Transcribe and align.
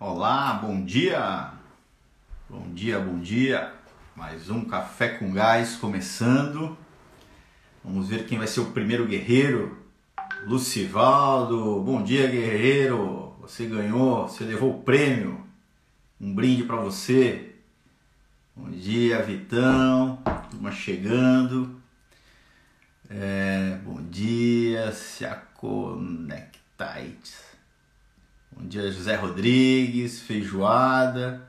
Olá, 0.00 0.52
bom 0.52 0.84
dia! 0.84 1.50
Bom 2.48 2.72
dia, 2.72 3.00
bom 3.00 3.18
dia! 3.18 3.74
Mais 4.14 4.48
um 4.48 4.64
Café 4.64 5.08
com 5.08 5.32
Gás 5.32 5.74
começando. 5.74 6.78
Vamos 7.82 8.08
ver 8.08 8.24
quem 8.24 8.38
vai 8.38 8.46
ser 8.46 8.60
o 8.60 8.70
primeiro 8.70 9.08
guerreiro. 9.08 9.76
Lucivaldo, 10.46 11.82
bom 11.82 12.00
dia, 12.00 12.28
guerreiro! 12.28 13.34
Você 13.40 13.66
ganhou, 13.66 14.28
você 14.28 14.44
levou 14.44 14.70
o 14.70 14.82
prêmio. 14.84 15.44
Um 16.20 16.32
brinde 16.32 16.62
para 16.62 16.76
você. 16.76 17.56
Bom 18.54 18.70
dia, 18.70 19.20
Vitão. 19.20 20.22
Turma 20.48 20.70
chegando. 20.70 21.76
É, 23.10 23.76
bom 23.82 24.00
dia, 24.00 24.92
se. 24.92 25.26
Bom 28.58 28.66
dia, 28.66 28.90
José 28.90 29.14
Rodrigues, 29.14 30.20
feijoada. 30.20 31.48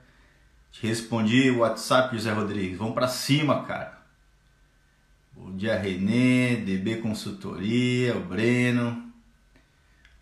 Te 0.72 0.86
respondi 0.86 1.50
o 1.50 1.60
WhatsApp, 1.60 2.16
José 2.16 2.32
Rodrigues. 2.32 2.78
Vamos 2.78 2.94
para 2.94 3.08
cima, 3.08 3.64
cara. 3.64 4.00
Bom 5.34 5.56
dia, 5.58 5.76
Renê, 5.76 6.58
DB 6.58 6.98
Consultoria, 6.98 8.16
o 8.16 8.24
Breno. 8.24 9.12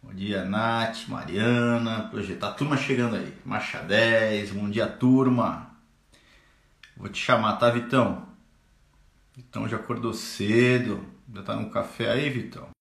Bom 0.02 0.14
dia, 0.14 0.46
Nath, 0.46 1.10
Mariana, 1.10 2.08
Projetar. 2.10 2.54
Turma 2.54 2.78
chegando 2.78 3.18
aí. 3.18 3.34
Marcha 3.44 3.80
10, 3.80 4.52
bom 4.52 4.70
dia, 4.70 4.88
turma. 4.88 5.70
Vou 6.96 7.10
te 7.10 7.22
chamar, 7.22 7.58
tá, 7.58 7.70
Vitão? 7.70 8.26
Vitão 9.36 9.68
já 9.68 9.76
acordou 9.76 10.14
cedo. 10.14 11.06
Já 11.36 11.44
tá 11.44 11.54
no 11.54 11.70
café 11.70 12.14
aí, 12.14 12.30
Vitão? 12.30 12.77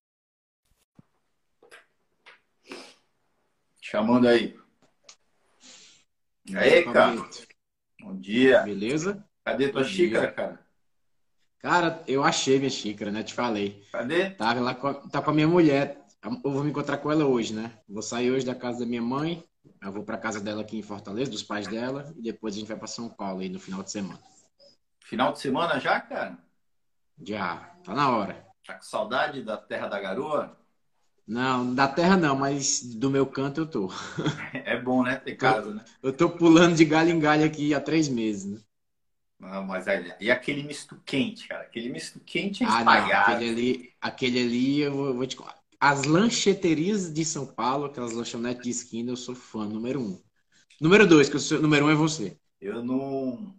Chamando 3.89 4.27
aí. 4.27 4.59
E 6.45 6.57
aí, 6.57 6.85
cara? 6.93 7.15
Bom 8.01 8.17
dia. 8.17 8.63
Beleza? 8.63 9.25
Cadê 9.45 9.69
tua 9.69 9.83
Bom 9.83 9.89
xícara, 9.89 10.27
dia. 10.27 10.33
cara? 10.33 10.67
Cara, 11.61 12.05
eu 12.09 12.25
achei 12.25 12.59
minha 12.59 12.69
xícara, 12.69 13.13
né? 13.13 13.23
Te 13.23 13.33
falei. 13.33 13.87
Cadê? 13.93 14.31
Tá, 14.31 14.55
lá 14.55 14.75
com 14.75 14.89
a, 14.89 14.95
tá 15.09 15.23
com 15.23 15.31
a 15.31 15.35
minha 15.35 15.47
mulher. 15.47 16.05
Eu 16.21 16.51
vou 16.51 16.65
me 16.65 16.71
encontrar 16.71 16.99
com 16.99 17.13
ela 17.13 17.27
hoje, 17.27 17.55
né? 17.55 17.79
Vou 17.89 18.03
sair 18.03 18.33
hoje 18.33 18.45
da 18.45 18.57
casa 18.57 18.81
da 18.81 18.87
minha 18.87 19.01
mãe. 19.01 19.45
Eu 19.81 19.93
vou 19.93 20.03
pra 20.03 20.19
casa 20.19 20.41
dela 20.41 20.63
aqui 20.63 20.77
em 20.77 20.83
Fortaleza, 20.83 21.31
dos 21.31 21.45
pais 21.45 21.69
dela. 21.69 22.13
E 22.17 22.23
depois 22.23 22.57
a 22.57 22.59
gente 22.59 22.67
vai 22.67 22.77
pra 22.77 22.89
São 22.89 23.09
Paulo 23.09 23.39
aí 23.39 23.49
no 23.49 23.61
final 23.61 23.85
de 23.85 23.93
semana. 23.93 24.21
Final 24.99 25.33
de 25.33 25.39
semana 25.39 25.79
já, 25.79 26.01
cara? 26.01 26.37
Já, 27.23 27.59
tá 27.85 27.95
na 27.95 28.11
hora. 28.11 28.45
Tá 28.67 28.75
com 28.75 28.83
saudade 28.83 29.45
da 29.45 29.57
terra 29.57 29.87
da 29.87 30.01
garoa? 30.01 30.59
Não, 31.27 31.75
da 31.75 31.87
terra 31.89 32.17
não, 32.17 32.37
mas 32.37 32.83
do 32.83 33.11
meu 33.11 33.27
canto 33.27 33.61
eu 33.63 33.67
tô. 33.67 33.89
É 34.65 34.77
bom, 34.81 35.03
né? 35.03 35.17
Ter 35.17 35.37
casa, 35.37 35.75
né? 35.75 35.85
Eu 36.03 36.11
tô 36.11 36.31
pulando 36.31 36.75
de 36.75 36.87
galho 36.87 37.11
em 37.11 37.19
galho 37.21 37.45
aqui 37.45 37.75
há 37.75 37.81
três 37.83 38.09
meses, 38.09 38.47
né? 38.47 38.61
Não, 39.39 39.65
mas 39.65 39.87
aí, 39.89 40.15
e 40.21 40.31
aquele 40.31 40.63
misto 40.63 41.01
quente, 41.05 41.47
cara? 41.49 41.63
Aquele 41.65 41.89
misto 41.91 42.21
quente 42.21 42.63
é 42.65 42.67
Ah, 42.67 42.85
não, 42.85 43.07
espalhado. 43.07 43.07
aquele 43.07 43.49
ali, 43.49 43.95
aquele 44.01 44.41
ali 44.41 44.81
eu 44.81 44.93
vou, 44.93 45.15
vou 45.15 45.27
te 45.27 45.37
contar. 45.37 45.63
As 45.81 46.05
lancheterias 46.05 47.13
de 47.13 47.25
São 47.25 47.47
Paulo, 47.47 47.85
aquelas 47.87 48.13
lanchonetes 48.13 48.63
de 48.65 48.71
esquina, 48.71 49.13
eu 49.13 49.17
sou 49.17 49.35
fã, 49.35 49.67
número 49.69 50.01
um. 50.01 50.21
Número 50.81 51.07
dois, 51.09 51.29
que 51.29 51.37
eu 51.37 51.41
sou, 51.41 51.61
número 51.63 51.87
um 51.87 51.91
é 51.91 51.97
você. 51.97 52.39
Eu 52.61 52.83
não. 52.85 53.55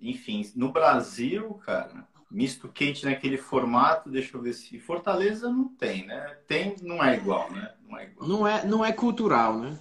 Enfim, 0.00 0.50
no 0.54 0.72
Brasil, 0.72 1.54
cara, 1.54 2.07
misto 2.30 2.68
quente 2.68 3.04
naquele 3.04 3.36
formato, 3.38 4.10
deixa 4.10 4.36
eu 4.36 4.42
ver 4.42 4.52
se. 4.52 4.78
Fortaleza 4.78 5.50
não 5.50 5.68
tem, 5.68 6.06
né? 6.06 6.38
Tem, 6.46 6.76
não 6.82 7.02
é 7.02 7.16
igual, 7.16 7.50
né? 7.52 7.74
Não 7.86 7.98
é 7.98 8.04
igual. 8.04 8.28
Não 8.28 8.46
é, 8.46 8.66
não 8.66 8.84
é 8.84 8.92
cultural, 8.92 9.58
né? 9.58 9.78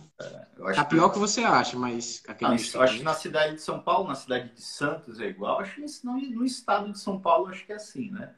Eu 0.57 0.65
acho 0.67 0.75
Tá 0.75 0.85
que- 0.85 0.95
pior 0.95 1.09
que 1.09 1.19
você 1.19 1.43
acha, 1.43 1.77
mas 1.77 2.23
aquele 2.27 2.51
misto 2.51 2.75
eu 2.77 2.81
acho 2.81 2.97
que 2.97 3.03
na 3.03 3.13
cidade 3.13 3.55
de 3.55 3.61
São 3.61 3.79
Paulo, 3.79 4.07
na 4.07 4.15
cidade 4.15 4.51
de 4.53 4.61
Santos 4.61 5.19
é 5.19 5.27
igual. 5.27 5.59
Acho 5.59 5.75
que 5.75 6.05
não- 6.05 6.19
no 6.19 6.43
estado 6.45 6.91
de 6.91 6.99
São 6.99 7.19
Paulo 7.19 7.47
acho 7.47 7.65
que 7.65 7.71
é 7.71 7.75
assim, 7.75 8.09
né? 8.11 8.33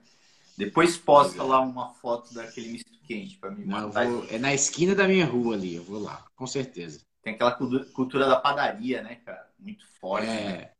Depois 0.58 0.98
posta 0.98 1.42
lá 1.42 1.62
uma 1.62 1.94
foto 1.94 2.34
daquele 2.34 2.74
misto 2.74 2.92
quente 3.08 3.38
para 3.38 3.52
Não, 3.52 3.88
matar. 3.88 4.06
vou- 4.06 4.26
é 4.30 4.38
na 4.38 4.54
esquina 4.54 4.94
da 4.94 5.08
minha 5.08 5.26
rua 5.26 5.56
ali, 5.56 5.76
eu 5.76 5.84
vou 5.84 6.00
lá, 6.02 6.26
com 6.36 6.46
certeza. 6.46 7.00
Tem 7.22 7.34
aquela 7.34 7.52
cultu- 7.54 7.86
cultura 7.94 8.28
da 8.28 8.36
padaria, 8.36 9.02
né, 9.02 9.16
cara? 9.16 9.50
Muito 9.58 9.86
forte. 10.02 10.28
né? 10.28 10.52
É, 10.64 10.72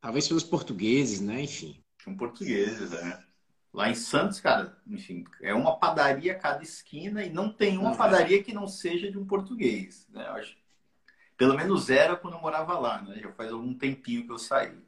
talvez 0.00 0.28
pelos 0.28 0.44
portugueses, 0.44 1.20
né? 1.20 1.42
Enfim. 1.42 1.82
São 2.06 2.16
portugueses, 2.16 2.90
né? 2.92 3.24
Lá 3.74 3.90
em 3.90 3.94
Santos, 3.96 4.38
cara, 4.38 4.78
enfim, 4.86 5.24
é 5.42 5.52
uma 5.52 5.76
padaria 5.76 6.32
a 6.32 6.38
cada 6.38 6.62
esquina 6.62 7.24
e 7.24 7.30
não 7.30 7.52
tem 7.52 7.76
uma 7.76 7.94
é. 7.94 7.96
padaria 7.96 8.42
que 8.42 8.54
não 8.54 8.68
seja 8.68 9.10
de 9.10 9.18
um 9.18 9.26
português, 9.26 10.06
né? 10.10 10.24
Eu 10.28 10.34
acho, 10.34 10.56
pelo 11.36 11.56
menos 11.56 11.90
era 11.90 12.16
quando 12.16 12.34
eu 12.34 12.40
morava 12.40 12.78
lá, 12.78 13.02
né? 13.02 13.18
Já 13.20 13.32
faz 13.32 13.52
algum 13.52 13.74
tempinho 13.74 14.24
que 14.24 14.32
eu 14.32 14.38
saí. 14.38 14.78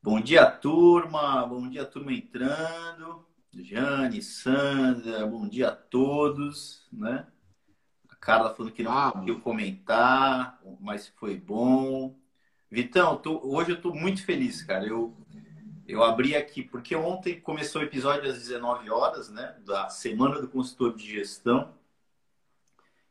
Bom 0.00 0.20
dia, 0.20 0.48
turma. 0.48 1.44
Bom 1.46 1.68
dia, 1.68 1.84
turma 1.84 2.12
entrando. 2.12 3.26
Jane, 3.52 4.22
Sandra, 4.22 5.26
bom 5.26 5.48
dia 5.48 5.68
a 5.68 5.76
todos, 5.76 6.86
né? 6.92 7.26
A 8.08 8.16
Carla 8.16 8.54
falando 8.54 8.72
que 8.72 8.82
não 8.82 8.92
Ah, 8.92 9.12
conseguiu 9.12 9.40
comentar, 9.40 10.60
mas 10.80 11.08
foi 11.08 11.36
bom. 11.38 12.16
Vitão, 12.70 13.16
tô- 13.16 13.40
hoje 13.44 13.72
eu 13.72 13.80
tô 13.80 13.94
muito 13.94 14.24
feliz, 14.24 14.62
cara. 14.62 14.86
Eu, 14.86 15.16
eu 15.86 16.02
abri 16.02 16.34
aqui, 16.34 16.62
porque 16.62 16.96
ontem 16.96 17.40
começou 17.40 17.80
o 17.80 17.84
episódio 17.84 18.30
às 18.30 18.38
19 18.38 18.90
horas, 18.90 19.28
né? 19.30 19.56
Da 19.64 19.88
Semana 19.88 20.40
do 20.40 20.48
Consultor 20.48 20.96
de 20.96 21.06
Gestão. 21.06 21.74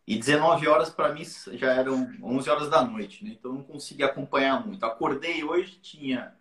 E 0.08 0.18
19 0.18 0.68
horas 0.68 0.90
para 0.90 1.14
mim 1.14 1.24
já 1.54 1.74
eram 1.74 2.12
11 2.22 2.50
horas 2.50 2.70
da 2.70 2.84
noite, 2.84 3.24
né? 3.24 3.32
Então 3.32 3.52
eu 3.52 3.58
não 3.58 3.64
consegui 3.64 4.04
acompanhar 4.04 4.66
muito. 4.66 4.86
Acordei 4.86 5.44
hoje, 5.44 5.80
tinha 5.82 6.36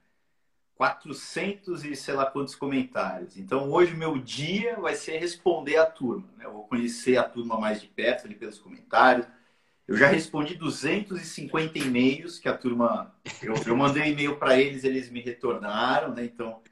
400 0.77 1.85
e 1.85 1.97
sei 1.97 2.15
lá 2.15 2.27
quantos 2.27 2.55
comentários. 2.55 3.37
Então 3.37 3.71
hoje 3.71 3.95
meu 3.95 4.19
dia 4.19 4.77
vai 4.79 4.95
ser 4.95 5.19
responder 5.19 5.77
a 5.77 5.87
turma, 5.87 6.29
né? 6.37 6.45
Eu 6.45 6.53
vou 6.53 6.65
conhecer 6.65 7.17
a 7.17 7.23
turma 7.23 7.59
mais 7.59 7.81
de 7.81 7.87
perto 7.87 8.27
ali 8.27 8.35
pelos 8.35 8.59
comentários. 8.59 9.27
Eu 9.87 9.97
já 9.97 10.07
respondi 10.09 10.55
250 10.55 11.79
e-mails 11.79 12.39
que 12.39 12.49
a 12.49 12.57
turma. 12.57 13.15
Eu, 13.43 13.55
eu 13.67 13.77
mandei 13.77 14.11
e-mail 14.13 14.39
para 14.39 14.59
eles, 14.59 14.85
eles 14.85 15.11
me 15.11 15.21
retornaram, 15.21 16.15
né? 16.15 16.25
Então, 16.25 16.63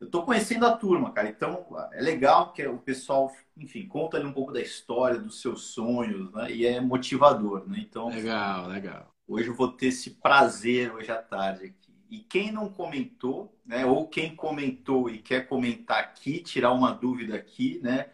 eu 0.00 0.06
estou 0.06 0.24
conhecendo 0.24 0.66
a 0.66 0.76
turma, 0.76 1.12
cara. 1.12 1.28
Então, 1.28 1.66
é 1.92 2.00
legal 2.02 2.52
que 2.52 2.66
o 2.66 2.78
pessoal, 2.78 3.32
enfim, 3.56 3.86
conta 3.88 4.16
ali 4.18 4.26
um 4.26 4.32
pouco 4.32 4.52
da 4.52 4.60
história, 4.62 5.18
dos 5.20 5.40
seus 5.42 5.66
sonhos, 5.74 6.32
né? 6.32 6.50
E 6.52 6.66
é 6.66 6.80
motivador, 6.80 7.68
né? 7.68 7.78
Então, 7.80 8.10
Legal, 8.10 8.68
legal. 8.68 9.14
hoje 9.26 9.48
eu 9.48 9.54
vou 9.54 9.70
ter 9.72 9.86
esse 9.86 10.10
prazer 10.12 10.92
hoje 10.94 11.10
à 11.10 11.22
tarde 11.22 11.66
aqui. 11.66 11.90
E 12.10 12.18
quem 12.20 12.50
não 12.50 12.68
comentou, 12.68 13.56
né? 13.64 13.86
Ou 13.86 14.08
quem 14.08 14.34
comentou 14.34 15.08
e 15.08 15.18
quer 15.18 15.46
comentar 15.48 16.00
aqui, 16.00 16.40
tirar 16.42 16.72
uma 16.72 16.92
dúvida 16.92 17.36
aqui, 17.36 17.78
né? 17.82 18.10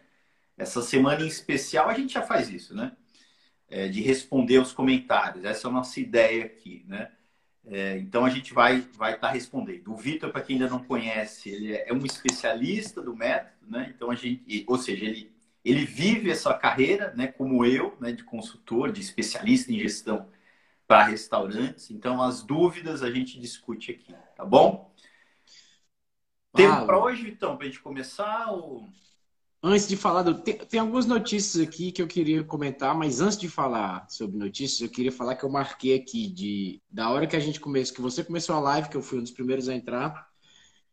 Essa 0.57 0.81
semana 0.81 1.23
em 1.23 1.27
especial 1.27 1.89
a 1.89 1.93
gente 1.95 2.13
já 2.13 2.21
faz 2.23 2.49
isso, 2.49 2.75
né? 2.75 2.95
É, 3.69 3.87
de 3.89 4.01
responder 4.01 4.59
os 4.59 4.71
comentários. 4.71 5.43
Essa 5.43 5.67
é 5.67 5.69
a 5.69 5.73
nossa 5.73 5.99
ideia 5.99 6.45
aqui, 6.45 6.85
né? 6.87 7.11
É, 7.65 7.97
então 7.97 8.23
a 8.23 8.29
gente 8.29 8.53
vai 8.53 8.81
vai 8.95 9.15
estar 9.15 9.31
respondendo. 9.31 9.91
O 9.91 9.97
Vitor, 9.97 10.31
para 10.31 10.41
quem 10.41 10.55
ainda 10.55 10.69
não 10.69 10.83
conhece, 10.83 11.49
ele 11.49 11.73
é 11.75 11.93
um 11.93 12.05
especialista 12.05 13.01
do 13.01 13.15
método, 13.15 13.69
né? 13.69 13.91
Então 13.93 14.09
a 14.09 14.15
gente, 14.15 14.63
ou 14.67 14.77
seja, 14.77 15.05
ele 15.05 15.35
ele 15.65 15.85
vive 15.85 16.31
essa 16.31 16.53
carreira, 16.53 17.13
né? 17.15 17.27
Como 17.27 17.65
eu, 17.65 17.97
né? 17.99 18.11
De 18.13 18.23
consultor, 18.23 18.91
de 18.91 19.01
especialista 19.01 19.71
em 19.71 19.79
gestão 19.79 20.29
para 20.87 21.03
restaurantes. 21.05 21.91
Então 21.91 22.21
as 22.21 22.41
dúvidas 22.43 23.03
a 23.03 23.11
gente 23.11 23.39
discute 23.39 23.91
aqui, 23.91 24.15
tá 24.35 24.45
bom? 24.45 24.93
Tempo 26.57 26.85
para 26.87 26.97
hoje, 26.97 27.29
então, 27.29 27.55
para 27.55 27.67
a 27.67 27.69
gente 27.69 27.81
começar? 27.81 28.51
Ou... 28.51 28.89
Antes 29.61 29.87
de 29.87 29.97
falar 29.97 30.21
do. 30.21 30.35
Tem, 30.35 30.55
tem 30.55 30.79
algumas 30.79 31.05
notícias 31.05 31.67
aqui 31.67 31.91
que 31.91 32.01
eu 32.01 32.07
queria 32.07 32.43
comentar, 32.43 32.95
mas 32.95 33.19
antes 33.19 33.37
de 33.37 33.49
falar 33.49 34.07
sobre 34.09 34.37
notícias, 34.37 34.81
eu 34.81 34.89
queria 34.89 35.11
falar 35.11 35.35
que 35.35 35.43
eu 35.43 35.49
marquei 35.49 35.95
aqui 35.95 36.27
de 36.27 36.81
da 36.89 37.09
hora 37.09 37.25
que 37.25 37.35
a 37.35 37.39
gente 37.39 37.59
começou, 37.59 37.95
que 37.95 38.01
você 38.01 38.23
começou 38.23 38.55
a 38.55 38.59
live, 38.59 38.89
que 38.89 38.95
eu 38.95 39.01
fui 39.01 39.17
um 39.17 39.23
dos 39.23 39.31
primeiros 39.31 39.67
a 39.67 39.73
entrar, 39.73 40.27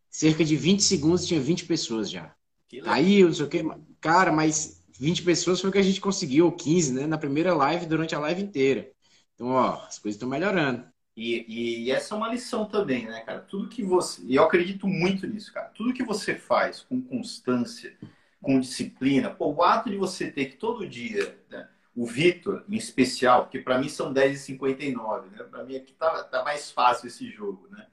cerca 0.09 0.45
de 0.45 0.57
20 0.57 0.83
segundos 0.83 1.27
tinha 1.27 1.41
20 1.41 1.67
pessoas 1.67 2.11
já. 2.11 2.35
Legal. 2.73 2.95
Aí, 2.95 3.21
eu 3.21 3.29
não 3.29 3.35
sei 3.35 3.45
o 3.45 3.49
que, 3.49 3.63
cara, 4.01 4.33
mas 4.33 4.83
20 4.99 5.23
pessoas 5.23 5.61
foi 5.61 5.71
o 5.71 5.73
que 5.73 5.79
a 5.79 5.83
gente 5.83 6.01
conseguiu, 6.01 6.47
ou 6.47 6.53
15, 6.53 6.93
né? 6.95 7.07
Na 7.07 7.19
primeira 7.19 7.55
live, 7.55 7.87
durante 7.87 8.15
a 8.15 8.19
live 8.19 8.43
inteira. 8.43 8.91
Então, 9.35 9.49
ó, 9.49 9.85
as 9.87 9.99
coisas 9.99 10.17
estão 10.17 10.29
melhorando. 10.29 10.85
E, 11.17 11.85
e 11.85 11.91
essa 11.91 12.15
é 12.15 12.17
uma 12.17 12.29
lição 12.29 12.65
também, 12.65 13.07
né, 13.07 13.21
cara? 13.21 13.41
Tudo 13.41 13.69
que 13.69 13.85
você. 13.85 14.23
E 14.25 14.35
eu 14.35 14.43
acredito 14.43 14.89
muito 14.89 15.27
nisso, 15.27 15.53
cara. 15.53 15.69
Tudo 15.69 15.93
que 15.93 16.03
você 16.03 16.35
faz 16.35 16.81
com 16.81 17.01
constância, 17.01 17.97
com 18.45 18.61
disciplina, 18.61 19.31
pô, 19.31 19.53
o 19.53 19.63
ato 19.63 19.91
de 19.91 19.97
você 19.97 20.31
ter 20.31 20.47
que 20.47 20.57
todo 20.57 20.87
dia, 20.87 21.37
né, 21.51 21.69
o 21.97 22.07
Vitor, 22.07 22.65
em 22.69 22.77
especial, 22.77 23.45
porque 23.45 23.59
para 23.59 23.79
mim 23.79 23.89
são 23.89 24.13
10h59, 24.13 25.31
né? 25.31 25.45
Para 25.45 25.65
mim 25.65 25.77
aqui 25.77 25.93
tá, 25.93 26.25
tá 26.25 26.43
mais 26.45 26.71
fácil 26.71 27.07
esse 27.07 27.31
jogo, 27.31 27.69
né? 27.71 27.87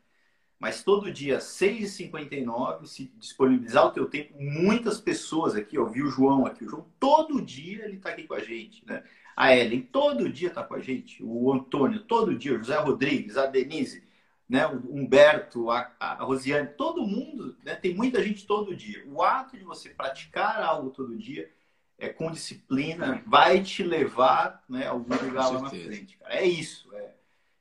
Mas 0.60 0.84
todo 0.84 1.12
dia, 1.12 1.40
6h59, 1.40 2.86
se 2.86 3.12
disponibilizar 3.18 3.88
o 3.88 3.92
teu 3.92 4.08
tempo, 4.08 4.36
muitas 4.40 5.00
pessoas 5.00 5.56
aqui, 5.56 5.76
eu 5.76 5.90
vi 5.90 6.04
o 6.04 6.10
João 6.10 6.46
aqui, 6.46 6.66
o 6.66 6.70
João 6.70 6.86
todo 7.00 7.42
dia 7.42 7.86
ele 7.86 7.98
tá 7.98 8.10
aqui 8.10 8.24
com 8.24 8.34
a 8.34 8.40
gente, 8.40 8.86
né? 8.86 9.04
A 9.36 9.56
Ellen 9.56 9.82
todo 9.82 10.30
dia 10.30 10.50
está 10.50 10.64
com 10.64 10.76
a 10.76 10.80
gente, 10.80 11.24
o 11.24 11.52
Antônio 11.52 12.04
todo 12.04 12.38
dia, 12.38 12.54
o 12.54 12.58
José 12.58 12.78
Rodrigues, 12.78 13.38
a 13.38 13.46
Denise, 13.46 14.04
né, 14.52 14.68
o 14.68 14.94
Humberto, 14.94 15.72
a, 15.72 15.90
a 15.98 16.14
Rosiane, 16.16 16.68
todo 16.76 17.08
mundo, 17.08 17.56
né, 17.64 17.74
tem 17.74 17.96
muita 17.96 18.22
gente 18.22 18.46
todo 18.46 18.76
dia. 18.76 19.02
O 19.08 19.24
ato 19.24 19.58
de 19.58 19.64
você 19.64 19.92
praticar 19.92 20.62
algo 20.62 20.90
todo 20.90 21.18
dia 21.18 21.50
é, 21.98 22.10
com 22.10 22.30
disciplina 22.30 23.24
vai 23.26 23.64
te 23.64 23.82
levar 23.82 24.62
né, 24.68 24.88
a 24.88 24.90
algum 24.90 25.16
lugar 25.16 25.54
lá 25.54 25.62
na 25.62 25.70
frente. 25.70 26.18
Cara. 26.18 26.36
É 26.36 26.46
isso. 26.46 26.94
É. 26.94 27.12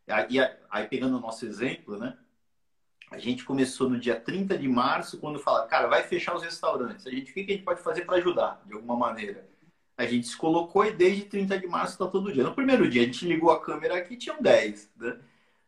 Aí, 0.08 0.34
aí, 0.68 0.88
pegando 0.88 1.16
o 1.16 1.20
nosso 1.20 1.46
exemplo, 1.46 1.96
né? 1.96 2.18
A 3.08 3.18
gente 3.18 3.44
começou 3.44 3.88
no 3.88 3.96
dia 3.96 4.18
30 4.18 4.58
de 4.58 4.66
março, 4.66 5.18
quando 5.18 5.38
fala, 5.38 5.68
cara, 5.68 5.86
vai 5.86 6.02
fechar 6.02 6.34
os 6.34 6.42
restaurantes. 6.42 7.06
A 7.06 7.10
gente, 7.10 7.30
o 7.30 7.34
que 7.34 7.40
a 7.40 7.52
gente 7.52 7.62
pode 7.62 7.80
fazer 7.82 8.04
para 8.04 8.16
ajudar, 8.16 8.60
de 8.66 8.72
alguma 8.72 8.96
maneira? 8.96 9.48
A 9.96 10.06
gente 10.06 10.26
se 10.26 10.36
colocou 10.36 10.84
e 10.84 10.92
desde 10.92 11.22
30 11.22 11.56
de 11.56 11.68
março 11.68 11.92
está 11.92 12.08
todo 12.08 12.32
dia. 12.32 12.42
No 12.42 12.54
primeiro 12.54 12.90
dia, 12.90 13.02
a 13.02 13.04
gente 13.04 13.28
ligou 13.28 13.52
a 13.52 13.62
câmera 13.62 13.96
aqui 13.96 14.16
tinham 14.16 14.42
10, 14.42 14.90
né? 14.96 15.20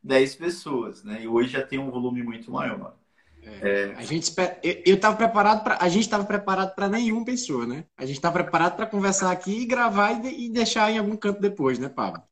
10 0.02 0.34
pessoas, 0.36 1.04
né? 1.04 1.22
E 1.22 1.28
hoje 1.28 1.50
já 1.50 1.62
tem 1.62 1.78
um 1.78 1.90
volume 1.90 2.22
muito 2.22 2.50
maior. 2.50 2.96
É. 3.44 3.92
A 3.96 4.04
gente 4.04 4.32
eu 4.62 4.94
estava 4.94 5.16
preparado 5.16 5.64
para 5.64 5.76
a 5.80 5.88
gente 5.88 6.02
estava 6.02 6.24
preparado 6.24 6.74
para 6.74 6.88
nenhuma 6.88 7.24
pessoa, 7.24 7.66
né? 7.66 7.84
A 7.96 8.06
gente 8.06 8.16
estava 8.16 8.42
preparado 8.42 8.76
para 8.76 8.86
conversar 8.86 9.32
aqui 9.32 9.66
gravar 9.66 10.24
e, 10.24 10.46
e, 10.46 10.48
deixar 10.48 10.90
em 10.92 10.98
algum 10.98 11.16
canto 11.16 11.40
depois, 11.40 11.78
né, 11.78 11.88
Pablo? 11.88 12.22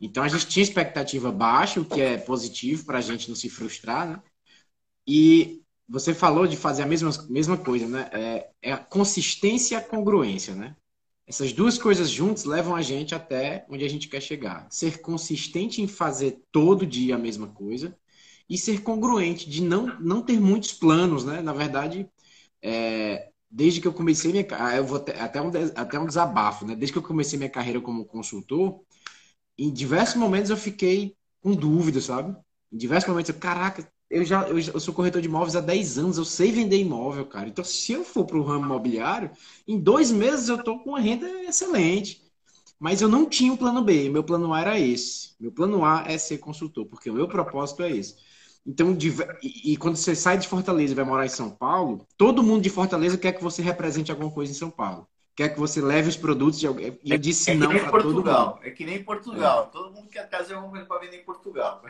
Então 0.00 0.22
a 0.22 0.28
gente 0.28 0.46
tinha 0.46 0.62
expectativa 0.62 1.32
baixa, 1.32 1.80
o 1.80 1.84
que 1.84 2.00
é 2.00 2.16
positivo 2.16 2.84
para 2.86 2.98
a 2.98 3.00
gente 3.00 3.28
não 3.28 3.36
se 3.36 3.50
frustrar, 3.50 4.08
né? 4.08 4.22
E 5.06 5.62
você 5.88 6.14
falou 6.14 6.46
de 6.46 6.56
fazer 6.56 6.84
a 6.84 6.86
mesma, 6.86 7.10
mesma 7.28 7.56
coisa, 7.56 7.88
né? 7.88 8.08
É, 8.12 8.50
é 8.62 8.72
a 8.72 8.78
consistência 8.78 9.74
e 9.74 9.78
a 9.78 9.82
congruência, 9.82 10.54
né? 10.54 10.76
Essas 11.30 11.52
duas 11.52 11.78
coisas 11.78 12.10
juntas 12.10 12.44
levam 12.44 12.74
a 12.74 12.82
gente 12.82 13.14
até 13.14 13.64
onde 13.70 13.84
a 13.84 13.88
gente 13.88 14.08
quer 14.08 14.20
chegar. 14.20 14.66
Ser 14.68 15.00
consistente 15.00 15.80
em 15.80 15.86
fazer 15.86 16.42
todo 16.50 16.84
dia 16.84 17.14
a 17.14 17.18
mesma 17.18 17.46
coisa 17.46 17.96
e 18.48 18.58
ser 18.58 18.82
congruente, 18.82 19.48
de 19.48 19.62
não, 19.62 19.86
não 20.00 20.22
ter 20.22 20.40
muitos 20.40 20.72
planos, 20.72 21.24
né? 21.24 21.40
Na 21.40 21.52
verdade, 21.52 22.10
é, 22.60 23.30
desde 23.48 23.80
que 23.80 23.86
eu 23.86 23.92
comecei 23.92 24.32
minha 24.32 24.44
ah, 24.58 24.76
eu 24.76 24.84
vou 24.84 24.98
ter, 24.98 25.20
até 25.20 25.40
um 25.40 25.52
até 25.76 26.00
um 26.00 26.06
desabafo, 26.06 26.66
né? 26.66 26.74
Desde 26.74 26.94
que 26.94 26.98
eu 26.98 27.02
comecei 27.02 27.38
minha 27.38 27.48
carreira 27.48 27.80
como 27.80 28.04
consultor, 28.04 28.80
em 29.56 29.72
diversos 29.72 30.16
momentos 30.16 30.50
eu 30.50 30.56
fiquei 30.56 31.16
com 31.40 31.54
dúvidas, 31.54 32.06
sabe? 32.06 32.36
Em 32.72 32.76
diversos 32.76 33.08
momentos 33.08 33.28
eu, 33.28 33.38
caraca, 33.38 33.88
eu 34.10 34.24
já 34.24 34.42
eu, 34.48 34.58
eu, 34.58 34.80
sou 34.80 34.92
corretor 34.92 35.22
de 35.22 35.28
imóveis 35.28 35.54
há 35.54 35.60
10 35.60 35.98
anos, 35.98 36.18
eu 36.18 36.24
sei 36.24 36.50
vender 36.50 36.78
imóvel, 36.78 37.24
cara. 37.26 37.48
Então, 37.48 37.64
se 37.64 37.92
eu 37.92 38.04
for 38.04 38.24
para 38.24 38.36
o 38.36 38.42
ramo 38.42 38.64
imobiliário, 38.64 39.30
em 39.66 39.78
dois 39.78 40.10
meses 40.10 40.48
eu 40.48 40.56
estou 40.56 40.80
com 40.80 40.90
uma 40.90 41.00
renda 41.00 41.28
excelente. 41.44 42.22
Mas 42.78 43.02
eu 43.02 43.08
não 43.08 43.26
tinha 43.28 43.52
um 43.52 43.56
plano 43.56 43.82
B, 43.84 44.08
meu 44.08 44.24
plano 44.24 44.52
A 44.54 44.60
era 44.60 44.80
esse. 44.80 45.34
Meu 45.38 45.52
plano 45.52 45.84
A 45.84 46.04
é 46.06 46.18
ser 46.18 46.38
consultor, 46.38 46.86
porque 46.86 47.10
o 47.10 47.14
meu 47.14 47.28
propósito 47.28 47.82
é 47.82 47.90
esse. 47.90 48.16
Então, 48.66 48.96
e, 49.42 49.72
e 49.72 49.76
quando 49.76 49.96
você 49.96 50.14
sai 50.14 50.38
de 50.38 50.48
Fortaleza 50.48 50.92
e 50.92 50.96
vai 50.96 51.04
morar 51.04 51.26
em 51.26 51.28
São 51.28 51.50
Paulo, 51.50 52.06
todo 52.16 52.42
mundo 52.42 52.62
de 52.62 52.70
Fortaleza 52.70 53.18
quer 53.18 53.32
que 53.32 53.42
você 53.42 53.62
represente 53.62 54.10
alguma 54.10 54.30
coisa 54.30 54.52
em 54.52 54.54
São 54.54 54.70
Paulo 54.70 55.06
quer 55.40 55.54
que 55.54 55.58
você 55.58 55.80
leve 55.80 56.10
os 56.10 56.18
produtos 56.18 56.60
de 56.60 56.66
alguém. 56.66 56.98
E 57.02 57.12
eu 57.12 57.16
disse 57.16 57.50
é, 57.50 57.54
é 57.54 57.56
não 57.56 57.70
para 57.70 58.02
todo 58.02 58.22
mundo. 58.22 58.58
É 58.62 58.70
que 58.70 58.84
nem 58.84 59.02
Portugal. 59.02 59.68
É. 59.68 59.72
Todo 59.72 59.90
mundo 59.90 60.08
quer 60.10 60.28
trazer 60.28 60.52
alguma 60.52 60.72
coisa 60.72 60.84
para 60.84 61.00
vender 61.00 61.16
em 61.16 61.24
Portugal. 61.24 61.82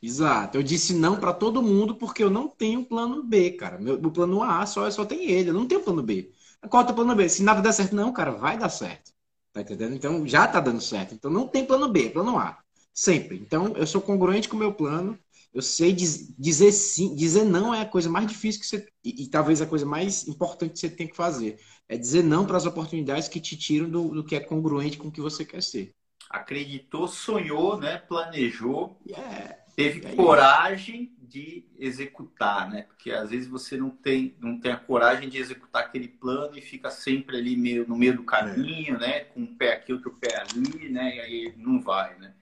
Exato. 0.00 0.56
Eu 0.56 0.62
disse 0.62 0.94
não 0.94 1.16
para 1.16 1.32
todo 1.32 1.60
mundo 1.60 1.96
porque 1.96 2.22
eu 2.22 2.30
não 2.30 2.46
tenho 2.46 2.84
plano 2.84 3.24
B, 3.24 3.50
cara. 3.52 3.76
Meu, 3.76 4.00
meu 4.00 4.12
plano 4.12 4.40
A 4.44 4.64
só, 4.66 4.88
só 4.88 5.04
tem 5.04 5.28
ele. 5.28 5.50
Eu 5.50 5.54
não 5.54 5.66
tenho 5.66 5.80
plano 5.80 6.00
B. 6.00 6.30
Qual 6.68 6.80
é 6.80 6.84
o 6.84 6.86
teu 6.86 6.94
plano 6.94 7.16
B? 7.16 7.28
Se 7.28 7.42
nada 7.42 7.60
der 7.60 7.72
certo, 7.72 7.96
não, 7.96 8.12
cara, 8.12 8.30
vai 8.30 8.56
dar 8.56 8.68
certo. 8.68 9.10
Tá 9.52 9.62
entendendo? 9.62 9.96
Então 9.96 10.24
já 10.24 10.46
tá 10.46 10.60
dando 10.60 10.80
certo. 10.80 11.12
Então 11.12 11.28
não 11.28 11.48
tem 11.48 11.66
plano 11.66 11.88
B, 11.88 12.08
plano 12.10 12.38
A. 12.38 12.58
Sempre. 12.94 13.36
Então 13.36 13.72
eu 13.76 13.86
sou 13.86 14.00
congruente 14.00 14.48
com 14.48 14.54
o 14.54 14.60
meu 14.60 14.72
plano. 14.72 15.18
Eu 15.52 15.60
sei 15.60 15.92
diz, 15.92 16.34
dizer 16.38 16.72
sim, 16.72 17.14
dizer 17.14 17.44
não 17.44 17.74
é 17.74 17.82
a 17.82 17.86
coisa 17.86 18.08
mais 18.08 18.26
difícil 18.26 18.60
que 18.60 18.66
você. 18.66 18.86
E, 19.04 19.24
e 19.24 19.28
talvez 19.28 19.60
a 19.60 19.66
coisa 19.66 19.84
mais 19.84 20.26
importante 20.26 20.72
que 20.72 20.78
você 20.78 20.88
tem 20.88 21.06
que 21.06 21.16
fazer 21.16 21.58
é 21.88 21.96
dizer 21.96 22.22
não 22.22 22.46
para 22.46 22.56
as 22.56 22.64
oportunidades 22.64 23.28
que 23.28 23.38
te 23.38 23.56
tiram 23.56 23.88
do, 23.88 24.08
do, 24.08 24.24
que 24.24 24.34
é 24.34 24.40
congruente 24.40 24.96
com 24.96 25.08
o 25.08 25.12
que 25.12 25.20
você 25.20 25.44
quer 25.44 25.62
ser. 25.62 25.94
Acreditou, 26.30 27.06
sonhou, 27.06 27.78
né? 27.78 27.98
planejou, 27.98 28.98
yeah. 29.06 29.54
teve 29.76 30.06
é 30.06 30.14
coragem 30.14 31.12
de 31.20 31.66
executar, 31.78 32.70
né? 32.70 32.82
Porque 32.82 33.10
às 33.10 33.28
vezes 33.28 33.46
você 33.46 33.76
não 33.76 33.90
tem, 33.90 34.34
não 34.40 34.58
tem 34.58 34.72
a 34.72 34.76
coragem 34.78 35.28
de 35.28 35.36
executar 35.36 35.82
aquele 35.82 36.08
plano 36.08 36.56
e 36.56 36.62
fica 36.62 36.90
sempre 36.90 37.36
ali 37.36 37.54
meio, 37.54 37.86
no 37.86 37.96
meio 37.96 38.16
do 38.16 38.22
caminho, 38.22 38.96
é. 38.96 38.98
né? 38.98 39.20
Com 39.24 39.40
um 39.40 39.54
pé 39.54 39.74
aqui, 39.74 39.92
outro 39.92 40.16
pé 40.18 40.40
ali, 40.40 40.88
né? 40.88 41.16
E 41.16 41.20
aí 41.20 41.54
não 41.58 41.82
vai, 41.82 42.18
né? 42.18 42.32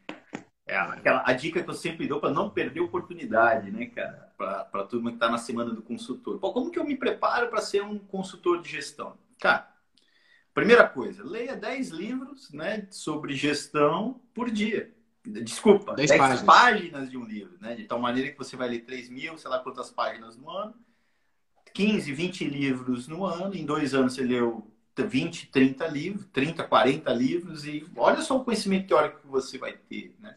É 0.71 0.77
aquela, 0.77 1.25
a 1.27 1.33
dica 1.33 1.61
que 1.61 1.69
eu 1.69 1.75
sempre 1.75 2.07
dou 2.07 2.21
para 2.21 2.31
não 2.31 2.49
perder 2.49 2.79
oportunidade, 2.79 3.73
né, 3.73 3.87
cara? 3.87 4.33
Para 4.39 4.69
a 4.73 4.85
turma 4.85 5.11
que 5.11 5.17
está 5.17 5.29
na 5.29 5.37
semana 5.37 5.73
do 5.73 5.83
consultor. 5.83 6.39
Pô, 6.39 6.53
como 6.53 6.71
que 6.71 6.79
eu 6.79 6.85
me 6.85 6.97
preparo 6.97 7.49
para 7.49 7.61
ser 7.61 7.83
um 7.83 7.99
consultor 7.99 8.63
de 8.63 8.71
gestão? 8.71 9.19
Cara, 9.41 9.69
primeira 10.55 10.87
coisa, 10.87 11.25
leia 11.25 11.57
10 11.57 11.89
livros 11.89 12.53
né, 12.53 12.87
sobre 12.89 13.35
gestão 13.35 14.21
por 14.33 14.49
dia. 14.49 14.95
Desculpa, 15.25 15.93
10, 15.95 16.09
10 16.09 16.21
páginas. 16.21 16.43
páginas. 16.45 17.11
de 17.11 17.19
um 17.19 17.25
livro, 17.25 17.59
né? 17.61 17.75
De 17.75 17.85
tal 17.85 17.99
maneira 17.99 18.31
que 18.31 18.39
você 18.39 18.57
vai 18.57 18.69
ler 18.69 18.85
3 18.85 19.09
mil, 19.09 19.37
sei 19.39 19.51
lá 19.51 19.59
quantas 19.59 19.91
páginas 19.91 20.37
no 20.37 20.49
ano, 20.49 20.75
15, 21.75 22.13
20 22.13 22.45
livros 22.45 23.09
no 23.09 23.27
ano, 23.27 23.57
em 23.57 23.67
dois 23.67 23.93
anos 23.93 24.15
você 24.15 24.23
leu 24.23 24.71
20, 24.97 25.49
30 25.49 25.87
livros, 25.89 26.27
30, 26.33 26.63
40 26.63 27.13
livros, 27.13 27.65
e 27.65 27.85
olha 27.97 28.21
só 28.21 28.37
o 28.37 28.45
conhecimento 28.45 28.87
teórico 28.87 29.21
que 29.21 29.27
você 29.27 29.59
vai 29.59 29.73
ter, 29.73 30.15
né? 30.21 30.37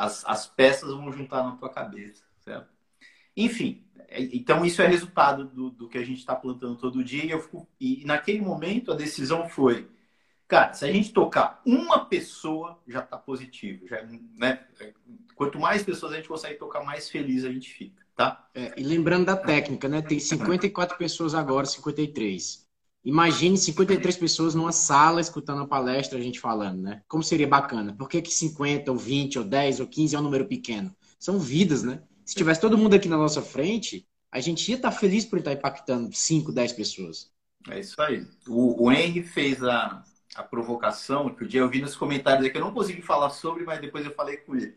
As, 0.00 0.24
as 0.26 0.46
peças 0.46 0.90
vão 0.90 1.12
juntar 1.12 1.42
na 1.42 1.52
tua 1.52 1.68
cabeça, 1.68 2.24
certo? 2.38 2.68
Enfim, 3.36 3.84
é, 4.08 4.22
então, 4.32 4.64
isso 4.64 4.82
é 4.82 4.86
resultado 4.86 5.44
do, 5.44 5.70
do 5.70 5.88
que 5.88 5.96
a 5.98 6.04
gente 6.04 6.18
está 6.18 6.34
plantando 6.34 6.76
todo 6.76 7.04
dia. 7.04 7.24
E, 7.24 7.30
eu 7.30 7.40
fico, 7.40 7.68
e 7.80 8.04
naquele 8.04 8.40
momento, 8.40 8.92
a 8.92 8.96
decisão 8.96 9.48
foi: 9.48 9.88
cara, 10.48 10.72
se 10.72 10.84
a 10.84 10.92
gente 10.92 11.12
tocar 11.12 11.62
uma 11.64 12.04
pessoa, 12.06 12.78
já 12.86 13.00
está 13.00 13.16
positivo. 13.16 13.86
Já, 13.86 14.02
né? 14.36 14.64
Quanto 15.36 15.58
mais 15.58 15.82
pessoas 15.82 16.12
a 16.12 16.16
gente 16.16 16.28
consegue 16.28 16.58
tocar, 16.58 16.84
mais 16.84 17.08
feliz 17.08 17.44
a 17.44 17.52
gente 17.52 17.70
fica. 17.70 18.00
Tá? 18.16 18.48
É, 18.54 18.74
e 18.76 18.82
lembrando 18.82 19.26
da 19.26 19.36
técnica, 19.36 19.88
né? 19.88 20.02
Tem 20.02 20.18
54 20.18 20.98
pessoas 20.98 21.34
agora, 21.34 21.64
53. 21.64 22.68
Imagine 23.04 23.56
53 23.56 24.16
pessoas 24.16 24.54
numa 24.54 24.72
sala 24.72 25.20
escutando 25.20 25.62
a 25.62 25.66
palestra, 25.66 26.18
a 26.18 26.22
gente 26.22 26.38
falando, 26.38 26.82
né? 26.82 27.02
Como 27.08 27.22
seria 27.22 27.48
bacana? 27.48 27.94
Por 27.94 28.08
que, 28.08 28.20
que 28.20 28.32
50, 28.32 28.90
ou 28.90 28.96
20, 28.98 29.38
ou 29.38 29.44
10, 29.44 29.80
ou 29.80 29.86
15 29.86 30.14
é 30.14 30.18
um 30.18 30.22
número 30.22 30.46
pequeno? 30.46 30.94
São 31.18 31.38
vidas, 31.38 31.82
né? 31.82 32.02
Se 32.24 32.34
tivesse 32.34 32.60
todo 32.60 32.76
mundo 32.76 32.94
aqui 32.94 33.08
na 33.08 33.16
nossa 33.16 33.40
frente, 33.40 34.06
a 34.30 34.38
gente 34.38 34.68
ia 34.68 34.76
estar 34.76 34.92
feliz 34.92 35.24
por 35.24 35.38
estar 35.38 35.52
impactando 35.52 36.14
5, 36.14 36.52
10 36.52 36.72
pessoas. 36.74 37.32
É 37.68 37.80
isso 37.80 38.00
aí. 38.02 38.26
O, 38.46 38.84
o 38.84 38.92
Henry 38.92 39.22
fez 39.22 39.62
a, 39.62 40.04
a 40.34 40.42
provocação, 40.42 41.34
que 41.34 41.44
o 41.44 41.48
dia 41.48 41.60
eu 41.60 41.68
vi 41.68 41.80
nos 41.80 41.96
comentários 41.96 42.46
aqui, 42.46 42.56
eu 42.56 42.62
não 42.62 42.72
consegui 42.72 43.02
falar 43.02 43.30
sobre, 43.30 43.64
mas 43.64 43.80
depois 43.80 44.04
eu 44.04 44.14
falei 44.14 44.36
com 44.36 44.54
ele. 44.54 44.74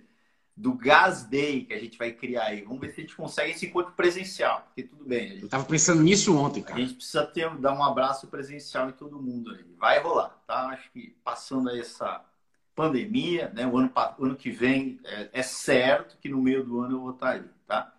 Do 0.56 0.74
Gas 0.74 1.24
Day 1.24 1.66
que 1.66 1.74
a 1.74 1.80
gente 1.80 1.98
vai 1.98 2.12
criar 2.12 2.46
aí. 2.46 2.62
Vamos 2.62 2.80
ver 2.80 2.92
se 2.92 3.02
a 3.02 3.04
gente 3.04 3.16
consegue 3.16 3.52
esse 3.52 3.66
encontro 3.66 3.94
presencial, 3.94 4.62
porque 4.68 4.84
tudo 4.84 5.04
bem. 5.04 5.30
Gente, 5.30 5.44
eu 5.44 5.50
tava 5.50 5.66
pensando 5.66 6.04
nisso 6.04 6.38
ontem, 6.38 6.62
cara. 6.62 6.78
A 6.78 6.82
gente 6.82 6.94
precisa 6.94 7.26
ter, 7.26 7.50
dar 7.58 7.74
um 7.74 7.84
abraço 7.84 8.28
presencial 8.28 8.90
em 8.90 8.94
todo 8.94 9.22
mundo 9.22 9.52
aí. 9.52 9.66
Vai 9.80 10.00
rolar, 10.00 10.38
tá? 10.46 10.68
Acho 10.68 10.92
que 10.92 11.16
passando 11.24 11.70
aí 11.70 11.80
essa 11.80 12.24
pandemia, 12.76 13.52
né? 13.54 13.66
O 13.66 13.78
ano, 13.78 13.92
o 14.18 14.26
ano 14.26 14.36
que 14.36 14.52
vem 14.52 15.00
é, 15.04 15.30
é, 15.34 15.44
certo 15.44 16.18
que 16.18 16.30
no 16.30 16.42
meio 16.42 16.64
do 16.64 16.80
ano 16.82 16.96
eu 16.96 17.02
vou 17.02 17.12
estar 17.12 17.30
aí, 17.32 17.44
tá? 17.68 17.94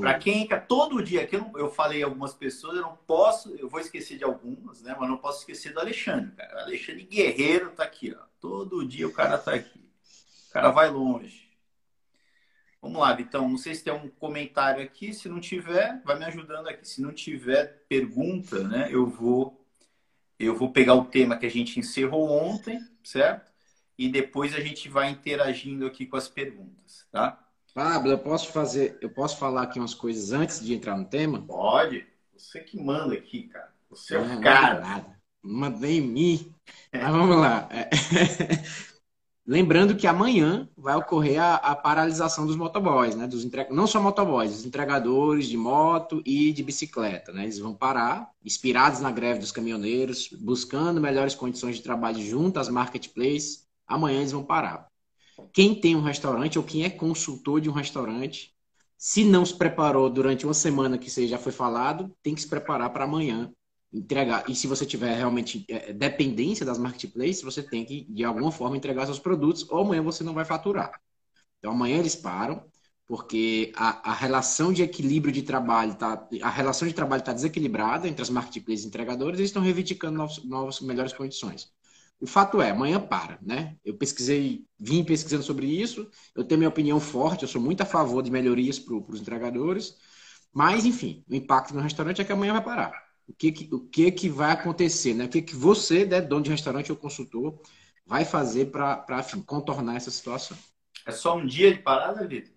Para 0.00 0.18
quem 0.18 0.42
entra 0.42 0.60
todo 0.60 1.02
dia, 1.02 1.22
aqui 1.22 1.36
eu, 1.36 1.52
eu, 1.54 1.70
falei 1.70 2.02
algumas 2.02 2.34
pessoas, 2.34 2.76
eu 2.76 2.82
não 2.82 2.96
posso, 3.06 3.54
eu 3.54 3.68
vou 3.68 3.78
esquecer 3.78 4.18
de 4.18 4.24
algumas, 4.24 4.82
né? 4.82 4.96
Mas 4.98 5.08
não 5.08 5.16
posso 5.16 5.40
esquecer 5.40 5.72
do 5.72 5.78
Alexandre, 5.78 6.32
cara. 6.32 6.56
O 6.56 6.60
Alexandre 6.62 7.04
Guerreiro 7.04 7.70
tá 7.70 7.84
aqui, 7.84 8.14
ó. 8.18 8.24
Todo 8.40 8.84
dia 8.84 9.06
o 9.06 9.12
cara 9.12 9.38
tá 9.38 9.54
aqui. 9.54 9.87
O 10.48 10.52
cara 10.52 10.70
vai 10.70 10.90
longe. 10.90 11.48
Vamos 12.80 13.00
lá, 13.00 13.12
Vitão. 13.12 13.48
Não 13.48 13.58
sei 13.58 13.74
se 13.74 13.84
tem 13.84 13.92
um 13.92 14.08
comentário 14.08 14.82
aqui. 14.82 15.12
Se 15.12 15.28
não 15.28 15.40
tiver, 15.40 16.00
vai 16.04 16.18
me 16.18 16.24
ajudando 16.24 16.68
aqui. 16.68 16.88
Se 16.88 17.02
não 17.02 17.12
tiver 17.12 17.84
pergunta, 17.88 18.66
né? 18.66 18.88
Eu 18.90 19.06
vou 19.06 19.58
eu 20.38 20.54
vou 20.54 20.70
pegar 20.70 20.94
o 20.94 21.04
tema 21.04 21.36
que 21.36 21.46
a 21.46 21.50
gente 21.50 21.80
encerrou 21.80 22.30
ontem, 22.30 22.80
certo? 23.02 23.50
E 23.98 24.08
depois 24.08 24.54
a 24.54 24.60
gente 24.60 24.88
vai 24.88 25.10
interagindo 25.10 25.84
aqui 25.84 26.06
com 26.06 26.16
as 26.16 26.28
perguntas, 26.28 27.04
tá? 27.10 27.44
Pablo, 27.74 28.12
eu 28.12 28.18
posso 28.18 28.52
fazer, 28.52 28.96
eu 29.00 29.10
posso 29.10 29.36
falar 29.36 29.62
aqui 29.62 29.80
umas 29.80 29.94
coisas 29.94 30.32
antes 30.32 30.64
de 30.64 30.72
entrar 30.72 30.96
no 30.96 31.04
tema? 31.04 31.42
Pode. 31.42 32.06
Você 32.32 32.60
que 32.60 32.80
manda 32.80 33.14
aqui, 33.14 33.44
cara. 33.48 33.72
Você 33.90 34.14
é 34.14 34.18
o 34.20 34.40
cara. 34.40 34.80
Nada. 34.80 35.18
Mandei 35.42 35.98
em 35.98 36.00
mim. 36.00 36.54
Mas 36.92 37.10
vamos 37.10 37.36
lá. 37.36 37.68
Lembrando 39.50 39.96
que 39.96 40.06
amanhã 40.06 40.68
vai 40.76 40.94
ocorrer 40.94 41.42
a, 41.42 41.54
a, 41.54 41.74
paralisação 41.74 42.46
dos 42.46 42.54
motoboys, 42.54 43.16
né? 43.16 43.26
Dos 43.26 43.46
entre... 43.46 43.66
Não 43.70 43.86
só 43.86 43.98
motoboys, 43.98 44.52
os 44.52 44.66
entregadores 44.66 45.46
de 45.46 45.56
moto 45.56 46.20
e 46.26 46.52
de 46.52 46.62
bicicleta, 46.62 47.32
né? 47.32 47.44
Eles 47.44 47.58
vão 47.58 47.74
parar, 47.74 48.30
inspirados 48.44 49.00
na 49.00 49.10
greve 49.10 49.40
dos 49.40 49.50
caminhoneiros, 49.50 50.28
buscando 50.38 51.00
melhores 51.00 51.34
condições 51.34 51.76
de 51.76 51.82
trabalho 51.82 52.20
junto 52.20 52.60
às 52.60 52.68
marketplaces, 52.68 53.66
amanhã 53.86 54.18
eles 54.18 54.32
vão 54.32 54.44
parar. 54.44 54.86
Quem 55.50 55.74
tem 55.74 55.96
um 55.96 56.02
restaurante 56.02 56.58
ou 56.58 56.64
quem 56.64 56.84
é 56.84 56.90
consultor 56.90 57.58
de 57.58 57.70
um 57.70 57.72
restaurante, 57.72 58.52
se 58.98 59.24
não 59.24 59.46
se 59.46 59.56
preparou 59.56 60.10
durante 60.10 60.44
uma 60.44 60.52
semana 60.52 60.98
que 60.98 61.08
você 61.08 61.26
já 61.26 61.38
foi 61.38 61.52
falado, 61.52 62.14
tem 62.22 62.34
que 62.34 62.42
se 62.42 62.48
preparar 62.48 62.90
para 62.90 63.04
amanhã 63.04 63.50
entregar. 63.92 64.48
E 64.48 64.54
se 64.54 64.66
você 64.66 64.84
tiver 64.84 65.14
realmente 65.16 65.64
é, 65.68 65.92
dependência 65.92 66.64
das 66.64 66.78
marketplaces, 66.78 67.42
você 67.42 67.62
tem 67.62 67.84
que, 67.84 68.04
de 68.04 68.24
alguma 68.24 68.52
forma, 68.52 68.76
entregar 68.76 69.06
seus 69.06 69.18
produtos, 69.18 69.68
ou 69.70 69.80
amanhã 69.80 70.02
você 70.02 70.22
não 70.22 70.34
vai 70.34 70.44
faturar. 70.44 71.00
Então, 71.58 71.72
amanhã 71.72 71.98
eles 71.98 72.14
param, 72.14 72.64
porque 73.06 73.72
a, 73.76 74.10
a 74.12 74.14
relação 74.14 74.72
de 74.72 74.82
equilíbrio 74.82 75.32
de 75.32 75.42
trabalho 75.42 75.94
tá, 75.96 76.28
a 76.42 76.50
relação 76.50 76.86
de 76.86 76.94
trabalho 76.94 77.20
está 77.20 77.32
desequilibrada 77.32 78.06
entre 78.06 78.22
as 78.22 78.30
marketplaces 78.30 78.84
e 78.84 78.88
entregadores, 78.88 79.38
eles 79.40 79.50
estão 79.50 79.62
reivindicando 79.62 80.18
novos, 80.18 80.44
novas 80.44 80.80
melhores 80.80 81.12
condições. 81.12 81.70
O 82.20 82.26
fato 82.26 82.60
é, 82.60 82.70
amanhã 82.70 83.00
para, 83.00 83.38
né? 83.40 83.76
Eu 83.84 83.96
pesquisei, 83.96 84.66
vim 84.78 85.04
pesquisando 85.04 85.42
sobre 85.44 85.66
isso, 85.66 86.10
eu 86.36 86.44
tenho 86.44 86.58
minha 86.58 86.68
opinião 86.68 87.00
forte, 87.00 87.42
eu 87.42 87.48
sou 87.48 87.60
muito 87.60 87.80
a 87.82 87.86
favor 87.86 88.22
de 88.22 88.30
melhorias 88.30 88.78
para 88.78 88.94
os 88.94 89.20
entregadores, 89.20 89.94
mas, 90.52 90.84
enfim, 90.84 91.24
o 91.28 91.34
impacto 91.34 91.74
no 91.74 91.80
restaurante 91.80 92.20
é 92.20 92.24
que 92.24 92.32
amanhã 92.32 92.52
vai 92.54 92.64
parar 92.64 93.07
o 93.28 93.32
que, 93.34 93.52
que, 93.52 93.74
o 93.74 93.80
que, 93.80 94.10
que 94.10 94.28
vai 94.28 94.52
acontecer, 94.52 95.12
né? 95.14 95.26
O 95.26 95.28
que, 95.28 95.42
que 95.42 95.54
você, 95.54 96.06
né, 96.06 96.20
dono 96.20 96.42
de 96.42 96.50
restaurante 96.50 96.90
ou 96.90 96.96
consultor, 96.96 97.60
vai 98.06 98.24
fazer 98.24 98.70
para 98.70 99.04
contornar 99.46 99.96
essa 99.96 100.10
situação. 100.10 100.56
É 101.06 101.12
só 101.12 101.36
um 101.36 101.46
dia 101.46 101.72
de 101.72 101.80
parada, 101.80 102.26
Vitor? 102.26 102.52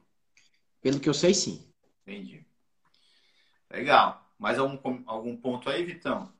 Pelo 0.82 1.00
que 1.00 1.10
eu 1.10 1.14
sei, 1.14 1.34
sim. 1.34 1.68
Entendi. 2.08 2.46
Legal. 3.70 4.26
Mais 4.40 4.58
algum, 4.58 5.04
algum 5.06 5.36
ponto 5.36 5.70
aí, 5.70 5.84
Vitão? 5.84 6.32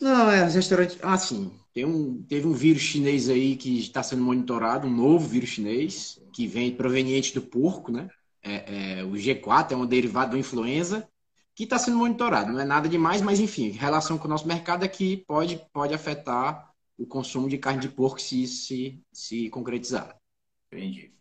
Não, 0.00 0.30
é, 0.30 0.46
os 0.46 0.54
restaurantes. 0.54 0.98
Ah, 1.02 1.16
sim. 1.16 1.52
Tem 1.72 1.84
um, 1.84 2.22
teve 2.22 2.46
um 2.46 2.52
vírus 2.52 2.82
chinês 2.82 3.28
aí 3.28 3.56
que 3.56 3.78
está 3.78 4.02
sendo 4.02 4.22
monitorado, 4.22 4.86
um 4.86 4.90
novo 4.90 5.28
vírus 5.28 5.50
chinês, 5.50 6.20
que 6.32 6.46
vem 6.46 6.74
proveniente 6.74 7.34
do 7.34 7.42
porco, 7.42 7.92
né? 7.92 8.08
É, 8.42 8.98
é, 8.98 9.04
o 9.04 9.12
G4 9.12 9.72
é 9.72 9.76
um 9.76 9.86
derivado 9.86 10.32
da 10.32 10.38
influenza 10.38 11.08
que 11.56 11.64
está 11.64 11.78
sendo 11.78 11.96
monitorado. 11.96 12.52
Não 12.52 12.60
é 12.60 12.64
nada 12.66 12.86
demais, 12.86 13.22
mas 13.22 13.40
enfim, 13.40 13.70
relação 13.70 14.18
com 14.18 14.26
o 14.26 14.30
nosso 14.30 14.46
mercado 14.46 14.84
é 14.84 14.88
que 14.88 15.16
pode, 15.26 15.56
pode 15.72 15.94
afetar 15.94 16.70
o 16.98 17.06
consumo 17.06 17.48
de 17.48 17.56
carne 17.56 17.80
de 17.80 17.88
porco 17.88 18.20
se 18.20 18.46
se, 18.46 19.02
se 19.10 19.48
concretizar. 19.48 20.14
Entendi. 20.70 21.14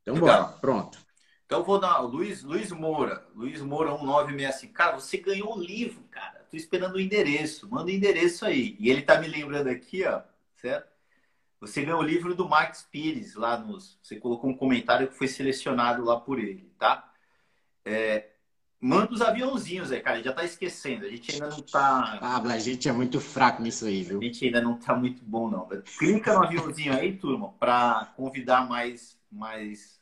Então, 0.00 0.14
Legal. 0.14 0.46
bora. 0.46 0.58
Pronto. 0.58 0.98
Então, 1.44 1.62
vou 1.62 1.78
dar. 1.78 1.98
Luiz, 2.00 2.42
Luiz 2.42 2.72
Moura. 2.72 3.26
Luiz 3.34 3.60
Moura 3.60 3.90
1965. 3.90 4.72
Cara, 4.72 4.98
você 4.98 5.18
ganhou 5.18 5.54
o 5.54 5.60
livro, 5.60 6.02
cara. 6.10 6.46
Tô 6.50 6.56
esperando 6.56 6.94
o 6.94 7.00
endereço. 7.00 7.68
Manda 7.68 7.90
o 7.90 7.94
endereço 7.94 8.46
aí. 8.46 8.76
E 8.80 8.90
ele 8.90 9.02
tá 9.02 9.20
me 9.20 9.28
lembrando 9.28 9.68
aqui, 9.68 10.06
ó. 10.06 10.22
Certo? 10.56 10.88
Você 11.60 11.82
ganhou 11.82 12.00
o 12.00 12.04
livro 12.04 12.34
do 12.34 12.48
Max 12.48 12.86
Pires 12.90 13.34
lá 13.34 13.58
nos. 13.58 13.98
Você 14.02 14.16
colocou 14.16 14.48
um 14.48 14.56
comentário 14.56 15.08
que 15.08 15.14
foi 15.14 15.28
selecionado 15.28 16.02
lá 16.02 16.18
por 16.18 16.38
ele, 16.38 16.72
tá? 16.78 17.12
É, 17.84 18.33
Manda 18.84 19.14
os 19.14 19.22
aviãozinhos 19.22 19.90
aí, 19.90 20.00
cara. 20.02 20.22
Já 20.22 20.30
tá 20.30 20.44
esquecendo. 20.44 21.06
A 21.06 21.08
gente 21.08 21.32
ainda 21.32 21.48
não 21.48 21.62
tá. 21.62 22.18
Ah, 22.20 22.36
a 22.36 22.58
gente 22.58 22.86
é 22.86 22.92
muito 22.92 23.18
fraco 23.18 23.62
nisso 23.62 23.86
aí, 23.86 24.02
viu? 24.02 24.18
A 24.18 24.22
gente 24.22 24.44
ainda 24.44 24.60
não 24.60 24.76
tá 24.76 24.94
muito 24.94 25.24
bom, 25.24 25.48
não. 25.48 25.66
Clica 25.98 26.34
no 26.34 26.44
aviãozinho 26.44 26.92
aí, 26.92 27.16
turma, 27.16 27.48
para 27.58 28.12
convidar 28.14 28.68
mais, 28.68 29.18
mais 29.32 29.98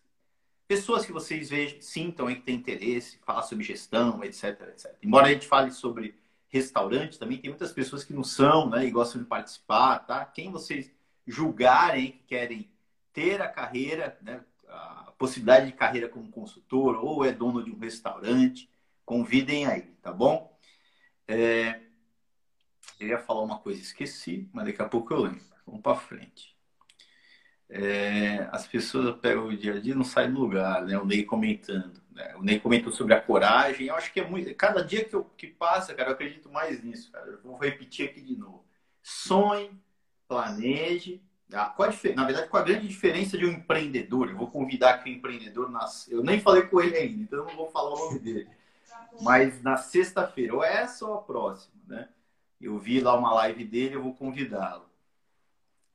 pessoas 0.66 1.06
que 1.06 1.12
vocês 1.12 1.48
vejam, 1.48 1.80
sintam 1.80 2.26
aí 2.26 2.34
que 2.34 2.42
tem 2.42 2.56
interesse, 2.56 3.20
falar 3.24 3.42
sobre 3.42 3.62
gestão, 3.62 4.24
etc, 4.24 4.60
etc. 4.70 4.96
Embora 5.00 5.28
a 5.28 5.32
gente 5.32 5.46
fale 5.46 5.70
sobre 5.70 6.16
restaurante, 6.48 7.20
também 7.20 7.38
tem 7.38 7.50
muitas 7.50 7.70
pessoas 7.70 8.02
que 8.02 8.12
não 8.12 8.24
são, 8.24 8.68
né, 8.68 8.84
e 8.84 8.90
gostam 8.90 9.22
de 9.22 9.28
participar, 9.28 10.00
tá? 10.00 10.24
Quem 10.24 10.50
vocês 10.50 10.90
julgarem 11.24 12.10
que 12.10 12.24
querem 12.26 12.68
ter 13.12 13.40
a 13.40 13.48
carreira, 13.48 14.18
né, 14.20 14.40
a 14.68 15.12
possibilidade 15.16 15.66
de 15.66 15.72
carreira 15.72 16.08
como 16.08 16.32
consultor 16.32 16.96
ou 16.96 17.24
é 17.24 17.30
dono 17.30 17.62
de 17.62 17.70
um 17.70 17.78
restaurante, 17.78 18.71
Convidem 19.12 19.66
aí, 19.66 19.82
tá 20.00 20.10
bom? 20.10 20.58
É... 21.28 21.80
Eu 22.98 23.08
ia 23.08 23.18
falar 23.18 23.42
uma 23.42 23.58
coisa, 23.58 23.78
esqueci, 23.78 24.48
mas 24.54 24.64
daqui 24.64 24.80
a 24.80 24.88
pouco 24.88 25.12
eu 25.12 25.24
lembro. 25.24 25.42
Vamos 25.66 25.82
para 25.82 25.96
frente. 25.96 26.56
É... 27.68 28.48
As 28.50 28.66
pessoas 28.66 29.14
pegam 29.20 29.48
o 29.48 29.54
dia 29.54 29.74
a 29.74 29.78
dia 29.78 29.92
e 29.92 29.94
não 29.94 30.02
saem 30.02 30.32
do 30.32 30.40
lugar, 30.40 30.86
né? 30.86 30.96
O 30.96 31.04
Ney 31.04 31.24
comentando. 31.24 32.00
Né? 32.10 32.34
O 32.36 32.42
Ney 32.42 32.58
comentou 32.58 32.90
sobre 32.90 33.12
a 33.12 33.20
coragem. 33.20 33.88
Eu 33.88 33.96
acho 33.96 34.10
que 34.14 34.20
é 34.20 34.26
muito. 34.26 34.54
Cada 34.54 34.82
dia 34.82 35.04
que, 35.04 35.14
eu, 35.14 35.24
que 35.36 35.46
passa, 35.46 35.94
cara, 35.94 36.08
eu 36.08 36.14
acredito 36.14 36.50
mais 36.50 36.82
nisso, 36.82 37.12
cara. 37.12 37.26
Eu 37.32 37.42
vou 37.42 37.58
repetir 37.58 38.08
aqui 38.08 38.22
de 38.22 38.34
novo. 38.34 38.64
Sonhe, 39.02 39.78
planeje. 40.26 41.20
Qual 41.76 41.90
a, 41.90 42.14
na 42.16 42.24
verdade, 42.24 42.48
qual 42.48 42.62
a 42.62 42.66
grande 42.66 42.88
diferença 42.88 43.36
de 43.36 43.44
um 43.44 43.50
empreendedor? 43.50 44.30
Eu 44.30 44.38
vou 44.38 44.50
convidar 44.50 44.94
aqui 44.94 45.10
um 45.10 45.16
empreendedor. 45.16 45.70
Nas... 45.70 46.10
Eu 46.10 46.24
nem 46.24 46.40
falei 46.40 46.62
com 46.62 46.80
ele 46.80 46.96
ainda, 46.96 47.22
então 47.24 47.40
eu 47.40 47.44
não 47.44 47.56
vou 47.56 47.70
falar 47.70 47.92
o 47.92 47.98
nome 47.98 48.18
dele 48.18 48.61
mas 49.20 49.62
na 49.62 49.76
sexta-feira, 49.76 50.54
ou 50.54 50.64
essa 50.64 51.06
ou 51.06 51.14
a 51.14 51.22
próxima, 51.22 51.74
né? 51.86 52.08
Eu 52.60 52.78
vi 52.78 53.00
lá 53.00 53.16
uma 53.16 53.34
live 53.34 53.64
dele, 53.64 53.96
eu 53.96 54.02
vou 54.02 54.14
convidá-lo. 54.14 54.88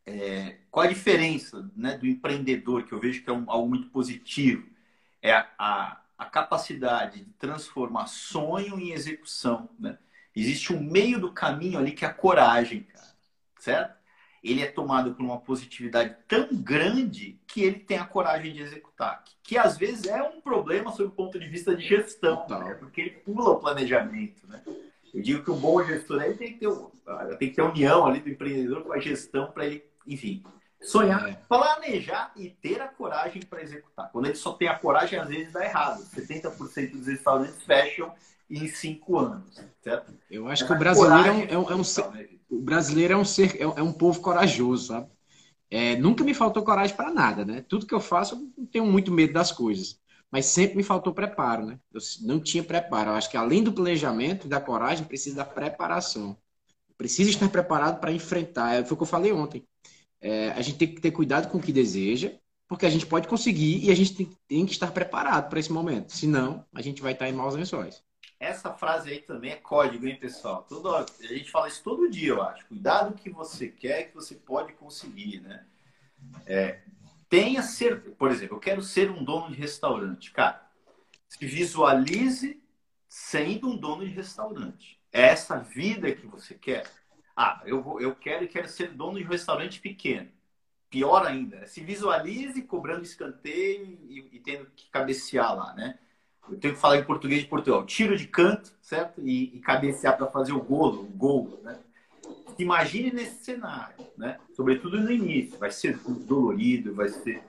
É, 0.06 0.58
qual 0.72 0.86
a 0.86 0.90
diferença 0.90 1.70
né, 1.76 1.98
do 1.98 2.06
empreendedor, 2.06 2.84
que 2.84 2.94
eu 2.94 3.00
vejo 3.00 3.24
que 3.24 3.30
é 3.30 3.34
um, 3.34 3.50
algo 3.50 3.68
muito 3.68 3.90
positivo? 3.90 4.68
É 5.22 5.34
a, 5.34 5.50
a, 5.58 6.02
a, 6.18 6.26
capacidade 6.26 7.24
de 7.24 7.32
transformar 7.34 8.08
sonho 8.08 8.80
em 8.80 8.92
execução. 8.92 9.70
Né? 9.80 9.98
Existe 10.36 10.74
um 10.74 10.82
meio 10.82 11.20
do 11.20 11.34
caminho 11.34 11.80
ali 11.80 11.92
que 11.92 12.06
é 12.06 12.08
a 12.08 12.14
coragem, 12.14 12.84
cara. 12.84 13.16
Certo? 13.60 13.97
Ele 14.51 14.62
é 14.62 14.68
tomado 14.68 15.13
por 15.13 15.24
uma 15.24 15.39
positividade 15.39 16.16
tão 16.27 16.48
grande 16.51 17.39
que 17.46 17.63
ele 17.63 17.80
tem 17.80 17.98
a 17.98 18.06
coragem 18.06 18.54
de 18.54 18.62
executar. 18.62 19.24
Que, 19.44 19.58
às 19.58 19.77
vezes 19.77 20.06
é 20.06 20.22
um 20.24 20.39
problema 20.39 20.92
sob 20.92 21.10
o 21.10 21.12
ponto 21.12 21.39
de 21.39 21.48
vista 21.48 21.75
de 21.75 21.86
gestão, 21.86 22.46
né? 22.48 22.75
porque 22.75 23.01
ele 23.01 23.10
pula 23.10 23.51
o 23.51 23.60
planejamento. 23.60 24.48
Né? 24.48 24.62
Eu 25.13 25.22
digo 25.22 25.44
que 25.44 25.51
o 25.51 25.56
bom 25.56 25.84
gestor 25.84 26.22
ele 26.22 26.36
tem 26.36 26.54
que 26.54 26.60
ter, 26.60 27.38
tem 27.38 27.50
que 27.50 27.56
ter 27.56 27.62
união 27.62 28.06
ali 28.06 28.20
do 28.20 28.30
empreendedor 28.30 28.84
com 28.84 28.94
a 28.94 29.00
gestão 29.00 29.51
para 29.51 29.66
ele, 29.66 29.84
enfim, 30.06 30.44
sonhar, 30.82 31.30
é. 31.30 31.34
planejar 31.48 32.32
e 32.36 32.50
ter 32.50 32.82
a 32.82 32.88
coragem 32.88 33.42
para 33.42 33.62
executar. 33.62 34.10
Quando 34.12 34.25
ele 34.25 34.36
só 34.36 34.54
tem 34.54 34.68
a 34.68 34.77
coragem, 34.77 35.20
às 35.20 35.27
vezes 35.27 35.51
dá 35.51 35.66
errado. 35.66 36.04
70% 36.04 36.92
dos 36.92 37.08
restaurantes 37.08 37.62
fecham 37.63 38.13
em 38.50 38.68
cinco 38.68 39.18
anos, 39.18 39.62
certo? 39.82 40.13
Eu 40.32 40.48
acho 40.48 40.66
que 40.66 40.72
o 40.72 40.77
brasileiro 40.77 41.27
é 41.27 41.32
um, 41.32 41.44
é 41.44 41.58
um, 41.58 41.72
é 41.72 41.75
um 41.75 41.84
ser, 41.84 42.10
né, 42.12 42.27
o 42.50 42.60
brasileiro 42.62 43.13
é 43.13 43.18
um 43.18 43.25
ser, 43.25 43.56
é, 43.56 43.63
é 43.63 43.84
um 43.84 43.94
povo 43.94 44.22
corajoso, 44.22 44.88
sabe? 44.88 45.10
É, 45.70 45.96
nunca 45.98 46.24
me 46.24 46.34
faltou 46.34 46.63
coragem 46.63 46.96
para 46.96 47.12
nada, 47.12 47.44
né? 47.46 47.62
Tudo 47.68 47.86
que 47.86 47.94
eu 47.94 48.00
faço, 48.00 48.36
eu 48.36 48.51
não 48.58 48.66
tenho 48.66 48.86
muito 48.86 49.12
medo 49.12 49.34
das 49.34 49.51
coisas. 49.51 50.00
Mas 50.32 50.46
sempre 50.46 50.77
me 50.77 50.84
faltou 50.84 51.13
preparo, 51.13 51.66
né? 51.66 51.80
Eu 51.94 52.01
não 52.22 52.39
tinha 52.39 52.63
preparo. 52.63 53.12
Eu 53.12 53.16
acho 53.16 53.30
que 53.30 53.38
além 53.38 53.63
do 53.63 53.74
planejamento 53.74 54.46
e 54.46 54.50
da 54.50 54.60
coragem, 54.62 55.06
precisa 55.06 55.38
da 55.38 55.46
preparação. 55.46 56.38
Precisa 56.98 57.30
estar 57.30 57.50
preparado 57.50 58.00
para 58.00 58.12
enfrentar. 58.12 58.75
É, 58.75 58.84
foi 58.84 58.94
o 58.96 58.98
que 58.98 59.04
eu 59.04 59.08
falei 59.08 59.32
ontem. 59.32 59.66
É, 60.22 60.50
a 60.51 60.62
gente 60.62 60.77
tem 60.77 60.94
que 60.94 61.01
ter 61.01 61.12
cuidado 61.12 61.50
com 61.50 61.58
o 61.58 61.62
que 61.62 61.72
deseja, 61.72 62.34
porque 62.68 62.86
a 62.86 62.89
gente 62.89 63.06
pode 63.06 63.27
conseguir 63.27 63.86
e 63.86 63.92
a 63.92 63.96
gente 63.96 64.16
tem, 64.16 64.32
tem 64.48 64.66
que 64.66 64.74
estar 64.74 64.92
preparado 64.92 65.50
para 65.50 65.60
esse 65.60 65.72
momento. 65.72 66.12
Senão, 66.12 66.66
a 66.74 66.82
gente 66.82 67.01
vai 67.01 67.13
estar 67.13 67.30
em 67.30 67.34
maus 67.34 67.56
lençóis. 67.56 68.04
Essa 68.39 68.72
frase 68.74 69.10
aí 69.10 69.20
também 69.20 69.51
é 69.51 69.56
código, 69.56 70.06
hein, 70.08 70.15
pessoal? 70.15 70.63
Todo, 70.70 70.96
a 70.96 71.06
gente 71.22 71.50
fala 71.50 71.67
isso 71.67 71.84
todo 71.84 72.10
dia, 72.10 72.29
eu 72.29 72.41
acho. 72.41 72.65
Cuidado 72.67 73.15
que 73.15 73.29
você 73.29 73.67
quer, 73.67 74.10
que 74.10 74.15
você 74.15 74.36
pode 74.36 74.74
conseguir, 74.74 75.41
né? 75.41 75.65
É, 76.46 76.82
tenha 77.29 77.62
ser, 77.63 78.00
por 78.15 78.32
exemplo, 78.32 78.58
eu 78.58 78.60
quero 78.60 78.82
ser 78.82 79.10
um 79.10 79.24
dono 79.24 79.50
de 79.50 79.56
restaurante. 79.56 80.32
Cara, 80.32 80.70
se 81.27 81.46
visualize 81.46 82.62
sendo 83.10 83.70
um 83.70 83.77
dono 83.77 84.06
de 84.06 84.12
restaurante. 84.12 85.00
É 85.12 85.22
essa 85.22 85.58
vida 85.58 86.12
que 86.13 86.27
você 86.27 86.53
quer. 86.53 86.86
Ah, 87.36 87.62
eu, 87.65 88.00
eu 88.00 88.15
quero 88.15 88.44
e 88.44 88.48
quero 88.48 88.67
ser 88.67 88.91
dono 88.91 89.17
de 89.17 89.25
um 89.25 89.29
restaurante 89.29 89.79
pequeno. 89.79 90.29
Pior 90.89 91.25
ainda, 91.25 91.65
se 91.65 91.82
visualize 91.82 92.62
cobrando 92.62 93.03
escanteio 93.03 94.00
e, 94.08 94.29
e 94.32 94.39
tendo 94.39 94.67
que 94.75 94.89
cabecear 94.89 95.56
lá, 95.56 95.74
né? 95.74 96.00
Eu 96.50 96.58
tenho 96.58 96.74
que 96.74 96.80
falar 96.80 96.98
em 96.98 97.04
português 97.04 97.42
de 97.42 97.48
Portugal, 97.48 97.86
tiro 97.86 98.18
de 98.18 98.27
canto, 98.27 98.74
certo? 98.82 99.22
E, 99.22 99.56
e 99.56 99.60
cabecear 99.60 100.18
para 100.18 100.27
fazer 100.27 100.54
o 100.54 100.62
gol, 100.62 100.94
o 100.94 101.04
gol, 101.04 101.60
né? 101.63 101.77
Imagine 102.58 103.12
nesse 103.12 103.44
cenário, 103.44 103.96
né? 104.18 104.39
Sobretudo 104.56 105.00
no 105.00 105.12
início, 105.12 105.58
vai 105.60 105.70
ser 105.72 105.98
dolorido, 105.98 106.96
vai 106.96 107.10
ser 107.10 107.44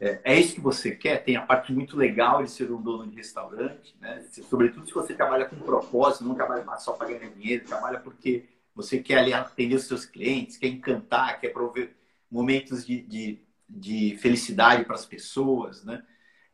é, 0.00 0.20
é, 0.24 0.40
isso 0.40 0.56
que 0.56 0.60
você 0.60 0.90
quer. 0.90 1.24
Tem 1.24 1.36
a 1.36 1.42
parte 1.42 1.72
muito 1.72 1.96
legal 1.96 2.42
de 2.42 2.50
ser 2.50 2.70
um 2.70 2.80
dono 2.80 3.06
de 3.08 3.16
restaurante, 3.16 3.96
né? 4.00 4.24
Sobretudo 4.50 4.86
se 4.86 4.92
você 4.92 5.14
trabalha 5.14 5.46
com 5.46 5.56
propósito, 5.56 6.24
não 6.24 6.34
trabalha 6.34 6.64
só 6.78 6.92
para 6.92 7.08
ganhar 7.08 7.30
dinheiro, 7.30 7.64
trabalha 7.64 7.98
porque 7.98 8.44
você 8.74 8.98
quer 8.98 9.18
ali 9.18 9.32
atender 9.32 9.76
os 9.76 9.84
seus 9.84 10.04
clientes, 10.04 10.56
quer 10.56 10.68
encantar, 10.68 11.40
quer 11.40 11.48
prover 11.48 11.94
momentos 12.30 12.84
de, 12.84 13.02
de, 13.02 13.38
de 13.68 14.16
felicidade 14.18 14.84
para 14.84 14.94
as 14.94 15.06
pessoas, 15.06 15.84
né? 15.84 16.02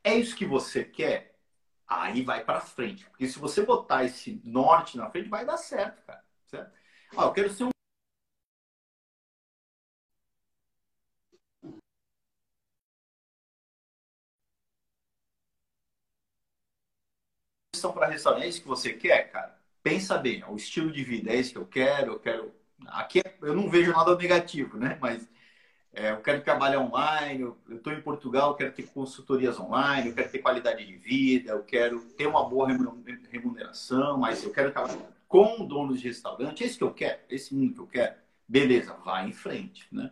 É 0.04 0.14
isso 0.14 0.36
que 0.36 0.44
você 0.44 0.84
quer? 0.84 1.27
Aí 1.88 2.22
vai 2.22 2.44
para 2.44 2.60
frente. 2.60 3.04
Porque 3.06 3.26
se 3.26 3.38
você 3.38 3.64
botar 3.64 4.04
esse 4.04 4.40
norte 4.44 4.96
na 4.96 5.10
frente, 5.10 5.28
vai 5.28 5.44
dar 5.44 5.56
certo, 5.56 6.02
cara. 6.04 6.22
Certo? 6.46 6.72
ah 7.16 7.24
eu 7.24 7.32
quero 7.32 7.50
ser 7.50 7.64
um. 7.64 7.70
São 17.74 17.92
para 17.92 18.06
restaurantes 18.08 18.58
é 18.58 18.60
que 18.60 18.66
você 18.66 18.92
quer, 18.92 19.30
cara. 19.30 19.56
Pensa 19.82 20.18
bem, 20.18 20.40
é 20.42 20.46
o 20.46 20.56
estilo 20.56 20.90
de 20.92 21.02
vida 21.04 21.30
é 21.30 21.36
isso 21.36 21.52
que 21.52 21.58
eu 21.58 21.66
quero, 21.66 22.12
eu 22.12 22.20
quero. 22.20 22.54
Aqui 22.88 23.20
é, 23.20 23.36
eu 23.42 23.54
não 23.54 23.70
vejo 23.70 23.92
nada 23.92 24.16
negativo, 24.16 24.76
né? 24.76 24.98
Mas 25.00 25.28
é, 25.92 26.10
eu 26.12 26.18
quero 26.18 26.42
trabalhar 26.42 26.80
online, 26.80 27.40
eu 27.40 27.56
estou 27.70 27.92
em 27.92 28.00
Portugal, 28.00 28.50
eu 28.50 28.56
quero 28.56 28.72
ter 28.72 28.84
consultorias 28.84 29.58
online, 29.58 30.08
eu 30.08 30.14
quero 30.14 30.30
ter 30.30 30.38
qualidade 30.38 30.84
de 30.84 30.96
vida, 30.96 31.52
eu 31.52 31.64
quero 31.64 32.00
ter 32.16 32.26
uma 32.26 32.48
boa 32.48 32.68
remuneração, 33.30 34.18
mas 34.18 34.44
eu 34.44 34.52
quero 34.52 34.70
trabalhar 34.70 34.98
com 35.26 35.66
donos 35.66 36.00
de 36.00 36.08
restaurante, 36.08 36.62
é 36.62 36.66
isso 36.66 36.78
que 36.78 36.84
eu 36.84 36.94
quero, 36.94 37.18
é 37.28 37.34
esse 37.34 37.54
mundo 37.54 37.74
que 37.74 37.80
eu 37.80 37.86
quero. 37.86 38.14
Beleza, 38.46 38.94
vá 39.04 39.24
em 39.24 39.32
frente, 39.32 39.86
né? 39.92 40.10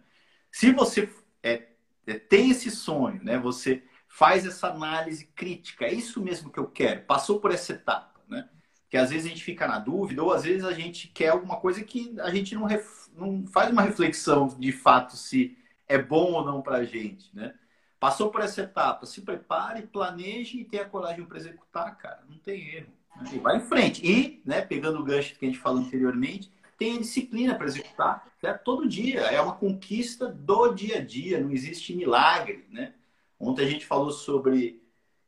Se 0.50 0.72
você 0.72 1.08
é, 1.42 1.68
é, 2.06 2.18
tem 2.18 2.50
esse 2.50 2.70
sonho, 2.70 3.22
né? 3.22 3.38
Você 3.38 3.82
faz 4.08 4.46
essa 4.46 4.68
análise 4.68 5.26
crítica, 5.34 5.84
é 5.86 5.92
isso 5.92 6.22
mesmo 6.22 6.50
que 6.50 6.58
eu 6.58 6.66
quero, 6.66 7.02
passou 7.02 7.40
por 7.40 7.50
essa 7.50 7.72
etapa, 7.72 8.20
né? 8.28 8.48
Que 8.90 8.96
às 8.96 9.10
vezes 9.10 9.26
a 9.26 9.28
gente 9.28 9.44
fica 9.44 9.66
na 9.66 9.78
dúvida, 9.78 10.22
ou 10.22 10.32
às 10.32 10.44
vezes 10.44 10.64
a 10.64 10.72
gente 10.72 11.08
quer 11.08 11.28
alguma 11.28 11.56
coisa 11.56 11.82
que 11.82 12.14
a 12.20 12.30
gente 12.30 12.54
não, 12.54 12.64
ref... 12.64 13.08
não 13.14 13.46
faz 13.46 13.70
uma 13.70 13.82
reflexão 13.82 14.48
de 14.48 14.72
fato 14.72 15.16
se 15.16 15.56
é 15.88 15.98
bom 15.98 16.32
ou 16.32 16.44
não 16.44 16.62
para 16.62 16.78
a 16.78 16.84
gente, 16.84 17.34
né? 17.34 17.54
Passou 17.98 18.30
por 18.30 18.42
essa 18.42 18.62
etapa, 18.62 19.06
se 19.06 19.22
prepare, 19.22 19.82
planeje 19.82 20.58
e 20.58 20.64
tenha 20.64 20.84
coragem 20.84 21.24
para 21.24 21.38
executar, 21.38 21.96
cara. 21.96 22.22
Não 22.28 22.38
tem 22.38 22.76
erro. 22.76 22.92
Né? 23.16 23.30
E 23.32 23.38
vai 23.38 23.56
em 23.56 23.60
frente. 23.60 24.06
E, 24.06 24.42
né, 24.44 24.60
pegando 24.60 25.00
o 25.00 25.04
gancho 25.04 25.34
que 25.34 25.44
a 25.44 25.48
gente 25.48 25.58
falou 25.58 25.80
anteriormente, 25.80 26.52
tenha 26.76 26.98
disciplina 26.98 27.54
para 27.54 27.66
executar 27.66 28.30
certo? 28.40 28.64
todo 28.64 28.88
dia. 28.88 29.20
É 29.22 29.40
uma 29.40 29.54
conquista 29.54 30.28
do 30.28 30.74
dia 30.74 30.98
a 30.98 31.00
dia, 31.00 31.40
não 31.40 31.50
existe 31.50 31.94
milagre, 31.94 32.66
né? 32.70 32.92
Ontem 33.40 33.64
a 33.64 33.68
gente 33.68 33.86
falou 33.86 34.10
sobre 34.10 34.82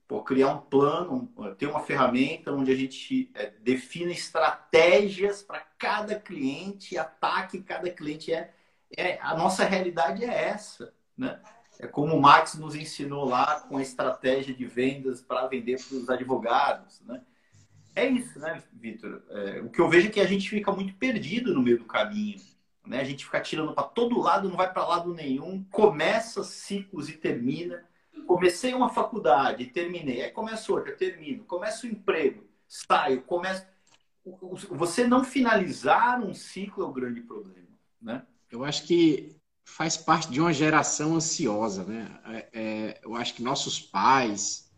pô, 0.07 0.23
criar 0.23 0.55
um 0.55 0.61
plano, 0.61 1.31
ter 1.59 1.67
uma 1.67 1.81
ferramenta 1.81 2.53
onde 2.53 2.73
a 2.73 2.77
gente 2.77 3.31
é, 3.35 3.53
defina 3.61 4.11
estratégias 4.11 5.43
para 5.43 5.61
cada 5.79 6.19
cliente, 6.19 6.97
ataque 6.97 7.61
cada 7.61 7.91
cliente 7.91 8.33
é 8.33 8.55
é, 8.97 9.19
a 9.21 9.37
nossa 9.37 9.65
realidade 9.65 10.25
é 10.25 10.49
essa, 10.49 10.95
né? 11.17 11.41
É 11.79 11.87
como 11.87 12.17
o 12.17 12.21
Max 12.21 12.55
nos 12.55 12.75
ensinou 12.75 13.25
lá 13.25 13.61
com 13.61 13.77
a 13.77 13.83
estratégia 13.83 14.53
de 14.53 14.67
vendas 14.67 15.21
para 15.21 15.47
vender 15.47 15.81
para 15.81 15.97
os 15.97 16.09
advogados, 16.09 17.01
né? 17.03 17.23
É 17.95 18.07
isso, 18.07 18.39
né, 18.39 18.63
Vitor? 18.73 19.23
É, 19.31 19.61
o 19.61 19.71
que 19.71 19.81
eu 19.81 19.89
vejo 19.89 20.09
é 20.09 20.11
que 20.11 20.21
a 20.21 20.27
gente 20.27 20.49
fica 20.49 20.73
muito 20.73 20.95
perdido 20.95 21.55
no 21.55 21.63
meio 21.63 21.79
do 21.79 21.85
caminho, 21.85 22.41
né? 22.87 23.01
A 23.01 23.05
gente 23.05 23.25
fica 23.25 23.41
tirando 23.41 23.75
para 23.75 23.85
todo 23.85 24.21
lado, 24.21 24.49
não 24.49 24.57
vai 24.57 24.73
para 24.73 24.87
lado 24.87 25.15
nenhum, 25.15 25.65
começa 25.65 26.43
ciclos 26.43 27.09
e 27.09 27.13
termina. 27.13 27.85
Comecei 28.27 28.75
uma 28.75 28.91
faculdade, 28.91 29.67
terminei, 29.67 30.23
aí 30.23 30.31
começa 30.31 30.73
outra, 30.73 30.93
termino, 30.93 31.45
começa 31.45 31.87
o 31.87 31.91
emprego, 31.91 32.45
saio, 32.67 33.23
começo. 33.23 33.65
Você 34.71 35.07
não 35.07 35.25
finalizar 35.25 36.21
um 36.21 36.35
ciclo 36.35 36.85
é 36.85 36.87
o 36.87 36.93
grande 36.93 37.23
problema, 37.23 37.79
né? 38.01 38.27
Eu 38.51 38.65
acho 38.65 38.85
que 38.85 39.37
faz 39.65 39.97
parte 39.97 40.31
de 40.31 40.41
uma 40.41 40.53
geração 40.53 41.15
ansiosa, 41.17 41.85
né? 41.85 42.19
É, 42.27 42.49
é, 42.53 43.01
eu 43.05 43.15
acho 43.15 43.35
que 43.35 43.43
nossos 43.43 43.81
pais, 43.81 44.71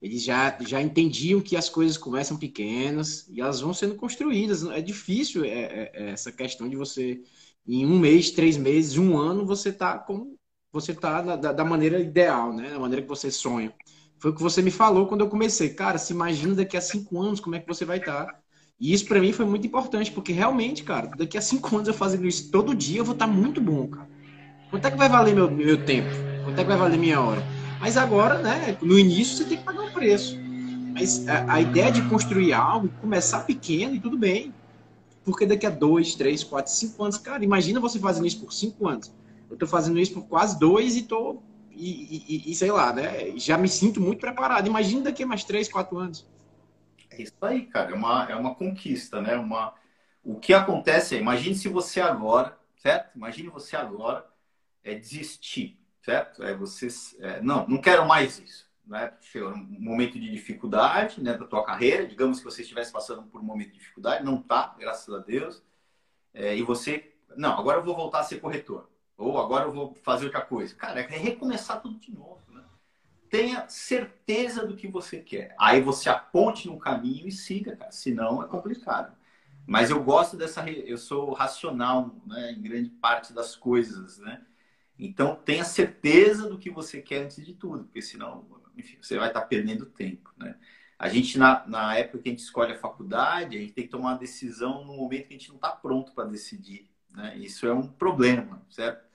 eles 0.00 0.22
já, 0.22 0.56
já 0.60 0.80
entendiam 0.80 1.40
que 1.40 1.56
as 1.56 1.68
coisas 1.68 1.98
começam 1.98 2.36
pequenas 2.36 3.26
e 3.28 3.40
elas 3.40 3.60
vão 3.60 3.74
sendo 3.74 3.96
construídas. 3.96 4.64
É 4.64 4.80
difícil 4.80 5.44
é, 5.44 5.48
é, 5.48 5.92
é 5.94 6.10
essa 6.10 6.30
questão 6.30 6.68
de 6.68 6.76
você, 6.76 7.20
em 7.66 7.84
um 7.84 7.98
mês, 7.98 8.30
três 8.30 8.56
meses, 8.56 8.96
um 8.96 9.16
ano, 9.18 9.44
você 9.44 9.72
tá 9.72 9.98
como 9.98 10.38
você 10.70 10.94
tá 10.94 11.22
da, 11.22 11.52
da 11.52 11.64
maneira 11.64 11.98
ideal, 11.98 12.52
né? 12.52 12.70
Da 12.70 12.78
maneira 12.78 13.02
que 13.02 13.08
você 13.08 13.30
sonha. 13.30 13.72
Foi 14.18 14.30
o 14.30 14.34
que 14.34 14.42
você 14.42 14.60
me 14.62 14.70
falou 14.70 15.06
quando 15.06 15.22
eu 15.22 15.28
comecei. 15.28 15.70
Cara, 15.70 15.98
se 15.98 16.12
imagina 16.12 16.54
daqui 16.54 16.76
a 16.76 16.80
cinco 16.80 17.20
anos 17.20 17.40
como 17.40 17.56
é 17.56 17.60
que 17.60 17.66
você 17.66 17.84
vai 17.84 17.98
estar. 17.98 18.26
Tá. 18.26 18.42
E 18.80 18.92
isso 18.92 19.06
para 19.06 19.20
mim 19.20 19.32
foi 19.32 19.44
muito 19.44 19.66
importante, 19.66 20.10
porque 20.10 20.32
realmente, 20.32 20.84
cara, 20.84 21.08
daqui 21.16 21.36
a 21.36 21.40
cinco 21.40 21.74
anos 21.74 21.88
eu 21.88 21.94
fazendo 21.94 22.26
isso 22.26 22.50
todo 22.50 22.74
dia, 22.74 23.00
eu 23.00 23.04
vou 23.04 23.14
estar 23.14 23.26
tá 23.26 23.32
muito 23.32 23.60
bom, 23.60 23.88
cara. 23.88 24.08
Quanto 24.70 24.86
é 24.86 24.90
que 24.90 24.96
vai 24.96 25.08
valer 25.08 25.34
meu, 25.34 25.50
meu 25.50 25.84
tempo? 25.84 26.08
Quanto 26.44 26.58
é 26.58 26.62
que 26.62 26.68
vai 26.68 26.78
valer 26.78 26.98
minha 26.98 27.20
hora? 27.20 27.42
Mas 27.80 27.96
agora, 27.96 28.38
né, 28.38 28.76
no 28.80 28.98
início 28.98 29.36
você 29.36 29.44
tem 29.44 29.58
que 29.58 29.64
pagar 29.64 29.82
um 29.82 29.90
preço. 29.90 30.36
Mas 30.92 31.26
a, 31.28 31.54
a 31.54 31.60
ideia 31.60 31.90
de 31.90 32.02
construir 32.02 32.52
algo, 32.52 32.88
começar 33.00 33.40
pequeno 33.40 33.94
e 33.94 34.00
tudo 34.00 34.16
bem. 34.16 34.52
Porque 35.24 35.44
daqui 35.44 35.66
a 35.66 35.70
dois, 35.70 36.14
três, 36.14 36.44
quatro, 36.44 36.72
cinco 36.72 37.02
anos, 37.02 37.18
cara, 37.18 37.44
imagina 37.44 37.80
você 37.80 37.98
fazendo 37.98 38.26
isso 38.26 38.40
por 38.40 38.52
cinco 38.52 38.88
anos. 38.88 39.12
Eu 39.50 39.56
tô 39.56 39.66
fazendo 39.66 39.98
isso 39.98 40.12
por 40.12 40.24
quase 40.26 40.58
dois 40.58 40.96
e 40.96 41.02
tô. 41.02 41.38
E, 41.70 42.46
e, 42.46 42.50
e 42.50 42.54
sei 42.54 42.70
lá, 42.70 42.92
né? 42.92 43.32
Já 43.36 43.56
me 43.56 43.68
sinto 43.68 44.00
muito 44.00 44.20
preparado. 44.20 44.66
Imagina 44.66 45.02
daqui 45.02 45.22
a 45.22 45.26
mais 45.26 45.44
três, 45.44 45.68
quatro 45.68 45.98
anos. 45.98 46.26
Isso 47.18 47.36
aí, 47.42 47.66
cara. 47.66 47.90
É 47.90 47.94
uma, 47.94 48.24
é 48.30 48.34
uma 48.34 48.54
conquista, 48.54 49.20
né? 49.20 49.36
Uma... 49.36 49.74
O 50.22 50.38
que 50.38 50.54
acontece 50.54 51.16
é, 51.16 51.20
imagine 51.20 51.54
se 51.54 51.68
você 51.68 52.00
agora, 52.00 52.58
certo? 52.76 53.16
Imagine 53.16 53.48
você 53.48 53.76
agora 53.76 54.26
é 54.84 54.94
desistir, 54.94 55.78
certo? 56.02 56.42
É 56.42 56.54
você, 56.54 56.88
é, 57.20 57.40
não, 57.40 57.66
não 57.66 57.80
quero 57.80 58.06
mais 58.06 58.38
isso, 58.38 58.68
né? 58.86 59.12
Chegou 59.20 59.50
um 59.50 59.66
momento 59.80 60.18
de 60.18 60.30
dificuldade, 60.30 61.22
né, 61.22 61.34
da 61.34 61.46
tua 61.46 61.64
carreira, 61.64 62.06
digamos 62.06 62.38
que 62.38 62.44
você 62.44 62.62
estivesse 62.62 62.92
passando 62.92 63.22
por 63.24 63.40
um 63.40 63.44
momento 63.44 63.72
de 63.72 63.78
dificuldade, 63.78 64.24
não 64.24 64.40
tá, 64.40 64.74
graças 64.78 65.12
a 65.14 65.18
Deus, 65.18 65.62
é, 66.34 66.56
e 66.56 66.62
você, 66.62 67.14
não, 67.36 67.58
agora 67.58 67.78
eu 67.78 67.84
vou 67.84 67.96
voltar 67.96 68.20
a 68.20 68.24
ser 68.24 68.40
corretor, 68.40 68.88
ou 69.16 69.38
agora 69.38 69.64
eu 69.64 69.72
vou 69.72 69.94
fazer 69.94 70.26
outra 70.26 70.40
coisa. 70.40 70.74
Cara, 70.74 71.00
é 71.00 71.06
recomeçar 71.16 71.80
tudo 71.80 71.98
de 71.98 72.12
novo 72.12 72.47
tenha 73.30 73.68
certeza 73.68 74.66
do 74.66 74.76
que 74.76 74.88
você 74.88 75.18
quer. 75.20 75.54
Aí 75.58 75.80
você 75.80 76.08
aponte 76.08 76.66
no 76.68 76.78
caminho 76.78 77.28
e 77.28 77.32
siga, 77.32 77.76
cara. 77.76 77.92
Senão 77.92 78.42
é 78.42 78.46
complicado. 78.46 79.16
Mas 79.66 79.90
eu 79.90 80.02
gosto 80.02 80.36
dessa. 80.36 80.68
Eu 80.70 80.96
sou 80.96 81.32
racional 81.32 82.16
né, 82.26 82.52
em 82.52 82.62
grande 82.62 82.90
parte 82.90 83.32
das 83.32 83.54
coisas, 83.54 84.18
né? 84.18 84.42
Então 84.98 85.36
tenha 85.36 85.64
certeza 85.64 86.48
do 86.48 86.58
que 86.58 86.70
você 86.70 87.00
quer 87.00 87.24
antes 87.24 87.44
de 87.44 87.54
tudo, 87.54 87.84
porque 87.84 88.02
senão, 88.02 88.46
enfim, 88.76 88.96
você 89.00 89.16
vai 89.18 89.28
estar 89.28 89.42
perdendo 89.42 89.86
tempo, 89.86 90.32
né? 90.36 90.56
A 90.98 91.08
gente, 91.08 91.38
na, 91.38 91.64
na 91.66 91.94
época 91.96 92.18
que 92.18 92.28
a 92.28 92.32
gente 92.32 92.40
escolhe 92.40 92.72
a 92.72 92.78
faculdade, 92.78 93.56
a 93.56 93.60
gente 93.60 93.72
tem 93.72 93.84
que 93.84 93.90
tomar 93.90 94.12
uma 94.12 94.18
decisão 94.18 94.84
no 94.84 94.96
momento 94.96 95.28
que 95.28 95.34
a 95.34 95.38
gente 95.38 95.48
não 95.50 95.56
está 95.56 95.70
pronto 95.70 96.12
para 96.12 96.24
decidir, 96.24 96.90
né? 97.10 97.36
Isso 97.38 97.66
é 97.66 97.72
um 97.72 97.86
problema, 97.86 98.60
certo? 98.68 99.06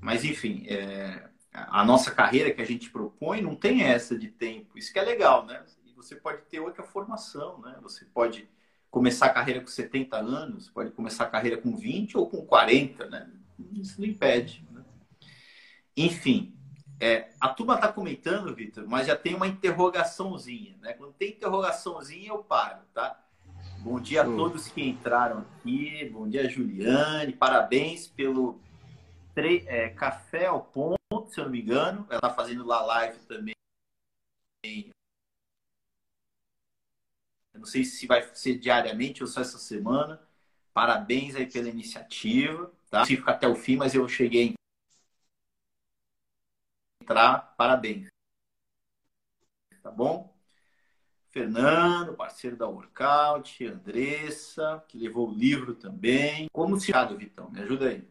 Mas, 0.00 0.24
enfim, 0.24 0.64
é, 0.66 1.28
a 1.52 1.84
nossa 1.84 2.10
carreira 2.10 2.50
que 2.50 2.62
a 2.62 2.66
gente 2.66 2.90
propõe 2.90 3.42
não 3.42 3.54
tem 3.54 3.82
essa 3.82 4.18
de 4.18 4.28
tempo. 4.28 4.78
Isso 4.78 4.92
que 4.92 4.98
é 4.98 5.02
legal, 5.02 5.44
né? 5.44 5.62
E 5.84 5.92
você 5.92 6.16
pode 6.16 6.42
ter 6.42 6.60
outra 6.60 6.82
formação, 6.82 7.60
né? 7.60 7.76
Você 7.82 8.06
pode 8.06 8.48
começar 8.90 9.26
a 9.26 9.30
carreira 9.30 9.60
com 9.60 9.66
70 9.66 10.16
anos, 10.16 10.70
pode 10.70 10.90
começar 10.92 11.24
a 11.24 11.30
carreira 11.30 11.58
com 11.58 11.76
20 11.76 12.16
ou 12.16 12.28
com 12.28 12.44
40, 12.46 13.06
né? 13.06 13.30
Isso 13.72 14.00
não 14.00 14.08
impede. 14.08 14.66
Né? 14.70 14.82
Enfim, 15.94 16.54
é, 16.98 17.30
a 17.38 17.48
turma 17.48 17.74
está 17.74 17.88
comentando, 17.88 18.54
Vitor, 18.54 18.86
mas 18.88 19.06
já 19.06 19.16
tem 19.16 19.34
uma 19.34 19.46
interrogaçãozinha, 19.46 20.76
né? 20.80 20.94
Quando 20.94 21.12
tem 21.12 21.30
interrogaçãozinha, 21.30 22.28
eu 22.28 22.38
paro, 22.38 22.80
tá? 22.94 23.18
Bom 23.80 24.00
dia 24.00 24.22
a 24.22 24.24
todos 24.24 24.68
que 24.68 24.82
entraram 24.82 25.38
aqui. 25.40 26.08
Bom 26.10 26.28
dia, 26.28 26.48
Juliane. 26.48 27.32
Parabéns 27.32 28.06
pelo 28.06 28.60
é, 29.36 29.88
Café 29.88 30.46
ao 30.46 30.60
Ponto 30.60 31.01
se 31.26 31.38
eu 31.40 31.44
não 31.44 31.50
me 31.50 31.60
engano. 31.60 32.06
Ela 32.08 32.16
está 32.16 32.30
fazendo 32.30 32.66
lá 32.66 32.82
live 32.82 33.18
também. 33.26 33.54
Eu 37.52 37.60
não 37.60 37.66
sei 37.66 37.84
se 37.84 38.06
vai 38.06 38.22
ser 38.34 38.58
diariamente 38.58 39.22
ou 39.22 39.28
só 39.28 39.40
essa 39.40 39.58
semana. 39.58 40.20
Parabéns 40.72 41.34
aí 41.34 41.50
pela 41.50 41.68
iniciativa. 41.68 42.72
Tá? 42.90 43.00
Não 43.00 43.06
ficar 43.06 43.32
até 43.32 43.46
o 43.46 43.54
fim, 43.54 43.76
mas 43.76 43.94
eu 43.94 44.08
cheguei 44.08 44.54
a 47.00 47.02
entrar. 47.02 47.54
Parabéns. 47.56 48.08
Tá 49.82 49.90
bom? 49.90 50.32
Fernando, 51.30 52.14
parceiro 52.14 52.56
da 52.56 52.68
Workout, 52.68 53.64
Andressa, 53.66 54.84
que 54.86 54.98
levou 54.98 55.30
o 55.30 55.34
livro 55.34 55.74
também. 55.74 56.46
Como 56.52 56.78
se 56.78 56.92
Vitão? 57.16 57.50
Me 57.50 57.62
ajuda 57.62 57.88
aí. 57.88 58.06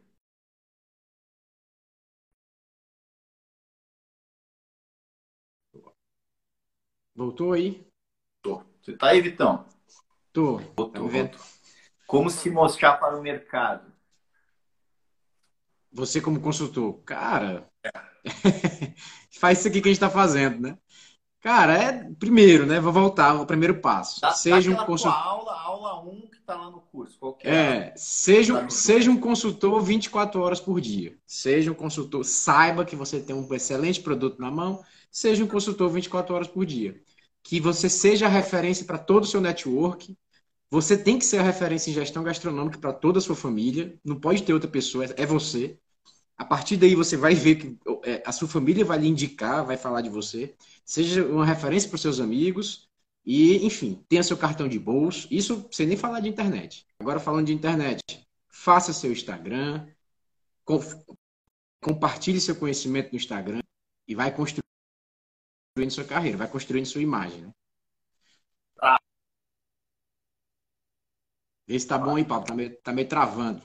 Voltou 7.22 7.54
aí? 7.54 7.88
Tô. 8.42 8.64
Você 8.82 8.94
tá 8.94 9.10
aí, 9.10 9.22
Vitão? 9.22 9.64
Tô. 10.34 10.58
Voltou, 10.76 10.90
tá 10.90 11.00
voltou. 11.02 11.40
Como 12.08 12.32
se 12.32 12.50
mostrar 12.50 12.94
para 12.94 13.16
o 13.16 13.22
mercado? 13.22 13.94
Você 15.92 16.20
como 16.20 16.42
consultor, 16.42 16.96
cara, 17.06 17.70
é. 17.84 17.92
faz 19.40 19.60
isso 19.60 19.68
aqui 19.68 19.82
que 19.82 19.88
a 19.88 19.92
gente 19.92 19.98
está 19.98 20.10
fazendo, 20.10 20.62
né? 20.62 20.80
Cara, 21.42 21.78
é 21.78 22.12
primeiro, 22.16 22.66
né? 22.66 22.80
Vou 22.80 22.92
voltar 22.92 23.40
o 23.40 23.46
primeiro 23.46 23.80
passo. 23.80 24.20
Dá, 24.20 24.32
seja 24.32 24.74
dá 24.74 24.82
um 24.82 24.86
consultor. 24.88 25.22
Aula, 25.22 25.62
aula 25.62 26.02
1 26.02 26.22
que 26.22 26.38
está 26.38 26.56
lá 26.56 26.72
no 26.72 26.82
curso. 26.82 27.20
Qualquer 27.20 27.54
é, 27.54 27.94
seja, 27.96 28.62
tá 28.62 28.70
seja 28.72 29.12
um 29.12 29.20
consultor 29.20 29.80
24 29.80 30.42
horas 30.42 30.60
por 30.60 30.82
dia. 30.82 31.16
Seja 31.28 31.72
um 31.72 31.76
consultor, 31.76 32.26
saiba 32.26 32.84
que 32.84 32.96
você 32.96 33.20
tem 33.20 33.36
um 33.36 33.48
excelente 33.54 34.02
produto 34.02 34.42
na 34.42 34.50
mão 34.50 34.84
seja 35.12 35.44
um 35.44 35.48
consultor 35.48 35.90
24 35.90 36.34
horas 36.34 36.48
por 36.48 36.66
dia. 36.66 37.00
Que 37.44 37.60
você 37.60 37.90
seja 37.90 38.26
a 38.26 38.30
referência 38.30 38.86
para 38.86 38.98
todo 38.98 39.24
o 39.24 39.28
seu 39.28 39.42
network. 39.42 40.18
Você 40.70 40.98
tem 40.98 41.20
que 41.20 41.26
ser 41.26 41.40
a 41.40 41.44
referência 41.44 41.92
em 41.92 41.94
gestão 41.94 42.24
gastronômica 42.24 42.78
para 42.80 42.94
toda 42.94 43.20
a 43.20 43.22
sua 43.22 43.36
família. 43.36 44.00
Não 44.04 44.20
pode 44.20 44.44
ter 44.44 44.54
outra 44.54 44.70
pessoa, 44.70 45.06
é 45.06 45.26
você. 45.26 45.78
A 46.38 46.46
partir 46.46 46.78
daí 46.78 46.96
você 46.96 47.18
vai 47.18 47.36
ver 47.36 47.56
que 47.56 47.78
é, 48.04 48.24
a 48.26 48.32
sua 48.32 48.48
família 48.48 48.86
vai 48.86 48.98
lhe 48.98 49.08
indicar, 49.08 49.66
vai 49.66 49.78
falar 49.78 50.02
de 50.02 50.10
você. 50.10 50.56
Seja 50.86 51.26
uma 51.26 51.46
referência 51.46 51.90
para 51.90 51.96
os 51.96 52.02
seus 52.02 52.20
amigos. 52.20 52.90
E, 53.24 53.64
enfim, 53.66 54.04
tenha 54.10 54.24
seu 54.24 54.36
cartão 54.38 54.68
de 54.68 54.80
bolso. 54.80 55.28
Isso 55.30 55.68
sem 55.72 55.86
nem 55.86 55.98
falar 55.98 56.20
de 56.20 56.30
internet. 56.30 56.88
Agora, 57.00 57.20
falando 57.20 57.48
de 57.48 57.54
internet, 57.54 58.02
faça 58.48 58.94
seu 58.94 59.12
Instagram, 59.12 59.86
compartilhe 61.80 62.40
seu 62.40 62.56
conhecimento 62.56 63.12
no 63.12 63.18
Instagram 63.18 63.62
e 64.08 64.16
vai 64.16 64.34
construindo 65.82 65.92
sua 65.92 66.06
carreira, 66.06 66.38
vai 66.38 66.48
construindo 66.48 66.86
sua 66.86 67.02
imagem. 67.02 67.42
Né? 67.42 67.54
Ah. 68.82 69.00
Vê 71.68 71.80
se 71.80 71.88
tá 71.88 71.98
bom 71.98 72.16
aí, 72.16 72.26
Paulo. 72.26 72.46
Tá 72.46 72.54
meio, 72.54 72.82
tá 72.82 72.94
meio 72.94 73.08
travando. 73.08 73.62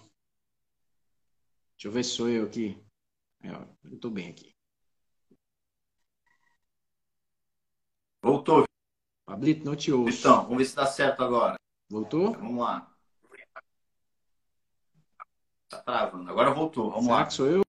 Deixa 1.72 1.88
eu 1.88 1.92
ver 1.92 2.04
se 2.04 2.10
sou 2.10 2.28
eu 2.28 2.46
aqui. 2.46 2.82
Eu 3.42 3.98
tô 4.00 4.10
bem 4.10 4.30
aqui. 4.30 4.54
Voltou. 8.22 8.64
Pablito, 9.26 9.64
não 9.64 9.76
te 9.76 9.92
ouço. 9.92 10.18
Então, 10.18 10.42
vamos 10.44 10.58
ver 10.58 10.64
se 10.64 10.76
dá 10.76 10.86
certo 10.86 11.22
agora. 11.22 11.56
Voltou? 11.90 12.32
Vamos 12.32 12.64
lá. 12.64 12.92
Tá 15.68 15.82
travando. 15.82 16.30
Agora 16.30 16.54
voltou. 16.54 16.90
Vamos 16.90 17.04
Será 17.04 17.16
lá. 17.16 17.26
que 17.26 17.32
sou 17.34 17.46
eu? 17.46 17.66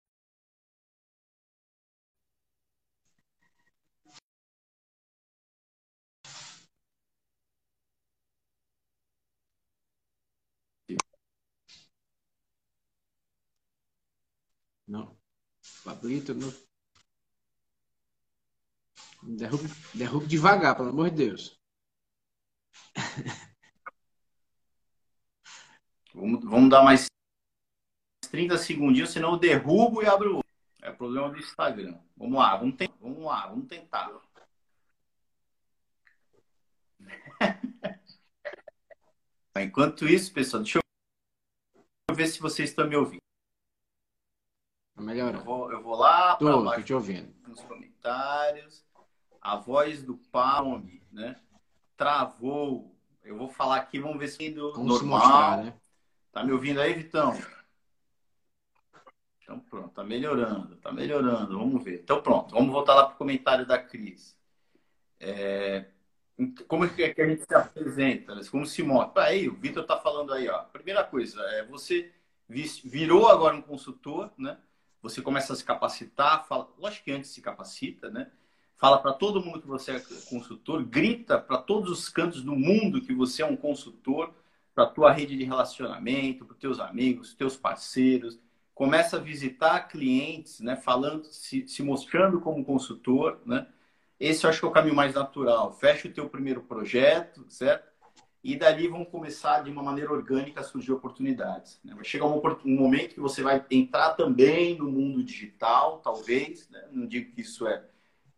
Não. 14.87 15.16
Pablito, 15.85 16.35
não. 16.35 16.53
Derrube 19.94 20.27
devagar, 20.27 20.77
pelo 20.77 20.88
amor 20.88 21.11
de 21.11 21.16
Deus. 21.16 21.59
Vamos, 26.14 26.44
vamos 26.44 26.70
dar 26.70 26.83
mais 26.85 27.07
30 28.31 28.57
segundinhos, 28.57 29.11
senão 29.11 29.33
eu 29.33 29.38
derrubo 29.38 30.01
e 30.03 30.07
abro. 30.07 30.40
É 30.81 30.90
o 30.90 30.97
problema 30.97 31.29
do 31.31 31.38
Instagram. 31.38 31.99
Vamos 32.16 32.38
lá, 32.38 32.57
vamos, 32.57 32.77
tentar, 32.77 32.97
vamos 33.01 33.25
lá, 33.25 33.47
vamos 33.49 33.66
tentar. 33.66 34.11
Enquanto 39.57 40.07
isso, 40.07 40.33
pessoal, 40.33 40.62
deixa 40.62 40.79
eu 40.79 42.14
ver 42.14 42.29
se 42.29 42.40
vocês 42.40 42.70
estão 42.70 42.88
me 42.88 42.97
ouvindo. 42.97 43.23
Melhorando. 45.04 45.38
Eu 45.38 45.44
vou, 45.44 45.72
eu 45.72 45.82
vou 45.82 45.94
lá 45.96 46.36
para 46.36 46.56
baixo 46.56 46.80
tô 46.80 46.86
te 46.86 46.94
ouvindo. 46.94 47.34
nos 47.46 47.60
comentários. 47.60 48.84
A 49.40 49.56
voz 49.56 50.02
do 50.02 50.16
Palme, 50.16 51.02
né? 51.12 51.36
Travou. 51.96 52.96
Eu 53.22 53.36
vou 53.36 53.48
falar 53.48 53.76
aqui, 53.76 53.98
vamos 53.98 54.18
ver 54.18 54.28
se 54.28 54.50
do 54.50 54.72
vamos 54.72 55.00
normal. 55.00 55.18
Mostrar, 55.18 55.64
né? 55.64 55.74
Tá 56.32 56.42
me 56.42 56.52
ouvindo 56.52 56.80
aí, 56.80 56.94
Vitão? 56.94 57.38
Então 59.40 59.60
pronto, 59.60 59.90
tá 59.90 60.02
melhorando, 60.02 60.76
tá 60.76 60.90
melhorando. 60.90 61.58
Vamos 61.58 61.82
ver. 61.84 62.00
Então 62.02 62.22
pronto, 62.22 62.54
vamos 62.54 62.72
voltar 62.72 62.94
lá 62.94 63.06
pro 63.06 63.16
comentário 63.16 63.66
da 63.66 63.78
Cris. 63.78 64.36
É... 65.20 65.86
Como 66.66 66.84
é 66.84 66.88
que 66.88 67.20
a 67.20 67.26
gente 67.28 67.44
se 67.44 67.54
apresenta? 67.54 68.34
Como 68.50 68.66
se 68.66 68.82
mostra? 68.82 69.24
Aí, 69.24 69.48
o 69.48 69.54
Vitor 69.54 69.84
tá 69.84 70.00
falando 70.00 70.32
aí, 70.32 70.48
ó. 70.48 70.64
Primeira 70.64 71.04
coisa, 71.04 71.40
é 71.52 71.64
você 71.64 72.12
virou 72.48 73.28
agora 73.28 73.54
um 73.54 73.62
consultor, 73.62 74.32
né? 74.36 74.58
Você 75.04 75.20
começa 75.20 75.52
a 75.52 75.56
se 75.56 75.62
capacitar, 75.62 76.46
fala, 76.46 76.66
lógico 76.78 77.04
que 77.04 77.12
antes 77.12 77.28
se 77.28 77.42
capacita, 77.42 78.08
né? 78.08 78.30
Fala 78.78 78.98
para 78.98 79.12
todo 79.12 79.44
mundo 79.44 79.60
que 79.60 79.66
você 79.66 79.92
é 79.92 80.02
consultor, 80.30 80.82
grita 80.82 81.38
para 81.38 81.58
todos 81.58 81.90
os 81.90 82.08
cantos 82.08 82.42
do 82.42 82.56
mundo 82.56 83.02
que 83.02 83.12
você 83.14 83.42
é 83.42 83.46
um 83.46 83.54
consultor, 83.54 84.32
para 84.74 84.86
tua 84.86 85.12
rede 85.12 85.36
de 85.36 85.44
relacionamento, 85.44 86.46
para 86.46 86.56
teus 86.56 86.80
amigos, 86.80 87.34
teus 87.34 87.54
parceiros. 87.54 88.40
Começa 88.74 89.18
a 89.18 89.20
visitar 89.20 89.88
clientes, 89.88 90.60
né? 90.60 90.74
Falando, 90.74 91.26
se, 91.26 91.68
se 91.68 91.82
mostrando 91.82 92.40
como 92.40 92.64
consultor, 92.64 93.38
né? 93.44 93.66
Esse 94.18 94.46
eu 94.46 94.50
acho 94.50 94.58
que 94.58 94.64
é 94.64 94.68
o 94.68 94.72
caminho 94.72 94.96
mais 94.96 95.14
natural. 95.14 95.70
Fecha 95.74 96.08
o 96.08 96.12
teu 96.12 96.30
primeiro 96.30 96.62
projeto, 96.62 97.44
certo? 97.50 97.92
E 98.44 98.54
dali 98.57 98.87
vão 98.87 99.07
começar 99.07 99.62
de 99.62 99.70
uma 99.70 99.83
maneira 99.83 100.12
orgânica 100.12 100.61
a 100.61 100.62
surgir 100.62 100.92
oportunidades. 100.92 101.80
Né? 101.83 101.94
Vai 101.94 102.04
chegar 102.04 102.26
um, 102.26 102.42
um, 102.66 102.76
momento 102.76 103.14
que 103.14 103.20
você 103.20 103.42
vai 103.42 103.64
entrar 103.70 104.12
também 104.12 104.76
no 104.76 104.92
mundo 104.92 105.24
digital, 105.24 106.00
talvez, 106.00 106.68
né? 106.68 106.87
não 106.92 107.07
digo 107.07 107.33
que 107.33 107.40
isso 107.40 107.66
é, 107.66 107.83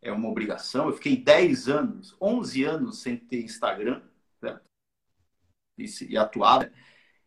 é 0.01 0.13
uma 0.13 0.29
obrigação. 0.29 0.87
Eu 0.87 0.93
fiquei 0.93 1.17
10 1.17 1.69
anos, 1.69 2.17
11 2.21 2.63
anos 2.63 3.03
sem 3.03 3.17
ter 3.17 3.43
Instagram 3.43 4.01
e, 5.77 5.87
e 6.09 6.17
atuar. 6.17 6.61
Né? 6.61 6.73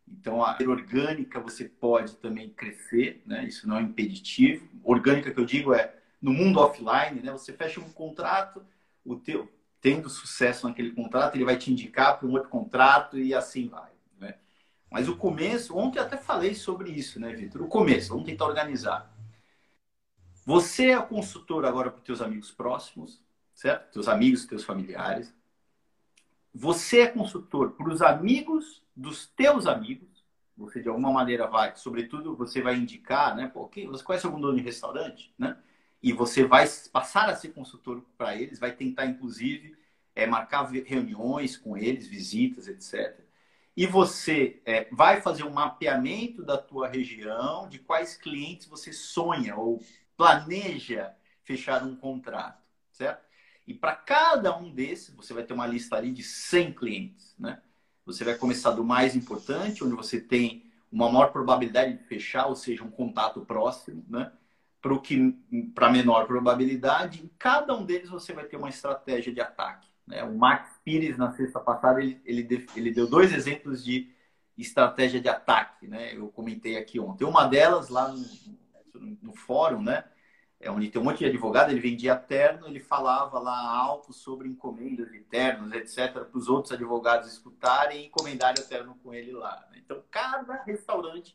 Então, 0.08 0.42
a 0.42 0.56
orgânica 0.66 1.38
você 1.38 1.66
pode 1.68 2.16
também 2.16 2.48
crescer, 2.48 3.22
né? 3.26 3.44
isso 3.44 3.68
não 3.68 3.76
é 3.76 3.82
impeditivo. 3.82 4.66
Orgânica 4.82 5.30
que 5.30 5.38
eu 5.38 5.44
digo 5.44 5.74
é 5.74 5.94
no 6.20 6.32
mundo 6.32 6.58
offline, 6.58 7.20
né? 7.20 7.30
você 7.30 7.52
fecha 7.52 7.78
um 7.78 7.90
contrato, 7.92 8.64
o 9.04 9.16
teu 9.16 9.50
tendo 9.80 10.10
sucesso 10.10 10.68
naquele 10.68 10.92
contrato, 10.92 11.34
ele 11.34 11.44
vai 11.44 11.56
te 11.56 11.72
indicar 11.72 12.18
para 12.18 12.28
um 12.28 12.32
outro 12.32 12.48
contrato 12.48 13.18
e 13.18 13.34
assim 13.34 13.68
vai. 13.68 13.90
Né? 14.18 14.34
Mas 14.90 15.08
o 15.08 15.16
começo, 15.16 15.76
ontem 15.76 15.98
até 15.98 16.16
falei 16.16 16.54
sobre 16.54 16.90
isso, 16.90 17.18
né, 17.18 17.32
Vitor? 17.32 17.62
O 17.62 17.68
começo, 17.68 18.10
vamos 18.10 18.26
tentar 18.26 18.46
organizar. 18.46 19.10
Você 20.44 20.90
é 20.90 21.00
consultor 21.00 21.64
agora 21.64 21.90
para 21.90 21.98
os 21.98 22.04
teus 22.04 22.20
amigos 22.20 22.50
próximos, 22.50 23.22
certo? 23.54 23.92
Teus 23.92 24.08
amigos, 24.08 24.44
teus 24.44 24.64
familiares. 24.64 25.34
Você 26.52 27.00
é 27.00 27.06
consultor 27.06 27.72
para 27.72 27.88
os 27.88 28.02
amigos 28.02 28.82
dos 28.94 29.26
teus 29.26 29.66
amigos. 29.66 30.08
Você 30.56 30.82
de 30.82 30.88
alguma 30.88 31.12
maneira 31.12 31.46
vai, 31.46 31.74
sobretudo 31.76 32.36
você 32.36 32.60
vai 32.60 32.76
indicar, 32.76 33.34
né? 33.34 33.48
Pô, 33.48 33.70
você 33.88 34.04
conhece 34.04 34.26
algum 34.26 34.40
dono 34.40 34.56
de 34.56 34.62
restaurante, 34.62 35.32
né? 35.38 35.56
E 36.02 36.12
você 36.12 36.44
vai 36.44 36.66
passar 36.92 37.28
a 37.28 37.36
ser 37.36 37.48
consultor 37.48 38.02
para 38.16 38.34
eles, 38.34 38.58
vai 38.58 38.72
tentar, 38.72 39.06
inclusive, 39.06 39.76
é, 40.14 40.26
marcar 40.26 40.64
reuniões 40.64 41.56
com 41.56 41.76
eles, 41.76 42.06
visitas, 42.06 42.66
etc. 42.68 43.20
E 43.76 43.86
você 43.86 44.60
é, 44.64 44.88
vai 44.92 45.20
fazer 45.20 45.44
um 45.44 45.52
mapeamento 45.52 46.42
da 46.42 46.58
tua 46.58 46.88
região, 46.88 47.68
de 47.68 47.78
quais 47.78 48.16
clientes 48.16 48.66
você 48.66 48.92
sonha 48.92 49.56
ou 49.56 49.82
planeja 50.16 51.14
fechar 51.44 51.82
um 51.82 51.96
contrato, 51.96 52.62
certo? 52.92 53.24
E 53.66 53.74
para 53.74 53.94
cada 53.94 54.56
um 54.56 54.72
desses, 54.72 55.14
você 55.14 55.32
vai 55.32 55.44
ter 55.44 55.52
uma 55.52 55.66
lista 55.66 55.96
ali 55.96 56.12
de 56.12 56.22
100 56.22 56.72
clientes, 56.72 57.34
né? 57.38 57.62
Você 58.04 58.24
vai 58.24 58.34
começar 58.36 58.72
do 58.72 58.82
mais 58.82 59.14
importante, 59.14 59.84
onde 59.84 59.94
você 59.94 60.20
tem 60.20 60.70
uma 60.90 61.10
maior 61.10 61.30
probabilidade 61.30 61.96
de 61.96 62.04
fechar, 62.04 62.46
ou 62.46 62.56
seja, 62.56 62.82
um 62.82 62.90
contato 62.90 63.40
próximo, 63.42 64.04
né? 64.08 64.32
Para 64.80 64.94
o 64.94 65.00
que 65.00 65.36
para 65.74 65.90
menor 65.90 66.26
probabilidade. 66.26 67.22
Em 67.22 67.30
cada 67.38 67.76
um 67.76 67.84
deles 67.84 68.08
você 68.08 68.32
vai 68.32 68.44
ter 68.44 68.56
uma 68.56 68.68
estratégia 68.68 69.32
de 69.32 69.40
ataque. 69.40 69.88
Né? 70.06 70.22
O 70.24 70.36
Max 70.36 70.70
Pires 70.84 71.16
na 71.16 71.30
sexta 71.32 71.60
passada 71.60 72.00
ele, 72.00 72.20
ele, 72.24 72.66
ele 72.74 72.90
deu 72.90 73.06
dois 73.06 73.32
exemplos 73.32 73.84
de 73.84 74.10
estratégia 74.56 75.20
de 75.20 75.28
ataque, 75.28 75.86
né? 75.86 76.14
Eu 76.14 76.28
comentei 76.28 76.76
aqui 76.76 77.00
ontem. 77.00 77.24
Uma 77.24 77.46
delas 77.46 77.88
lá 77.88 78.08
no, 78.08 79.18
no 79.22 79.32
fórum, 79.34 79.82
né? 79.82 80.04
É 80.58 80.70
onde 80.70 80.90
tem 80.90 81.00
um 81.00 81.04
monte 81.04 81.20
de 81.20 81.24
advogado, 81.24 81.70
ele 81.70 81.80
vendia 81.80 82.14
terno, 82.14 82.66
ele 82.66 82.80
falava 82.80 83.38
lá 83.38 83.74
alto 83.74 84.12
sobre 84.12 84.46
encomendas 84.46 85.10
de 85.10 85.20
ternos, 85.20 85.72
etc., 85.72 86.12
para 86.12 86.36
os 86.38 86.48
outros 86.48 86.72
advogados 86.72 87.32
escutarem 87.32 88.02
e 88.02 88.06
encomendarem 88.08 88.62
o 88.62 88.66
terno 88.68 88.94
com 89.02 89.14
ele 89.14 89.32
lá. 89.32 89.66
Né? 89.70 89.80
Então, 89.82 90.02
cada 90.10 90.62
restaurante 90.64 91.34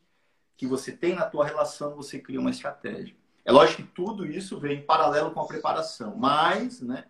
que 0.56 0.68
você 0.68 0.92
tem 0.92 1.16
na 1.16 1.26
tua 1.26 1.44
relação, 1.44 1.96
você 1.96 2.20
cria 2.20 2.40
uma 2.40 2.52
estratégia. 2.52 3.16
É 3.46 3.52
lógico 3.52 3.84
que 3.84 3.90
tudo 3.90 4.26
isso 4.26 4.60
vem 4.60 4.80
em 4.80 4.86
paralelo 4.86 5.30
com 5.30 5.40
a 5.40 5.48
preparação, 5.48 6.18
mas 6.18 6.82
né, 6.82 7.06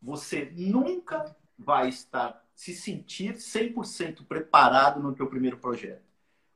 você 0.00 0.50
nunca 0.56 1.36
vai 1.58 1.88
estar 1.88 2.40
se 2.54 2.72
sentir 2.72 3.34
100% 3.34 4.24
preparado 4.26 5.02
no 5.02 5.12
teu 5.12 5.26
primeiro 5.26 5.58
projeto. 5.58 6.02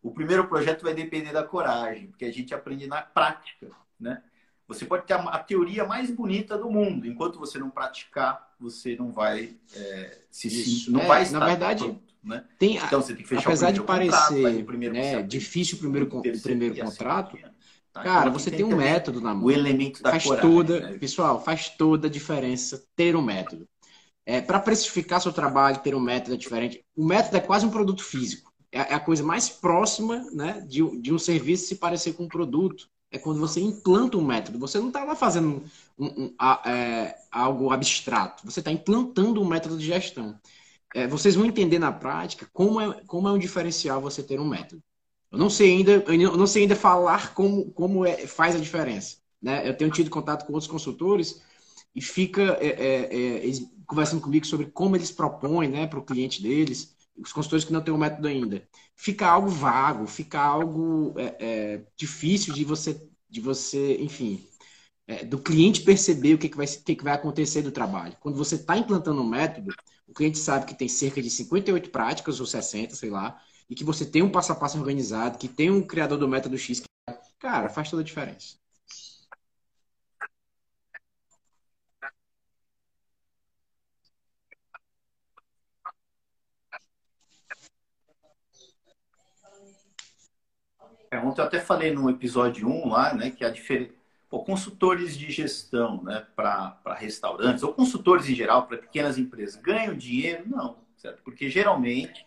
O 0.01 0.13
primeiro 0.13 0.47
projeto 0.47 0.85
vai 0.85 0.95
depender 0.95 1.33
da 1.33 1.43
coragem, 1.43 2.07
porque 2.07 2.25
a 2.25 2.33
gente 2.33 2.55
aprende 2.55 2.87
na 2.87 3.03
prática, 3.03 3.69
né? 3.99 4.23
Você 4.69 4.85
pode 4.85 5.07
ter 5.07 5.15
a, 5.15 5.39
teoria 5.39 5.85
mais 5.85 6.11
bonita 6.11 6.59
do 6.59 6.71
mundo, 6.71 7.07
enquanto 7.07 7.39
você 7.39 7.59
não 7.59 7.71
praticar, 7.71 8.55
você 8.59 8.97
não 8.97 9.13
vai 9.13 9.57
é, 9.75 10.19
se 10.31 10.49
Isso. 10.49 10.93
não 10.93 11.01
é, 11.01 11.07
vai 11.07 11.23
estar 11.23 11.39
na 11.39 11.47
verdade 11.47 11.85
pronto, 11.85 12.15
né? 12.23 12.45
Tem, 12.59 12.77
então 12.77 13.01
você 13.01 13.15
tem 13.15 13.23
que 13.23 13.29
fechar 13.29 13.49
apesar 13.49 13.71
o 13.71 13.73
de 13.73 13.83
parecer 13.83 14.65
contrato, 14.65 14.93
né, 14.93 15.23
difícil 15.23 15.77
o 15.77 15.81
primeiro, 15.81 16.19
o 16.19 16.43
primeiro 16.43 16.77
contrato, 16.77 17.37
assim, 17.37 17.47
Tá? 17.97 18.03
Cara, 18.03 18.31
você 18.31 18.51
tem 18.51 18.63
um 18.63 18.77
método 18.77 19.23
na 19.23 19.35
mão. 19.35 19.45
O 19.45 19.51
elemento 19.51 20.03
da 20.03 20.11
faz 20.11 20.25
coragem, 20.25 20.51
toda, 20.51 20.81
né? 20.81 20.99
Pessoal, 20.99 21.43
faz 21.43 21.71
toda 21.71 22.09
a 22.09 22.11
diferença 22.11 22.85
ter 22.95 23.17
um 23.17 23.23
método. 23.23 23.67
É, 24.27 24.41
para 24.41 24.61
precificar 24.61 25.21
seu 25.21 25.33
trabalho, 25.33 25.79
ter 25.79 25.95
um 25.95 26.01
método 26.01 26.37
diferente, 26.37 26.85
o 26.95 27.07
método 27.07 27.39
é 27.39 27.41
quase 27.41 27.65
um 27.65 27.71
produto 27.71 28.03
físico. 28.03 28.53
É, 28.71 28.93
é 28.93 28.95
a 28.95 29.01
coisa 29.01 29.23
mais 29.23 29.49
próxima 29.49 30.27
né, 30.33 30.63
de, 30.69 31.01
de 31.01 31.15
um 31.15 31.19
serviço 31.19 31.69
se 31.69 31.77
parecer 31.77 32.13
com 32.13 32.25
um 32.25 32.29
produto. 32.29 32.87
É 33.11 33.19
quando 33.19 33.41
você 33.41 33.61
implanta 33.61 34.19
um 34.19 34.25
método. 34.25 34.59
Você 34.59 34.79
não 34.79 34.89
está 34.89 35.03
lá 35.03 35.15
fazendo 35.15 35.65
um, 35.99 36.07
um, 36.07 36.35
a, 36.39 36.71
é, 36.71 37.17
algo 37.31 37.71
abstrato. 37.71 38.45
Você 38.45 38.61
está 38.61 38.71
implantando 38.71 39.41
um 39.41 39.47
método 39.47 39.79
de 39.79 39.87
gestão. 39.87 40.39
É, 40.95 41.07
vocês 41.07 41.35
vão 41.35 41.47
entender 41.47 41.79
na 41.79 41.93
prática 41.93 42.47
como 42.53 42.79
é, 42.79 43.01
como 43.07 43.27
é 43.29 43.33
um 43.33 43.39
diferencial 43.39 44.03
você 44.03 44.23
ter 44.23 44.39
um 44.39 44.49
método. 44.49 44.83
Eu 45.31 45.39
não 45.39 45.51
sei 45.51 45.77
ainda, 45.77 45.93
eu 45.93 46.37
não 46.37 46.47
sei 46.47 46.63
ainda 46.63 46.77
falar 46.77 47.35
como, 47.35 47.71
como 47.73 48.07
é, 48.07 48.27
faz 48.27 48.55
a 48.55 48.59
diferença. 48.59 49.19
Né? 49.43 49.69
Eu 49.69 49.77
tenho 49.77 49.91
tido 49.91 50.11
contato 50.11 50.47
com 50.47 50.53
outros 50.53 50.71
consultores 50.71 51.43
e 51.95 52.01
fica 52.01 52.43
é, 52.61 52.69
é, 52.69 53.49
é 53.49 53.53
conversando 53.87 54.21
comigo 54.21 54.47
sobre 54.47 54.67
como 54.67 54.97
eles 54.97 55.11
propõem 55.11 55.69
né, 55.69 55.87
para 55.87 55.99
o 55.99 56.05
cliente 56.05 56.43
deles, 56.43 56.95
os 57.17 57.33
consultores 57.33 57.65
que 57.65 57.73
não 57.73 57.81
têm 57.81 57.95
o 57.95 57.99
método 57.99 58.29
ainda. 58.29 58.67
Fica 58.95 59.27
algo 59.27 59.49
vago, 59.49 60.07
fica 60.07 60.41
algo 60.41 61.15
é, 61.19 61.37
é, 61.39 61.83
difícil 61.97 62.53
de 62.53 62.65
você, 62.65 63.01
de 63.29 63.41
você, 63.41 63.97
enfim, 63.99 64.45
do 65.29 65.39
cliente 65.39 65.83
perceber 65.83 66.35
o 66.35 66.39
que, 66.39 66.49
que, 66.49 66.57
vai, 66.57 66.67
que, 66.67 66.97
que 66.97 67.05
vai 67.05 67.15
acontecer 67.15 67.63
do 67.63 67.71
trabalho. 67.71 68.17
Quando 68.21 68.37
você 68.37 68.57
está 68.57 68.77
implantando 68.77 69.23
um 69.23 69.29
método, 69.29 69.73
o 70.07 70.13
cliente 70.13 70.39
sabe 70.39 70.67
que 70.67 70.75
tem 70.75 70.89
cerca 70.89 71.23
de 71.23 71.31
58 71.31 71.91
práticas 71.91 72.41
ou 72.41 72.47
60, 72.47 72.95
sei 72.97 73.11
lá, 73.11 73.41
e 73.69 73.75
que 73.75 73.85
você 73.85 74.05
tem 74.07 74.23
um 74.23 74.31
passo 74.31 74.53
a 74.53 74.55
passo 74.55 74.79
organizado, 74.79 75.39
que 75.39 75.49
tem 75.49 75.71
um 75.71 75.83
criador 75.83 76.19
do 76.19 76.29
método 76.29 76.57
X, 76.59 76.81
que, 76.81 76.87
cara, 77.39 77.69
faz 77.69 77.91
toda 77.91 78.03
a 78.03 78.05
diferença. 78.05 78.57
É, 91.11 91.19
ontem 91.19 91.41
eu 91.41 91.45
até 91.47 91.61
falei 91.61 91.93
no 91.95 92.11
episódio 92.11 92.69
1 92.69 92.89
lá, 92.89 93.15
né, 93.15 93.31
que 93.31 93.45
a 93.45 93.51
diferença. 93.51 93.95
consultores 94.29 95.17
de 95.17 95.31
gestão 95.31 96.03
né, 96.03 96.27
para 96.35 96.95
restaurantes, 96.99 97.63
ou 97.63 97.73
consultores 97.73 98.29
em 98.29 98.35
geral 98.35 98.67
para 98.67 98.77
pequenas 98.79 99.17
empresas, 99.17 99.57
ganham 99.57 99.97
dinheiro? 99.97 100.45
Não, 100.47 100.77
certo? 100.97 101.23
Porque 101.23 101.49
geralmente 101.49 102.27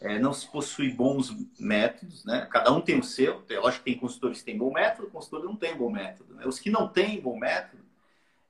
é, 0.00 0.18
não 0.18 0.32
se 0.32 0.50
possui 0.50 0.90
bons 0.90 1.36
métodos, 1.58 2.24
né? 2.24 2.48
Cada 2.50 2.72
um 2.72 2.80
tem 2.80 2.98
o 2.98 3.02
seu. 3.02 3.44
Eu 3.48 3.66
acho 3.66 3.78
que 3.78 3.84
tem 3.84 3.98
consultores 3.98 4.38
que 4.38 4.44
têm 4.44 4.58
bom 4.58 4.72
método, 4.72 5.10
consultores 5.10 5.46
não 5.46 5.56
têm 5.56 5.76
bom 5.76 5.90
método. 5.90 6.34
Né? 6.34 6.46
Os 6.46 6.58
que 6.58 6.70
não 6.70 6.88
têm 6.88 7.20
bom 7.20 7.38
método, 7.38 7.82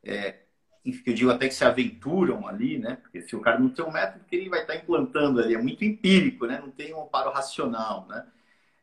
é, 0.05 0.37
eu 0.85 1.15
digo 1.15 1.31
até 1.31 1.49
que 1.49 1.55
se 1.55 1.65
aventuram 1.65 2.47
ali, 2.47 2.79
né? 2.79 2.97
Porque 3.03 3.23
se 3.23 3.35
o 3.35 3.41
cara 3.41 3.59
não 3.59 3.69
tem 3.69 3.85
um 3.85 3.91
método, 3.91 4.25
que 4.25 4.37
ele 4.37 4.49
vai 4.49 4.61
estar 4.63 4.77
implantando 4.77 5.41
ali, 5.41 5.55
é 5.55 5.59
muito 5.59 5.85
empírico, 5.85 6.47
né? 6.47 6.61
Não 6.61 6.71
tem 6.71 6.95
um 6.95 7.03
amparo 7.03 7.31
racional, 7.31 8.07
né? 8.09 8.25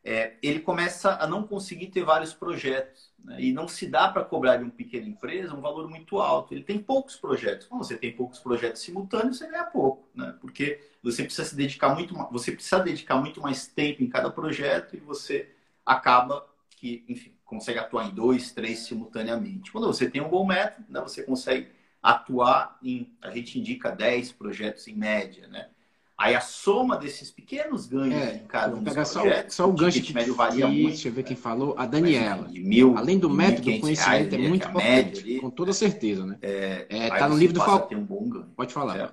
é, 0.07 0.35
ele 0.41 0.61
começa 0.61 1.17
a 1.21 1.27
não 1.27 1.45
conseguir 1.45 1.87
ter 1.87 2.01
vários 2.01 2.33
projetos. 2.33 3.11
Né? 3.27 3.41
E 3.41 3.51
não 3.51 3.67
se 3.67 3.85
dá 3.85 4.07
para 4.07 4.23
cobrar 4.23 4.55
de 4.55 4.63
uma 4.63 4.71
pequena 4.71 5.05
empresa 5.05 5.53
um 5.53 5.59
valor 5.59 5.89
muito 5.89 6.17
alto. 6.19 6.53
Ele 6.53 6.63
tem 6.63 6.79
poucos 6.79 7.17
projetos. 7.17 7.67
Quando 7.67 7.83
você 7.83 7.97
tem 7.97 8.15
poucos 8.15 8.39
projetos 8.39 8.81
simultâneos, 8.81 9.37
você 9.37 9.47
ganha 9.47 9.65
pouco, 9.65 10.07
né? 10.15 10.33
porque 10.39 10.79
você 11.03 11.23
precisa 11.23 11.47
se 11.47 11.55
dedicar 11.55 11.93
muito, 11.93 12.15
você 12.31 12.53
precisa 12.53 12.79
dedicar 12.79 13.17
muito 13.17 13.41
mais 13.41 13.67
tempo 13.67 14.01
em 14.01 14.07
cada 14.07 14.31
projeto 14.31 14.95
e 14.95 14.99
você 14.99 15.53
acaba 15.85 16.47
que, 16.77 17.03
enfim, 17.09 17.33
consegue 17.43 17.79
atuar 17.79 18.07
em 18.07 18.15
dois, 18.15 18.51
três 18.53 18.79
simultaneamente. 18.79 19.71
Quando 19.71 19.87
você 19.87 20.09
tem 20.09 20.21
um 20.21 20.29
bom 20.29 20.45
método, 20.45 20.85
né, 20.89 21.01
você 21.01 21.23
consegue 21.23 21.67
atuar 22.01 22.77
em, 22.81 23.13
a 23.21 23.31
gente 23.31 23.59
indica 23.59 23.91
10 23.91 24.31
projetos 24.31 24.87
em 24.87 24.95
média, 24.95 25.47
né? 25.47 25.69
Aí 26.17 26.33
a 26.33 26.41
soma 26.41 26.97
desses 26.97 27.29
pequenos 27.29 27.85
ganhos 27.85 28.15
é, 28.15 28.37
em 28.37 28.47
cada 28.47 28.75
um 28.75 28.81
dos 28.81 28.91
projetos, 28.91 29.53
só, 29.53 29.65
só 29.65 29.69
o 29.69 29.73
gancho 29.73 30.01
que 30.01 30.13
médio 30.13 30.33
varia 30.33 30.67
muito. 30.67 30.87
Deixa 30.87 31.09
eu 31.09 31.13
ver 31.13 31.21
quem 31.21 31.37
falou, 31.37 31.75
a 31.77 31.85
Daniela. 31.85 32.47
De 32.47 32.59
mil, 32.59 32.97
Além 32.97 33.19
do 33.19 33.29
método, 33.29 33.69
o 33.69 33.79
conhecimento 33.79 34.33
é 34.33 34.37
muito 34.39 34.67
importante, 34.67 35.19
ali, 35.19 35.39
com 35.39 35.51
toda 35.51 35.71
certeza, 35.73 36.25
né? 36.25 36.39
É, 36.41 36.87
é 36.89 37.09
tá 37.09 37.29
no 37.29 37.37
livro 37.37 37.53
do 37.53 37.61
Falcone. 37.61 38.07
Um 38.09 38.43
Pode 38.55 38.73
falar. 38.73 38.97
É. 38.97 39.09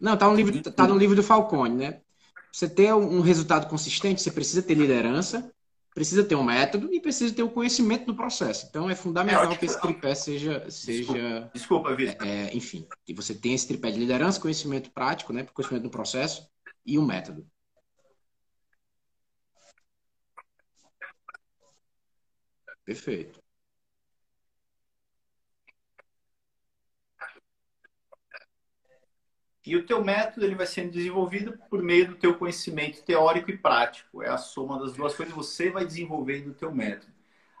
Não, 0.00 0.16
tá 0.16 0.28
no 0.28 0.36
livro, 0.36 0.62
tá 0.70 0.86
no 0.86 0.96
livro 0.96 1.16
do 1.16 1.24
Falcone, 1.24 1.74
né? 1.74 2.00
Você 2.52 2.68
ter 2.68 2.94
um 2.94 3.20
resultado 3.20 3.68
consistente, 3.68 4.22
você 4.22 4.30
precisa 4.30 4.62
ter 4.62 4.74
liderança, 4.74 5.52
precisa 5.94 6.24
ter 6.24 6.34
um 6.34 6.42
método 6.42 6.92
e 6.92 7.00
precisa 7.00 7.32
ter 7.32 7.44
o 7.44 7.50
conhecimento 7.50 8.04
do 8.04 8.16
processo. 8.16 8.66
Então 8.68 8.90
é 8.90 8.96
fundamental 8.96 9.52
é, 9.52 9.56
que 9.56 9.64
esse 9.64 9.80
tripé 9.80 10.14
seja. 10.14 10.68
seja 10.68 11.50
Desculpa, 11.54 11.94
Vitor. 11.94 12.26
É, 12.26 12.54
enfim, 12.54 12.86
que 13.06 13.14
você 13.14 13.32
tenha 13.32 13.54
esse 13.54 13.68
tripé 13.68 13.92
de 13.92 13.98
liderança, 14.00 14.40
conhecimento 14.40 14.90
prático, 14.90 15.32
né, 15.32 15.44
conhecimento 15.44 15.84
do 15.84 15.90
processo 15.90 16.46
e 16.84 16.98
o 16.98 17.02
um 17.02 17.06
método. 17.06 17.46
Perfeito. 22.84 23.43
E 29.66 29.76
o 29.76 29.86
teu 29.86 30.04
método 30.04 30.44
ele 30.44 30.54
vai 30.54 30.66
sendo 30.66 30.90
desenvolvido 30.90 31.58
por 31.70 31.82
meio 31.82 32.08
do 32.08 32.14
teu 32.16 32.34
conhecimento 32.34 33.02
teórico 33.02 33.50
e 33.50 33.56
prático. 33.56 34.22
É 34.22 34.28
a 34.28 34.36
soma 34.36 34.78
das 34.78 34.92
duas 34.92 35.14
coisas 35.14 35.34
você 35.34 35.70
vai 35.70 35.84
desenvolvendo 35.84 36.48
o 36.48 36.54
teu 36.54 36.74
método. 36.74 37.12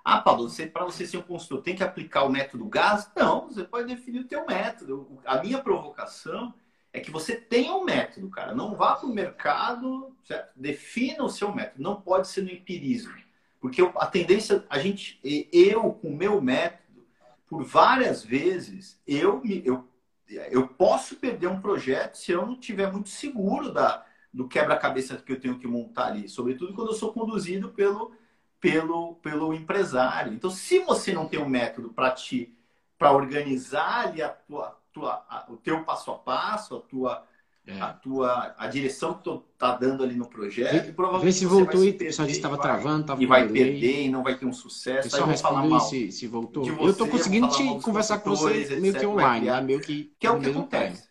Ah, 0.04 0.20
você, 0.34 0.66
para 0.66 0.84
você 0.84 1.06
ser 1.06 1.16
um 1.16 1.22
consultor, 1.22 1.62
tem 1.62 1.74
que 1.74 1.82
aplicar 1.82 2.24
o 2.24 2.28
método 2.28 2.66
GAS? 2.66 3.10
Não, 3.16 3.48
você 3.48 3.64
pode 3.64 3.88
definir 3.88 4.20
o 4.20 4.28
teu 4.28 4.44
método. 4.44 5.18
A 5.24 5.42
minha 5.42 5.62
provocação 5.62 6.52
é 6.92 7.00
que 7.00 7.10
você 7.10 7.36
tenha 7.36 7.74
um 7.74 7.84
método, 7.84 8.28
cara. 8.28 8.54
Não 8.54 8.74
vá 8.74 8.96
para 8.96 9.08
o 9.08 9.14
mercado, 9.14 10.14
certo? 10.22 10.52
defina 10.54 11.24
o 11.24 11.30
seu 11.30 11.54
método. 11.54 11.82
Não 11.82 11.98
pode 11.98 12.28
ser 12.28 12.42
no 12.42 12.50
empirismo. 12.50 13.14
Porque 13.58 13.80
a 13.96 14.06
tendência, 14.06 14.62
a 14.68 14.78
gente, 14.78 15.18
eu 15.50 15.92
com 15.94 16.08
o 16.08 16.16
meu 16.16 16.38
método, 16.38 17.06
por 17.46 17.64
várias 17.64 18.22
vezes, 18.22 19.00
eu, 19.06 19.40
eu 19.64 19.88
eu 20.28 20.66
posso 20.68 21.16
perder 21.16 21.46
um 21.46 21.60
projeto 21.60 22.16
se 22.16 22.32
eu 22.32 22.46
não 22.46 22.58
tiver 22.58 22.90
muito 22.90 23.08
seguro 23.08 23.72
da, 23.72 24.04
do 24.32 24.48
quebra-cabeça 24.48 25.16
que 25.16 25.32
eu 25.32 25.40
tenho 25.40 25.58
que 25.58 25.66
montar 25.66 26.06
ali, 26.06 26.28
sobretudo 26.28 26.74
quando 26.74 26.88
eu 26.88 26.94
sou 26.94 27.12
conduzido 27.12 27.70
pelo, 27.70 28.12
pelo, 28.60 29.14
pelo 29.16 29.54
empresário. 29.54 30.32
Então, 30.32 30.50
se 30.50 30.80
você 30.80 31.12
não 31.12 31.28
tem 31.28 31.40
um 31.40 31.48
método 31.48 31.90
para 31.92 32.10
te 32.10 32.54
para 32.96 33.12
organizar 33.12 34.06
ali 34.06 34.22
a 34.22 34.28
tua, 34.28 34.80
tua, 34.92 35.26
a, 35.28 35.44
o 35.50 35.56
teu 35.56 35.84
passo 35.84 36.10
a 36.12 36.18
passo, 36.18 36.76
a 36.76 36.80
tua 36.80 37.26
é. 37.66 37.80
a 37.80 37.92
tua 37.92 38.54
a 38.58 38.66
direção 38.66 39.14
que 39.14 39.24
tu 39.24 39.42
tá 39.56 39.74
dando 39.74 40.02
ali 40.02 40.14
no 40.14 40.28
projeto. 40.28 40.86
Vê, 40.86 40.92
provavelmente 40.92 41.32
vê 41.34 41.38
se 41.38 41.46
voltou 41.46 41.84
e 41.84 41.90
o 41.90 41.98
pessoal 41.98 42.26
disse 42.26 42.38
estava 42.38 42.58
travando, 42.58 43.06
tava 43.06 43.22
e 43.22 43.26
vai 43.26 43.48
perder 43.48 44.02
e 44.02 44.08
não 44.10 44.22
vai 44.22 44.36
ter 44.36 44.44
um 44.44 44.52
sucesso. 44.52 45.08
Só 45.10 45.24
respondeu 45.24 45.80
se, 45.80 46.12
se 46.12 46.26
voltou. 46.26 46.64
Você, 46.64 46.82
eu 46.82 46.90
estou 46.90 47.08
conseguindo 47.08 47.48
te 47.48 47.80
conversar 47.80 48.18
com 48.18 48.30
você 48.30 48.62
etc, 48.62 48.80
meio 48.80 48.94
que 48.94 49.06
online, 49.06 49.46
né? 49.46 49.60
meio 49.60 49.80
que 49.80 50.14
que 50.18 50.26
é 50.26 50.30
o 50.30 50.40
que 50.40 50.50
acontece. 50.50 51.08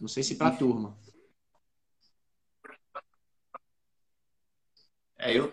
Não 0.00 0.08
sei 0.08 0.22
se 0.22 0.34
para 0.36 0.48
a 0.48 0.56
turma. 0.56 0.96
É, 5.18 5.32
eu, 5.36 5.50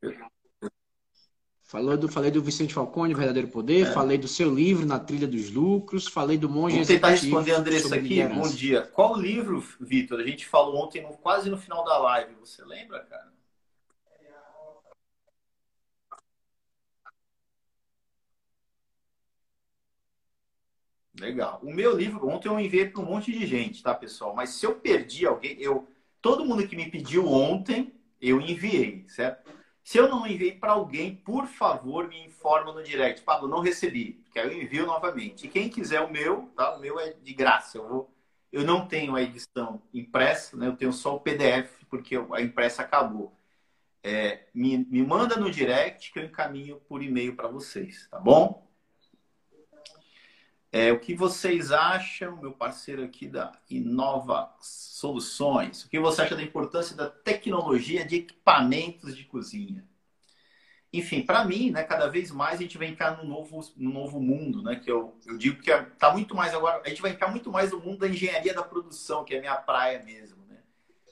eu 0.00 0.31
Falou 1.72 1.96
do, 1.96 2.06
falei 2.06 2.30
do 2.30 2.42
Vicente 2.42 2.74
Falcone, 2.74 3.14
Verdadeiro 3.14 3.48
Poder, 3.48 3.86
é. 3.86 3.92
falei 3.92 4.18
do 4.18 4.28
seu 4.28 4.54
livro, 4.54 4.84
Na 4.84 5.00
Trilha 5.00 5.26
dos 5.26 5.50
Lucros, 5.50 6.06
falei 6.06 6.36
do 6.36 6.46
Monge 6.46 6.76
Vou 6.76 6.84
tentar 6.84 7.08
responder, 7.08 7.52
Andressa, 7.52 7.94
aqui. 7.94 8.08
Liderança. 8.08 8.40
Bom 8.42 8.54
dia. 8.54 8.82
Qual 8.82 9.18
livro, 9.18 9.64
Vitor? 9.80 10.20
A 10.20 10.22
gente 10.22 10.44
falou 10.46 10.76
ontem, 10.76 11.02
quase 11.22 11.48
no 11.48 11.56
final 11.56 11.82
da 11.82 11.96
live. 11.96 12.34
Você 12.40 12.62
lembra, 12.62 13.00
cara? 13.04 13.32
Legal. 21.18 21.58
O 21.62 21.72
meu 21.72 21.96
livro, 21.96 22.28
ontem 22.28 22.48
eu 22.48 22.60
enviei 22.60 22.86
para 22.86 23.00
um 23.00 23.06
monte 23.06 23.32
de 23.32 23.46
gente, 23.46 23.82
tá, 23.82 23.94
pessoal? 23.94 24.34
Mas 24.34 24.50
se 24.50 24.66
eu 24.66 24.74
perdi 24.74 25.24
alguém, 25.24 25.56
eu 25.58 25.88
todo 26.20 26.44
mundo 26.44 26.68
que 26.68 26.76
me 26.76 26.90
pediu 26.90 27.26
ontem, 27.26 27.94
eu 28.20 28.42
enviei, 28.42 29.06
certo? 29.08 29.61
Se 29.84 29.98
eu 29.98 30.08
não 30.08 30.26
enviei 30.26 30.52
para 30.52 30.72
alguém, 30.72 31.16
por 31.16 31.46
favor, 31.46 32.08
me 32.08 32.24
informa 32.24 32.72
no 32.72 32.82
direct. 32.82 33.22
Pablo, 33.22 33.48
não 33.48 33.60
recebi, 33.60 34.22
que 34.32 34.38
aí 34.38 34.46
eu 34.46 34.62
envio 34.62 34.86
novamente. 34.86 35.46
E 35.46 35.50
quem 35.50 35.68
quiser 35.68 36.00
o 36.00 36.10
meu, 36.10 36.50
tá? 36.56 36.76
O 36.76 36.80
meu 36.80 37.00
é 37.00 37.12
de 37.12 37.34
graça. 37.34 37.78
Eu, 37.78 37.88
vou... 37.88 38.14
eu 38.52 38.64
não 38.64 38.86
tenho 38.86 39.16
a 39.16 39.22
edição 39.22 39.82
impressa, 39.92 40.56
né? 40.56 40.68
Eu 40.68 40.76
tenho 40.76 40.92
só 40.92 41.16
o 41.16 41.20
PDF, 41.20 41.84
porque 41.90 42.16
a 42.16 42.40
impressa 42.40 42.82
acabou. 42.82 43.32
É, 44.04 44.46
me, 44.54 44.78
me 44.78 45.02
manda 45.02 45.36
no 45.36 45.50
direct 45.50 46.12
que 46.12 46.18
eu 46.18 46.24
encaminho 46.24 46.76
por 46.88 47.02
e-mail 47.02 47.36
para 47.36 47.48
vocês, 47.48 48.08
tá 48.10 48.18
bom? 48.18 48.66
É, 50.72 50.90
o 50.90 50.98
que 50.98 51.14
vocês 51.14 51.70
acham, 51.70 52.40
meu 52.40 52.52
parceiro 52.52 53.04
aqui 53.04 53.28
da 53.28 53.52
Inova 53.68 54.50
Soluções, 54.58 55.84
o 55.84 55.88
que 55.88 56.00
você 56.00 56.22
acha 56.22 56.34
da 56.34 56.42
importância 56.42 56.96
da 56.96 57.10
tecnologia 57.10 58.06
de 58.06 58.16
equipamentos 58.16 59.14
de 59.14 59.24
cozinha? 59.24 59.86
enfim, 60.92 61.22
para 61.22 61.44
mim, 61.44 61.70
né, 61.70 61.82
cada 61.84 62.06
vez 62.06 62.30
mais 62.30 62.58
a 62.58 62.62
gente 62.62 62.76
vai 62.76 62.86
entrar 62.86 63.16
no 63.16 63.24
novo, 63.24 63.60
no 63.78 63.90
novo 63.90 64.20
mundo, 64.20 64.62
né? 64.62 64.76
Que 64.76 64.90
eu, 64.92 65.16
eu 65.26 65.38
digo 65.38 65.62
que 65.62 65.70
está 65.70 66.12
muito 66.12 66.34
mais 66.34 66.52
agora. 66.52 66.82
A 66.84 66.88
gente 66.88 67.00
vai 67.00 67.12
entrar 67.12 67.28
muito 67.28 67.50
mais 67.50 67.70
no 67.70 67.80
mundo 67.80 68.00
da 68.00 68.08
engenharia 68.08 68.52
da 68.52 68.62
produção, 68.62 69.24
que 69.24 69.34
é 69.34 69.38
a 69.38 69.40
minha 69.40 69.56
praia 69.56 70.02
mesmo. 70.02 70.44
Né? 70.46 70.58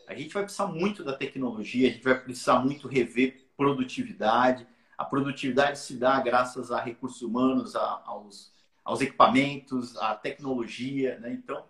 A 0.07 0.15
gente 0.15 0.35
vai 0.35 0.43
precisar 0.43 0.67
muito 0.67 1.03
da 1.03 1.15
tecnologia, 1.15 1.89
a 1.89 1.93
gente 1.93 2.05
vai 2.05 2.21
precisar 2.21 2.59
muito 2.59 2.87
rever 2.87 3.49
produtividade. 3.57 4.67
A 4.99 5.05
produtividade 5.05 5.79
se 5.79 5.97
dá 5.97 6.21
graças 6.21 6.71
a 6.71 6.79
recursos 6.79 7.23
humanos, 7.23 7.75
a, 7.75 8.03
aos, 8.05 8.53
aos 8.85 9.01
equipamentos, 9.01 9.97
à 9.99 10.15
tecnologia, 10.15 11.19
né? 11.19 11.33
Então, 11.33 11.65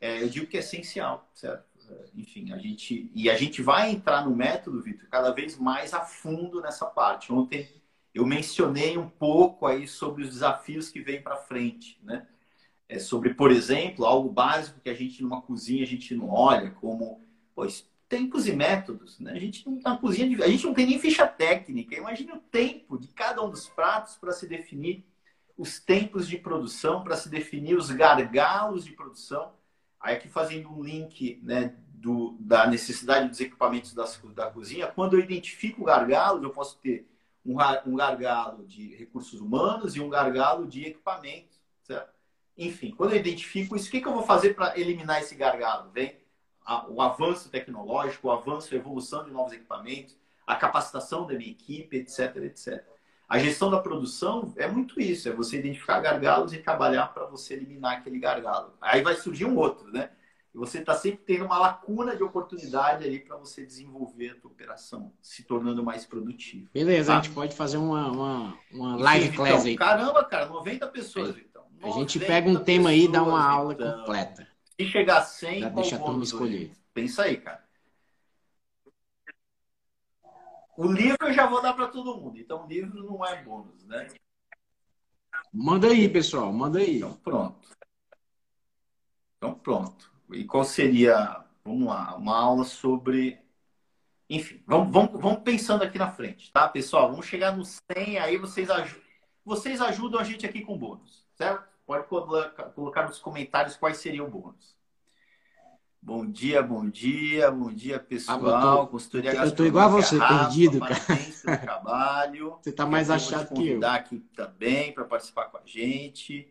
é, 0.00 0.22
eu 0.22 0.28
digo 0.28 0.46
que 0.46 0.56
é 0.56 0.60
essencial, 0.60 1.28
certo? 1.34 1.68
enfim, 2.14 2.52
a 2.52 2.58
gente 2.58 3.10
e 3.14 3.30
a 3.30 3.36
gente 3.36 3.62
vai 3.62 3.90
entrar 3.90 4.24
no 4.24 4.34
método, 4.34 4.82
Vitor, 4.82 5.08
cada 5.08 5.30
vez 5.30 5.56
mais 5.56 5.94
a 5.94 6.00
fundo 6.00 6.60
nessa 6.60 6.86
parte. 6.86 7.32
Ontem 7.32 7.68
eu 8.14 8.26
mencionei 8.26 8.96
um 8.98 9.08
pouco 9.08 9.66
aí 9.66 9.86
sobre 9.86 10.22
os 10.22 10.30
desafios 10.30 10.88
que 10.88 11.00
vêm 11.00 11.22
para 11.22 11.36
frente, 11.36 11.98
né? 12.02 12.26
É 12.88 12.98
sobre, 12.98 13.34
por 13.34 13.50
exemplo, 13.50 14.06
algo 14.06 14.30
básico 14.30 14.80
que 14.80 14.88
a 14.88 14.94
gente 14.94 15.22
numa 15.22 15.42
cozinha 15.42 15.84
a 15.84 15.86
gente 15.86 16.14
não 16.14 16.30
olha, 16.30 16.70
como 16.70 17.20
pois, 17.54 17.86
tempos 18.08 18.46
e 18.46 18.52
métodos, 18.52 19.18
né? 19.20 19.32
A 19.32 19.38
gente 19.38 19.68
não 19.68 19.78
na 19.80 19.98
cozinha, 19.98 20.44
a 20.44 20.48
gente 20.48 20.64
não 20.64 20.74
tem 20.74 20.86
nem 20.86 20.98
ficha 20.98 21.26
técnica. 21.26 21.96
Imagina 21.96 22.34
o 22.34 22.40
tempo 22.40 22.98
de 22.98 23.08
cada 23.08 23.44
um 23.44 23.50
dos 23.50 23.68
pratos 23.68 24.16
para 24.16 24.32
se 24.32 24.46
definir 24.46 25.04
os 25.58 25.78
tempos 25.78 26.26
de 26.26 26.38
produção, 26.38 27.04
para 27.04 27.16
se 27.16 27.28
definir 27.28 27.76
os 27.76 27.90
gargalos 27.90 28.84
de 28.84 28.92
produção 28.92 29.52
Aí 30.00 30.14
aqui 30.14 30.28
fazendo 30.28 30.70
um 30.70 30.82
link 30.82 31.40
né, 31.42 31.74
do, 31.88 32.36
da 32.38 32.66
necessidade 32.66 33.28
dos 33.28 33.40
equipamentos 33.40 33.92
das, 33.92 34.20
da 34.34 34.50
cozinha, 34.50 34.86
quando 34.86 35.14
eu 35.14 35.20
identifico 35.20 35.84
gargalos, 35.84 36.42
eu 36.42 36.50
posso 36.50 36.78
ter 36.78 37.08
um, 37.44 37.56
um 37.86 37.96
gargalo 37.96 38.64
de 38.64 38.94
recursos 38.94 39.40
humanos 39.40 39.96
e 39.96 40.00
um 40.00 40.08
gargalo 40.08 40.66
de 40.66 40.84
equipamentos, 40.84 41.60
certo? 41.82 42.16
Enfim, 42.56 42.92
quando 42.92 43.12
eu 43.12 43.18
identifico 43.18 43.76
isso, 43.76 43.88
o 43.88 43.90
que, 43.90 44.00
que 44.00 44.08
eu 44.08 44.14
vou 44.14 44.24
fazer 44.24 44.54
para 44.54 44.78
eliminar 44.78 45.20
esse 45.20 45.34
gargalo? 45.34 45.90
Vem 45.90 46.16
a, 46.64 46.88
o 46.88 47.00
avanço 47.00 47.48
tecnológico, 47.50 48.28
o 48.28 48.30
avanço, 48.30 48.74
a 48.74 48.76
evolução 48.76 49.24
de 49.24 49.30
novos 49.30 49.52
equipamentos, 49.52 50.16
a 50.46 50.56
capacitação 50.56 51.26
da 51.26 51.34
minha 51.34 51.50
equipe, 51.50 51.96
etc, 51.96 52.36
etc. 52.36 52.84
A 53.28 53.38
gestão 53.38 53.70
da 53.70 53.78
produção 53.78 54.54
é 54.56 54.66
muito 54.66 54.98
isso, 54.98 55.28
é 55.28 55.32
você 55.32 55.58
identificar 55.58 56.00
gargalos 56.00 56.54
e 56.54 56.58
trabalhar 56.58 57.08
para 57.08 57.26
você 57.26 57.52
eliminar 57.52 57.98
aquele 57.98 58.18
gargalo. 58.18 58.72
Aí 58.80 59.02
vai 59.02 59.14
surgir 59.16 59.44
um 59.44 59.56
outro, 59.58 59.92
né? 59.92 60.10
E 60.54 60.56
você 60.56 60.78
está 60.78 60.94
sempre 60.94 61.20
tendo 61.26 61.44
uma 61.44 61.58
lacuna 61.58 62.16
de 62.16 62.22
oportunidade 62.22 63.04
ali 63.04 63.20
para 63.20 63.36
você 63.36 63.66
desenvolver 63.66 64.30
a 64.30 64.34
tua 64.36 64.50
operação, 64.50 65.12
se 65.20 65.42
tornando 65.42 65.84
mais 65.84 66.06
produtivo. 66.06 66.70
Beleza, 66.72 67.12
tá? 67.12 67.18
a 67.18 67.22
gente 67.22 67.34
pode 67.34 67.54
fazer 67.54 67.76
uma, 67.76 68.10
uma, 68.10 68.58
uma 68.72 68.96
live 68.96 69.36
class 69.36 69.56
então, 69.56 69.66
aí. 69.66 69.76
Caramba, 69.76 70.24
cara, 70.24 70.46
90 70.46 70.86
pessoas, 70.86 71.36
então. 71.36 71.64
A 71.82 71.90
gente 71.90 72.18
pega 72.18 72.48
um 72.48 72.56
tema 72.56 72.88
aí 72.90 73.04
e 73.04 73.12
dá 73.12 73.22
uma 73.22 73.44
aula 73.44 73.74
então. 73.74 73.98
completa. 73.98 74.48
Se 74.80 74.86
chegar 74.86 75.18
a 75.18 75.22
100, 75.22 75.60
Já 75.60 75.68
deixa 75.68 75.96
a 75.96 75.98
turma 75.98 76.24
escolher. 76.24 76.72
Pensa 76.94 77.24
aí, 77.24 77.36
cara. 77.36 77.67
O 80.78 80.86
livro 80.92 81.26
eu 81.26 81.32
já 81.32 81.44
vou 81.44 81.60
dar 81.60 81.72
para 81.72 81.88
todo 81.88 82.16
mundo, 82.16 82.38
então 82.38 82.64
o 82.64 82.68
livro 82.68 83.02
não 83.02 83.26
é 83.26 83.42
bônus, 83.42 83.84
né? 83.84 84.06
Manda 85.52 85.88
aí, 85.88 86.08
pessoal, 86.08 86.52
manda 86.52 86.78
aí. 86.78 86.98
Então 86.98 87.14
pronto. 87.14 87.68
Então 89.36 89.54
pronto. 89.58 90.12
E 90.30 90.44
qual 90.44 90.62
seria, 90.62 91.44
vamos 91.64 91.88
lá, 91.88 92.14
uma 92.14 92.38
aula 92.38 92.62
sobre. 92.62 93.40
Enfim, 94.30 94.62
vamos, 94.68 94.92
vamos, 94.92 95.20
vamos 95.20 95.42
pensando 95.42 95.82
aqui 95.82 95.98
na 95.98 96.12
frente, 96.12 96.52
tá, 96.52 96.68
pessoal? 96.68 97.10
Vamos 97.10 97.26
chegar 97.26 97.56
no 97.56 97.64
100, 97.64 98.18
aí 98.20 98.36
vocês, 98.36 98.70
aj... 98.70 98.94
vocês 99.44 99.80
ajudam 99.80 100.20
a 100.20 100.24
gente 100.24 100.46
aqui 100.46 100.60
com 100.60 100.78
bônus, 100.78 101.26
certo? 101.34 101.68
Pode 101.84 102.06
colocar 102.06 103.08
nos 103.08 103.18
comentários 103.18 103.76
quais 103.76 103.96
seriam 103.96 104.28
o 104.28 104.30
bônus. 104.30 104.77
Bom 106.08 106.24
dia, 106.24 106.62
bom 106.62 106.88
dia, 106.88 107.50
bom 107.50 107.70
dia, 107.70 107.98
pessoal. 107.98 108.48
Ah, 108.48 108.62
tô, 108.62 108.86
Consultoria 108.86 109.34
Eu 109.34 109.54
tô 109.54 109.66
igual 109.66 109.88
a 109.88 109.88
você, 109.88 110.16
Rafa, 110.16 110.46
perdido, 110.46 110.80
cara. 110.80 111.58
Trabalho. 111.58 112.56
Você 112.64 112.72
tá 112.72 112.86
mais 112.86 113.10
achado 113.10 113.52
que 113.52 113.68
eu. 113.68 113.86
aqui 113.86 114.20
também 114.34 114.90
para 114.94 115.04
participar 115.04 115.50
com 115.50 115.58
a 115.58 115.62
gente. 115.66 116.48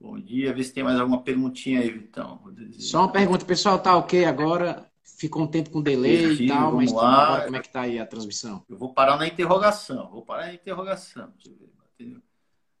Bom 0.00 0.18
dia, 0.18 0.54
vê 0.54 0.64
se 0.64 0.72
tem 0.72 0.82
mais 0.82 0.98
alguma 0.98 1.22
perguntinha 1.22 1.80
aí, 1.80 1.90
Vitão. 1.90 2.40
Só 2.78 3.00
uma 3.00 3.12
pergunta, 3.12 3.44
pessoal, 3.44 3.78
tá 3.78 3.94
ok 3.94 4.24
agora? 4.24 4.90
Ficou 5.04 5.42
um 5.42 5.46
tempo 5.46 5.68
com 5.68 5.82
delay 5.82 6.28
Perfil, 6.28 6.46
e 6.46 6.48
tal, 6.48 6.72
mas 6.72 6.90
lá. 6.90 7.42
como 7.44 7.56
é 7.56 7.60
que 7.60 7.68
tá 7.68 7.82
aí 7.82 7.98
a 7.98 8.06
transmissão? 8.06 8.64
Eu 8.70 8.78
vou 8.78 8.94
parar 8.94 9.18
na 9.18 9.26
interrogação, 9.28 10.08
vou 10.10 10.22
parar 10.22 10.46
na 10.46 10.54
interrogação. 10.54 11.30
Deixa 11.36 11.50
eu 11.50 11.56
ver. 11.58 12.16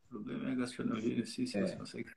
O 0.06 0.08
problema 0.08 0.52
é 0.52 0.54
gastronomia, 0.54 1.26
se 1.26 1.42
é. 1.42 1.66
você 1.66 1.76
consegue. 1.76 2.10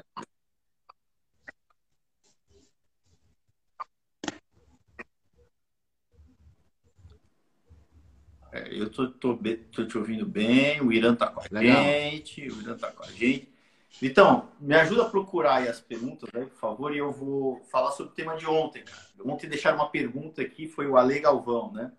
Eu 8.70 8.90
tô, 8.90 9.10
tô, 9.10 9.38
tô, 9.72 9.86
te 9.86 9.98
ouvindo 9.98 10.26
bem, 10.26 10.82
o 10.82 10.92
Irã 10.92 11.16
tá 11.16 11.28
com 11.28 11.42
a 11.42 11.44
Legal. 11.52 11.84
gente, 11.84 12.48
o 12.48 12.62
Irã 12.62 12.78
tá 12.78 12.92
com 12.92 13.04
a 13.04 13.12
gente. 13.12 13.54
Então, 14.02 14.50
me 14.60 14.76
ajuda 14.76 15.04
a 15.04 15.10
procurar 15.10 15.56
aí 15.56 15.68
as 15.68 15.80
perguntas, 15.80 16.30
né, 16.34 16.46
por 16.46 16.58
favor, 16.58 16.94
e 16.94 16.98
eu 16.98 17.12
vou 17.12 17.64
falar 17.72 17.92
sobre 17.92 18.12
o 18.12 18.16
tema 18.16 18.36
de 18.36 18.46
ontem, 18.46 18.84
cara. 18.84 19.02
Ontem 19.24 19.48
deixaram 19.48 19.78
uma 19.78 19.90
pergunta 19.90 20.42
aqui, 20.42 20.68
foi 20.68 20.86
o 20.86 20.98
Ale 20.98 21.20
Galvão, 21.20 21.72
né? 21.72 21.92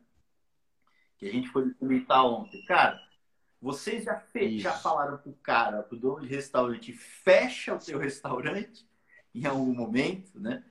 Que 1.16 1.28
a 1.28 1.32
gente 1.32 1.48
foi 1.48 1.72
comentar 1.74 2.24
ontem. 2.24 2.62
Cara, 2.66 3.00
vocês 3.60 4.04
já, 4.04 4.16
fe... 4.16 4.58
já 4.58 4.72
falaram 4.72 5.16
pro 5.18 5.32
cara, 5.42 5.82
pro 5.82 5.98
dono 5.98 6.20
de 6.20 6.28
restaurante, 6.28 6.92
fecha 6.92 7.74
o 7.74 7.80
seu 7.80 7.98
restaurante 7.98 8.86
em 9.34 9.46
algum 9.46 9.74
momento, 9.74 10.38
né? 10.38 10.62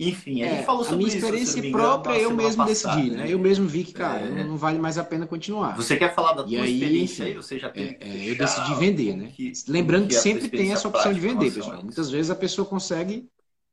Enfim, 0.00 0.42
é, 0.42 0.62
falou 0.62 0.84
sobre 0.84 0.94
a 0.94 0.98
minha 0.98 1.16
experiência 1.16 1.58
isso, 1.58 1.72
própria 1.72 2.16
eu 2.16 2.32
mesmo 2.32 2.64
passada, 2.64 2.94
decidi, 2.94 3.10
né? 3.10 3.24
né? 3.24 3.32
Eu 3.32 3.38
mesmo 3.38 3.66
vi 3.66 3.82
que, 3.82 3.92
cara, 3.92 4.20
é... 4.20 4.44
não, 4.44 4.56
vale 4.56 4.78
mais 4.78 4.96
a 4.96 5.02
pena 5.02 5.26
continuar. 5.26 5.74
Você 5.74 5.96
quer 5.96 6.14
falar 6.14 6.34
da 6.34 6.44
tua 6.44 6.52
e 6.52 6.56
aí, 6.56 6.72
experiência 6.74 7.24
aí? 7.24 7.34
Você 7.34 7.58
já 7.58 7.68
tem 7.68 7.96
é, 8.00 8.08
é, 8.08 8.30
Eu 8.30 8.36
decidi 8.36 8.74
vender, 8.76 9.16
né? 9.16 9.32
Que, 9.34 9.52
Lembrando 9.66 10.06
que, 10.06 10.14
que 10.14 10.20
sempre 10.20 10.48
tem 10.48 10.72
essa 10.72 10.86
opção 10.86 11.12
de 11.12 11.18
vender, 11.18 11.52
pessoal. 11.52 11.82
Muitas 11.82 12.10
vezes 12.10 12.30
a 12.30 12.36
pessoa 12.36 12.64
consegue 12.64 13.28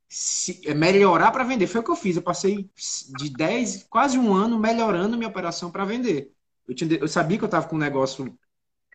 se, 0.08 0.60
é, 0.64 0.74
melhorar 0.74 1.30
para 1.30 1.44
vender. 1.44 1.68
Foi 1.68 1.80
o 1.80 1.84
que 1.84 1.92
eu 1.92 1.96
fiz. 1.96 2.16
Eu 2.16 2.22
passei 2.22 2.68
de 3.18 3.30
10, 3.30 3.86
quase 3.88 4.18
um 4.18 4.34
ano 4.34 4.58
melhorando 4.58 5.16
minha 5.16 5.28
operação 5.28 5.70
para 5.70 5.84
vender. 5.84 6.32
Eu, 6.66 6.74
tinha, 6.74 6.92
eu 6.92 7.06
sabia 7.06 7.38
que 7.38 7.44
eu 7.44 7.46
estava 7.46 7.68
com 7.68 7.76
um 7.76 7.78
negócio 7.78 8.36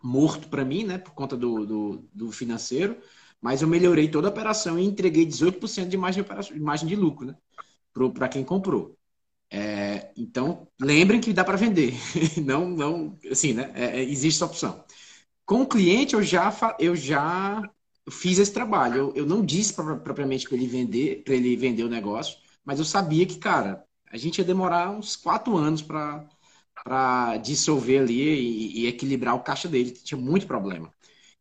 morto 0.04 0.50
para 0.50 0.66
mim, 0.66 0.84
né? 0.84 0.98
Por 0.98 1.14
conta 1.14 1.38
do, 1.38 1.66
do, 1.66 2.10
do 2.14 2.30
financeiro 2.30 2.98
mas 3.42 3.62
eu 3.62 3.68
melhorei 3.68 4.08
toda 4.10 4.28
a 4.28 4.32
operação 4.32 4.78
e 4.80 4.86
entreguei 4.86 5.26
18% 5.26 5.90
de 5.90 5.98
margem 5.98 6.24
de, 6.24 6.60
margem 6.60 6.88
de 6.88 6.96
lucro 6.96 7.28
né? 7.28 7.36
para 8.14 8.30
quem 8.30 8.44
comprou. 8.44 8.98
É, 9.50 10.12
então, 10.16 10.68
lembrem 10.80 11.20
que 11.20 11.34
dá 11.34 11.44
para 11.44 11.58
vender. 11.58 11.94
não, 12.46 12.70
não, 12.70 13.20
assim, 13.30 13.54
né? 13.54 13.72
É, 13.76 14.00
é, 14.00 14.04
existe 14.04 14.38
essa 14.38 14.46
opção. 14.46 14.86
Com 15.46 15.64
o 15.64 15.68
cliente, 15.68 16.14
eu 16.14 16.24
já, 16.24 16.56
eu 16.80 16.96
já 16.96 17.62
fiz 18.10 18.40
esse 18.40 18.54
trabalho. 18.54 18.96
Eu, 18.98 19.14
eu 19.18 19.26
não 19.26 19.46
disse 19.46 19.74
pra, 19.74 19.98
propriamente 19.98 20.48
para 20.48 20.58
ele 20.58 20.68
vender, 20.68 21.24
para 21.24 21.36
ele 21.36 21.56
vender 21.58 21.84
o 21.84 21.90
negócio, 21.90 22.38
mas 22.64 22.80
eu 22.80 22.86
sabia 22.86 23.26
que, 23.26 23.38
cara, 23.38 23.84
a 24.10 24.18
gente 24.18 24.40
ia 24.40 24.46
demorar 24.46 24.90
uns 24.92 25.16
quatro 25.16 25.58
anos 25.58 25.82
para 25.82 27.38
dissolver 27.38 28.02
ali 28.02 28.22
e, 28.22 28.82
e, 28.84 28.88
equilibrar 28.88 29.36
o 29.36 29.44
caixa 29.44 29.68
dele. 29.68 29.92
Tinha 29.92 30.20
muito 30.20 30.48
problema. 30.48 30.92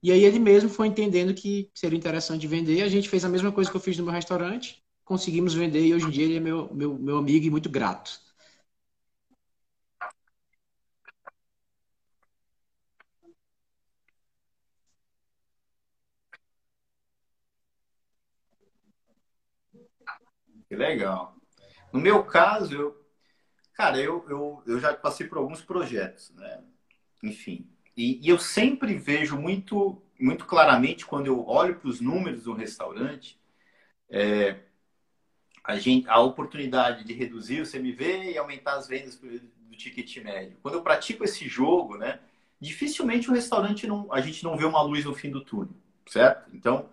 E 0.02 0.10
aí 0.12 0.24
ele 0.24 0.38
mesmo 0.38 0.68
foi 0.70 0.86
entendendo 0.88 1.34
que 1.34 1.70
seria 1.74 1.98
interessante 1.98 2.46
vender. 2.46 2.82
A 2.82 2.88
gente 2.88 3.08
fez 3.08 3.24
a 3.24 3.28
mesma 3.28 3.52
coisa 3.52 3.70
que 3.70 3.76
eu 3.76 3.80
fiz 3.80 3.96
no 3.98 4.04
meu 4.04 4.12
restaurante, 4.14 4.82
conseguimos 5.04 5.54
vender 5.54 5.84
e 5.86 5.94
hoje 5.94 6.06
em 6.06 6.10
dia 6.10 6.24
ele 6.24 6.36
é 6.36 6.40
meu, 6.40 6.72
meu, 6.74 6.98
meu 6.98 7.18
amigo 7.18 7.46
e 7.46 7.50
muito 7.50 7.68
grato. 7.70 8.18
Que 20.68 20.76
legal. 20.76 21.34
No 21.92 22.00
meu 22.00 22.24
caso, 22.24 22.74
eu, 22.74 23.06
cara, 23.74 23.98
eu, 24.00 24.26
eu, 24.30 24.62
eu 24.66 24.80
já 24.80 24.94
passei 24.94 25.26
por 25.28 25.38
alguns 25.38 25.62
projetos, 25.62 26.30
né? 26.32 26.64
Enfim, 27.24 27.68
e, 28.00 28.18
e 28.22 28.28
eu 28.30 28.38
sempre 28.38 28.94
vejo 28.94 29.36
muito, 29.36 30.00
muito 30.18 30.46
claramente, 30.46 31.04
quando 31.04 31.26
eu 31.26 31.46
olho 31.46 31.76
para 31.76 31.90
os 31.90 32.00
números 32.00 32.44
do 32.44 32.54
restaurante, 32.54 33.38
é, 34.08 34.60
a, 35.62 35.78
gente, 35.78 36.08
a 36.08 36.18
oportunidade 36.18 37.04
de 37.04 37.12
reduzir 37.12 37.60
o 37.60 37.70
CMV 37.70 38.32
e 38.32 38.38
aumentar 38.38 38.76
as 38.76 38.88
vendas 38.88 39.16
do 39.16 39.76
ticket 39.76 40.16
médio. 40.24 40.56
Quando 40.62 40.76
eu 40.76 40.82
pratico 40.82 41.24
esse 41.24 41.46
jogo, 41.46 41.98
né, 41.98 42.20
dificilmente 42.58 43.28
o 43.28 43.34
restaurante 43.34 43.86
não, 43.86 44.10
a 44.10 44.22
gente 44.22 44.42
não 44.44 44.56
vê 44.56 44.64
uma 44.64 44.80
luz 44.80 45.04
no 45.04 45.14
fim 45.14 45.30
do 45.30 45.44
túnel, 45.44 45.74
certo? 46.06 46.48
Então, 46.54 46.88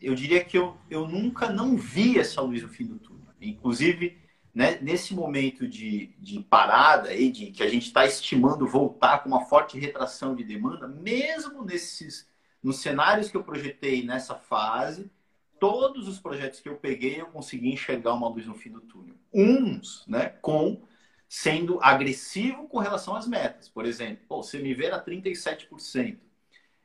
eu 0.00 0.12
diria 0.12 0.44
que 0.44 0.58
eu, 0.58 0.76
eu 0.90 1.06
nunca 1.06 1.50
não 1.50 1.76
vi 1.76 2.18
essa 2.18 2.40
luz 2.40 2.62
no 2.62 2.68
fim 2.68 2.86
do 2.86 2.98
túnel. 2.98 3.28
Inclusive, 3.40 4.18
né, 4.54 4.78
nesse 4.82 5.14
momento 5.14 5.66
de, 5.66 6.14
de 6.18 6.40
parada 6.40 7.08
aí, 7.08 7.30
de 7.30 7.50
que 7.50 7.62
a 7.62 7.68
gente 7.68 7.86
está 7.86 8.04
estimando 8.04 8.66
voltar 8.66 9.22
com 9.22 9.28
uma 9.28 9.46
forte 9.46 9.78
retração 9.78 10.34
de 10.34 10.44
demanda, 10.44 10.86
mesmo 10.86 11.64
nesses 11.64 12.30
nos 12.62 12.80
cenários 12.80 13.30
que 13.30 13.36
eu 13.36 13.42
projetei 13.42 14.04
nessa 14.04 14.36
fase, 14.36 15.10
todos 15.58 16.06
os 16.06 16.20
projetos 16.20 16.60
que 16.60 16.68
eu 16.68 16.76
peguei 16.76 17.20
eu 17.20 17.26
consegui 17.26 17.72
enxergar 17.72 18.14
uma 18.14 18.28
luz 18.28 18.46
no 18.46 18.54
fim 18.54 18.70
do 18.70 18.80
túnel. 18.80 19.16
Uns, 19.32 20.04
né, 20.06 20.28
com 20.40 20.82
sendo 21.28 21.82
agressivo 21.82 22.68
com 22.68 22.78
relação 22.78 23.16
às 23.16 23.26
metas. 23.26 23.68
Por 23.68 23.86
exemplo, 23.86 24.22
pô, 24.28 24.42
você 24.42 24.58
me 24.58 24.74
ver 24.74 24.92
a 24.92 25.02
37%. 25.02 26.18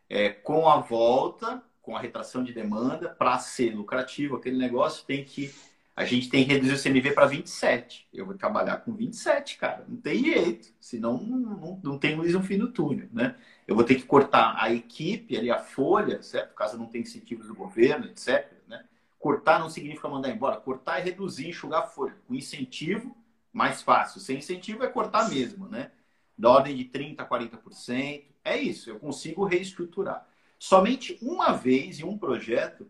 É, 0.09 0.29
com 0.29 0.69
a 0.69 0.79
volta, 0.79 1.61
com 1.81 1.97
a 1.97 1.99
retração 1.99 2.41
de 2.43 2.53
demanda, 2.53 3.09
para 3.09 3.37
ser 3.39 3.75
lucrativo 3.75 4.37
aquele 4.37 4.57
negócio, 4.57 5.05
tem 5.05 5.25
que 5.25 5.53
a 5.97 6.05
gente 6.05 6.29
tem 6.29 6.45
que 6.45 6.53
reduzir 6.53 6.73
o 6.73 6.83
CMV 6.83 7.11
para 7.11 7.25
27. 7.25 8.07
Eu 8.13 8.27
vou 8.27 8.35
trabalhar 8.35 8.77
com 8.77 8.93
27, 8.93 9.57
cara. 9.57 9.83
Não 9.89 9.97
tem 9.97 10.23
jeito. 10.23 10.71
Senão 10.79 11.17
não, 11.17 11.39
não, 11.39 11.81
não 11.83 11.97
tem 11.97 12.15
luz 12.15 12.33
no 12.33 12.43
fim 12.43 12.55
do 12.55 12.71
túnel, 12.71 13.07
né? 13.11 13.35
Eu 13.67 13.73
vou 13.73 13.83
ter 13.83 13.95
que 13.95 14.03
cortar 14.03 14.55
a 14.59 14.71
equipe 14.71 15.35
ali, 15.35 15.49
a 15.49 15.57
folha, 15.57 16.21
certo? 16.21 16.53
Caso 16.53 16.77
não 16.77 16.85
tenha 16.85 17.01
incentivos 17.01 17.47
do 17.47 17.55
governo, 17.55 18.05
etc. 18.05 18.47
Né? 18.67 18.85
Cortar 19.17 19.59
não 19.59 19.71
significa 19.71 20.07
mandar 20.07 20.29
embora. 20.29 20.57
Cortar 20.57 20.99
é 20.99 21.03
reduzir, 21.03 21.49
enxugar 21.49 21.81
a 21.81 21.87
folha. 21.87 22.15
Com 22.27 22.35
incentivo, 22.35 23.17
mais 23.51 23.81
fácil. 23.81 24.21
Sem 24.21 24.37
incentivo 24.37 24.83
é 24.83 24.87
cortar 24.87 25.27
mesmo, 25.31 25.67
né? 25.67 25.89
Da 26.37 26.51
ordem 26.51 26.75
de 26.75 26.85
30% 26.85 27.21
a 27.21 27.25
40%. 27.25 28.23
É 28.45 28.55
isso. 28.55 28.91
Eu 28.91 28.99
consigo 28.99 29.45
reestruturar. 29.45 30.27
Somente 30.59 31.17
uma 31.23 31.53
vez 31.53 31.99
em 31.99 32.03
um 32.03 32.19
projeto 32.19 32.87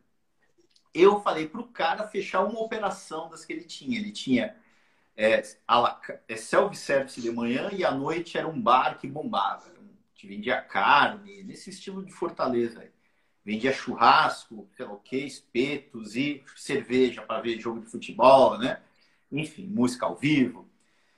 eu 1.01 1.21
falei 1.21 1.47
para 1.47 1.61
o 1.61 1.67
cara 1.67 2.07
fechar 2.07 2.43
uma 2.43 2.59
operação 2.59 3.29
das 3.29 3.45
que 3.45 3.53
ele 3.53 3.63
tinha. 3.63 3.97
Ele 3.97 4.11
tinha 4.11 4.55
é, 5.15 5.41
é 6.27 6.35
self-service 6.35 7.19
de 7.19 7.31
manhã 7.31 7.69
e 7.73 7.83
à 7.83 7.91
noite 7.91 8.37
era 8.37 8.47
um 8.47 8.59
bar 8.59 8.97
que 8.99 9.07
bombava. 9.07 9.75
Que 10.15 10.27
vendia 10.27 10.61
carne, 10.61 11.43
nesse 11.43 11.69
estilo 11.69 12.03
de 12.03 12.11
Fortaleza. 12.11 12.81
Aí. 12.81 12.89
Vendia 13.45 13.71
churrasco, 13.71 14.67
sei 14.75 14.85
lá 14.85 14.93
o 14.93 14.99
quê, 14.99 15.19
espetos 15.19 16.15
e 16.15 16.43
cerveja 16.55 17.21
para 17.21 17.41
ver 17.41 17.59
jogo 17.59 17.79
de 17.79 17.87
futebol, 17.87 18.57
né? 18.57 18.81
Enfim, 19.31 19.67
música 19.67 20.05
ao 20.05 20.15
vivo. 20.15 20.67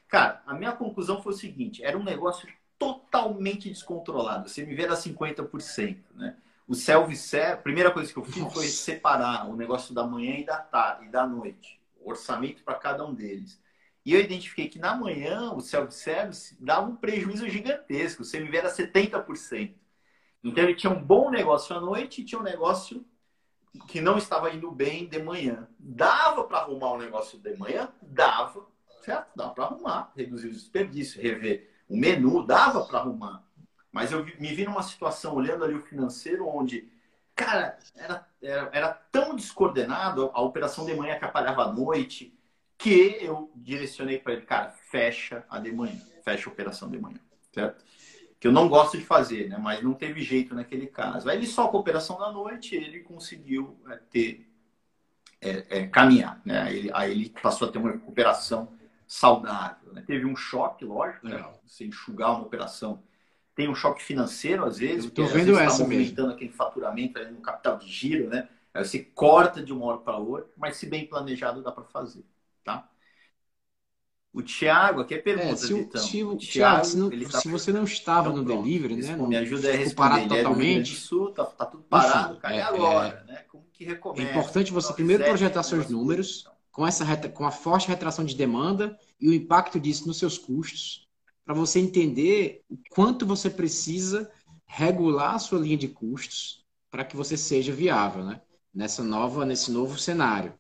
Cara, 0.08 0.42
a 0.46 0.54
minha 0.54 0.72
conclusão 0.74 1.22
foi 1.24 1.34
o 1.34 1.38
seguinte: 1.38 1.84
era 1.84 1.98
um 1.98 2.04
negócio 2.04 2.48
totalmente 2.78 3.70
descontrolado. 3.70 4.48
Você 4.48 4.66
me 4.66 4.76
vê 4.76 4.86
a 4.86 4.94
50%, 4.94 5.98
né? 6.16 6.38
O 6.70 6.76
self-service, 6.76 7.54
a 7.54 7.58
primeira 7.58 7.90
coisa 7.90 8.14
que 8.14 8.20
eu 8.20 8.24
fiz 8.24 8.44
Nossa. 8.44 8.54
foi 8.54 8.68
separar 8.68 9.50
o 9.50 9.56
negócio 9.56 9.92
da 9.92 10.06
manhã 10.06 10.36
e 10.36 10.46
da 10.46 10.60
tarde 10.60 11.08
e 11.08 11.10
da 11.10 11.26
noite. 11.26 11.82
O 12.00 12.12
orçamento 12.12 12.64
para 12.64 12.76
cada 12.76 13.04
um 13.04 13.12
deles. 13.12 13.60
E 14.06 14.14
eu 14.14 14.20
identifiquei 14.20 14.70
que 14.70 14.78
na 14.78 14.96
manhã 14.96 15.52
o 15.52 15.62
self-service 15.62 16.56
dava 16.64 16.86
um 16.86 16.96
prejuízo 16.96 17.50
gigantesco. 17.50 18.24
Você 18.24 18.40
me 18.40 18.56
era 18.56 18.70
70%. 18.70 19.74
Então 20.44 20.64
ele 20.64 20.76
tinha 20.76 20.94
um 20.94 21.04
bom 21.04 21.32
negócio 21.32 21.76
à 21.76 21.82
noite 21.82 22.22
e 22.22 22.24
tinha 22.24 22.40
um 22.40 22.44
negócio 22.44 23.04
que 23.88 24.00
não 24.00 24.20
estava 24.20 24.54
indo 24.54 24.72
bem 24.72 25.08
de 25.08 25.18
manhã. 25.18 25.68
Dava 25.80 26.44
para 26.44 26.60
arrumar 26.60 26.92
o 26.92 26.96
um 26.98 27.00
negócio 27.00 27.40
de 27.40 27.58
manhã? 27.58 27.92
Dava, 28.00 28.64
certo? 29.02 29.36
Dava 29.36 29.56
para 29.56 29.64
arrumar, 29.66 30.12
reduzir 30.16 30.50
o 30.50 30.54
desperdício, 30.54 31.20
rever 31.20 31.68
o 31.90 31.98
menu, 31.98 32.46
dava 32.46 32.86
para 32.86 33.00
arrumar. 33.00 33.44
Mas 33.92 34.12
eu 34.12 34.24
me 34.24 34.54
vi 34.54 34.66
numa 34.66 34.84
situação, 34.84 35.36
olhando 35.36 35.64
ali 35.64 35.74
o 35.74 35.82
financeiro, 35.82 36.48
onde, 36.48 36.88
cara, 37.36 37.78
era, 37.96 38.28
era, 38.42 38.70
era 38.72 38.94
tão 39.12 39.36
descoordenado 39.36 40.30
a 40.34 40.42
operação 40.42 40.86
de 40.86 40.94
manhã 40.94 41.16
atrapalhava 41.16 41.64
à 41.64 41.74
noite, 41.74 42.34
que 42.78 43.18
eu 43.20 43.52
direcionei 43.56 44.20
para 44.20 44.34
ele, 44.34 44.44
cara, 44.44 44.70
fecha 44.70 45.44
a 45.50 45.60
de 45.60 45.72
manhã, 45.72 46.00
fecha 46.24 46.50
a 46.50 46.54
operação 46.54 46.90
de 46.90 47.00
manhã, 47.00 47.20
certo? 47.52 47.84
Que 48.40 48.48
eu 48.48 48.54
não 48.54 48.70
gosto 48.70 48.98
de 48.98 49.04
fazer, 49.04 49.50
né? 49.50 49.58
Mas 49.58 49.84
não 49.84 49.94
teve 49.94 50.22
jeito 50.22 50.56
naquele 50.56 50.88
caso. 50.88 51.30
Aí 51.30 51.38
ele 51.38 51.46
só 51.46 51.68
com 51.68 51.76
a 51.76 51.80
operação 51.82 52.18
da 52.18 52.32
noite, 52.32 52.76
ele 52.76 53.02
conseguiu 53.02 53.78
é, 53.90 53.98
ter, 54.10 54.50
é, 55.42 55.66
é, 55.70 55.88
caminhar, 55.88 56.42
né? 56.46 56.62
Aí 56.62 56.78
ele, 56.78 56.92
aí 56.94 57.12
ele 57.12 57.30
passou 57.42 57.68
a 57.68 57.72
ter 57.72 57.80
uma 57.80 57.92
operação 58.08 58.70
saudável. 59.06 59.92
Né? 59.92 60.04
Teve 60.06 60.26
um 60.26 60.36
choque, 60.36 60.86
lógico, 60.86 61.28
né? 61.28 61.44
você 61.66 61.84
enxugar 61.84 62.32
uma 62.32 62.46
operação 62.46 63.04
tem 63.60 63.68
um 63.68 63.76
choque 63.76 64.02
financeiro 64.02 64.64
às 64.64 64.78
vezes, 64.78 65.04
vendo 65.08 65.22
às 65.22 65.32
vezes, 65.34 65.58
essa 65.58 65.86
tá 66.16 66.30
aquele 66.30 66.50
faturamento 66.50 67.20
no 67.26 67.42
capital 67.42 67.78
de 67.78 67.92
giro, 67.92 68.30
né? 68.30 68.48
Aí 68.74 68.86
você 68.86 69.00
corta 69.00 69.62
de 69.62 69.74
uma 69.74 69.86
hora 69.86 69.98
para 69.98 70.16
outra, 70.16 70.50
mas 70.56 70.78
se 70.78 70.86
bem 70.86 71.06
planejado 71.06 71.62
dá 71.62 71.70
para 71.70 71.84
fazer, 71.84 72.24
tá? 72.64 72.90
O 74.32 74.42
Thiago, 74.42 75.02
aqui 75.02 75.16
é 75.16 75.18
pergunta, 75.18 75.52
é, 75.52 75.56
se, 75.58 75.74
então. 75.74 76.02
Se, 76.02 76.24
o, 76.24 76.38
Thiago, 76.38 76.86
se, 76.86 76.98
não, 76.98 77.10
tá... 77.10 77.42
se, 77.42 77.50
você 77.50 77.74
não 77.74 77.84
estava 77.84 78.30
então, 78.30 78.38
no 78.38 78.46
pronto, 78.46 78.64
delivery, 78.64 78.96
né? 78.96 79.18
Me 79.18 79.36
ajuda 79.36 79.74
a 79.74 79.76
responder. 79.76 80.22
Ele 80.22 80.30
totalmente. 80.30 80.94
É 80.94 80.96
Sul, 80.96 81.32
tá, 81.34 81.44
tá 81.44 81.66
tudo 81.66 81.84
parado, 81.84 82.32
Enfim, 82.32 82.40
cara. 82.40 82.56
É, 82.56 82.62
agora, 82.62 83.26
é, 83.28 83.32
né? 83.34 83.44
Como 83.50 83.66
que 83.74 83.84
recomeça? 83.84 84.26
É 84.26 84.32
importante 84.32 84.72
você 84.72 84.94
primeiro 84.94 85.26
projetar 85.26 85.64
seus 85.64 85.90
números 85.90 86.48
com 86.72 86.88
essa 86.88 87.04
com 87.28 87.46
a 87.46 87.52
forte 87.52 87.90
retração 87.90 88.24
de 88.24 88.38
demanda 88.38 88.98
e 89.20 89.28
o 89.28 89.34
impacto 89.34 89.78
disso 89.82 90.08
nos 90.08 90.18
seus 90.18 90.38
custos 90.38 91.09
para 91.50 91.58
você 91.58 91.80
entender 91.80 92.62
o 92.70 92.78
quanto 92.92 93.26
você 93.26 93.50
precisa 93.50 94.30
regular 94.68 95.34
a 95.34 95.40
sua 95.40 95.58
linha 95.58 95.76
de 95.78 95.88
custos 95.88 96.64
para 96.92 97.04
que 97.04 97.18
você 97.18 97.36
seja 97.36 97.74
viável, 97.74 98.24
né? 98.24 98.40
Nessa 98.72 99.04
nova, 99.04 99.44
nesse 99.48 99.72
novo 99.72 99.98
cenário. 99.98 100.54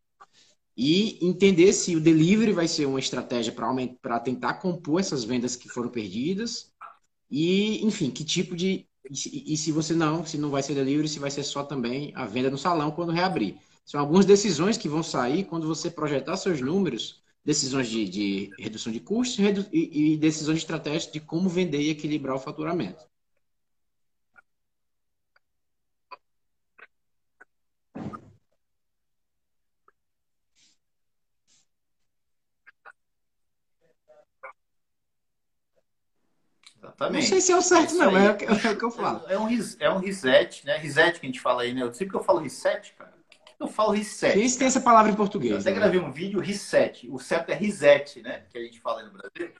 E 0.75 1.23
entender 1.23 1.73
se 1.73 1.95
o 1.95 2.01
delivery 2.01 2.53
vai 2.53 2.67
ser 2.67 2.87
uma 2.87 2.97
estratégia 2.97 3.53
para 4.01 4.19
tentar 4.19 4.55
compor 4.55 4.99
essas 4.99 5.23
vendas 5.23 5.55
que 5.55 5.69
foram 5.69 5.89
perdidas. 5.89 6.71
E, 7.29 7.85
enfim, 7.85 8.09
que 8.09 8.23
tipo 8.23 8.55
de. 8.55 8.87
E, 9.11 9.53
e 9.53 9.57
se 9.57 9.71
você 9.71 9.93
não, 9.93 10.25
se 10.25 10.39
não 10.39 10.49
vai 10.49 10.63
ser 10.63 10.73
delivery, 10.73 11.07
se 11.07 11.19
vai 11.19 11.29
ser 11.29 11.43
só 11.43 11.63
também 11.63 12.11
a 12.15 12.25
venda 12.25 12.49
no 12.49 12.57
salão 12.57 12.89
quando 12.89 13.11
reabrir. 13.11 13.57
São 13.85 13.99
algumas 13.99 14.25
decisões 14.25 14.75
que 14.75 14.89
vão 14.89 15.03
sair 15.03 15.43
quando 15.43 15.67
você 15.67 15.91
projetar 15.91 16.35
seus 16.35 16.59
números 16.59 17.18
decisões 17.43 17.87
de, 17.87 18.05
de 18.07 18.49
redução 18.59 18.91
de 18.91 18.99
custos 18.99 19.37
redu 19.37 19.65
e, 19.71 20.13
e, 20.13 20.17
decisões 20.17 20.59
estratégicas 20.59 21.11
de 21.11 21.19
como 21.19 21.49
vender 21.49 21.81
e 21.81 21.89
equilibrar 21.89 22.35
o 22.35 22.39
faturamento. 22.39 23.07
Exatamente. 36.77 37.21
Não 37.21 37.29
sei 37.29 37.41
se 37.41 37.51
é 37.51 37.57
o 37.57 37.61
certo, 37.61 37.93
não, 37.95 38.17
é, 38.17 38.27
é, 38.27 38.71
o 38.71 38.77
que 38.77 38.85
eu 38.85 38.91
falo. 38.91 39.27
É, 39.27 39.33
é, 39.33 39.39
um, 39.39 39.47
é 39.79 39.89
um 39.89 39.99
reset, 39.99 40.65
né? 40.65 40.77
Reset 40.77 41.19
que 41.19 41.25
a 41.25 41.29
gente 41.29 41.41
fala 41.41 41.63
aí, 41.63 41.73
né? 41.73 41.81
Eu 41.81 41.93
sempre 41.93 42.11
que 42.11 42.17
eu 42.17 42.23
falo 42.23 42.39
reset, 42.39 42.93
cara, 42.93 43.18
eu 43.59 43.67
falo 43.67 43.91
reset. 43.91 44.33
Quem 44.33 44.57
tem 44.57 44.67
essa 44.67 44.79
palavra 44.79 45.11
em 45.11 45.15
português? 45.15 45.51
Eu 45.51 45.59
até 45.59 45.71
né? 45.71 45.75
gravei 45.75 45.99
um 45.99 46.11
vídeo 46.11 46.39
reset. 46.39 47.09
O 47.09 47.19
certo 47.19 47.49
é 47.49 47.53
reset, 47.53 48.21
né? 48.21 48.45
Que 48.49 48.57
a 48.57 48.61
gente 48.61 48.79
fala 48.79 49.01
aí 49.01 49.05
no 49.05 49.11
Brasil. 49.11 49.53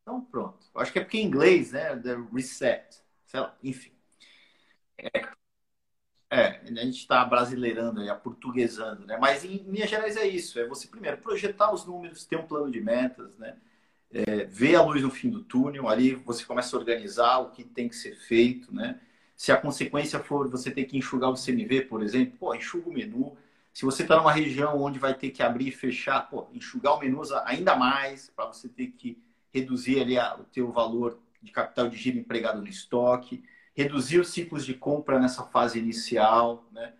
Então, 0.00 0.20
pronto. 0.22 0.66
Eu 0.74 0.80
acho 0.80 0.92
que 0.92 0.98
é 0.98 1.02
porque 1.02 1.18
em 1.18 1.26
inglês, 1.26 1.72
né? 1.72 1.94
The 1.96 2.16
reset. 2.32 3.02
Sei 3.26 3.38
lá, 3.38 3.54
enfim. 3.62 3.92
É, 4.98 5.28
é 6.30 6.46
a 6.62 6.84
gente 6.84 6.98
está 6.98 7.22
brasileirando, 7.24 8.08
a 8.10 8.14
portuguesando, 8.14 9.06
né? 9.06 9.18
Mas 9.20 9.44
em 9.44 9.58
linhas 9.58 9.90
gerais 9.90 10.16
é 10.16 10.26
isso. 10.26 10.58
É 10.58 10.66
você 10.66 10.88
primeiro 10.88 11.18
projetar 11.18 11.72
os 11.72 11.84
números, 11.84 12.24
ter 12.24 12.36
um 12.36 12.46
plano 12.46 12.70
de 12.70 12.80
metas, 12.80 13.36
né? 13.36 13.58
É, 14.10 14.44
ver 14.46 14.74
a 14.74 14.82
luz 14.82 15.02
no 15.02 15.10
fim 15.10 15.28
do 15.28 15.44
túnel. 15.44 15.86
Ali 15.86 16.14
você 16.14 16.44
começa 16.44 16.74
a 16.74 16.78
organizar 16.78 17.38
o 17.40 17.50
que 17.50 17.62
tem 17.62 17.88
que 17.90 17.96
ser 17.96 18.16
feito, 18.16 18.74
né? 18.74 18.98
Se 19.40 19.50
a 19.50 19.56
consequência 19.56 20.18
for 20.20 20.50
você 20.50 20.70
ter 20.70 20.84
que 20.84 20.98
enxugar 20.98 21.30
o 21.30 21.34
CMV, 21.34 21.86
por 21.86 22.02
exemplo, 22.02 22.36
pô, 22.38 22.54
enxuga 22.54 22.90
o 22.90 22.92
menu. 22.92 23.38
Se 23.72 23.86
você 23.86 24.02
está 24.02 24.18
numa 24.18 24.30
região 24.30 24.78
onde 24.78 24.98
vai 24.98 25.14
ter 25.14 25.30
que 25.30 25.42
abrir 25.42 25.68
e 25.68 25.72
fechar, 25.72 26.28
pô, 26.28 26.46
enxugar 26.52 26.94
o 26.94 26.98
menu 26.98 27.22
ainda 27.46 27.74
mais 27.74 28.28
para 28.36 28.44
você 28.44 28.68
ter 28.68 28.88
que 28.88 29.18
reduzir 29.50 29.98
ali 29.98 30.18
a, 30.18 30.36
o 30.36 30.44
teu 30.44 30.70
valor 30.70 31.18
de 31.40 31.50
capital 31.52 31.88
de 31.88 31.96
giro 31.96 32.18
empregado 32.18 32.60
no 32.60 32.68
estoque, 32.68 33.42
reduzir 33.74 34.20
os 34.20 34.28
ciclos 34.28 34.66
de 34.66 34.74
compra 34.74 35.18
nessa 35.18 35.42
fase 35.44 35.78
inicial, 35.78 36.68
né? 36.70 36.92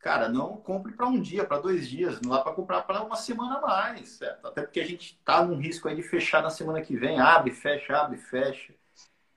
Cara, 0.00 0.28
não 0.28 0.56
compre 0.56 0.94
para 0.94 1.06
um 1.06 1.20
dia, 1.20 1.44
para 1.44 1.60
dois 1.60 1.88
dias, 1.88 2.20
não 2.20 2.32
dá 2.32 2.40
para 2.40 2.54
comprar 2.54 2.82
para 2.82 3.04
uma 3.04 3.14
semana 3.14 3.60
mais, 3.60 4.08
certo? 4.08 4.48
Até 4.48 4.62
porque 4.62 4.80
a 4.80 4.84
gente 4.84 5.16
está 5.16 5.44
num 5.44 5.60
risco 5.60 5.86
aí 5.86 5.94
de 5.94 6.02
fechar 6.02 6.42
na 6.42 6.50
semana 6.50 6.82
que 6.82 6.96
vem, 6.96 7.20
abre, 7.20 7.52
fecha, 7.52 7.96
abre, 7.96 8.16
fecha. 8.16 8.74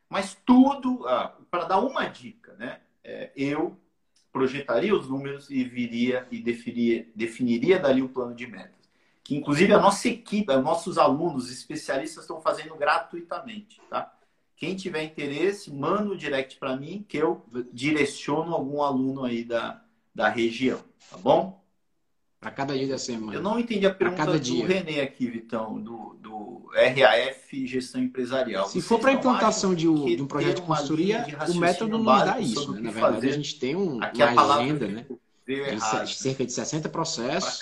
Mas 0.10 0.36
tudo, 0.44 1.08
ah, 1.08 1.37
para 1.50 1.66
dar 1.66 1.80
uma 1.80 2.06
dica, 2.08 2.54
né? 2.54 2.80
É, 3.04 3.32
eu 3.36 3.78
projetaria 4.32 4.96
os 4.96 5.10
números 5.10 5.50
e 5.50 5.64
viria 5.64 6.28
e 6.30 6.40
definiria, 6.40 7.08
definiria 7.16 7.80
dali 7.80 8.02
o 8.02 8.10
plano 8.10 8.36
de 8.36 8.46
metas. 8.46 8.88
Que 9.24 9.36
inclusive 9.36 9.74
a 9.74 9.80
nossa 9.80 10.08
equipe, 10.08 10.54
os 10.54 10.64
nossos 10.64 10.98
alunos 10.98 11.52
especialistas 11.52 12.24
estão 12.24 12.40
fazendo 12.40 12.76
gratuitamente, 12.76 13.82
tá? 13.90 14.14
Quem 14.56 14.76
tiver 14.76 15.04
interesse, 15.04 15.72
manda 15.72 16.12
um 16.12 16.18
direct 16.18 16.58
para 16.58 16.76
mim 16.76 17.06
que 17.08 17.18
eu 17.18 17.46
direciono 17.72 18.54
algum 18.54 18.82
aluno 18.82 19.24
aí 19.24 19.44
da, 19.44 19.84
da 20.16 20.30
região, 20.30 20.84
tá 21.10 21.18
bom? 21.18 21.64
Para 22.40 22.52
cada 22.52 22.78
dia 22.78 22.88
da 22.88 22.98
semana. 22.98 23.34
Eu 23.34 23.42
não 23.42 23.60
entendi 23.60 23.86
a 23.86 23.94
pergunta 23.94 24.26
do 24.26 24.40
dia. 24.40 24.66
René 24.66 25.02
aqui, 25.02 25.28
Vitão, 25.28 25.82
do, 25.82 26.16
do 26.22 26.70
RAF 26.72 27.66
Gestão 27.66 28.02
Empresarial. 28.02 28.68
Se 28.68 28.74
Vocês 28.74 28.86
for 28.86 29.00
para 29.00 29.10
a 29.10 29.14
implantação 29.14 29.74
de 29.74 29.88
um, 29.88 30.06
de 30.06 30.22
um 30.22 30.28
projeto 30.28 30.58
de 30.58 30.62
consultoria, 30.62 31.22
de 31.24 31.52
o 31.52 31.60
método 31.60 31.98
nos 31.98 32.24
dá 32.24 32.40
isso. 32.40 32.72
Né? 32.74 32.82
Na 32.82 32.92
verdade, 32.92 33.16
fazer. 33.16 33.30
a 33.30 33.32
gente 33.34 33.60
tem 33.60 33.76
um, 33.76 34.02
aqui 34.02 34.22
uma 34.22 34.56
agenda, 34.56 34.88
né? 34.88 35.06
Tem 35.46 35.80
cerca 36.06 36.46
de 36.46 36.52
60 36.52 36.90
processos 36.90 37.62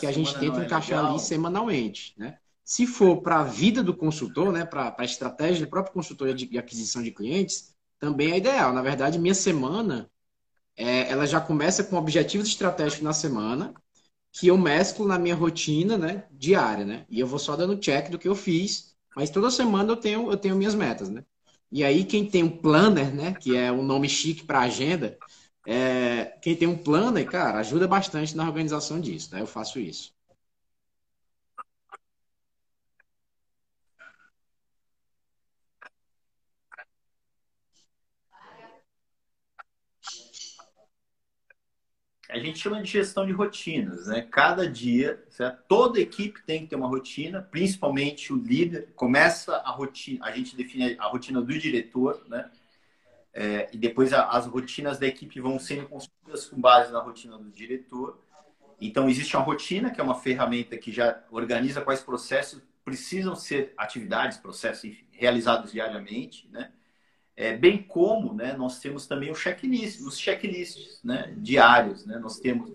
que 0.00 0.06
a 0.06 0.12
gente 0.12 0.36
tenta 0.38 0.60
é 0.60 0.64
encaixar 0.64 1.04
ali 1.04 1.18
semanalmente, 1.20 2.12
né? 2.18 2.36
Se 2.64 2.86
for 2.86 3.20
para 3.22 3.40
a 3.40 3.44
vida 3.44 3.82
do 3.82 3.92
consultor, 3.92 4.52
né, 4.52 4.64
para 4.64 4.94
a 4.96 5.04
estratégia 5.04 5.66
do 5.66 5.70
próprio 5.70 5.92
consultor 5.92 6.32
de 6.32 6.56
aquisição 6.56 7.02
de 7.02 7.10
clientes, 7.10 7.74
também 7.98 8.30
é 8.30 8.36
ideal. 8.36 8.72
Na 8.72 8.80
verdade, 8.80 9.18
minha 9.18 9.34
semana, 9.34 10.08
é, 10.76 11.10
ela 11.10 11.26
já 11.26 11.40
começa 11.40 11.82
com 11.82 11.96
objetivos 11.96 12.46
estratégicos 12.46 13.02
na 13.02 13.12
semana, 13.12 13.74
que 14.32 14.48
eu 14.48 14.56
mesclo 14.58 15.06
na 15.06 15.18
minha 15.18 15.34
rotina 15.34 15.98
né, 15.98 16.24
diária, 16.30 16.84
né? 16.84 17.06
E 17.10 17.20
eu 17.20 17.26
vou 17.26 17.38
só 17.38 17.56
dando 17.56 17.78
check 17.78 18.10
do 18.10 18.18
que 18.18 18.28
eu 18.28 18.34
fiz, 18.34 18.94
mas 19.14 19.30
toda 19.30 19.50
semana 19.50 19.92
eu 19.92 19.96
tenho, 19.96 20.30
eu 20.30 20.36
tenho 20.36 20.56
minhas 20.56 20.74
metas, 20.74 21.08
né? 21.10 21.24
E 21.72 21.84
aí, 21.84 22.04
quem 22.04 22.28
tem 22.28 22.42
um 22.42 22.50
planner, 22.50 23.14
né, 23.14 23.34
que 23.34 23.56
é 23.56 23.70
um 23.70 23.82
nome 23.82 24.08
chique 24.08 24.44
para 24.44 24.60
agenda, 24.60 25.20
é, 25.66 26.26
quem 26.42 26.56
tem 26.56 26.66
um 26.68 26.76
planner, 26.78 27.28
cara, 27.28 27.58
ajuda 27.60 27.86
bastante 27.86 28.36
na 28.36 28.44
organização 28.46 29.00
disso, 29.00 29.34
né? 29.34 29.40
Eu 29.40 29.46
faço 29.46 29.78
isso. 29.78 30.12
A 42.30 42.38
gente 42.38 42.58
chama 42.58 42.82
de 42.82 42.90
gestão 42.90 43.26
de 43.26 43.32
rotinas, 43.32 44.06
né? 44.06 44.26
Cada 44.30 44.68
dia, 44.68 45.22
certo? 45.28 45.62
toda 45.68 46.00
equipe 46.00 46.42
tem 46.44 46.62
que 46.62 46.68
ter 46.68 46.76
uma 46.76 46.88
rotina, 46.88 47.42
principalmente 47.42 48.32
o 48.32 48.36
líder. 48.36 48.88
Começa 48.94 49.56
a 49.56 49.70
rotina, 49.70 50.24
a 50.24 50.30
gente 50.30 50.56
define 50.56 50.96
a 50.98 51.06
rotina 51.06 51.40
do 51.40 51.58
diretor, 51.58 52.24
né? 52.28 52.50
É, 53.32 53.68
e 53.72 53.76
depois 53.78 54.12
a, 54.12 54.28
as 54.28 54.46
rotinas 54.46 54.98
da 54.98 55.06
equipe 55.06 55.40
vão 55.40 55.58
sendo 55.58 55.86
construídas 55.86 56.46
com 56.46 56.60
base 56.60 56.92
na 56.92 57.00
rotina 57.00 57.38
do 57.38 57.50
diretor. 57.50 58.20
Então 58.80 59.08
existe 59.08 59.36
uma 59.36 59.44
rotina 59.44 59.90
que 59.90 60.00
é 60.00 60.04
uma 60.04 60.14
ferramenta 60.14 60.76
que 60.76 60.90
já 60.90 61.22
organiza 61.30 61.80
quais 61.80 62.00
processos 62.00 62.62
precisam 62.84 63.36
ser 63.36 63.72
atividades, 63.76 64.38
processos 64.38 64.84
enfim, 64.84 65.06
realizados 65.12 65.72
diariamente, 65.72 66.48
né? 66.50 66.72
É, 67.40 67.56
bem 67.56 67.82
como 67.82 68.34
né, 68.34 68.52
nós 68.52 68.80
temos 68.80 69.06
também 69.06 69.30
o 69.30 69.34
checklist, 69.34 70.02
os 70.02 70.18
checklists 70.18 71.00
né, 71.02 71.32
diários. 71.38 72.04
Né? 72.04 72.18
Nós 72.18 72.38
temos 72.38 72.70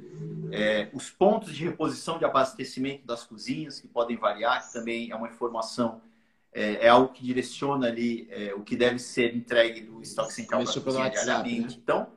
é, 0.51 0.89
os 0.91 1.07
pontos 1.07 1.53
de 1.53 1.63
reposição 1.63 2.18
de 2.18 2.26
abastecimento 2.26 3.05
das 3.05 3.24
cozinhas, 3.24 3.80
que 3.80 3.88
podem 3.88 4.18
variar, 4.18 4.66
que 4.66 4.74
também 4.74 5.11
é 5.11 5.16
uma 5.16 5.28
informação, 5.28 6.01
é, 6.51 6.88
é 6.88 6.89
algo 6.89 7.13
que 7.13 7.24
direciona 7.24 7.86
ali 7.86 8.28
é, 8.32 8.55
o 8.55 8.63
que 8.63 8.76
deve 8.76 8.97
ser 8.97 9.36
entregue 9.36 9.82
do 9.82 10.01
estoque 10.01 10.34
central 10.34 10.63
para 10.63 10.72
a 10.72 10.82
cozinha 10.82 11.09
diariamente. 11.11 11.76
Né? 11.76 11.82
Então, 11.84 12.07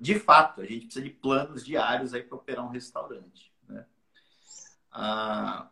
de 0.00 0.18
fato, 0.18 0.60
a 0.60 0.66
gente 0.66 0.86
precisa 0.86 1.04
de 1.04 1.10
planos 1.10 1.64
diários 1.64 2.10
para 2.10 2.34
operar 2.34 2.66
um 2.66 2.70
restaurante. 2.70 3.52
Né? 3.68 3.86
Ah, 4.90 5.68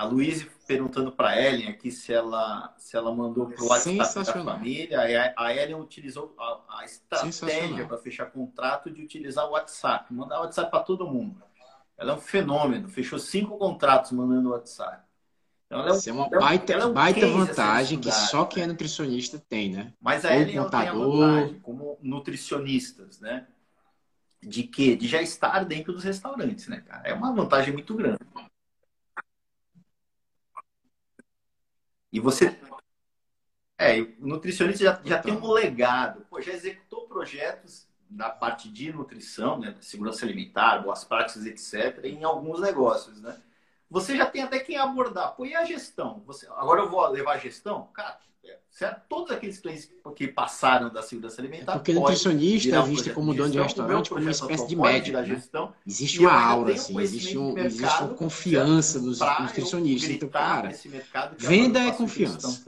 a 0.00 0.04
Luísa 0.04 0.46
perguntando 0.66 1.12
para 1.12 1.28
a 1.28 1.38
Ellen 1.38 1.68
aqui 1.68 1.90
se 1.90 2.10
ela, 2.10 2.74
se 2.78 2.96
ela 2.96 3.14
mandou 3.14 3.50
para 3.50 3.62
o 3.62 3.68
WhatsApp 3.68 4.24
da 4.24 4.44
família. 4.44 5.34
A 5.36 5.54
Ellen 5.54 5.74
utilizou 5.74 6.34
a, 6.38 6.78
a 6.78 6.84
estratégia 6.86 7.86
para 7.86 7.98
fechar 7.98 8.30
contrato 8.30 8.90
de 8.90 9.02
utilizar 9.02 9.46
o 9.46 9.50
WhatsApp, 9.50 10.10
mandar 10.14 10.38
o 10.38 10.44
WhatsApp 10.44 10.70
para 10.70 10.80
todo 10.80 11.06
mundo. 11.06 11.42
Ela 11.98 12.12
é 12.12 12.14
um 12.14 12.20
fenômeno, 12.20 12.88
fechou 12.88 13.18
cinco 13.18 13.58
contratos 13.58 14.12
mandando 14.12 14.48
o 14.48 14.52
WhatsApp. 14.52 15.04
Então, 15.66 15.80
ela 15.80 15.90
é, 15.90 15.92
um, 15.92 15.96
Isso 15.96 16.08
é 16.08 16.12
uma 16.14 16.26
é 16.26 16.30
baita, 16.30 16.72
é 16.72 16.86
um 16.86 16.92
baita 16.94 17.26
vantagem 17.26 18.00
que 18.00 18.10
só 18.10 18.46
quem 18.46 18.62
é 18.62 18.66
nutricionista 18.66 19.38
tem, 19.38 19.70
né? 19.70 19.92
Mas 20.00 20.24
a 20.24 20.34
Ellen 20.34 20.66
tem 20.70 20.88
a 20.88 20.92
vantagem, 20.94 21.60
como 21.60 21.98
nutricionistas, 22.00 23.20
né? 23.20 23.46
De 24.42 24.62
quê? 24.62 24.96
De 24.96 25.06
já 25.06 25.20
estar 25.20 25.62
dentro 25.66 25.92
dos 25.92 26.04
restaurantes, 26.04 26.68
né, 26.68 26.80
cara? 26.80 27.06
É 27.06 27.12
uma 27.12 27.34
vantagem 27.34 27.74
muito 27.74 27.94
grande. 27.94 28.18
E 32.12 32.20
você. 32.20 32.58
É, 33.78 34.00
o 34.00 34.26
nutricionista 34.26 34.84
já, 34.84 35.00
já 35.04 35.18
tem 35.18 35.32
um 35.32 35.50
legado, 35.50 36.26
Pô, 36.28 36.40
já 36.40 36.52
executou 36.52 37.08
projetos 37.08 37.88
da 38.10 38.28
parte 38.28 38.68
de 38.68 38.92
nutrição, 38.92 39.58
né, 39.58 39.74
segurança 39.80 40.26
alimentar, 40.26 40.80
boas 40.80 41.04
práticas, 41.04 41.46
etc., 41.46 42.04
em 42.04 42.24
alguns 42.24 42.60
negócios, 42.60 43.20
né? 43.20 43.40
Você 43.88 44.16
já 44.16 44.26
tem 44.26 44.42
até 44.42 44.58
quem 44.58 44.76
abordar. 44.76 45.34
Pô, 45.34 45.44
e 45.46 45.54
a 45.54 45.64
gestão? 45.64 46.22
Você, 46.26 46.46
agora 46.48 46.80
eu 46.80 46.90
vou 46.90 47.06
levar 47.08 47.34
a 47.34 47.38
gestão? 47.38 47.88
Cara, 47.92 48.20
certo? 48.70 49.02
Todos 49.08 49.30
aqueles 49.30 49.58
clientes 49.58 49.90
que 50.16 50.28
passaram 50.28 50.90
da 50.90 51.02
segurança 51.02 51.40
alimentar. 51.40 51.72
É 51.72 51.76
porque 51.76 51.92
nutricionista 51.92 52.76
é 52.76 52.82
visto 52.82 53.12
como 53.12 53.34
dono 53.34 53.50
de 53.50 53.60
restaurante 53.60 54.08
como 54.08 54.22
uma 54.22 54.30
espécie 54.30 54.66
de 54.66 54.76
médico. 54.76 55.18
Né? 55.18 55.26
Gestão, 55.26 55.72
existe 55.86 56.20
uma 56.20 56.32
aura, 56.32 56.72
assim, 56.72 56.98
existe, 57.00 57.36
um, 57.36 57.58
existe 57.58 58.02
uma 58.02 58.14
confiança 58.14 58.98
nos 59.00 59.20
nutricionistas. 59.20 60.10
Então, 60.10 60.28
cara, 60.28 60.70
venda 61.36 61.80
é 61.80 61.90
confiança. 61.92 62.64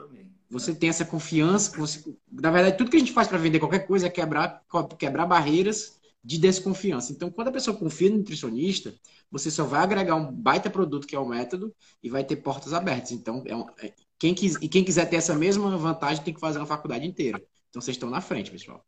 Você 0.50 0.74
tem 0.74 0.90
essa 0.90 1.04
confiança. 1.04 1.74
Você, 1.78 2.04
na 2.30 2.50
verdade, 2.50 2.76
tudo 2.76 2.90
que 2.90 2.96
a 2.96 3.00
gente 3.00 3.12
faz 3.12 3.26
para 3.26 3.38
vender 3.38 3.58
qualquer 3.58 3.86
coisa 3.86 4.06
é 4.06 4.10
quebrar, 4.10 4.62
quebrar 4.98 5.24
barreiras 5.24 5.98
de 6.22 6.38
desconfiança. 6.38 7.10
Então, 7.10 7.30
quando 7.30 7.48
a 7.48 7.52
pessoa 7.52 7.76
confia 7.76 8.10
no 8.10 8.18
nutricionista, 8.18 8.94
você 9.30 9.50
só 9.50 9.64
vai 9.64 9.82
agregar 9.82 10.14
um 10.14 10.30
baita 10.30 10.68
produto 10.68 11.06
que 11.06 11.16
é 11.16 11.18
o 11.18 11.26
método 11.26 11.74
e 12.02 12.10
vai 12.10 12.22
ter 12.22 12.36
portas 12.36 12.74
abertas. 12.74 13.12
Então, 13.12 13.42
é 13.46 13.56
um, 13.56 13.66
é, 13.82 13.92
quem 14.22 14.34
quis, 14.34 14.54
e 14.62 14.68
quem 14.68 14.84
quiser 14.84 15.06
ter 15.06 15.16
essa 15.16 15.34
mesma 15.34 15.76
vantagem 15.76 16.22
tem 16.22 16.32
que 16.32 16.38
fazer 16.38 16.60
uma 16.60 16.64
faculdade 16.64 17.04
inteira. 17.04 17.42
Então 17.68 17.82
vocês 17.82 17.96
estão 17.96 18.08
na 18.08 18.20
frente, 18.20 18.52
pessoal. 18.52 18.86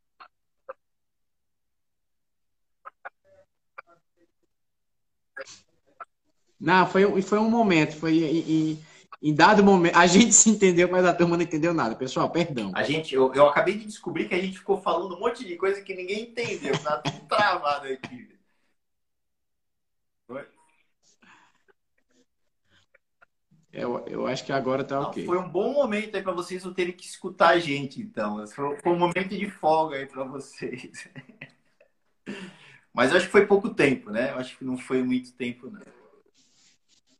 Não, 6.60 6.86
foi, 6.86 7.20
foi 7.20 7.40
um 7.40 7.50
momento, 7.50 7.96
foi 7.96 8.18
em, 8.22 8.80
em, 9.20 9.34
dado 9.34 9.64
momento. 9.64 9.96
A 9.96 10.06
gente 10.06 10.32
se 10.32 10.48
entendeu, 10.48 10.88
mas 10.88 11.04
a 11.04 11.12
turma 11.12 11.36
não 11.36 11.42
entendeu 11.42 11.74
nada. 11.74 11.96
Pessoal, 11.96 12.30
perdão. 12.30 12.70
A 12.72 12.84
gente, 12.84 13.12
eu, 13.12 13.34
eu 13.34 13.48
acabei 13.48 13.76
de 13.76 13.86
descobrir 13.86 14.28
que 14.28 14.36
a 14.36 14.40
gente 14.40 14.58
ficou 14.58 14.80
falando 14.80 15.16
um 15.16 15.18
monte 15.18 15.44
de 15.44 15.56
coisa 15.56 15.82
que 15.82 15.96
ninguém 15.96 16.30
entendeu. 16.30 16.80
Tá 16.80 16.98
tudo 16.98 17.26
travado 17.26 17.88
aqui. 17.88 18.33
Eu, 23.74 24.04
eu 24.06 24.26
acho 24.28 24.44
que 24.44 24.52
agora 24.52 24.84
tá 24.84 25.00
ok. 25.00 25.26
Foi 25.26 25.36
um 25.36 25.48
bom 25.48 25.72
momento 25.72 26.16
aí 26.16 26.22
para 26.22 26.32
vocês 26.32 26.64
não 26.64 26.72
terem 26.72 26.92
que 26.92 27.04
escutar 27.04 27.48
a 27.48 27.58
gente, 27.58 28.00
então. 28.00 28.46
Foi, 28.46 28.92
um 28.92 28.98
momento 28.98 29.36
de 29.36 29.50
folga 29.50 29.96
aí 29.96 30.06
para 30.06 30.22
vocês. 30.22 31.08
Mas 32.94 33.10
eu 33.10 33.16
acho 33.16 33.26
que 33.26 33.32
foi 33.32 33.46
pouco 33.46 33.70
tempo, 33.70 34.10
né? 34.10 34.30
Eu 34.30 34.38
acho 34.38 34.56
que 34.56 34.64
não 34.64 34.78
foi 34.78 35.02
muito 35.02 35.32
tempo, 35.32 35.68
não. 35.68 35.80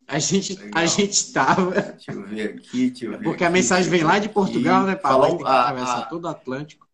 A 0.06 0.20
gente, 0.20 0.56
a 0.72 0.86
gente 0.86 1.32
tava. 1.32 1.72
Deixa 1.72 2.12
eu 2.12 2.22
ver 2.22 2.50
aqui, 2.50 2.90
deixa 2.90 3.06
eu 3.06 3.10
ver 3.12 3.24
Porque 3.24 3.42
aqui, 3.42 3.44
a 3.44 3.50
mensagem 3.50 3.90
vem 3.90 4.04
lá 4.04 4.20
de 4.20 4.28
Portugal, 4.28 4.82
aqui. 4.82 4.90
né, 4.90 4.94
Paulo? 4.94 5.26
Tem 5.26 5.38
que 5.38 5.44
atravessar 5.44 5.98
a, 5.98 6.06
todo 6.06 6.26
o 6.26 6.28
Atlântico. 6.28 6.86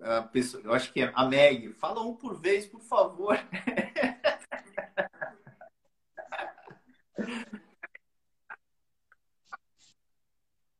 A 0.00 0.22
pessoa, 0.22 0.62
eu 0.64 0.72
acho 0.72 0.90
que 0.90 1.02
é 1.02 1.12
a 1.14 1.26
Meg. 1.26 1.74
Fala 1.74 2.00
um 2.00 2.14
por 2.14 2.40
vez, 2.40 2.64
por 2.64 2.80
favor. 2.80 3.38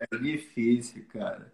É 0.01 0.17
difícil, 0.17 1.05
cara. 1.13 1.53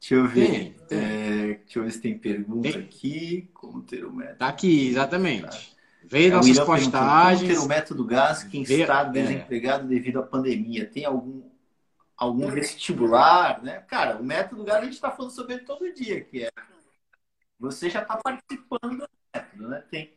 Deixa 0.00 0.14
eu 0.14 0.26
ver. 0.26 0.50
Tem, 0.50 0.72
tem. 0.72 0.98
É, 0.98 1.54
deixa 1.54 1.78
eu 1.78 1.84
ver 1.84 1.90
se 1.90 2.00
tem 2.00 2.18
pergunta 2.18 2.72
tem. 2.72 2.82
aqui. 2.82 3.50
Como 3.52 3.82
ter 3.82 4.04
o 4.04 4.12
método? 4.12 4.38
Tá 4.38 4.48
aqui, 4.48 4.88
exatamente. 4.88 5.76
Veio 6.04 6.32
é, 6.32 6.36
nossas 6.36 6.60
postagens. 6.60 7.40
Como 7.42 7.60
ter 7.60 7.66
o 7.66 7.68
método 7.68 8.04
gás 8.04 8.44
quem 8.44 8.62
Veio, 8.62 8.82
está 8.82 9.02
é. 9.02 9.10
desempregado 9.10 9.84
é. 9.84 9.88
devido 9.88 10.20
à 10.20 10.22
pandemia? 10.22 10.86
Tem 10.86 11.04
algum, 11.04 11.42
algum 12.16 12.48
vestibular, 12.48 13.62
né? 13.62 13.80
Cara, 13.80 14.16
o 14.16 14.24
método 14.24 14.64
gás 14.64 14.78
a 14.78 14.84
gente 14.84 14.94
está 14.94 15.10
falando 15.10 15.32
sobre 15.32 15.54
ele 15.54 15.64
todo 15.64 15.92
dia, 15.92 16.20
que 16.22 16.44
é 16.44 16.50
você 17.58 17.88
já 17.88 18.02
está 18.02 18.16
participando 18.16 18.98
do 18.98 19.08
método, 19.34 19.68
né? 19.68 19.82
Tem, 19.90 20.12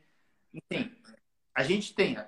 enfim, 0.54 0.92
a 1.56 1.64
gente 1.64 1.94
tem, 1.94 2.18
a 2.18 2.24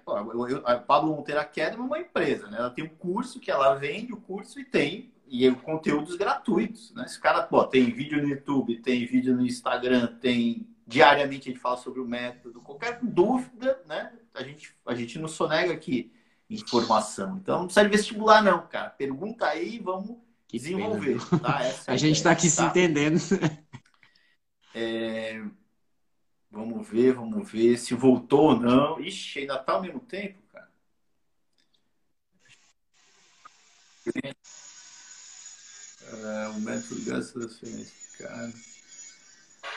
Pablo 0.77 1.15
Monteiro 1.15 1.39
Academy 1.39 1.81
é 1.81 1.85
uma 1.85 1.99
empresa, 1.99 2.47
né? 2.49 2.57
Ela 2.57 2.69
tem 2.69 2.83
um 2.83 2.89
curso 2.89 3.39
que 3.39 3.51
ela 3.51 3.75
vende 3.75 4.13
o 4.13 4.17
curso 4.17 4.59
e 4.59 4.65
tem 4.65 5.11
e 5.31 5.47
é 5.47 5.55
conteúdos 5.55 6.17
gratuitos, 6.17 6.93
né? 6.93 7.05
Esse 7.05 7.17
cara, 7.17 7.41
pô, 7.43 7.63
tem 7.63 7.89
vídeo 7.89 8.21
no 8.21 8.27
YouTube, 8.27 8.81
tem 8.81 9.05
vídeo 9.05 9.33
no 9.33 9.45
Instagram, 9.45 10.17
tem 10.19 10.67
diariamente 10.85 11.47
a 11.49 11.53
gente 11.53 11.61
fala 11.61 11.77
sobre 11.77 12.01
o 12.01 12.05
método. 12.05 12.59
Qualquer 12.59 12.99
dúvida, 13.01 13.81
né? 13.87 14.11
A 14.33 14.43
gente, 14.43 14.75
a 14.85 14.93
gente 14.93 15.17
não 15.17 15.29
sonega 15.29 15.71
aqui 15.71 16.11
informação. 16.49 17.37
Então 17.37 17.59
não 17.59 17.65
precisa 17.67 17.89
de 17.89 17.95
vestibular, 17.95 18.43
não, 18.43 18.67
cara. 18.67 18.89
Pergunta 18.89 19.47
aí, 19.47 19.79
vamos 19.79 20.17
que 20.49 20.57
desenvolver. 20.57 21.17
Tá? 21.41 21.59
a, 21.87 21.93
a 21.93 21.95
gente 21.95 22.17
está 22.17 22.31
aqui 22.31 22.49
tá? 22.49 22.49
se 22.49 22.63
entendendo. 22.63 23.17
É... 24.75 25.41
Vamos 26.49 26.85
ver, 26.85 27.13
vamos 27.13 27.49
ver 27.49 27.77
se 27.77 27.93
voltou 27.93 28.49
ou 28.49 28.59
não. 28.59 28.99
Ixi, 28.99 29.39
ainda 29.39 29.57
tá 29.57 29.73
ao 29.73 29.81
mesmo 29.81 30.01
tempo, 30.01 30.41
cara. 30.51 30.69
É, 34.25 34.33
o 36.55 36.59
método 36.61 36.95
de 36.95 37.09
gasto 37.09 37.39
cara. 38.17 38.51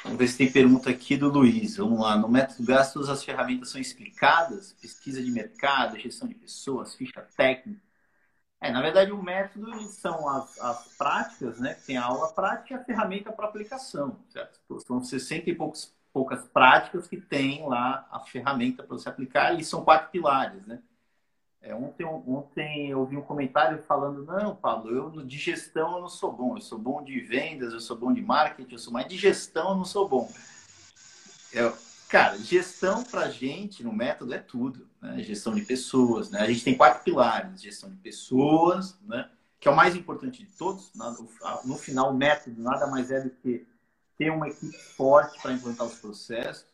Vamos 0.03 0.19
ver 0.19 0.29
se 0.29 0.39
tem 0.39 0.51
pergunta 0.51 0.91
aqui 0.91 1.17
do 1.17 1.29
Luiz. 1.29 1.77
Vamos 1.77 2.01
lá. 2.01 2.17
No 2.17 2.29
método 2.29 2.61
de 2.61 2.67
gastos, 2.67 3.09
as 3.09 3.25
ferramentas 3.25 3.71
são 3.71 3.81
explicadas? 3.81 4.73
Pesquisa 4.81 5.23
de 5.23 5.31
mercado, 5.31 5.99
gestão 5.99 6.29
de 6.29 6.35
pessoas, 6.35 6.95
ficha 6.95 7.21
técnica. 7.37 7.81
É, 8.61 8.73
na 8.73 8.81
verdade, 8.81 9.13
o 9.13 9.23
método 9.23 9.79
são 9.91 10.27
as, 10.29 10.59
as 10.59 10.89
práticas, 10.97 11.61
né? 11.61 11.75
Tem 11.87 11.97
a 11.97 12.05
aula 12.05 12.33
prática 12.33 12.75
e 12.75 12.77
a 12.77 12.85
ferramenta 12.85 13.31
para 13.31 13.47
aplicação, 13.47 14.19
certo? 14.31 14.59
São 14.87 15.03
60 15.05 15.51
e 15.51 15.55
poucos, 15.55 15.95
poucas 16.13 16.47
práticas 16.49 17.07
que 17.07 17.21
tem 17.21 17.67
lá 17.69 18.09
a 18.11 18.21
ferramenta 18.21 18.83
para 18.83 18.97
você 18.97 19.09
aplicar 19.09 19.59
e 19.59 19.65
são 19.65 19.85
quatro 19.85 20.11
pilares, 20.11 20.67
né? 20.67 20.81
É, 21.65 21.75
ontem, 21.75 22.05
ontem 22.05 22.91
eu 22.91 23.01
ouvi 23.01 23.17
um 23.17 23.23
comentário 23.23 23.83
falando, 23.85 24.23
não, 24.23 24.55
Pablo, 24.55 24.95
eu 24.95 25.11
de 25.25 25.39
gestão 25.39 25.95
eu 25.95 26.03
não 26.03 26.11
sou 26.11 26.31
bom, 26.31 26.59
eu 26.59 26.61
sou 26.61 26.79
bom 26.79 27.03
de 27.03 27.19
vendas, 27.21 27.73
eu 27.73 27.81
sou 27.81 27.97
bom 27.97 28.13
de 28.13 28.21
marketing, 28.21 28.75
eu 28.75 28.79
sou 28.79 28.93
mais 28.93 29.09
de 29.09 29.17
gestão 29.17 29.71
eu 29.71 29.77
não 29.77 29.85
sou 29.85 30.07
bom. 30.07 30.31
É, 31.55 31.73
cara, 32.07 32.37
gestão 32.37 33.03
para 33.03 33.31
gente 33.31 33.83
no 33.83 33.95
método 33.95 34.35
é 34.35 34.39
tudo, 34.39 34.87
né? 35.01 35.23
Gestão 35.23 35.55
de 35.55 35.63
pessoas, 35.63 36.29
né? 36.29 36.41
A 36.41 36.47
gente 36.47 36.63
tem 36.63 36.77
quatro 36.77 37.03
pilares, 37.03 37.63
gestão 37.63 37.89
de 37.89 37.97
pessoas, 37.97 39.01
né? 39.01 39.31
Que 39.59 39.67
é 39.67 39.71
o 39.71 39.77
mais 39.77 39.97
importante 39.97 40.45
de 40.45 40.53
todos. 40.59 40.93
No 41.65 41.79
final, 41.79 42.11
o 42.11 42.15
método 42.15 42.61
nada 42.61 42.87
mais 42.89 43.11
é 43.11 43.23
do 43.23 43.31
que 43.31 43.67
ter 44.19 44.29
uma 44.29 44.49
equipe 44.49 44.77
forte 44.77 45.41
para 45.41 45.53
implantar 45.55 45.87
os 45.87 45.95
processos 45.95 46.74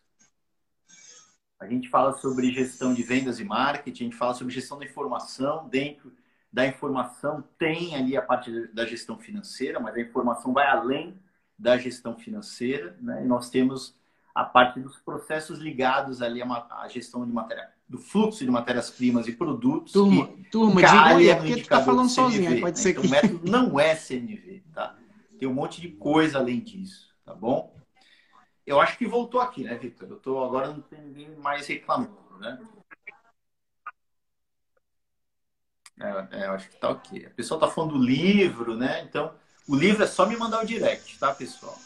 a 1.60 1.66
gente 1.66 1.90
fala 1.90 2.14
sobre 2.14 2.50
gestão 2.50 2.94
de 2.94 3.02
vendas 3.02 3.38
e 3.38 3.44
marketing, 3.44 4.04
a 4.04 4.06
gente 4.06 4.16
fala 4.16 4.32
sobre 4.32 4.54
gestão 4.54 4.78
da 4.78 4.84
informação. 4.86 5.68
Dentro 5.68 6.10
da 6.50 6.66
informação 6.66 7.44
tem 7.58 7.94
ali 7.94 8.16
a 8.16 8.22
parte 8.22 8.68
da 8.68 8.86
gestão 8.86 9.18
financeira, 9.18 9.78
mas 9.78 9.94
a 9.94 10.00
informação 10.00 10.54
vai 10.54 10.66
além 10.66 11.14
da 11.58 11.76
gestão 11.76 12.16
financeira. 12.16 12.96
Né? 13.00 13.22
E 13.22 13.28
nós 13.28 13.50
temos 13.50 13.94
a 14.34 14.42
parte 14.42 14.80
dos 14.80 14.96
processos 14.96 15.58
ligados 15.58 16.22
ali 16.22 16.40
à 16.42 16.88
gestão 16.88 17.26
de 17.26 17.32
matéria, 17.32 17.68
do 17.86 17.98
fluxo 17.98 18.42
de 18.42 18.50
matérias-primas 18.50 19.28
e 19.28 19.32
produtos. 19.32 19.92
Turma, 19.92 20.30
turma 20.50 20.80
diga 20.80 21.04
aí, 21.04 21.28
é 21.28 21.34
porque 21.34 21.62
tu 21.62 21.68
tá 21.68 21.82
falando 21.82 22.08
sozinho, 22.08 22.58
pode 22.58 22.76
né? 22.78 22.82
ser 22.82 22.90
então, 22.92 23.02
que... 23.02 23.08
O 23.08 23.10
método 23.10 23.50
não 23.50 23.78
é 23.78 23.94
CNV, 23.94 24.62
tá? 24.72 24.96
Tem 25.38 25.46
um 25.46 25.54
monte 25.54 25.80
de 25.80 25.88
coisa 25.88 26.38
além 26.38 26.60
disso, 26.60 27.12
tá 27.24 27.34
bom? 27.34 27.74
Eu 28.70 28.80
acho 28.80 28.96
que 28.96 29.04
voltou 29.04 29.40
aqui, 29.40 29.64
né, 29.64 29.74
Victor? 29.74 30.08
Eu 30.08 30.16
tô, 30.16 30.44
agora 30.44 30.68
não 30.68 30.80
tem 30.80 31.00
ninguém 31.00 31.34
mais 31.34 31.66
reclamando, 31.66 32.38
né? 32.38 32.56
É, 35.98 36.28
é, 36.30 36.46
eu 36.46 36.52
acho 36.52 36.68
que 36.68 36.76
tá 36.76 36.90
ok. 36.90 37.26
A 37.26 37.30
pessoa 37.30 37.58
tá 37.58 37.66
falando 37.66 37.94
do 37.94 38.04
livro, 38.04 38.76
né? 38.76 39.02
Então, 39.02 39.34
o 39.66 39.74
livro 39.74 40.04
é 40.04 40.06
só 40.06 40.24
me 40.24 40.36
mandar 40.36 40.62
o 40.62 40.66
direct, 40.66 41.18
tá, 41.18 41.34
pessoal? 41.34 41.76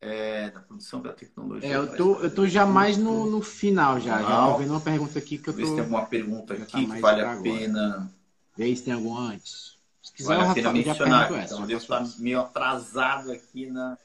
É, 0.00 0.50
da 0.50 0.58
produção 0.58 1.00
da 1.00 1.12
tecnologia. 1.12 1.72
É, 1.72 1.76
eu 1.76 1.96
tô, 1.96 2.16
eu 2.16 2.34
tô 2.34 2.44
já 2.48 2.66
mais 2.66 2.98
no, 2.98 3.30
no 3.30 3.40
final 3.40 4.00
já. 4.00 4.18
Final. 4.18 4.30
Já 4.30 4.52
tô 4.52 4.58
vendo 4.58 4.70
uma 4.72 4.80
pergunta 4.80 5.16
aqui 5.16 5.38
que 5.38 5.48
eu 5.48 5.54
tô... 5.54 5.60
Ver 5.60 5.66
se 5.66 5.72
tem 5.74 5.80
alguma 5.80 6.06
pergunta 6.06 6.54
aqui 6.54 6.86
tá 6.86 6.94
que 6.94 7.00
vale 7.00 7.20
a 7.20 7.40
pena... 7.40 8.12
Vê 8.56 8.74
se 8.74 8.82
tem 8.82 8.94
algum 8.94 9.16
antes. 9.16 9.78
Se 10.02 10.12
quiser, 10.12 10.36
vale 10.36 10.50
a 10.50 10.54
pena 10.54 10.72
mencionar. 10.72 11.44
Então, 11.44 11.60
eu 11.60 11.66
devo 11.68 11.80
estar 11.80 12.04
meio 12.18 12.40
atrasado 12.40 13.30
aqui 13.30 13.70
na... 13.70 13.96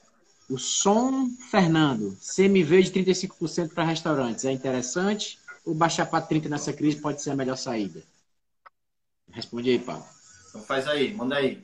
O 0.49 0.57
som, 0.57 1.29
Fernando, 1.51 2.17
CMV 2.21 2.81
de 2.83 2.91
35% 2.91 3.73
para 3.73 3.83
restaurantes 3.83 4.45
é 4.45 4.51
interessante 4.51 5.37
ou 5.65 5.75
baixar 5.75 6.05
para 6.05 6.25
30% 6.25 6.49
nessa 6.49 6.73
crise 6.73 7.01
pode 7.01 7.21
ser 7.21 7.31
a 7.31 7.35
melhor 7.35 7.57
saída? 7.57 8.01
Responde 9.29 9.69
aí, 9.69 9.79
Paulo. 9.79 10.05
Então 10.49 10.61
faz 10.63 10.87
aí, 10.87 11.13
manda 11.13 11.35
aí. 11.35 11.61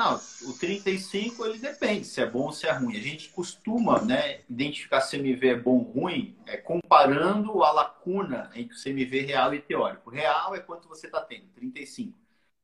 Não, 0.00 0.18
o 0.48 0.54
35 0.54 1.44
ele 1.44 1.58
depende 1.58 2.06
se 2.06 2.22
é 2.22 2.26
bom 2.26 2.44
ou 2.44 2.52
se 2.52 2.66
é 2.66 2.72
ruim. 2.72 2.96
A 2.96 3.02
gente 3.02 3.28
costuma 3.28 4.00
né, 4.00 4.40
identificar 4.48 5.02
se 5.02 5.14
o 5.14 5.20
CMV 5.20 5.48
é 5.48 5.54
bom 5.54 5.72
ou 5.72 5.82
ruim 5.82 6.38
é, 6.46 6.56
comparando 6.56 7.62
a 7.62 7.70
lacuna 7.70 8.50
entre 8.54 8.74
o 8.74 8.82
CMV 8.82 9.20
real 9.20 9.52
e 9.52 9.60
teórico. 9.60 10.08
Real 10.08 10.54
é 10.54 10.60
quanto 10.60 10.88
você 10.88 11.04
está 11.04 11.20
tendo, 11.20 11.48
35. 11.48 12.18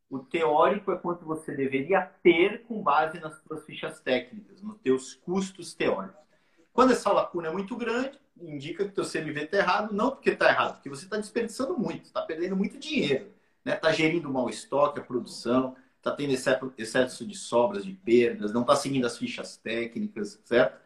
O 0.09 0.21
teórico 0.21 0.91
é 0.91 0.97
quanto 0.97 1.27
você 1.27 1.55
deveria 1.55 2.01
ter 2.23 2.63
com 2.63 2.83
base 2.83 3.21
nas 3.21 3.39
suas 3.43 3.67
fichas 3.67 4.01
técnicas, 4.01 4.63
nos 4.63 4.79
teus 4.79 5.13
custos 5.13 5.75
teóricos. 5.75 6.25
Quando 6.73 6.93
essa 6.93 7.13
lacuna 7.13 7.49
é 7.49 7.53
muito 7.53 7.77
grande, 7.77 8.19
indica 8.41 8.83
que 8.83 8.93
o 8.93 8.95
teu 8.95 9.05
CMV 9.05 9.43
está 9.43 9.59
errado, 9.59 9.95
não 9.95 10.11
porque 10.11 10.31
está 10.31 10.49
errado, 10.49 10.77
porque 10.77 10.89
você 10.89 11.05
está 11.05 11.19
desperdiçando 11.19 11.79
muito, 11.79 12.07
está 12.07 12.23
perdendo 12.23 12.57
muito 12.57 12.79
dinheiro, 12.79 13.27
está 13.59 13.73
né? 13.73 13.77
Tá 13.77 13.93
gerindo 13.93 14.33
mal 14.33 14.49
estoque, 14.49 15.01
a 15.01 15.05
produção, 15.05 15.77
está 15.99 16.13
tendo 16.13 16.33
excesso 16.79 17.27
de 17.27 17.37
sobras, 17.37 17.85
de 17.85 17.93
perdas, 17.93 18.53
não 18.53 18.63
está 18.63 18.77
seguindo 18.77 19.07
as 19.07 19.19
fichas 19.19 19.57
técnicas, 19.57 20.41
certo? 20.45 20.81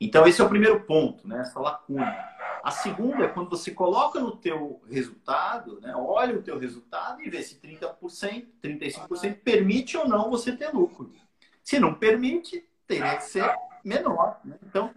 Então, 0.00 0.26
esse 0.26 0.40
é 0.40 0.44
o 0.44 0.48
primeiro 0.48 0.80
ponto, 0.80 1.26
né? 1.26 1.40
essa 1.40 1.60
lacuna. 1.60 2.16
A 2.62 2.70
segunda 2.70 3.24
é 3.24 3.28
quando 3.28 3.50
você 3.50 3.70
coloca 3.70 4.18
no 4.18 4.36
teu 4.36 4.80
resultado, 4.90 5.80
né? 5.80 5.94
olha 5.94 6.38
o 6.38 6.42
teu 6.42 6.58
resultado 6.58 7.22
e 7.22 7.28
vê 7.28 7.42
se 7.42 7.56
30%, 7.56 8.46
35% 8.62 9.38
permite 9.40 9.96
ou 9.96 10.08
não 10.08 10.30
você 10.30 10.56
ter 10.56 10.70
lucro. 10.70 11.12
Se 11.62 11.78
não 11.78 11.94
permite, 11.94 12.66
teria 12.86 13.16
que 13.16 13.24
ser 13.24 13.54
menor. 13.84 14.40
Né? 14.44 14.58
Então, 14.66 14.94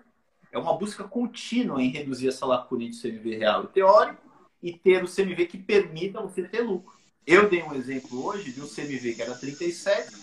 é 0.52 0.58
uma 0.58 0.78
busca 0.78 1.04
contínua 1.04 1.82
em 1.82 1.90
reduzir 1.90 2.30
essa 2.30 2.46
lacuna 2.46 2.84
entre 2.84 3.00
CMV 3.00 3.38
real 3.38 3.64
e 3.66 3.68
teórico 3.68 4.22
e 4.62 4.74
ter 4.74 5.04
o 5.04 5.08
CMV 5.08 5.46
que 5.46 5.58
permita 5.58 6.22
você 6.22 6.44
ter 6.44 6.62
lucro. 6.62 6.97
Eu 7.28 7.50
dei 7.50 7.62
um 7.62 7.76
exemplo 7.76 8.26
hoje 8.26 8.54
de 8.54 8.62
um 8.62 8.68
CMV 8.68 9.16
que 9.16 9.22
era 9.22 9.36
37. 9.36 10.16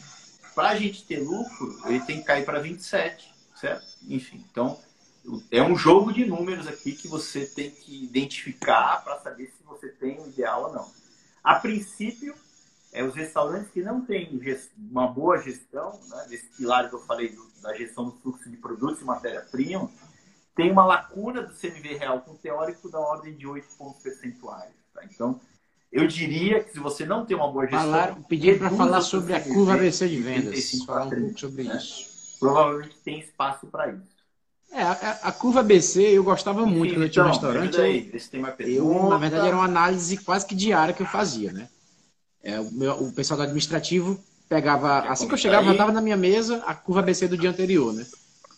Para 0.54 0.70
a 0.70 0.74
gente 0.74 1.04
ter 1.04 1.18
lucro, 1.18 1.78
ele 1.84 2.00
tem 2.00 2.20
que 2.20 2.24
cair 2.24 2.46
para 2.46 2.60
27, 2.60 3.30
certo? 3.60 3.84
Enfim, 4.08 4.42
então 4.50 4.80
é 5.50 5.62
um 5.62 5.76
jogo 5.76 6.14
de 6.14 6.24
números 6.24 6.66
aqui 6.66 6.92
que 6.92 7.06
você 7.06 7.44
tem 7.44 7.70
que 7.70 8.04
identificar 8.04 9.04
para 9.04 9.20
saber 9.20 9.52
se 9.54 9.62
você 9.66 9.90
tem 9.90 10.18
o 10.18 10.28
ideal 10.28 10.68
ou 10.68 10.72
não. 10.72 10.90
A 11.42 11.56
princípio, 11.56 12.34
é 12.90 13.04
os 13.04 13.14
restaurantes 13.14 13.70
que 13.70 13.82
não 13.82 14.00
têm 14.00 14.40
uma 14.78 15.06
boa 15.06 15.42
gestão, 15.42 16.00
né, 16.08 16.26
desse 16.30 16.46
pilar 16.56 16.88
que 16.88 16.94
eu 16.94 17.04
falei 17.04 17.36
da 17.60 17.74
gestão 17.74 18.06
do 18.06 18.12
fluxo 18.12 18.48
de 18.48 18.56
produtos 18.56 19.02
e 19.02 19.04
matéria-prima, 19.04 19.90
tem 20.54 20.70
uma 20.70 20.86
lacuna 20.86 21.42
do 21.42 21.52
CMV 21.52 21.98
real 21.98 22.20
com 22.22 22.34
teórico 22.36 22.88
da 22.88 22.98
ordem 22.98 23.34
de 23.34 23.46
8 23.46 23.76
pontos 23.76 24.00
percentuais. 24.00 24.72
Tá? 24.94 25.04
Então, 25.04 25.38
eu 25.94 26.08
diria 26.08 26.62
que 26.64 26.72
se 26.72 26.80
você 26.80 27.06
não 27.06 27.24
tem 27.24 27.36
uma 27.36 27.46
boa 27.50 27.66
gestão. 27.66 27.80
Falaram, 27.80 28.22
pediram 28.24 28.58
para 28.58 28.70
falar 28.70 29.00
sobre 29.00 29.32
a 29.32 29.40
curva 29.40 29.74
ABC 29.74 30.08
de 30.08 30.16
vendas. 30.16 30.70
Falar 30.84 31.04
um 31.04 31.10
pouco 31.10 31.38
sobre 31.38 31.62
né? 31.62 31.76
isso. 31.76 32.36
Provavelmente 32.40 32.96
tem 33.04 33.20
espaço 33.20 33.68
para 33.68 33.92
isso. 33.92 34.14
É, 34.72 34.82
a, 34.82 35.20
a, 35.22 35.30
curva 35.30 35.60
ABC 35.60 36.02
eu 36.02 36.24
gostava 36.24 36.66
muito 36.66 36.94
quando 36.94 37.04
eu 37.04 37.08
tinha 37.08 37.24
um 37.24 37.28
restaurante. 37.28 37.80
Aí, 37.80 38.10
eu, 38.66 38.92
eu, 38.92 39.08
na 39.08 39.18
verdade, 39.18 39.46
era 39.46 39.54
uma 39.54 39.66
análise 39.66 40.16
quase 40.16 40.44
que 40.44 40.54
diária 40.56 40.92
que 40.92 41.00
eu 41.00 41.06
fazia, 41.06 41.52
né? 41.52 41.68
É, 42.42 42.58
o, 42.58 42.72
meu, 42.72 42.94
o 42.94 43.12
pessoal 43.12 43.38
do 43.38 43.44
administrativo 43.44 44.18
pegava, 44.48 45.02
Quer 45.02 45.08
assim 45.12 45.28
que 45.28 45.34
eu 45.34 45.38
chegava, 45.38 45.64
já 45.64 45.72
estava 45.72 45.92
na 45.92 46.00
minha 46.00 46.16
mesa 46.16 46.56
a 46.66 46.74
curva 46.74 47.00
ABC 47.00 47.28
do 47.28 47.38
dia 47.38 47.50
anterior, 47.50 47.92
né? 47.92 48.04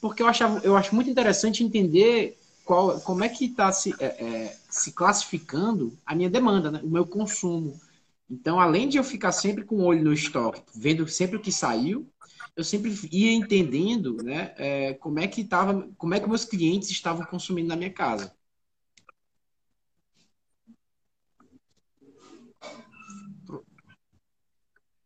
Porque 0.01 0.22
eu 0.22 0.26
achava, 0.26 0.59
eu 0.64 0.74
acho 0.74 0.95
muito 0.95 1.11
interessante 1.11 1.62
entender 1.62 2.39
qual, 2.66 3.00
como 3.00 3.22
é 3.22 3.28
que 3.28 3.46
está 3.46 3.70
se, 3.70 3.94
é, 4.00 4.06
é, 4.06 4.56
se 4.68 4.92
classificando 4.92 5.96
a 6.04 6.14
minha 6.16 6.28
demanda, 6.28 6.70
né? 6.70 6.80
o 6.82 6.88
meu 6.90 7.06
consumo. 7.06 7.80
Então, 8.28 8.58
além 8.60 8.88
de 8.88 8.98
eu 8.98 9.04
ficar 9.04 9.30
sempre 9.30 9.64
com 9.64 9.76
o 9.76 9.84
olho 9.84 10.02
no 10.02 10.12
estoque, 10.12 10.60
vendo 10.74 11.06
sempre 11.06 11.36
o 11.36 11.40
que 11.40 11.52
saiu, 11.52 12.10
eu 12.56 12.64
sempre 12.64 12.92
ia 13.12 13.32
entendendo 13.32 14.16
né, 14.22 14.52
é, 14.58 14.94
como 14.94 15.20
é 15.20 15.28
que 15.28 15.44
tava, 15.44 15.88
como 15.96 16.14
é 16.14 16.20
que 16.20 16.28
meus 16.28 16.44
clientes 16.44 16.90
estavam 16.90 17.24
consumindo 17.24 17.68
na 17.68 17.76
minha 17.76 17.92
casa. 17.92 18.34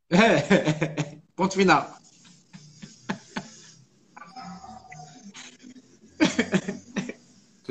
É, 0.08 1.20
ponto 1.36 1.54
final. 1.54 1.99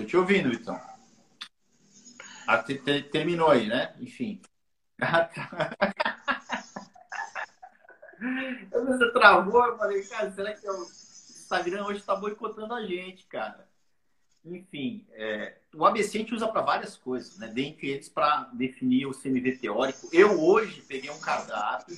Te 0.09 0.17
ouvindo, 0.17 0.49
Vitão. 0.49 0.77
Ah, 2.47 2.57
te, 2.57 2.79
te, 2.79 3.03
terminou 3.03 3.51
aí, 3.51 3.67
né? 3.67 3.93
Enfim. 3.99 4.41
Você 8.71 9.11
travou, 9.13 9.63
eu 9.65 9.77
falei, 9.77 10.03
cara, 10.03 10.31
será 10.31 10.53
que 10.53 10.65
é 10.65 10.71
o 10.71 10.81
Instagram 10.81 11.85
hoje 11.85 11.99
está 11.99 12.15
boicotando 12.15 12.73
a 12.73 12.83
gente, 12.85 13.25
cara? 13.27 13.69
Enfim, 14.43 15.05
é, 15.11 15.59
o 15.75 15.85
ABC 15.85 16.17
a 16.17 16.21
gente 16.21 16.33
usa 16.33 16.47
para 16.47 16.61
várias 16.61 16.97
coisas, 16.97 17.37
né? 17.37 17.47
Dentre 17.47 17.89
eles 17.89 18.09
para 18.09 18.49
definir 18.53 19.05
o 19.05 19.13
CMV 19.13 19.57
teórico. 19.57 20.09
Eu 20.11 20.41
hoje 20.41 20.81
peguei 20.81 21.11
um 21.11 21.19
cardápio 21.19 21.95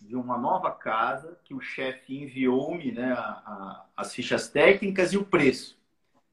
de 0.00 0.16
uma 0.16 0.38
nova 0.38 0.70
casa 0.70 1.38
que 1.44 1.52
o 1.52 1.60
chefe 1.60 2.16
enviou-me, 2.16 2.92
né, 2.92 3.12
a, 3.12 3.18
a, 3.18 3.84
as 3.96 4.14
fichas 4.14 4.48
técnicas 4.48 5.12
e 5.12 5.18
o 5.18 5.24
preço. 5.24 5.76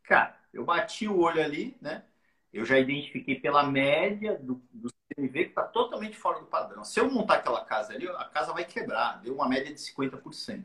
Cara, 0.04 0.36
eu 0.56 0.64
bati 0.66 1.08
o 1.08 1.20
olho 1.20 1.44
ali, 1.44 1.78
né? 1.82 2.04
Eu 2.54 2.66
já 2.66 2.80
identifiquei 2.80 3.36
pela 3.40 3.64
média 3.64 4.40
do, 4.42 4.62
do 4.72 4.90
CMV 5.14 5.44
que 5.44 5.50
está 5.50 5.64
totalmente 5.64 6.18
fora 6.18 6.40
do 6.40 6.46
padrão. 6.46 6.86
Se 6.86 7.00
eu 7.00 7.12
montar 7.12 7.36
aquela 7.36 7.64
casa 7.66 7.94
ali, 7.94 8.08
a 8.08 8.26
casa 8.26 8.54
vai 8.54 8.64
quebrar. 8.64 9.22
Deu 9.22 9.36
uma 9.36 9.50
média 9.50 9.74
de 9.74 9.80
50%. 9.80 10.64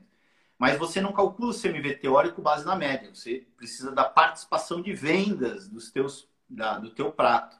Mas 0.56 0.78
você 0.78 1.00
não 1.00 1.12
calcula 1.12 1.50
o 1.50 1.54
CMV 1.60 1.96
teórico 1.96 2.40
base 2.40 2.64
na 2.64 2.76
média. 2.76 3.12
Você 3.12 3.46
precisa 3.56 3.90
da 3.90 4.04
participação 4.04 4.80
de 4.80 4.92
vendas 4.92 5.68
dos 5.68 5.90
teus, 5.90 6.28
da, 6.48 6.78
do 6.78 6.90
teu 6.90 7.10
prato. 7.10 7.58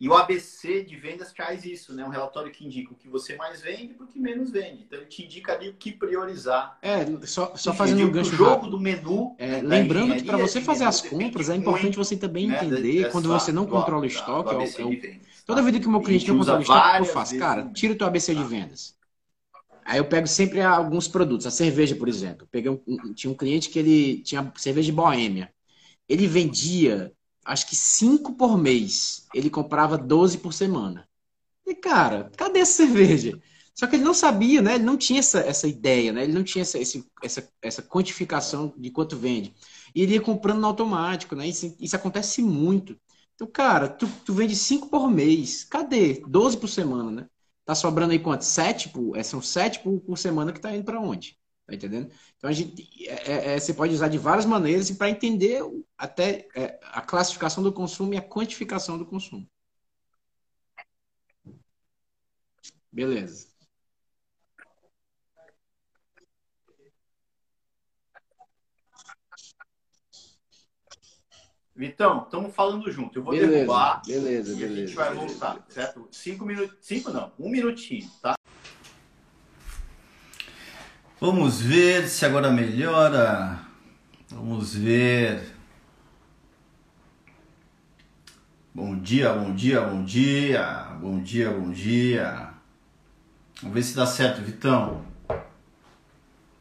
E 0.00 0.08
o 0.08 0.14
ABC 0.14 0.84
de 0.84 0.94
vendas 0.94 1.32
traz 1.32 1.64
isso, 1.64 1.92
né? 1.92 2.04
Um 2.04 2.08
relatório 2.08 2.52
que 2.52 2.64
indica 2.64 2.92
o 2.92 2.96
que 2.96 3.08
você 3.08 3.34
mais 3.34 3.60
vende 3.60 3.96
e 3.98 4.02
o 4.02 4.06
que 4.06 4.20
menos 4.20 4.50
vende. 4.50 4.84
Então, 4.84 5.00
ele 5.00 5.08
te 5.08 5.24
indica 5.24 5.52
ali 5.52 5.70
o 5.70 5.74
que 5.74 5.90
priorizar. 5.90 6.78
É, 6.80 7.04
só, 7.26 7.56
só 7.56 7.74
fazendo 7.74 8.04
um 8.04 8.10
gancho 8.10 8.32
o 8.32 8.36
jogo 8.36 8.50
rápido. 8.50 8.70
do 8.70 8.80
menu. 8.80 9.34
É, 9.38 9.60
lembrando 9.60 10.14
que 10.14 10.22
para 10.22 10.36
você 10.36 10.60
fazer 10.60 10.84
as 10.84 11.00
compras, 11.00 11.50
é 11.50 11.56
importante 11.56 11.96
você 11.96 12.16
também 12.16 12.46
né, 12.46 12.56
entender 12.56 13.00
dessa, 13.00 13.10
quando 13.10 13.28
você 13.28 13.50
não 13.50 13.64
do, 13.64 13.72
controla 13.72 14.02
o 14.02 14.06
estoque. 14.06 14.54
Da, 14.54 14.62
é 14.62 14.66
é 14.66 15.20
toda 15.44 15.62
vida 15.62 15.80
que 15.80 15.88
o 15.88 15.90
meu 15.90 16.00
cliente 16.00 16.28
não 16.28 16.38
controla 16.38 16.60
o 16.60 16.62
estoque, 16.62 16.98
eu 16.98 17.04
faço? 17.06 17.36
Cara, 17.36 17.68
tira 17.74 17.92
o 17.92 17.96
teu 17.96 18.06
ABC 18.06 18.32
de 18.32 18.44
vendas. 18.44 18.96
Aí 19.84 19.98
eu 19.98 20.04
pego 20.04 20.26
sempre 20.26 20.60
alguns 20.60 21.08
produtos. 21.08 21.46
A 21.46 21.50
cerveja, 21.50 21.96
por 21.96 22.08
exemplo. 22.08 22.46
Peguei 22.50 22.70
um, 22.70 23.14
tinha 23.14 23.30
um 23.30 23.34
cliente 23.34 23.70
que 23.70 23.78
ele 23.78 24.22
tinha 24.22 24.52
cerveja 24.54 24.86
de 24.86 24.92
boêmia. 24.92 25.50
Ele 26.06 26.26
vendia, 26.26 27.10
acho 27.48 27.66
que 27.68 27.76
5 27.76 28.34
por 28.34 28.58
mês. 28.58 29.26
Ele 29.34 29.50
comprava 29.50 29.98
12 29.98 30.38
por 30.38 30.52
semana. 30.52 31.08
E, 31.66 31.74
cara, 31.74 32.30
cadê 32.36 32.60
essa 32.60 32.72
cerveja? 32.84 33.40
Só 33.74 33.86
que 33.86 33.96
ele 33.96 34.04
não 34.04 34.14
sabia, 34.14 34.60
né? 34.62 34.74
Ele 34.76 34.84
não 34.84 34.96
tinha 34.96 35.20
essa, 35.20 35.40
essa 35.40 35.68
ideia, 35.68 36.12
né? 36.12 36.24
Ele 36.24 36.32
não 36.32 36.44
tinha 36.44 36.62
essa, 36.62 36.78
essa, 37.22 37.48
essa 37.62 37.82
quantificação 37.82 38.74
de 38.76 38.90
quanto 38.90 39.16
vende. 39.16 39.54
E 39.94 40.02
ele 40.02 40.14
ia 40.14 40.20
comprando 40.20 40.60
no 40.60 40.66
automático, 40.66 41.36
né? 41.36 41.46
Isso, 41.48 41.76
isso 41.80 41.96
acontece 41.96 42.42
muito. 42.42 42.98
Então, 43.34 43.46
cara, 43.46 43.88
tu, 43.88 44.08
tu 44.24 44.34
vende 44.34 44.56
5 44.56 44.88
por 44.88 45.08
mês. 45.10 45.64
Cadê? 45.64 46.22
12 46.26 46.56
por 46.58 46.68
semana, 46.68 47.10
né? 47.10 47.26
Tá 47.64 47.74
sobrando 47.74 48.12
aí 48.12 48.18
quanto? 48.18 48.44
Sete 48.44 48.88
por, 48.88 49.16
é, 49.16 49.22
são 49.22 49.42
sete 49.42 49.80
por, 49.80 50.00
por 50.00 50.18
semana 50.18 50.52
que 50.52 50.60
tá 50.60 50.74
indo 50.74 50.84
para 50.84 51.00
onde? 51.00 51.37
Tá 51.68 51.74
entendendo? 51.74 52.10
Então 52.38 52.48
a 52.48 52.52
gente, 52.52 53.06
é, 53.06 53.30
é, 53.30 53.54
é, 53.54 53.60
você 53.60 53.74
pode 53.74 53.92
usar 53.92 54.08
de 54.08 54.16
várias 54.16 54.46
maneiras 54.46 54.90
para 54.90 55.10
entender 55.10 55.62
até 55.98 56.48
é, 56.56 56.80
a 56.82 57.02
classificação 57.02 57.62
do 57.62 57.70
consumo 57.70 58.14
e 58.14 58.16
a 58.16 58.22
quantificação 58.22 58.96
do 58.96 59.04
consumo. 59.04 59.46
Beleza. 62.90 63.48
Vitão, 71.76 72.24
estamos 72.24 72.54
falando 72.54 72.90
junto. 72.90 73.18
Eu 73.18 73.22
vou 73.22 73.34
beleza, 73.34 73.52
derrubar. 73.52 74.02
Beleza, 74.06 74.52
e 74.52 74.56
beleza. 74.56 74.72
A 74.72 74.86
gente 74.86 74.96
vai 74.96 75.14
voltar, 75.14 75.66
certo? 75.68 76.08
Cinco 76.10 76.46
minutos. 76.46 76.78
Cinco 76.80 77.10
não, 77.10 77.30
um 77.38 77.50
minutinho, 77.50 78.10
tá? 78.22 78.37
Vamos 81.20 81.60
ver 81.60 82.08
se 82.08 82.24
agora 82.24 82.48
melhora. 82.48 83.58
Vamos 84.30 84.72
ver. 84.72 85.52
Bom 88.72 88.96
dia, 88.96 89.32
bom 89.32 89.52
dia, 89.52 89.80
bom 89.80 90.04
dia. 90.04 90.84
Bom 91.00 91.20
dia, 91.20 91.50
bom 91.50 91.72
dia. 91.72 92.54
Vamos 93.60 93.74
ver 93.74 93.82
se 93.82 93.96
dá 93.96 94.06
certo, 94.06 94.42
Vitão. 94.42 95.04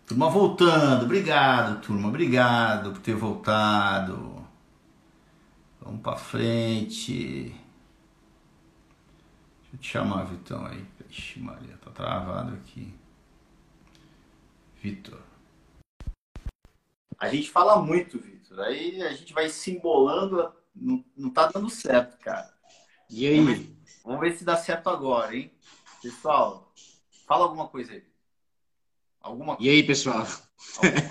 Turma 0.07 0.27
voltando. 0.27 1.05
Obrigado, 1.05 1.79
turma. 1.79 2.07
Obrigado 2.07 2.93
por 2.93 3.01
ter 3.01 3.13
voltado. 3.13 4.43
Vamos 5.79 6.01
para 6.01 6.17
frente. 6.17 7.53
Deixa 9.61 9.75
eu 9.75 9.79
te 9.79 9.87
chamar, 9.87 10.23
Vitão, 10.25 10.65
aí. 10.65 10.83
Ixi, 11.11 11.41
Maria, 11.41 11.77
tá 11.77 11.91
travado 11.91 12.55
aqui. 12.55 12.91
Vitor. 14.81 15.19
A 17.19 17.29
gente 17.29 17.49
fala 17.49 17.81
muito, 17.81 18.19
Vitor. 18.19 18.59
Aí 18.59 19.01
a 19.01 19.13
gente 19.13 19.33
vai 19.33 19.49
se 19.49 19.71
embolando. 19.71 20.51
Não, 20.75 21.03
não 21.15 21.29
tá 21.29 21.47
dando 21.47 21.69
certo, 21.69 22.17
cara. 22.19 22.53
E 23.09 23.25
aí? 23.25 23.37
Vamos 23.39 23.57
ver, 23.57 23.75
vamos 24.03 24.21
ver 24.21 24.37
se 24.37 24.43
dá 24.43 24.55
certo 24.55 24.89
agora, 24.89 25.35
hein? 25.35 25.51
Pessoal, 26.01 26.71
fala 27.25 27.45
alguma 27.45 27.67
coisa 27.67 27.93
aí. 27.93 28.03
Alguma 29.19 29.57
E 29.59 29.69
aí, 29.69 29.83
pessoal? 29.83 30.25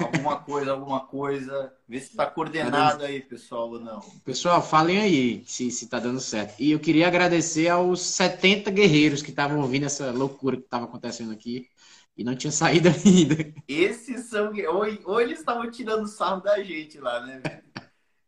alguma 0.01 0.39
coisa, 0.39 0.71
alguma 0.71 1.01
coisa. 1.01 1.75
Vê 1.89 2.01
se 2.01 2.11
está 2.11 2.27
coordenado 2.27 3.05
aí, 3.05 3.21
pessoal, 3.21 3.71
ou 3.71 3.81
não. 3.81 4.01
Pessoal, 4.25 4.62
falem 4.62 4.99
aí 4.99 5.45
se, 5.47 5.71
se 5.71 5.89
tá 5.89 5.99
dando 5.99 6.21
certo. 6.21 6.55
E 6.61 6.71
eu 6.71 6.79
queria 6.79 7.09
agradecer 7.09 7.69
aos 7.69 8.01
70 8.01 8.71
guerreiros 8.71 9.23
que 9.23 9.31
estavam 9.31 9.61
ouvindo 9.61 9.87
essa 9.87 10.11
loucura 10.12 10.57
que 10.57 10.62
estava 10.64 10.85
acontecendo 10.85 11.33
aqui 11.33 11.69
e 12.17 12.25
não 12.25 12.35
tinha 12.35 12.51
saído 12.51 12.89
ainda. 13.05 13.53
Esses 13.69 14.27
são. 14.27 14.53
Ou, 14.53 14.87
ou 15.05 15.21
eles 15.21 15.39
estavam 15.39 15.71
tirando 15.71 16.07
sarro 16.07 16.41
da 16.41 16.62
gente 16.62 16.99
lá, 16.99 17.21
né? 17.21 17.43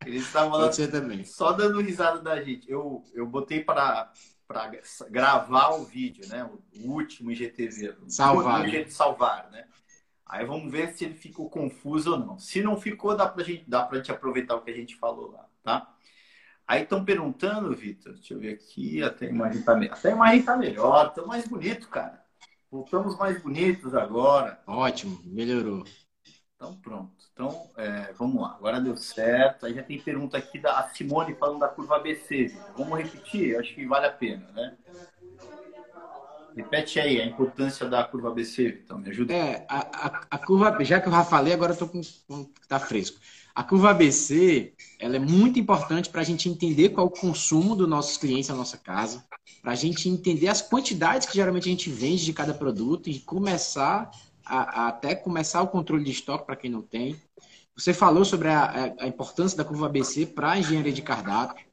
Eles 0.05 0.26
estavam 0.26 0.59
lá 0.59 0.70
só 1.24 1.53
dando 1.53 1.80
risada 1.80 2.20
da 2.20 2.43
gente. 2.43 2.70
Eu, 2.70 3.05
eu 3.14 3.26
botei 3.26 3.62
para 3.62 4.12
para 4.47 4.72
gravar 5.11 5.74
o 5.74 5.84
vídeo, 5.84 6.26
né? 6.26 6.43
O 6.80 6.91
último 6.91 7.30
IGTV. 7.30 7.97
Salvar. 8.09 8.66
O 8.66 8.91
salvar, 8.91 9.51
né? 9.51 9.66
Aí 10.24 10.45
vamos 10.45 10.72
ver 10.72 10.95
se 10.95 11.05
ele 11.05 11.14
ficou 11.14 11.51
confuso 11.51 12.12
ou 12.12 12.18
não. 12.18 12.39
Se 12.39 12.62
não 12.62 12.80
ficou, 12.80 13.14
dá 13.14 13.28
pra 13.28 13.45
gente, 13.45 13.64
dá 13.68 13.82
pra 13.84 13.99
gente 13.99 14.11
aproveitar 14.11 14.57
o 14.57 14.62
que 14.62 14.70
a 14.70 14.74
gente 14.74 14.97
falou 14.97 15.32
lá, 15.32 15.47
tá? 15.62 15.95
Aí 16.66 16.82
estão 16.82 17.05
perguntando, 17.05 17.74
Vitor, 17.74 18.14
deixa 18.14 18.34
eu 18.34 18.39
ver 18.39 18.55
aqui, 18.55 19.03
até 19.03 19.26
a 19.26 19.30
imagem 19.30 19.62
tá, 19.62 19.72
até 19.91 20.09
a 20.11 20.14
imagem 20.14 20.43
tá 20.43 20.57
melhor, 20.57 21.12
tá 21.14 21.24
mais 21.24 21.47
bonito, 21.47 21.89
cara. 21.89 22.22
Voltamos 22.71 23.16
mais 23.16 23.43
bonitos 23.43 23.95
agora. 23.95 24.61
Ótimo, 24.66 25.19
melhorou. 25.25 25.85
Então 26.55 26.77
pronto. 26.77 27.12
Então, 27.33 27.71
é, 27.77 28.12
vamos 28.19 28.43
lá. 28.43 28.57
Agora 28.57 28.81
deu 28.81 28.97
certo. 28.97 29.64
Aí 29.64 29.75
já 29.75 29.83
tem 29.83 30.01
pergunta 30.01 30.37
aqui 30.37 30.59
da 30.59 30.83
Simone 30.89 31.35
falando 31.35 31.61
da 31.61 31.69
curva 31.69 31.97
ABC. 31.97 32.49
Vitor. 32.49 32.73
Vamos 32.77 32.99
repetir? 32.99 33.51
Eu 33.51 33.61
acho 33.61 33.75
que 33.75 33.87
vale 33.87 34.07
a 34.07 34.12
pena, 34.12 34.47
né? 34.53 34.77
Repete 36.57 36.99
aí 36.99 37.21
a 37.21 37.25
importância 37.25 37.89
da 37.89 38.03
curva 38.03 38.31
ABC, 38.31 38.81
então 38.85 38.99
me 38.99 39.09
ajuda. 39.11 39.33
É, 39.33 39.64
a, 39.69 39.79
a, 39.79 40.21
a 40.29 40.39
curva, 40.39 40.77
já 40.85 41.01
que 41.01 41.07
eu 41.07 41.12
já 41.12 41.23
falei, 41.23 41.53
agora 41.53 41.73
eu 41.73 41.77
tô 41.77 41.87
com, 41.87 42.01
com 42.27 42.51
tá 42.66 42.81
fresco. 42.81 43.21
A 43.59 43.64
curva 43.64 43.90
ABC, 43.90 44.72
ela 45.00 45.16
é 45.16 45.18
muito 45.18 45.59
importante 45.59 46.11
para 46.11 46.20
a 46.20 46.24
gente 46.24 46.48
entender 46.48 46.90
qual 46.90 47.09
é 47.09 47.11
o 47.11 47.12
consumo 47.12 47.74
dos 47.74 47.88
nossos 47.88 48.16
clientes 48.16 48.48
na 48.48 48.54
nossa 48.54 48.78
casa, 48.78 49.24
para 49.61 49.72
a 49.72 49.74
gente 49.74 50.09
entender 50.09 50.46
as 50.46 50.62
quantidades 50.62 51.26
que 51.26 51.34
geralmente 51.34 51.64
a 51.64 51.72
gente 51.72 51.90
vende 51.90 52.24
de 52.24 52.32
cada 52.32 52.54
produto 52.54 53.11
e 53.11 53.18
começar 53.18 54.12
a, 54.46 54.84
a 54.84 54.88
até 54.90 55.12
começar 55.16 55.61
o 55.61 55.66
controle 55.66 56.04
de 56.04 56.12
estoque 56.12 56.46
para 56.46 56.54
quem 56.54 56.70
não 56.70 56.82
tem. 56.82 57.20
Você 57.76 57.92
falou 57.92 58.24
sobre 58.24 58.46
a, 58.46 58.94
a 58.96 59.09
importância 59.09 59.59
da 59.59 59.64
curva 59.64 59.86
ABC 59.86 60.24
para 60.24 60.52
a 60.52 60.59
engenharia 60.61 60.92
de 60.92 61.02
cardápio. 61.02 61.66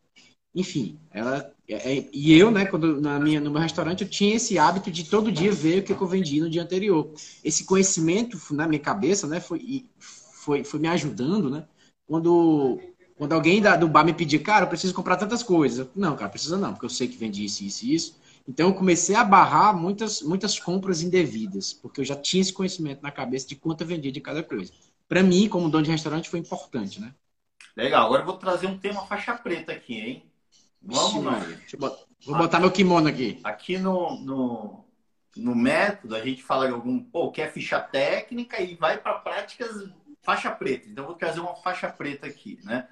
Enfim, 0.55 0.99
ela 1.11 1.53
é, 1.69 1.97
é, 1.97 2.09
e 2.11 2.33
eu, 2.33 2.49
né, 2.49 2.65
quando 2.65 2.99
na 2.99 3.19
minha, 3.19 3.39
no 3.39 3.51
meu 3.51 3.61
restaurante, 3.61 4.03
eu 4.03 4.09
tinha 4.09 4.37
esse 4.37 4.57
hábito 4.57 4.89
de 4.89 5.03
todo 5.03 5.31
dia 5.31 5.51
ver 5.51 5.81
o 5.81 5.83
que, 5.83 5.93
eu 5.93 6.07
vendi 6.07 6.41
no 6.41 6.49
dia 6.49 6.63
anterior. 6.63 7.13
Esse 7.43 7.63
conhecimento 7.63 8.39
na 8.55 8.67
minha 8.67 8.81
cabeça, 8.81 9.27
né, 9.27 9.39
foi, 9.39 9.85
foi, 9.99 10.63
foi 10.63 10.79
me 10.79 10.87
ajudando, 10.87 11.47
né? 11.47 11.67
Quando, 12.07 12.79
quando 13.17 13.33
alguém 13.33 13.61
da, 13.61 13.75
do 13.75 13.87
bar 13.87 14.03
me 14.03 14.13
pedia, 14.13 14.39
cara, 14.41 14.65
eu 14.65 14.69
preciso 14.69 14.93
comprar 14.93 15.17
tantas 15.17 15.41
coisas. 15.41 15.79
Eu, 15.79 15.91
não, 15.95 16.15
cara, 16.15 16.29
precisa 16.29 16.57
não, 16.57 16.73
porque 16.73 16.85
eu 16.85 16.89
sei 16.89 17.07
que 17.07 17.17
vende 17.17 17.43
isso, 17.43 17.63
isso 17.63 17.85
e 17.85 17.95
isso. 17.95 18.19
Então 18.47 18.67
eu 18.67 18.75
comecei 18.75 19.15
a 19.15 19.23
barrar 19.23 19.75
muitas, 19.75 20.21
muitas 20.21 20.59
compras 20.59 21.01
indevidas, 21.01 21.73
porque 21.73 22.01
eu 22.01 22.05
já 22.05 22.15
tinha 22.15 22.41
esse 22.41 22.53
conhecimento 22.53 23.01
na 23.01 23.11
cabeça 23.11 23.47
de 23.47 23.55
quanto 23.55 23.81
eu 23.81 23.87
vendia 23.87 24.11
de 24.11 24.21
cada 24.21 24.43
coisa. 24.43 24.71
Para 25.07 25.23
mim, 25.23 25.49
como 25.49 25.69
dono 25.69 25.83
de 25.83 25.91
restaurante, 25.91 26.29
foi 26.29 26.39
importante, 26.39 27.01
né? 27.01 27.13
Legal, 27.75 28.05
agora 28.05 28.21
eu 28.21 28.25
vou 28.25 28.37
trazer 28.37 28.67
um 28.67 28.77
tema 28.77 29.05
faixa 29.05 29.33
preta 29.33 29.71
aqui, 29.71 29.95
hein? 29.95 30.31
Vamos 30.81 31.23
lá. 31.23 31.39
Vou 32.25 32.37
botar 32.37 32.59
meu 32.59 32.71
kimono 32.71 33.07
aqui. 33.07 33.39
Aqui 33.43 33.77
no, 33.77 34.19
no, 34.21 34.85
no 35.35 35.55
método, 35.55 36.15
a 36.15 36.23
gente 36.23 36.43
fala 36.43 36.67
de 36.67 36.73
algum. 36.73 36.99
Pô, 36.99 37.31
quer 37.31 37.51
ficha 37.51 37.79
técnica 37.79 38.61
e 38.61 38.75
vai 38.75 38.97
para 38.97 39.15
práticas 39.15 39.89
faixa 40.25 40.51
preta. 40.51 40.89
Então, 40.89 41.05
vou 41.05 41.15
trazer 41.15 41.39
uma 41.39 41.55
faixa 41.55 41.87
preta 41.87 42.25
aqui, 42.25 42.59
né? 42.63 42.89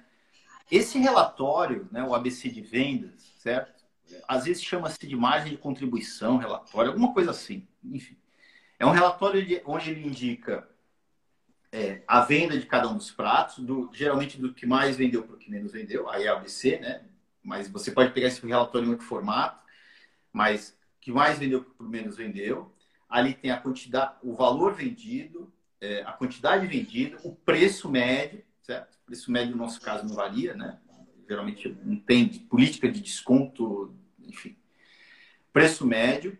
Esse 0.70 0.98
relatório, 0.98 1.88
né, 1.92 2.02
o 2.02 2.14
ABC 2.14 2.48
de 2.48 2.62
vendas, 2.62 3.34
certo? 3.38 3.84
Às 4.26 4.44
vezes 4.44 4.62
chama-se 4.62 5.06
de 5.06 5.16
margem 5.16 5.50
de 5.52 5.58
contribuição, 5.58 6.38
relatório, 6.38 6.92
alguma 6.92 7.12
coisa 7.12 7.32
assim. 7.32 7.66
Enfim. 7.82 8.16
É 8.78 8.86
um 8.86 8.90
relatório 8.90 9.44
de, 9.44 9.60
onde 9.66 9.90
ele 9.90 10.06
indica 10.06 10.66
é, 11.70 12.02
a 12.06 12.20
venda 12.20 12.58
de 12.58 12.66
cada 12.66 12.88
um 12.88 12.96
dos 12.96 13.10
pratos, 13.10 13.58
do, 13.58 13.90
geralmente 13.92 14.40
do 14.40 14.54
que 14.54 14.64
mais 14.64 14.96
vendeu 14.96 15.24
para 15.24 15.34
o 15.34 15.38
que 15.38 15.50
menos 15.50 15.72
vendeu, 15.72 16.08
aí 16.08 16.24
é 16.24 16.28
ABC, 16.28 16.78
né? 16.78 17.02
Mas 17.42 17.68
você 17.68 17.90
pode 17.90 18.12
pegar 18.12 18.28
esse 18.28 18.44
relatório 18.46 18.86
em 18.86 18.90
outro 18.92 19.06
formato, 19.06 19.62
mas 20.32 20.76
que 21.00 21.12
mais 21.12 21.38
vendeu 21.38 21.62
para 21.62 21.86
o 21.86 21.88
menos 21.88 22.16
vendeu. 22.16 22.74
Ali 23.08 23.34
tem 23.34 23.50
a 23.50 23.60
quantidade, 23.60 24.14
o 24.22 24.34
valor 24.34 24.74
vendido, 24.74 25.52
é, 25.84 26.02
a 26.02 26.12
quantidade 26.12 26.66
vendida, 26.66 27.18
o 27.22 27.34
preço 27.34 27.90
médio, 27.90 28.42
certo? 28.62 28.94
O 28.94 29.06
preço 29.06 29.30
médio 29.30 29.52
no 29.52 29.58
nosso 29.62 29.80
caso 29.80 30.06
não 30.06 30.14
varia, 30.14 30.54
né? 30.54 30.78
Geralmente 31.28 31.76
não 31.84 31.96
tem 31.96 32.28
política 32.28 32.90
de 32.90 33.00
desconto, 33.00 33.94
enfim. 34.18 34.56
Preço 35.52 35.86
médio. 35.86 36.38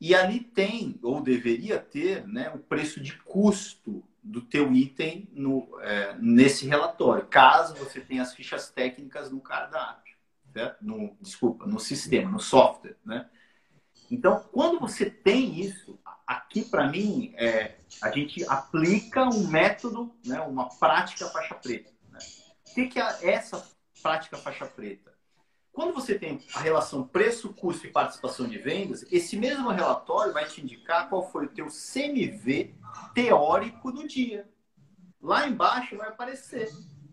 E 0.00 0.14
ali 0.14 0.40
tem, 0.40 0.98
ou 1.02 1.20
deveria 1.20 1.78
ter, 1.78 2.26
né, 2.26 2.50
o 2.54 2.58
preço 2.58 3.00
de 3.00 3.16
custo 3.18 4.04
do 4.22 4.42
teu 4.42 4.72
item 4.72 5.28
no, 5.32 5.68
é, 5.80 6.16
nesse 6.18 6.66
relatório, 6.66 7.26
caso 7.26 7.74
você 7.76 8.00
tenha 8.00 8.22
as 8.22 8.34
fichas 8.34 8.68
técnicas 8.68 9.30
no 9.30 9.40
cardápio, 9.40 10.14
certo? 10.52 10.84
no, 10.84 11.16
desculpa, 11.20 11.66
no 11.66 11.80
sistema, 11.80 12.30
no 12.30 12.40
software, 12.40 12.96
né? 13.04 13.28
Então, 14.10 14.44
quando 14.52 14.78
você 14.78 15.08
tem 15.08 15.58
isso, 15.58 15.98
aqui 16.26 16.64
para 16.64 16.88
mim, 16.88 17.32
é, 17.36 17.76
a 18.02 18.10
gente 18.10 18.44
aplica 18.48 19.24
um 19.24 19.46
método, 19.46 20.12
né, 20.24 20.40
uma 20.40 20.68
prática 20.68 21.26
faixa 21.26 21.54
preta. 21.54 21.90
Né? 22.10 22.18
O 22.66 22.74
que, 22.74 22.98
é 22.98 23.30
essa 23.30 23.64
prática 24.02 24.36
faixa 24.36 24.66
preta? 24.66 25.14
Quando 25.72 25.92
você 25.92 26.18
tem 26.18 26.40
a 26.54 26.60
relação 26.60 27.06
preço, 27.06 27.52
custo 27.52 27.86
e 27.86 27.90
participação 27.90 28.48
de 28.48 28.56
vendas, 28.56 29.04
esse 29.12 29.36
mesmo 29.36 29.68
relatório 29.68 30.32
vai 30.32 30.46
te 30.46 30.62
indicar 30.62 31.08
qual 31.08 31.30
foi 31.30 31.44
o 31.44 31.50
teu 31.50 31.66
CMV 31.66 32.74
teórico 33.14 33.92
do 33.92 34.08
dia. 34.08 34.48
Lá 35.20 35.46
embaixo 35.46 35.96
vai 35.96 36.08
aparecer 36.08 36.72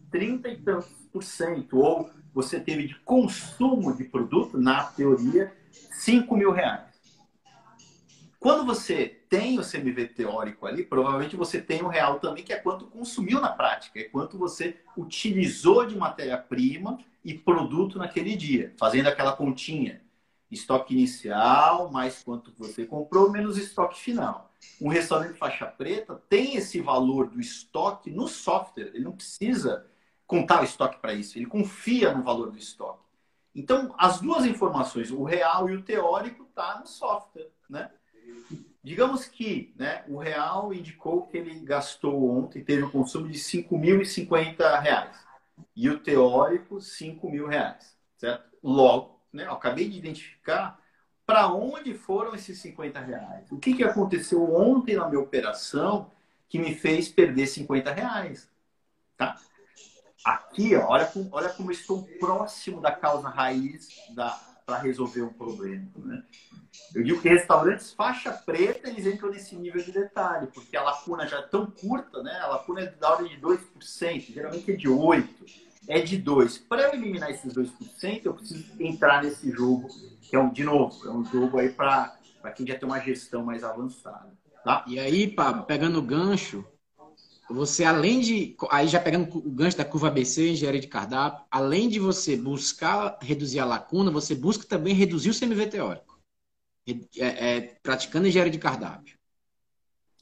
30 0.09 0.47
e 0.47 0.61
tantos 0.61 0.89
por 1.11 1.23
cento, 1.23 1.77
ou 1.77 2.09
você 2.33 2.59
teve 2.59 2.87
de 2.87 2.95
consumo 3.01 3.95
de 3.95 4.05
produto, 4.05 4.57
na 4.57 4.83
teoria, 4.85 5.53
5 5.91 6.35
mil 6.37 6.51
reais. 6.51 6.92
Quando 8.43 8.65
você 8.65 9.05
tem 9.29 9.57
o 9.57 9.63
CMV 9.63 10.07
teórico 10.07 10.67
ali, 10.67 10.83
provavelmente 10.83 11.33
você 11.33 11.61
tem 11.61 11.81
o 11.81 11.87
real 11.87 12.19
também, 12.19 12.43
que 12.43 12.51
é 12.51 12.57
quanto 12.57 12.87
consumiu 12.87 13.39
na 13.39 13.47
prática, 13.47 13.97
é 14.01 14.03
quanto 14.03 14.37
você 14.37 14.81
utilizou 14.97 15.85
de 15.85 15.95
matéria-prima 15.95 16.99
e 17.23 17.33
produto 17.33 17.97
naquele 17.97 18.35
dia, 18.35 18.73
fazendo 18.77 19.07
aquela 19.07 19.31
continha. 19.31 20.01
Estoque 20.51 20.93
inicial, 20.93 21.89
mais 21.89 22.21
quanto 22.21 22.53
você 22.57 22.85
comprou, 22.85 23.31
menos 23.31 23.57
estoque 23.57 23.97
final. 23.97 24.51
Um 24.81 24.89
restaurante 24.89 25.37
faixa 25.37 25.65
preta 25.65 26.21
tem 26.27 26.57
esse 26.57 26.81
valor 26.81 27.29
do 27.29 27.39
estoque 27.39 28.11
no 28.11 28.27
software, 28.27 28.91
ele 28.93 29.05
não 29.05 29.13
precisa 29.13 29.87
contar 30.27 30.59
o 30.59 30.65
estoque 30.65 30.99
para 30.99 31.13
isso, 31.13 31.37
ele 31.37 31.45
confia 31.45 32.13
no 32.13 32.21
valor 32.21 32.51
do 32.51 32.57
estoque. 32.57 33.05
Então, 33.55 33.95
as 33.97 34.19
duas 34.19 34.45
informações, 34.45 35.11
o 35.11 35.23
real 35.23 35.69
e 35.69 35.77
o 35.77 35.81
teórico, 35.81 36.43
tá 36.53 36.77
no 36.81 36.85
software, 36.85 37.49
né? 37.69 37.89
Digamos 38.83 39.25
que 39.25 39.73
né, 39.77 40.03
o 40.07 40.17
real 40.17 40.73
indicou 40.73 41.23
que 41.23 41.37
ele 41.37 41.59
gastou 41.61 42.29
ontem, 42.29 42.63
teve 42.63 42.83
um 42.83 42.89
consumo 42.89 43.27
de 43.27 43.39
5.050 43.39 44.81
reais. 44.81 45.17
E 45.75 45.89
o 45.89 45.99
teórico, 45.99 46.81
5 46.81 47.29
mil 47.29 47.47
reais. 47.47 47.95
Certo? 48.17 48.43
Logo, 48.61 49.19
né, 49.31 49.45
eu 49.45 49.51
acabei 49.51 49.87
de 49.87 49.97
identificar 49.97 50.79
para 51.25 51.47
onde 51.47 51.93
foram 51.93 52.35
esses 52.35 52.59
50 52.59 52.99
reais. 52.99 53.51
O 53.51 53.57
que, 53.57 53.73
que 53.73 53.83
aconteceu 53.83 54.53
ontem 54.53 54.95
na 54.97 55.07
minha 55.07 55.21
operação 55.21 56.11
que 56.53 56.59
me 56.59 56.75
fez 56.75 57.09
perder 57.09 57.47
50 57.47 57.91
reais. 57.91 58.47
Tá? 59.17 59.41
Aqui, 60.23 60.75
ó, 60.75 60.85
olha, 60.87 61.11
olha 61.31 61.49
como 61.49 61.71
estou 61.71 62.03
próximo 62.19 62.79
da 62.79 62.91
causa 62.91 63.27
raiz 63.27 63.89
para 64.65 64.77
resolver 64.77 65.21
um 65.21 65.33
problema. 65.33 65.87
Né? 65.97 66.23
Eu 66.93 67.03
digo 67.03 67.21
que 67.21 67.29
restaurantes 67.29 67.93
faixa 67.93 68.31
preta, 68.31 68.89
eles 68.89 69.05
entram 69.05 69.29
nesse 69.29 69.55
nível 69.55 69.83
de 69.83 69.91
detalhe, 69.91 70.47
porque 70.47 70.75
a 70.75 70.83
lacuna 70.83 71.27
já 71.27 71.39
é 71.39 71.41
tão 71.43 71.65
curta, 71.65 72.21
né? 72.23 72.39
A 72.41 72.47
lacuna 72.47 72.81
é 72.81 72.85
da 72.87 73.11
ordem 73.11 73.29
de 73.29 73.41
2%, 73.41 74.33
geralmente 74.33 74.71
é 74.71 74.75
de 74.75 74.87
8%, 74.87 75.27
é 75.87 76.01
de 76.01 76.21
2%. 76.21 76.61
Para 76.67 76.83
eu 76.83 76.93
eliminar 76.93 77.29
esses 77.29 77.53
2%, 77.53 78.21
eu 78.25 78.33
preciso 78.33 78.65
entrar 78.79 79.23
nesse 79.23 79.51
jogo, 79.51 79.87
que 80.21 80.35
é 80.35 80.39
um, 80.39 80.51
de 80.51 80.63
novo, 80.63 81.07
é 81.07 81.11
um 81.11 81.25
jogo 81.25 81.59
aí 81.59 81.69
para 81.69 82.17
quem 82.55 82.65
já 82.65 82.77
tem 82.77 82.87
uma 82.87 82.99
gestão 82.99 83.43
mais 83.43 83.63
avançada. 83.63 84.31
Tá? 84.63 84.83
E 84.87 84.97
aí, 84.97 85.27
Pablo, 85.27 85.63
pegando 85.63 85.99
o 85.99 86.01
gancho, 86.01 86.65
você 87.49 87.83
além 87.83 88.21
de. 88.21 88.55
Aí 88.69 88.87
já 88.87 88.99
pegando 88.99 89.37
o 89.37 89.51
gancho 89.51 89.77
da 89.77 89.85
curva 89.85 90.07
ABC, 90.07 90.49
engenharia 90.49 90.79
de 90.79 90.87
cardápio, 90.87 91.45
além 91.51 91.89
de 91.89 91.99
você 91.99 92.37
buscar 92.37 93.17
reduzir 93.21 93.59
a 93.59 93.65
lacuna, 93.65 94.11
você 94.11 94.33
busca 94.33 94.65
também 94.65 94.93
reduzir 94.93 95.29
o 95.29 95.37
CMV 95.37 95.67
teórico. 95.67 96.19
É, 97.17 97.57
é, 97.57 97.61
praticando 97.81 98.27
engenharia 98.27 98.51
de 98.51 98.59
cardápio. 98.59 99.17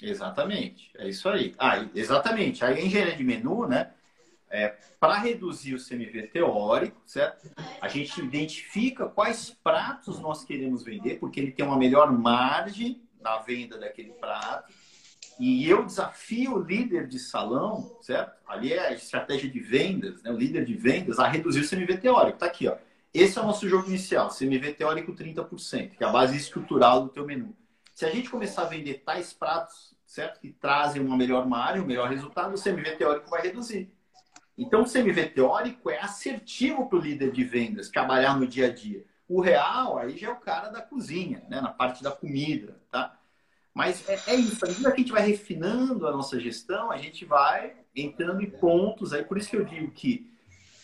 Exatamente, 0.01 0.91
é 0.95 1.07
isso 1.07 1.29
aí. 1.29 1.53
Ah, 1.59 1.87
exatamente. 1.93 2.65
Aí 2.65 2.79
a 2.79 2.85
engenharia 2.85 3.15
de 3.15 3.23
menu, 3.23 3.67
né? 3.67 3.93
É, 4.49 4.75
para 4.99 5.17
reduzir 5.17 5.75
o 5.75 5.79
CMV 5.79 6.23
teórico, 6.27 7.01
certo? 7.05 7.49
A 7.79 7.87
gente 7.87 8.19
identifica 8.19 9.07
quais 9.07 9.49
pratos 9.63 10.19
nós 10.19 10.43
queremos 10.43 10.83
vender, 10.83 11.19
porque 11.19 11.39
ele 11.39 11.51
tem 11.51 11.65
uma 11.65 11.77
melhor 11.77 12.11
margem 12.11 13.01
na 13.21 13.37
venda 13.37 13.77
daquele 13.77 14.11
prato 14.13 14.73
e 15.39 15.69
eu 15.69 15.85
desafio 15.85 16.55
o 16.55 16.63
líder 16.63 17.07
de 17.07 17.17
salão, 17.17 17.97
certo? 18.01 18.33
Ali 18.47 18.73
é 18.73 18.87
a 18.87 18.93
estratégia 18.93 19.49
de 19.49 19.59
vendas, 19.59 20.21
né? 20.23 20.31
o 20.31 20.37
líder 20.37 20.65
de 20.65 20.73
vendas, 20.73 21.19
a 21.19 21.27
reduzir 21.27 21.61
o 21.61 21.69
CMV 21.69 21.97
teórico. 21.97 22.35
Está 22.35 22.45
aqui, 22.45 22.67
ó. 22.67 22.75
Esse 23.13 23.37
é 23.37 23.41
o 23.41 23.45
nosso 23.45 23.67
jogo 23.67 23.87
inicial, 23.87 24.29
CMV 24.29 24.73
teórico 24.73 25.13
30%, 25.13 25.97
que 25.97 26.03
é 26.03 26.07
a 26.07 26.11
base 26.11 26.37
estrutural 26.37 27.03
do 27.03 27.09
teu 27.09 27.25
menu. 27.25 27.55
Se 27.93 28.05
a 28.05 28.09
gente 28.09 28.29
começar 28.29 28.63
a 28.63 28.65
vender 28.65 29.03
tais 29.05 29.33
pratos, 29.33 29.93
certo? 30.05 30.39
Que 30.39 30.49
trazem 30.49 31.01
uma 31.01 31.17
melhor 31.17 31.45
margem, 31.47 31.81
um 31.81 31.85
melhor 31.85 32.09
resultado, 32.09 32.53
o 32.53 32.61
CMV 32.61 32.95
teórico 32.97 33.29
vai 33.29 33.41
reduzir. 33.41 33.93
Então, 34.57 34.83
o 34.83 34.91
CMV 34.91 35.29
teórico 35.29 35.89
é 35.89 35.99
assertivo 35.99 36.87
para 36.87 36.99
o 36.99 37.01
líder 37.01 37.31
de 37.31 37.43
vendas 37.43 37.89
trabalhar 37.89 38.37
no 38.37 38.45
dia 38.45 38.67
a 38.67 38.73
dia. 38.73 39.05
O 39.27 39.41
real, 39.41 39.97
aí 39.97 40.17
já 40.17 40.27
é 40.27 40.31
o 40.31 40.35
cara 40.35 40.69
da 40.69 40.81
cozinha, 40.81 41.43
né? 41.49 41.61
na 41.61 41.69
parte 41.69 42.03
da 42.03 42.11
comida, 42.11 42.77
tá? 42.91 43.17
Mas 43.73 44.07
é, 44.09 44.19
é 44.27 44.35
isso, 44.35 44.65
à 44.65 44.67
medida 44.67 44.91
que 44.91 44.95
a 44.95 45.03
gente 45.03 45.11
vai 45.11 45.25
refinando 45.25 46.07
a 46.07 46.11
nossa 46.11 46.39
gestão, 46.39 46.91
a 46.91 46.97
gente 46.97 47.23
vai 47.23 47.73
entrando 47.95 48.41
em 48.41 48.49
pontos 48.49 49.13
aí. 49.13 49.23
Por 49.23 49.37
isso 49.37 49.49
que 49.49 49.55
eu 49.55 49.63
digo 49.63 49.91
que, 49.91 50.29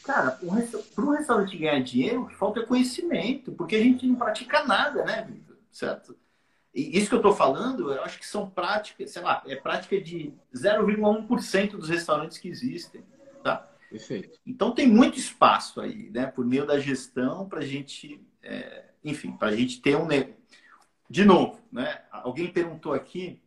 cara, 0.03 0.31
para 0.31 1.05
um 1.05 1.11
restaurante 1.11 1.57
ganhar 1.57 1.79
dinheiro, 1.81 2.23
o 2.23 2.27
que 2.27 2.35
falta 2.35 2.61
é 2.61 2.65
conhecimento, 2.65 3.51
porque 3.51 3.75
a 3.75 3.81
gente 3.81 4.07
não 4.07 4.15
pratica 4.15 4.63
nada, 4.63 5.03
né, 5.03 5.27
certo? 5.71 6.15
E 6.73 6.97
isso 6.97 7.09
que 7.09 7.15
eu 7.15 7.19
estou 7.19 7.33
falando, 7.33 7.91
eu 7.91 8.03
acho 8.03 8.19
que 8.19 8.27
são 8.27 8.49
práticas, 8.49 9.11
sei 9.11 9.21
lá, 9.21 9.43
é 9.47 9.55
prática 9.55 9.99
de 9.99 10.31
0,1% 10.55 11.71
dos 11.71 11.89
restaurantes 11.89 12.37
que 12.37 12.47
existem, 12.47 13.03
tá? 13.43 13.67
Perfeito. 13.89 14.39
Então 14.45 14.71
tem 14.71 14.87
muito 14.87 15.17
espaço 15.17 15.81
aí, 15.81 16.09
né, 16.11 16.27
por 16.27 16.45
meio 16.45 16.65
da 16.65 16.79
gestão, 16.79 17.49
para 17.49 17.59
a 17.59 17.65
gente, 17.65 18.21
é, 18.43 18.85
enfim, 19.03 19.31
para 19.31 19.49
a 19.49 19.55
gente 19.55 19.81
ter 19.81 19.95
um, 19.97 20.07
de 21.09 21.23
novo, 21.23 21.59
né? 21.71 22.01
Alguém 22.11 22.51
perguntou 22.51 22.93
aqui 22.93 23.41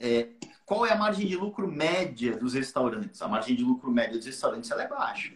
é, 0.00 0.28
qual 0.64 0.86
é 0.86 0.92
a 0.92 0.96
margem 0.96 1.26
de 1.26 1.36
lucro 1.36 1.70
média 1.70 2.36
dos 2.36 2.54
restaurantes. 2.54 3.20
A 3.20 3.28
margem 3.28 3.54
de 3.54 3.62
lucro 3.62 3.90
média 3.90 4.16
dos 4.16 4.26
restaurantes 4.26 4.70
é 4.70 4.88
baixa. 4.88 5.32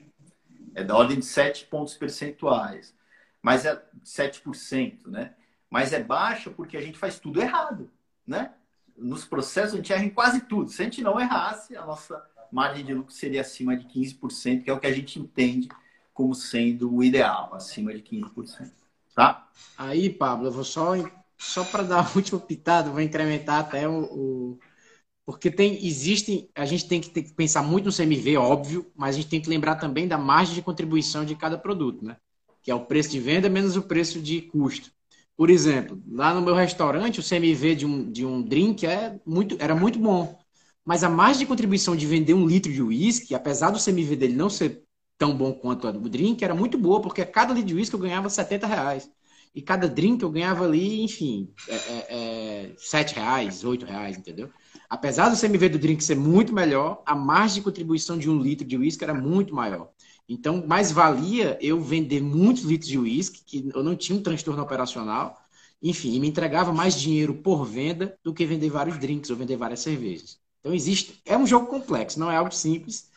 É 0.75 0.83
da 0.83 0.97
ordem 0.97 1.19
de 1.19 1.27
7 1.27 1.67
pontos 1.67 1.95
percentuais. 1.95 2.95
Mas 3.43 3.65
é 3.65 3.83
7%, 4.05 5.07
né? 5.07 5.35
Mas 5.71 5.93
é 5.93 6.03
baixa 6.03 6.51
porque 6.51 6.77
a 6.77 6.81
gente 6.81 6.99
faz 6.99 7.19
tudo 7.19 7.41
errado, 7.41 7.91
né? 8.27 8.53
Nos 8.97 9.25
processos 9.25 9.75
a 9.75 9.77
gente 9.77 9.93
erra 9.93 10.05
em 10.05 10.11
quase 10.11 10.41
tudo. 10.41 10.71
Se 10.71 10.83
a 10.83 10.85
gente 10.85 11.03
não 11.03 11.21
errasse, 11.21 11.77
a 11.77 11.85
nossa 11.85 12.25
margem 12.51 12.85
de 12.85 12.95
lucro 12.95 13.13
seria 13.13 13.43
acima 13.43 13.77
de 13.77 13.87
15%, 13.87 14.65
que 14.65 14.71
é 14.71 14.73
o 14.73 14.81
que 14.81 14.87
a 14.87 14.93
gente 14.93 15.21
entende 15.21 15.69
como 16.13 16.35
sendo 16.35 16.93
o 16.93 17.05
ideal, 17.05 17.55
acima 17.55 17.93
de 17.93 18.03
15%. 18.03 18.73
Tá? 19.15 19.49
Aí, 19.77 20.11
Pablo, 20.11 20.47
eu 20.47 20.53
vou 20.53 20.65
só, 20.65 20.95
só 21.39 21.65
para 21.65 21.83
dar 21.85 22.01
a 22.07 22.13
última 22.17 22.41
pitada, 22.41 22.91
vou 22.91 23.01
incrementar 23.01 23.61
até 23.61 23.89
o, 23.89 24.05
o, 24.55 24.59
Porque 25.27 25.51
tem, 25.51 25.87
existem. 25.87 26.51
A 26.55 26.65
gente 26.67 26.89
tem 26.89 27.01
que, 27.01 27.11
que 27.11 27.35
pensar 27.35 27.63
muito 27.63 27.87
no 27.87 27.93
CMV, 27.93 28.37
óbvio, 28.37 28.91
mas 28.97 29.17
a 29.17 29.19
gente 29.21 29.31
tem 29.31 29.41
que 29.43 29.51
lembrar 29.51 29.77
também 29.77 30.09
da 30.09 30.19
margem 30.19 30.55
de 30.55 30.63
contribuição 30.63 31.25
de 31.25 31.37
cada 31.37 31.59
produto, 31.59 32.05
né? 32.05 32.17
Que 32.63 32.71
é 32.71 32.75
o 32.75 32.87
preço 32.87 33.11
de 33.11 33.21
venda 33.21 33.49
menos 33.49 33.77
o 33.77 33.83
preço 33.83 34.21
de 34.21 34.43
custo. 34.43 34.91
Por 35.37 35.51
exemplo, 35.51 36.03
lá 36.11 36.35
no 36.35 36.43
meu 36.43 36.55
restaurante, 36.55 37.21
o 37.21 37.23
CMV 37.23 37.75
de 37.77 37.87
um, 37.87 38.11
de 38.11 38.27
um 38.27 38.43
drink 38.43 38.87
é 38.87 39.21
muito, 39.27 39.57
era 39.61 39.75
muito 39.75 39.99
bom. 39.99 40.39
Mas 40.85 41.05
a 41.05 41.09
margem 41.11 41.41
de 41.41 41.47
contribuição 41.47 41.95
de 41.97 42.07
vender 42.07 42.35
um 42.35 42.47
litro 42.47 42.73
de 42.73 42.83
uísque, 42.83 43.35
apesar 43.35 43.71
do 43.71 43.79
CMV 43.79 44.17
dele 44.17 44.35
não 44.35 44.51
ser 44.51 44.83
tão 45.19 45.37
bom 45.37 45.53
quanto 45.53 45.87
a 45.87 45.93
do 45.93 46.09
drink, 46.09 46.43
era 46.43 46.55
muito 46.55 46.79
boa, 46.79 47.01
porque 47.03 47.25
cada 47.25 47.53
litro 47.53 47.69
de 47.69 47.75
uísque 47.75 47.95
eu 47.95 48.01
ganhava 48.01 48.31
70 48.31 48.67
reais. 48.67 49.11
E 49.55 49.63
cada 49.63 49.89
drink 49.89 50.23
eu 50.23 50.31
ganhava 50.31 50.65
ali, 50.65 51.03
enfim, 51.03 51.51
é, 51.69 51.75
é, 51.75 52.07
é, 52.11 52.75
7 52.77 53.15
reais, 53.15 53.65
8 53.65 53.87
reais, 53.87 54.17
entendeu? 54.17 54.51
Apesar 54.89 55.29
do 55.29 55.39
CMV 55.39 55.69
do 55.69 55.79
drink 55.79 56.03
ser 56.03 56.17
muito 56.17 56.53
melhor, 56.53 57.03
a 57.05 57.15
margem 57.15 57.57
de 57.57 57.63
contribuição 57.63 58.17
de 58.17 58.31
um 58.31 58.41
litro 58.41 58.67
de 58.67 58.77
uísque 58.77 59.05
era 59.05 59.15
muito 59.15 59.55
maior. 59.55 59.91
Então, 60.29 60.65
mais 60.67 60.93
valia 60.93 61.59
eu 61.61 61.81
vender 61.81 62.23
muitos 62.23 62.63
litros 62.63 62.89
de 62.89 62.99
uísque, 62.99 63.43
que 63.45 63.71
eu 63.75 63.83
não 63.83 63.97
tinha 63.97 64.19
um 64.19 64.23
transtorno 64.23 64.63
operacional, 64.63 65.39
enfim, 65.83 66.15
e 66.15 66.21
me 66.21 66.29
entregava 66.29 66.73
mais 66.73 66.99
dinheiro 66.99 67.35
por 67.35 67.65
venda 67.65 68.19
do 68.23 68.35
que 68.35 68.45
vender 68.45 68.69
vários 68.71 68.99
drinks 68.99 69.31
ou 69.31 69.37
vender 69.37 69.57
várias 69.57 69.81
cervejas. 69.81 70.39
Então, 70.61 70.75
existe. 70.75 71.21
É 71.25 71.37
um 71.37 71.47
jogo 71.47 71.67
complexo, 71.67 72.19
não 72.19 72.31
é 72.31 72.37
algo 72.37 72.53
simples, 72.53 73.11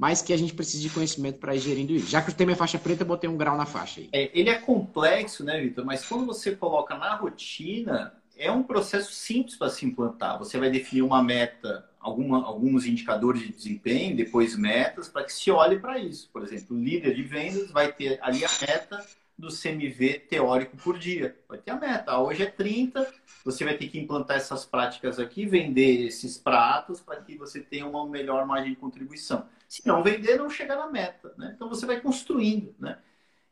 mas 0.00 0.22
que 0.22 0.32
a 0.32 0.36
gente 0.38 0.54
precisa 0.54 0.82
de 0.82 0.88
conhecimento 0.88 1.38
para 1.38 1.54
ir 1.54 1.58
gerindo 1.58 1.92
isso. 1.92 2.06
Já 2.06 2.22
que 2.22 2.30
o 2.30 2.34
tema 2.34 2.52
é 2.52 2.54
faixa 2.54 2.78
preta, 2.78 3.02
eu 3.02 3.06
botei 3.06 3.28
um 3.28 3.36
grau 3.36 3.54
na 3.54 3.66
faixa 3.66 4.00
aí. 4.00 4.08
É, 4.14 4.30
ele 4.32 4.48
é 4.48 4.54
complexo, 4.54 5.44
né, 5.44 5.60
Vitor? 5.60 5.84
Mas 5.84 6.06
quando 6.06 6.24
você 6.24 6.56
coloca 6.56 6.96
na 6.96 7.14
rotina, 7.16 8.14
é 8.34 8.50
um 8.50 8.62
processo 8.62 9.12
simples 9.12 9.56
para 9.56 9.68
se 9.68 9.84
implantar. 9.84 10.38
Você 10.38 10.58
vai 10.58 10.70
definir 10.70 11.02
uma 11.02 11.22
meta, 11.22 11.86
alguma, 12.00 12.42
alguns 12.42 12.86
indicadores 12.86 13.42
de 13.42 13.52
desempenho, 13.52 14.16
depois 14.16 14.56
metas, 14.56 15.06
para 15.06 15.22
que 15.22 15.34
se 15.34 15.50
olhe 15.50 15.78
para 15.78 15.98
isso. 15.98 16.30
Por 16.32 16.42
exemplo, 16.42 16.74
o 16.74 16.80
líder 16.82 17.14
de 17.14 17.22
vendas 17.22 17.70
vai 17.70 17.92
ter 17.92 18.18
ali 18.22 18.42
a 18.42 18.48
meta 18.58 19.04
do 19.40 19.48
CMV 19.48 20.20
teórico 20.28 20.76
por 20.76 20.98
dia. 20.98 21.36
Vai 21.48 21.58
ter 21.58 21.70
a 21.70 21.76
meta. 21.76 22.18
Hoje 22.18 22.42
é 22.42 22.46
30, 22.46 23.12
você 23.44 23.64
vai 23.64 23.76
ter 23.76 23.88
que 23.88 23.98
implantar 23.98 24.36
essas 24.36 24.64
práticas 24.64 25.18
aqui, 25.18 25.46
vender 25.46 26.06
esses 26.06 26.38
pratos 26.38 27.00
para 27.00 27.20
que 27.20 27.36
você 27.36 27.60
tenha 27.60 27.86
uma 27.86 28.06
melhor 28.06 28.46
margem 28.46 28.70
de 28.70 28.76
contribuição. 28.76 29.46
Se 29.66 29.86
não 29.86 30.02
vender, 30.02 30.36
não 30.36 30.50
chega 30.50 30.76
na 30.76 30.86
meta. 30.86 31.34
Né? 31.38 31.52
Então 31.56 31.68
você 31.68 31.86
vai 31.86 32.00
construindo. 32.00 32.74
Né? 32.78 32.98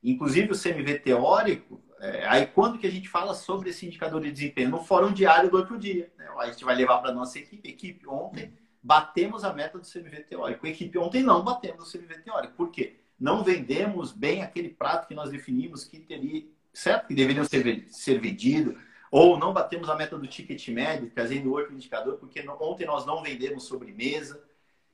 Inclusive 0.02 0.52
o 0.52 0.60
CMV 0.60 0.98
teórico, 1.00 1.82
é, 1.98 2.26
aí 2.28 2.46
quando 2.46 2.78
que 2.78 2.86
a 2.86 2.90
gente 2.90 3.08
fala 3.08 3.34
sobre 3.34 3.70
esse 3.70 3.86
indicador 3.86 4.20
de 4.20 4.30
desempenho? 4.30 4.68
No 4.68 4.84
fórum 4.84 5.12
diário 5.12 5.50
do 5.50 5.56
outro 5.56 5.78
dia. 5.78 6.12
Né? 6.18 6.28
A 6.38 6.46
gente 6.46 6.64
vai 6.64 6.76
levar 6.76 6.98
para 6.98 7.12
nossa 7.12 7.38
equipe. 7.38 7.68
Equipe, 7.68 8.06
ontem 8.06 8.52
batemos 8.82 9.42
a 9.42 9.52
meta 9.52 9.78
do 9.78 9.86
CMV 9.90 10.20
teórico. 10.24 10.66
Equipe, 10.66 10.98
ontem 10.98 11.22
não 11.22 11.42
batemos 11.42 11.88
o 11.88 11.90
CMV 11.90 12.18
teórico. 12.18 12.54
Por 12.54 12.70
quê? 12.70 13.00
Não 13.18 13.42
vendemos 13.42 14.12
bem 14.12 14.42
aquele 14.42 14.68
prato 14.68 15.08
que 15.08 15.14
nós 15.14 15.30
definimos 15.30 15.84
que 15.84 15.98
teria, 15.98 16.46
certo? 16.72 17.08
Que 17.08 17.14
deveria 17.14 17.44
ser, 17.44 17.86
ser 17.88 18.20
vendido. 18.20 18.78
Ou 19.10 19.38
não 19.38 19.52
batemos 19.52 19.88
a 19.88 19.96
meta 19.96 20.18
do 20.18 20.26
ticket 20.26 20.68
médio, 20.68 21.10
trazendo 21.10 21.52
outro 21.52 21.72
indicador, 21.72 22.18
porque 22.18 22.46
ontem 22.60 22.86
nós 22.86 23.06
não 23.06 23.22
vendemos 23.22 23.64
sobremesa. 23.64 24.42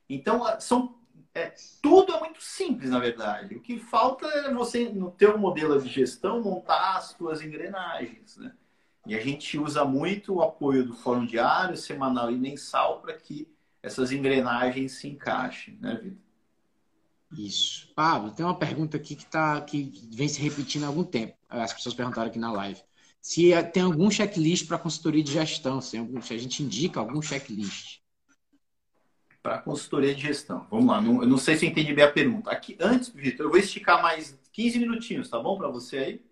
Então, 0.09 0.43
são 0.61 0.97
é, 1.35 1.53
tudo 1.83 2.15
é 2.15 2.21
muito 2.21 2.41
simples, 2.41 2.91
na 2.91 3.01
verdade. 3.01 3.57
O 3.57 3.61
que 3.61 3.79
falta 3.79 4.27
é 4.27 4.55
você, 4.55 4.89
no 4.89 5.11
teu 5.11 5.37
modelo 5.37 5.81
de 5.81 5.89
gestão, 5.89 6.41
montar 6.41 6.97
as 6.97 7.07
suas 7.07 7.43
engrenagens. 7.43 8.37
Né? 8.37 8.53
E 9.05 9.17
a 9.17 9.21
gente 9.21 9.59
usa 9.59 9.85
muito 9.85 10.35
o 10.35 10.43
apoio 10.43 10.87
do 10.87 10.95
fórum 10.95 11.27
diário, 11.27 11.77
semanal 11.77 12.31
e 12.31 12.37
mensal 12.37 13.01
para 13.01 13.15
que 13.15 13.49
essas 13.83 14.13
engrenagens 14.13 14.93
se 14.93 15.09
encaixem, 15.09 15.77
né, 15.81 15.99
Vitor? 16.03 16.24
Isso. 17.37 17.89
Pablo, 17.95 18.31
tem 18.31 18.45
uma 18.45 18.57
pergunta 18.57 18.97
aqui 18.97 19.17
que, 19.17 19.27
tá, 19.27 19.61
que 19.61 20.09
vem 20.13 20.29
se 20.29 20.41
repetindo 20.41 20.85
há 20.85 20.87
algum 20.87 21.05
tempo. 21.05 21.35
As 21.49 21.73
pessoas 21.73 21.95
perguntaram 21.95 22.29
aqui 22.29 22.39
na 22.39 22.53
live. 22.53 22.81
Se 23.21 23.53
é, 23.53 23.63
tem 23.63 23.83
algum 23.83 24.11
checklist 24.11 24.67
para 24.67 24.79
consultoria 24.79 25.23
de 25.23 25.33
gestão, 25.33 25.81
se, 25.81 25.97
algum, 25.97 26.21
se 26.21 26.35
a 26.35 26.39
gente 26.39 26.63
indica 26.63 27.01
algum 27.01 27.21
checklist 27.23 28.05
para 29.45 29.59
consultoria 29.59 30.15
de 30.15 30.23
gestão. 30.23 30.67
Vamos 30.71 30.87
lá, 30.87 31.03
não, 31.03 31.23
eu 31.23 31.29
não 31.29 31.37
sei 31.37 31.55
se 31.55 31.67
eu 31.67 31.71
entendi 31.71 31.93
bem 31.93 32.03
a 32.03 32.11
pergunta. 32.11 32.51
Aqui, 32.51 32.79
antes, 32.81 33.11
Vitor, 33.11 33.45
eu 33.45 33.51
vou 33.51 33.59
esticar 33.59 34.01
mais 34.01 34.35
15 34.51 34.79
minutinhos, 34.79 35.29
tá 35.29 35.39
bom 35.39 35.59
para 35.59 35.69
você 35.69 35.99
aí? 35.99 36.23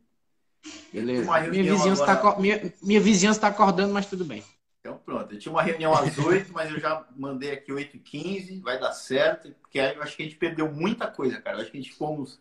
Beleza. 0.91 1.31
Minha 1.51 1.63
vizinhança, 1.63 2.07
tá 2.07 2.13
agora... 2.13 2.37
tá, 2.37 2.41
minha, 2.41 2.73
minha 2.83 3.01
vizinhança 3.01 3.37
está 3.37 3.49
acordando, 3.49 3.93
mas 3.93 4.07
tudo 4.07 4.25
bem. 4.25 4.43
Então 4.83 4.99
pronto, 4.99 5.33
eu 5.33 5.39
tinha 5.39 5.53
uma 5.53 5.63
reunião 5.63 5.95
às 5.95 6.19
8, 6.19 6.53
mas 6.53 6.69
eu 6.73 6.81
já 6.81 7.07
mandei 7.17 7.53
aqui 7.53 7.73
8 7.73 7.97
e 7.97 8.01
15, 8.01 8.61
vai 8.61 8.81
dar 8.81 8.93
certo, 8.93 9.55
porque 9.61 9.79
aí 9.79 9.95
eu 9.95 10.03
acho 10.03 10.17
que 10.17 10.25
a 10.25 10.27
gente 10.27 10.37
perdeu 10.37 10.73
muita 10.73 11.07
coisa, 11.07 11.41
cara. 11.41 11.57
Eu 11.57 11.63
acho 11.63 11.71
que 11.71 11.79
a 11.79 11.81
gente 11.81 11.93
ficou 11.93 12.21
uns 12.21 12.41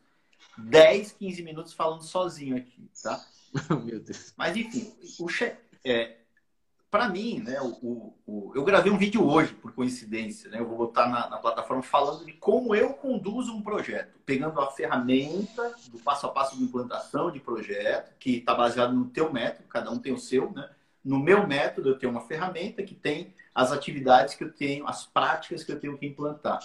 10, 0.58 1.12
15 1.12 1.44
minutos 1.44 1.72
falando 1.72 2.02
sozinho 2.02 2.58
aqui, 2.58 2.90
tá? 3.04 3.24
Meu 3.86 4.00
Deus. 4.00 4.34
Mas 4.36 4.58
enfim, 4.58 4.92
o 5.20 5.30
che... 5.30 5.54
é, 5.86 6.18
para 6.90 7.08
mim, 7.10 7.42
né, 7.42 7.62
o, 7.62 8.12
o, 8.26 8.52
eu 8.56 8.64
gravei 8.64 8.92
um 8.92 8.98
vídeo 8.98 9.24
hoje, 9.24 9.54
por 9.54 9.72
coincidência, 9.74 10.50
né, 10.50 10.60
eu 10.60 10.68
vou 10.68 10.78
botar 10.78 11.08
na, 11.08 11.30
na, 11.30 11.38
plataforma 11.38 11.84
falando 11.84 12.26
de 12.26 12.34
como 12.34 12.74
eu 12.74 12.96
conduzo 12.96 13.54
um 13.54 13.62
projeto, 13.62 14.18
pegando 14.26 14.60
a 14.60 14.72
ferramenta 14.72 15.76
do 15.92 16.00
passo 16.00 16.26
a 16.26 16.32
passo 16.32 16.58
de 16.58 16.64
implantação 16.64 17.30
de 17.30 17.40
projeto, 17.40 18.18
que 18.18 18.38
está 18.38 18.56
baseado 18.56 18.94
no 18.94 19.06
teu 19.06 19.32
método, 19.32 19.70
cada 19.70 19.92
um 19.92 20.00
tem 20.00 20.12
o 20.12 20.18
seu, 20.18 20.52
né? 20.54 20.68
No 21.04 21.20
meu 21.20 21.48
método, 21.48 21.90
eu 21.90 22.00
tenho 22.00 22.12
uma 22.12 22.28
ferramenta 22.28 22.84
que 22.84 22.94
tem 22.94 23.34
as 23.54 23.72
atividades 23.72 24.36
que 24.36 24.44
eu 24.44 24.52
tenho, 24.52 24.88
as 24.88 25.06
práticas 25.06 25.64
que 25.64 25.72
eu 25.72 25.80
tenho 25.80 25.98
que 25.98 26.06
implantar. 26.06 26.60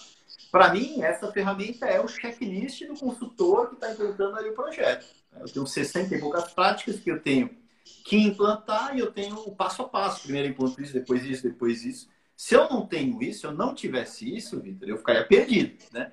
Para 0.50 0.72
mim, 0.72 1.02
essa 1.02 1.30
ferramenta 1.32 1.86
é 1.86 2.00
o 2.00 2.06
checklist 2.06 2.86
do 2.86 2.98
consultor 2.98 3.68
que 3.68 3.74
está 3.74 3.92
implantando 3.92 4.36
ali 4.36 4.50
o 4.50 4.54
projeto. 4.54 5.06
Eu 5.38 5.48
tenho 5.48 5.66
60 5.66 6.14
e 6.14 6.20
poucas 6.20 6.52
práticas 6.52 7.00
que 7.00 7.10
eu 7.10 7.20
tenho 7.20 7.50
que 8.04 8.16
implantar 8.16 8.96
e 8.96 9.00
eu 9.00 9.12
tenho 9.12 9.36
o 9.36 9.54
passo 9.54 9.82
a 9.82 9.88
passo. 9.88 10.22
Primeiro 10.22 10.48
implanto 10.48 10.80
isso, 10.82 10.92
depois 10.92 11.24
isso, 11.24 11.42
depois 11.42 11.84
isso. 11.84 12.08
Se 12.36 12.54
eu 12.54 12.68
não 12.68 12.86
tenho 12.86 13.22
isso, 13.22 13.40
se 13.40 13.46
eu 13.46 13.52
não 13.52 13.74
tivesse 13.74 14.34
isso, 14.34 14.60
Vitor, 14.60 14.88
eu 14.88 14.98
ficaria 14.98 15.26
perdido, 15.26 15.82
né? 15.92 16.12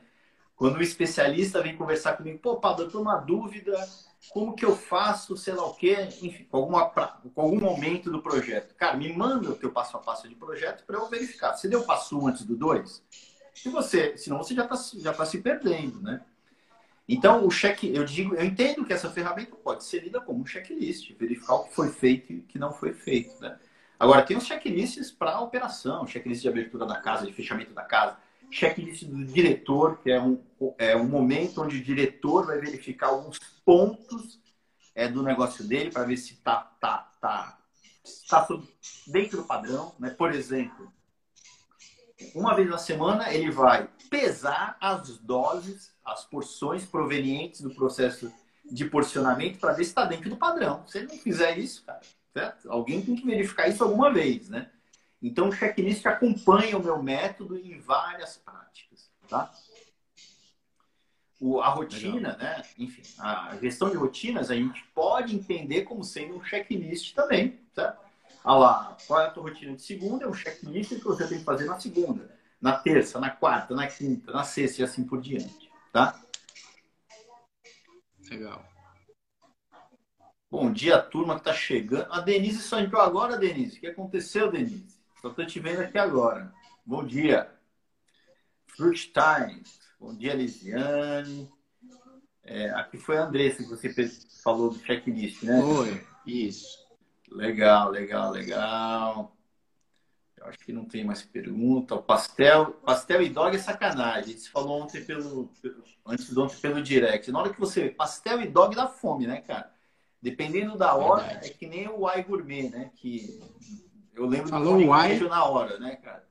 Quando 0.56 0.78
o 0.78 0.82
especialista 0.82 1.62
vem 1.62 1.76
conversar 1.76 2.16
comigo, 2.16 2.40
pô, 2.40 2.58
Pablo, 2.58 2.86
eu 2.86 2.90
tô 2.90 3.02
uma 3.02 3.18
dúvida, 3.18 3.74
como 4.30 4.56
que 4.56 4.66
eu 4.66 4.76
faço, 4.76 5.36
sei 5.36 5.54
lá 5.54 5.66
o 5.66 5.74
quê, 5.74 6.08
enfim, 6.22 6.46
com, 6.50 6.58
alguma, 6.58 6.86
com 6.86 7.42
algum 7.42 7.60
momento 7.60 8.10
do 8.12 8.22
projeto. 8.22 8.74
Cara, 8.76 8.96
me 8.96 9.12
manda 9.12 9.50
o 9.50 9.56
teu 9.56 9.72
passo 9.72 9.98
a 9.98 10.00
passo 10.00 10.28
de 10.28 10.36
projeto 10.36 10.86
para 10.86 10.98
eu 10.98 11.10
verificar. 11.10 11.56
Você 11.56 11.68
deu 11.68 11.84
passo 11.84 12.20
um 12.20 12.28
antes 12.28 12.46
do 12.46 12.56
dois? 12.56 13.04
Se 13.54 13.70
você, 13.70 14.18
senão 14.18 14.38
você 14.38 14.56
já 14.56 14.64
está 14.64 14.76
já 14.98 15.14
tá 15.14 15.26
se 15.26 15.42
perdendo, 15.42 16.02
né? 16.02 16.22
Então, 17.08 17.46
o 17.46 17.50
check, 17.50 17.84
eu 17.84 18.06
digo, 18.06 18.34
eu 18.34 18.46
entendo 18.46 18.86
que 18.86 18.94
essa 18.94 19.10
ferramenta 19.10 19.56
pode 19.58 19.84
ser 19.84 20.00
lida 20.04 20.22
como 20.22 20.42
um 20.42 20.46
checklist, 20.46 21.14
verificar 21.20 21.56
o 21.56 21.66
que 21.66 21.76
foi 21.76 21.90
feito 21.90 22.32
e 22.32 22.40
o 22.40 22.44
que 22.44 22.58
não 22.58 22.72
foi 22.72 22.94
feito, 22.94 23.40
né? 23.42 23.60
Agora, 24.00 24.22
tem 24.22 24.38
os 24.38 24.46
checklists 24.46 25.12
para 25.12 25.40
operação, 25.40 26.08
checklist 26.08 26.42
de 26.42 26.48
abertura 26.48 26.86
da 26.86 27.00
casa, 27.00 27.26
de 27.26 27.34
fechamento 27.34 27.74
da 27.74 27.84
casa, 27.84 28.18
checklist 28.54 29.06
do 29.06 29.26
diretor, 29.26 29.98
que 30.02 30.12
é 30.12 30.22
um, 30.22 30.42
é 30.78 30.96
um 30.96 31.08
momento 31.08 31.62
onde 31.62 31.78
o 31.78 31.84
diretor 31.84 32.46
vai 32.46 32.60
verificar 32.60 33.08
alguns 33.08 33.40
pontos 33.66 34.40
é, 34.94 35.08
do 35.08 35.24
negócio 35.24 35.64
dele 35.64 35.92
para 35.92 36.04
ver 36.04 36.18
se 36.18 36.34
está 36.34 36.58
tá, 36.80 37.12
tá, 37.20 37.58
tá 38.30 38.48
dentro 39.08 39.38
do 39.38 39.44
padrão. 39.44 39.94
Né? 40.00 40.12
Por 40.12 40.32
exemplo, 40.32 40.92
uma 42.36 42.56
vez 42.56 42.70
na 42.70 42.78
semana 42.78 43.34
ele 43.34 43.50
vai 43.50 43.90
pesar 44.10 44.78
as 44.80 45.18
doses 45.18 45.92
as 46.06 46.26
porções 46.26 46.86
provenientes 46.86 47.62
do 47.62 47.74
processo 47.74 48.32
de 48.66 48.86
porcionamento 48.86 49.60
para 49.60 49.74
ver 49.74 49.84
se 49.84 49.90
está 49.90 50.06
dentro 50.06 50.30
do 50.30 50.38
padrão. 50.38 50.86
Se 50.88 51.00
ele 51.00 51.08
não 51.08 51.18
fizer 51.18 51.58
isso, 51.58 51.84
cara, 51.84 52.02
certo? 52.34 52.70
alguém 52.70 53.02
tem 53.02 53.16
que 53.16 53.26
verificar 53.26 53.68
isso 53.68 53.84
alguma 53.84 54.12
vez, 54.12 54.50
né? 54.50 54.70
Então, 55.24 55.48
o 55.48 55.52
checklist 55.54 56.06
acompanha 56.06 56.78
o 56.78 56.84
meu 56.84 57.02
método 57.02 57.58
em 57.58 57.80
várias 57.80 58.36
práticas, 58.36 59.10
tá? 59.30 59.50
O, 61.40 61.62
a 61.62 61.70
rotina, 61.70 62.34
Legal. 62.34 62.38
né? 62.38 62.62
Enfim, 62.78 63.02
a 63.18 63.56
gestão 63.62 63.90
de 63.90 63.96
rotinas 63.96 64.52
a 64.52 64.56
gente 64.56 64.84
pode 64.94 65.34
entender 65.34 65.84
como 65.84 66.04
sendo 66.04 66.36
um 66.36 66.44
checklist 66.44 67.16
também, 67.16 67.58
certo? 67.74 68.04
Ah 68.44 68.56
lá, 68.56 68.98
qual 69.08 69.22
é 69.22 69.28
a 69.28 69.32
tua 69.32 69.44
rotina 69.44 69.74
de 69.74 69.82
segunda? 69.82 70.26
É 70.26 70.28
um 70.28 70.34
checklist 70.34 70.90
que 70.90 71.04
você 71.04 71.26
tem 71.26 71.38
que 71.38 71.46
fazer 71.46 71.64
na 71.66 71.80
segunda, 71.80 72.30
na 72.60 72.74
terça, 72.74 73.18
na 73.18 73.30
quarta, 73.30 73.74
na 73.74 73.88
quinta, 73.88 74.34
na 74.34 74.44
sexta 74.44 74.82
e 74.82 74.84
assim 74.84 75.06
por 75.06 75.22
diante. 75.22 75.72
Tá? 75.94 76.20
Legal. 78.30 78.66
Bom 80.52 80.72
dia, 80.72 81.02
turma 81.02 81.36
que 81.36 81.42
está 81.42 81.54
chegando. 81.54 82.12
A 82.12 82.20
Denise 82.20 82.62
só 82.62 82.80
entrou 82.80 83.02
agora, 83.02 83.38
Denise. 83.38 83.78
O 83.78 83.80
que 83.80 83.88
aconteceu, 83.88 84.52
Denise? 84.52 84.93
Só 85.24 85.30
estou 85.30 85.46
te 85.46 85.58
vendo 85.58 85.80
aqui 85.80 85.98
agora. 85.98 86.54
Bom 86.86 87.02
dia. 87.02 87.50
Fruit 88.68 89.14
Times. 89.14 89.80
Bom 89.98 90.14
dia, 90.14 90.34
Lisiane. 90.34 91.50
É, 92.44 92.72
aqui 92.72 92.98
foi 92.98 93.18
a 93.18 93.24
Andressa 93.24 93.64
que 93.64 93.70
você 93.70 93.90
falou 94.44 94.72
do 94.72 94.80
checklist, 94.80 95.44
né? 95.44 95.62
Foi, 95.62 96.06
isso. 96.26 96.78
Legal, 97.32 97.90
legal, 97.90 98.32
legal. 98.32 99.34
Eu 100.36 100.48
acho 100.48 100.60
que 100.60 100.74
não 100.74 100.84
tem 100.84 101.06
mais 101.06 101.22
pergunta. 101.22 101.96
O 101.96 102.04
pastel, 102.04 102.72
pastel 102.86 103.22
e 103.22 103.30
dog 103.30 103.56
é 103.56 103.60
sacanagem. 103.60 104.38
Você 104.38 104.50
falou 104.50 104.82
ontem 104.82 105.06
pelo, 105.06 105.48
pelo, 105.62 105.86
antes 106.06 106.28
de 106.30 106.38
ontem 106.38 106.58
pelo 106.58 106.84
direct. 106.84 107.32
Na 107.32 107.40
hora 107.40 107.54
que 107.54 107.60
você. 107.62 107.90
Pastel 107.90 108.42
e 108.42 108.48
dog 108.50 108.76
dá 108.76 108.90
fome, 108.90 109.26
né, 109.26 109.40
cara? 109.40 109.74
Dependendo 110.22 110.78
da 110.78 110.94
hora, 110.96 111.24
Verdade. 111.24 111.48
é 111.48 111.54
que 111.54 111.66
nem 111.66 111.88
o 111.88 112.06
Ai 112.06 112.26
Gourmet, 112.26 112.70
né? 112.70 112.92
Que 112.94 113.42
eu 114.16 114.26
lembro 114.26 114.50
falou 114.50 114.78
do 114.82 114.94
Ai 114.94 115.20
na 115.20 115.46
hora, 115.46 115.80
né, 115.80 115.96
cara? 115.98 116.28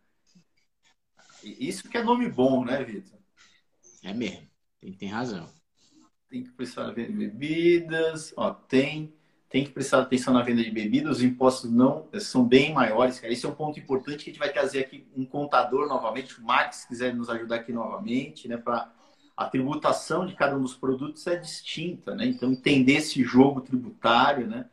Isso 1.43 1.89
que 1.89 1.99
é 1.99 2.03
nome 2.03 2.28
bom, 2.28 2.64
né, 2.64 2.83
Vitor? 2.85 3.18
É 4.03 4.12
mesmo. 4.12 4.49
Tem, 4.80 4.93
tem 4.93 5.09
razão. 5.09 5.49
Tem 6.28 6.43
que 6.43 6.51
precisar 6.51 6.91
ver 6.93 7.11
bebidas. 7.11 8.33
Ó, 8.37 8.53
tem 8.53 9.14
tem 9.53 9.64
que 9.64 9.70
prestar 9.70 10.01
atenção 10.01 10.33
na 10.33 10.43
venda 10.43 10.64
de 10.64 10.70
bebidas, 10.70 11.18
os 11.18 11.22
impostos 11.22 11.70
não 11.70 12.09
são 12.18 12.43
bem 12.43 12.72
maiores. 12.72 13.20
Cara. 13.20 13.30
Esse 13.30 13.45
é 13.45 13.49
um 13.51 13.55
ponto 13.55 13.78
importante 13.78 14.24
que 14.24 14.30
a 14.30 14.33
gente 14.33 14.39
vai 14.39 14.51
trazer 14.51 14.80
aqui 14.80 15.07
um 15.14 15.26
contador 15.26 15.87
novamente, 15.87 16.41
o 16.41 16.43
Max, 16.43 16.76
se 16.76 16.89
quiser 16.89 17.14
nos 17.14 17.28
ajudar 17.28 17.57
aqui 17.57 17.70
novamente, 17.70 18.49
né? 18.49 18.57
Para 18.57 18.91
a 19.37 19.45
tributação 19.45 20.24
de 20.24 20.35
cada 20.35 20.57
um 20.57 20.62
dos 20.62 20.74
produtos 20.74 21.26
é 21.26 21.37
distinta, 21.37 22.14
né? 22.14 22.24
Então 22.24 22.51
entender 22.51 22.95
esse 22.95 23.22
jogo 23.22 23.61
tributário, 23.61 24.47
né? 24.47 24.70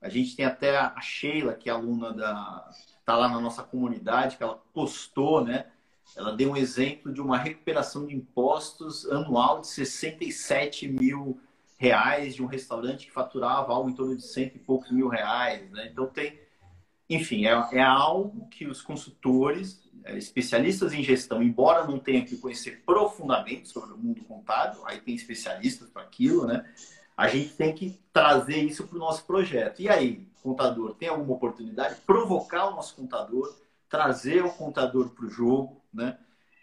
A 0.00 0.08
gente 0.08 0.36
tem 0.36 0.44
até 0.44 0.76
a 0.76 1.00
Sheila, 1.00 1.54
que 1.54 1.68
é 1.68 1.72
aluna 1.72 2.12
da 2.12 2.70
está 3.08 3.16
lá 3.16 3.28
na 3.28 3.40
nossa 3.40 3.62
comunidade, 3.62 4.36
que 4.36 4.42
ela 4.42 4.62
postou, 4.74 5.42
né? 5.42 5.66
Ela 6.14 6.36
deu 6.36 6.50
um 6.50 6.56
exemplo 6.56 7.12
de 7.12 7.22
uma 7.22 7.38
recuperação 7.38 8.06
de 8.06 8.14
impostos 8.14 9.10
anual 9.10 9.62
de 9.62 9.68
67 9.68 10.86
mil 10.88 11.40
reais 11.78 12.34
de 12.34 12.42
um 12.42 12.46
restaurante 12.46 13.06
que 13.06 13.12
faturava 13.12 13.72
algo 13.72 13.88
em 13.88 13.94
torno 13.94 14.16
de 14.16 14.22
cento 14.22 14.56
e 14.56 14.58
poucos 14.58 14.90
mil 14.90 15.08
reais. 15.08 15.70
Né? 15.70 15.88
Então 15.90 16.06
tem, 16.06 16.38
enfim, 17.08 17.46
é, 17.46 17.50
é 17.72 17.80
algo 17.80 18.48
que 18.48 18.66
os 18.66 18.82
consultores, 18.82 19.80
é, 20.04 20.18
especialistas 20.18 20.92
em 20.92 21.02
gestão, 21.02 21.42
embora 21.42 21.86
não 21.86 21.98
tenham 21.98 22.24
que 22.24 22.36
conhecer 22.36 22.82
profundamente 22.84 23.68
sobre 23.68 23.94
o 23.94 23.98
mundo 23.98 24.22
contábil, 24.24 24.84
aí 24.86 25.00
tem 25.00 25.14
especialistas 25.14 25.88
para 25.88 26.02
aquilo, 26.02 26.46
né? 26.46 26.64
A 27.18 27.26
gente 27.28 27.50
tem 27.50 27.74
que 27.74 28.00
trazer 28.12 28.58
isso 28.58 28.86
para 28.86 28.96
o 28.96 29.00
nosso 29.00 29.26
projeto. 29.26 29.82
E 29.82 29.88
aí, 29.88 30.26
contador, 30.42 30.94
tem 30.94 31.08
alguma 31.08 31.34
oportunidade? 31.34 31.96
Provocar 32.06 32.68
o 32.68 32.76
nosso 32.76 32.94
contador, 32.94 33.54
trazer 33.88 34.44
o 34.44 34.50
contador 34.50 35.10
para 35.10 35.26
o 35.26 35.28
jogo, 35.28 35.82
né? 35.92 36.16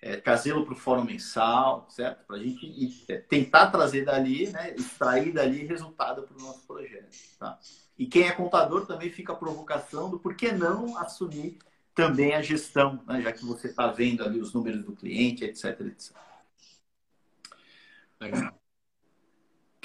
é, 0.05 0.17
trazê-lo 0.17 0.63
para 0.63 0.75
o 0.75 0.77
fórum 0.77 1.03
mensal, 1.03 1.89
certo? 1.89 2.27
Para 2.27 2.35
a 2.35 2.39
gente 2.39 3.03
é, 3.09 3.17
tentar 3.17 3.71
trazer 3.71 4.05
dali, 4.05 4.47
né, 4.51 4.75
extrair 4.75 5.33
dali 5.33 5.65
resultado 5.65 6.21
para 6.21 6.37
o 6.37 6.41
nosso 6.41 6.61
projeto. 6.67 7.09
Tá? 7.39 7.57
E 7.97 8.05
quem 8.05 8.27
é 8.27 8.31
contador 8.31 8.85
também 8.85 9.09
fica 9.09 9.33
a 9.33 9.35
provocação 9.35 10.07
do 10.07 10.19
por 10.19 10.35
que 10.35 10.51
não 10.51 10.95
assumir 10.99 11.57
também 11.95 12.35
a 12.35 12.41
gestão, 12.43 13.03
né, 13.07 13.19
já 13.23 13.31
que 13.31 13.43
você 13.43 13.67
está 13.67 13.87
vendo 13.87 14.23
ali 14.23 14.39
os 14.39 14.53
números 14.53 14.85
do 14.85 14.95
cliente, 14.95 15.43
etc. 15.43 15.81
etc. 15.81 16.15
Legal. 18.21 18.64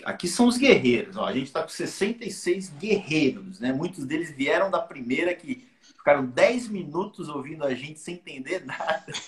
Aqui 0.05 0.29
são 0.29 0.47
os 0.47 0.57
guerreiros. 0.57 1.17
Ó. 1.17 1.25
A 1.25 1.33
gente 1.33 1.47
está 1.47 1.63
com 1.63 1.69
66 1.69 2.71
guerreiros, 2.79 3.61
né? 3.61 3.73
Muitos 3.73 4.05
deles 4.05 4.31
vieram 4.31 4.71
da 4.71 4.81
primeira 4.81 5.35
que 5.35 5.69
ficaram 5.81 6.27
10 6.27 6.69
minutos 6.69 7.29
ouvindo 7.29 7.65
a 7.65 7.75
gente 7.75 8.01
sem 8.01 8.15
entender 8.15 8.65
nada. 8.65 9.13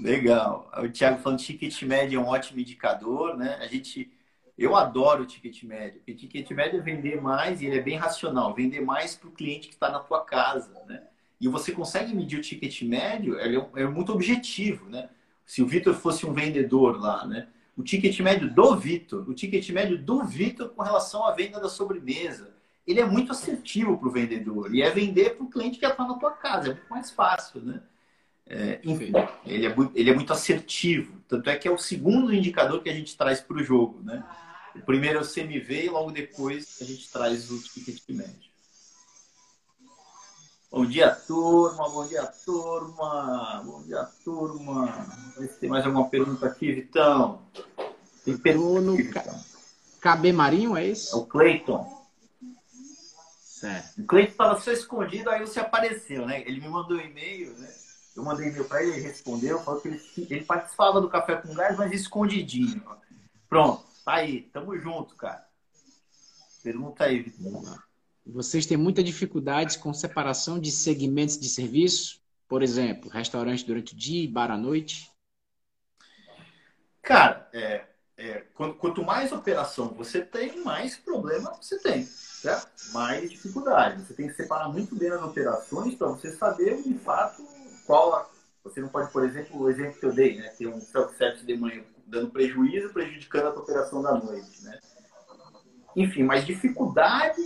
Legal. 0.00 0.70
O 0.76 0.88
Thiago 0.88 1.20
falando 1.20 1.38
que 1.38 1.44
ticket 1.44 1.82
médio 1.82 2.20
é 2.20 2.22
um 2.22 2.26
ótimo 2.26 2.60
indicador, 2.60 3.36
né? 3.36 3.58
A 3.60 3.66
gente, 3.66 4.10
eu 4.58 4.74
adoro 4.74 5.22
o 5.22 5.26
ticket 5.26 5.62
médio. 5.62 6.02
O 6.06 6.14
ticket 6.14 6.50
médio 6.50 6.80
é 6.80 6.82
vender 6.82 7.20
mais 7.20 7.62
e 7.62 7.66
ele 7.66 7.78
é 7.78 7.82
bem 7.82 7.96
racional. 7.96 8.54
Vender 8.54 8.80
mais 8.80 9.14
para 9.14 9.28
o 9.28 9.32
cliente 9.32 9.68
que 9.68 9.74
está 9.74 9.90
na 9.90 10.00
tua 10.00 10.24
casa, 10.24 10.82
né? 10.86 11.02
E 11.40 11.48
você 11.48 11.72
consegue 11.72 12.14
medir 12.14 12.38
o 12.38 12.42
ticket 12.42 12.82
médio, 12.82 13.38
ele 13.38 13.58
é, 13.58 13.82
é 13.82 13.86
muito 13.86 14.12
objetivo, 14.12 14.88
né? 14.88 15.08
Se 15.44 15.62
o 15.62 15.66
Vitor 15.66 15.94
fosse 15.94 16.26
um 16.26 16.32
vendedor 16.32 16.98
lá, 16.98 17.26
né? 17.26 17.48
O 17.76 17.82
ticket 17.82 18.18
médio 18.20 18.52
do 18.52 18.76
Vitor, 18.76 19.28
o 19.28 19.34
ticket 19.34 19.68
médio 19.70 19.98
do 19.98 20.24
Vitor 20.24 20.68
com 20.70 20.82
relação 20.82 21.26
à 21.26 21.32
venda 21.32 21.60
da 21.60 21.68
sobremesa, 21.68 22.54
ele 22.86 23.00
é 23.00 23.04
muito 23.04 23.32
assertivo 23.32 23.98
para 23.98 24.08
o 24.08 24.12
vendedor. 24.12 24.74
E 24.74 24.82
é 24.82 24.90
vender 24.90 25.36
para 25.36 25.44
o 25.44 25.50
cliente 25.50 25.78
que 25.78 25.86
está 25.86 26.06
na 26.06 26.14
tua 26.14 26.32
casa, 26.32 26.70
é 26.70 26.74
muito 26.74 26.88
mais 26.88 27.10
fácil, 27.10 27.62
né? 27.62 27.82
É, 28.46 28.78
enfim, 28.84 29.10
ele 29.46 29.66
é, 29.66 29.74
ele 29.94 30.10
é 30.10 30.14
muito 30.14 30.32
assertivo. 30.32 31.18
Tanto 31.26 31.48
é 31.48 31.56
que 31.56 31.66
é 31.66 31.70
o 31.70 31.78
segundo 31.78 32.34
indicador 32.34 32.82
que 32.82 32.90
a 32.90 32.94
gente 32.94 33.16
traz 33.16 33.40
para 33.40 33.56
o 33.56 33.62
jogo. 33.62 34.02
Né? 34.02 34.22
O 34.74 34.80
primeiro 34.80 35.18
é 35.18 35.22
o 35.22 35.26
CMV 35.26 35.84
e 35.84 35.88
logo 35.88 36.10
depois 36.10 36.78
a 36.80 36.84
gente 36.84 37.10
traz 37.10 37.50
o 37.50 37.62
ticket 37.62 38.02
médio. 38.10 38.53
Bom 40.74 40.84
dia, 40.84 41.14
turma. 41.14 41.88
Bom 41.88 42.04
dia, 42.04 42.26
turma. 42.44 43.62
Bom 43.64 43.80
dia, 43.84 44.02
turma. 44.24 44.86
Vamos 45.36 45.52
se 45.52 45.60
tem 45.60 45.70
mais 45.70 45.86
alguma 45.86 46.08
pergunta 46.08 46.46
aqui, 46.46 46.72
Vitão. 46.72 47.42
Tem 48.24 48.36
pergunta 48.36 48.92
aqui, 48.92 49.02
Vitão. 49.04 49.44
KB 50.00 50.32
Marinho, 50.32 50.76
é 50.76 50.84
isso? 50.84 51.14
É 51.14 51.18
o 51.20 51.26
Cleiton. 51.26 52.04
Certo. 53.40 54.00
O 54.00 54.04
Cleiton 54.04 54.32
estava 54.32 54.60
só 54.60 54.72
escondido, 54.72 55.30
aí 55.30 55.38
você 55.38 55.60
apareceu, 55.60 56.26
né? 56.26 56.40
Ele 56.40 56.60
me 56.60 56.68
mandou 56.68 56.96
um 56.96 57.00
e-mail, 57.00 57.52
né? 57.52 57.72
Eu 58.16 58.24
mandei 58.24 58.48
e-mail 58.48 58.64
para 58.64 58.82
ele, 58.82 58.94
ele 58.94 59.02
respondeu, 59.02 59.60
falou 59.60 59.80
que 59.80 59.86
ele, 59.86 60.02
ele 60.28 60.44
participava 60.44 61.00
do 61.00 61.08
Café 61.08 61.36
com 61.36 61.54
Gás, 61.54 61.76
mas 61.78 61.92
escondidinho. 61.92 62.82
Pronto, 63.48 63.84
tá 64.04 64.14
aí, 64.14 64.42
tamo 64.52 64.76
junto, 64.76 65.14
cara. 65.14 65.46
Pergunta 66.64 67.04
aí, 67.04 67.22
Vitor. 67.22 67.83
Vocês 68.26 68.64
têm 68.64 68.76
muita 68.76 69.02
dificuldade 69.02 69.78
com 69.78 69.92
separação 69.92 70.58
de 70.58 70.70
segmentos 70.70 71.38
de 71.38 71.48
serviço? 71.48 72.20
Por 72.48 72.62
exemplo, 72.62 73.10
restaurante 73.10 73.66
durante 73.66 73.92
o 73.92 73.96
dia 73.96 74.24
e 74.24 74.28
bar 74.28 74.50
à 74.50 74.56
noite? 74.56 75.10
Cara, 77.02 77.48
é, 77.52 77.84
é, 78.16 78.44
quanto, 78.54 79.04
mais 79.04 79.30
operação 79.30 79.88
você 79.88 80.22
tem, 80.22 80.64
mais 80.64 80.96
problema 80.96 81.52
você 81.60 81.78
tem, 81.78 82.04
certo? 82.04 82.92
Mais 82.92 83.30
dificuldade. 83.30 84.02
Você 84.02 84.14
tem 84.14 84.28
que 84.28 84.34
separar 84.34 84.68
muito 84.68 84.96
bem 84.96 85.10
as 85.10 85.22
operações 85.22 85.94
para 85.94 86.08
você 86.08 86.32
saber, 86.32 86.82
de 86.82 86.94
fato, 87.00 87.46
qual 87.86 88.30
você 88.62 88.80
não 88.80 88.88
pode, 88.88 89.12
por 89.12 89.24
exemplo, 89.24 89.60
o 89.60 89.68
exemplo 89.68 90.00
que 90.00 90.06
eu 90.06 90.14
dei, 90.14 90.38
né? 90.38 90.48
Ter 90.56 90.66
um 90.66 90.80
self-service 90.80 91.44
de 91.44 91.56
manhã 91.56 91.84
dando 92.06 92.30
prejuízo, 92.30 92.90
prejudicando 92.90 93.46
a 93.46 93.60
operação 93.60 94.00
da 94.00 94.14
noite, 94.14 94.62
né? 94.62 94.78
Enfim, 95.96 96.22
mas 96.22 96.46
dificuldade, 96.46 97.42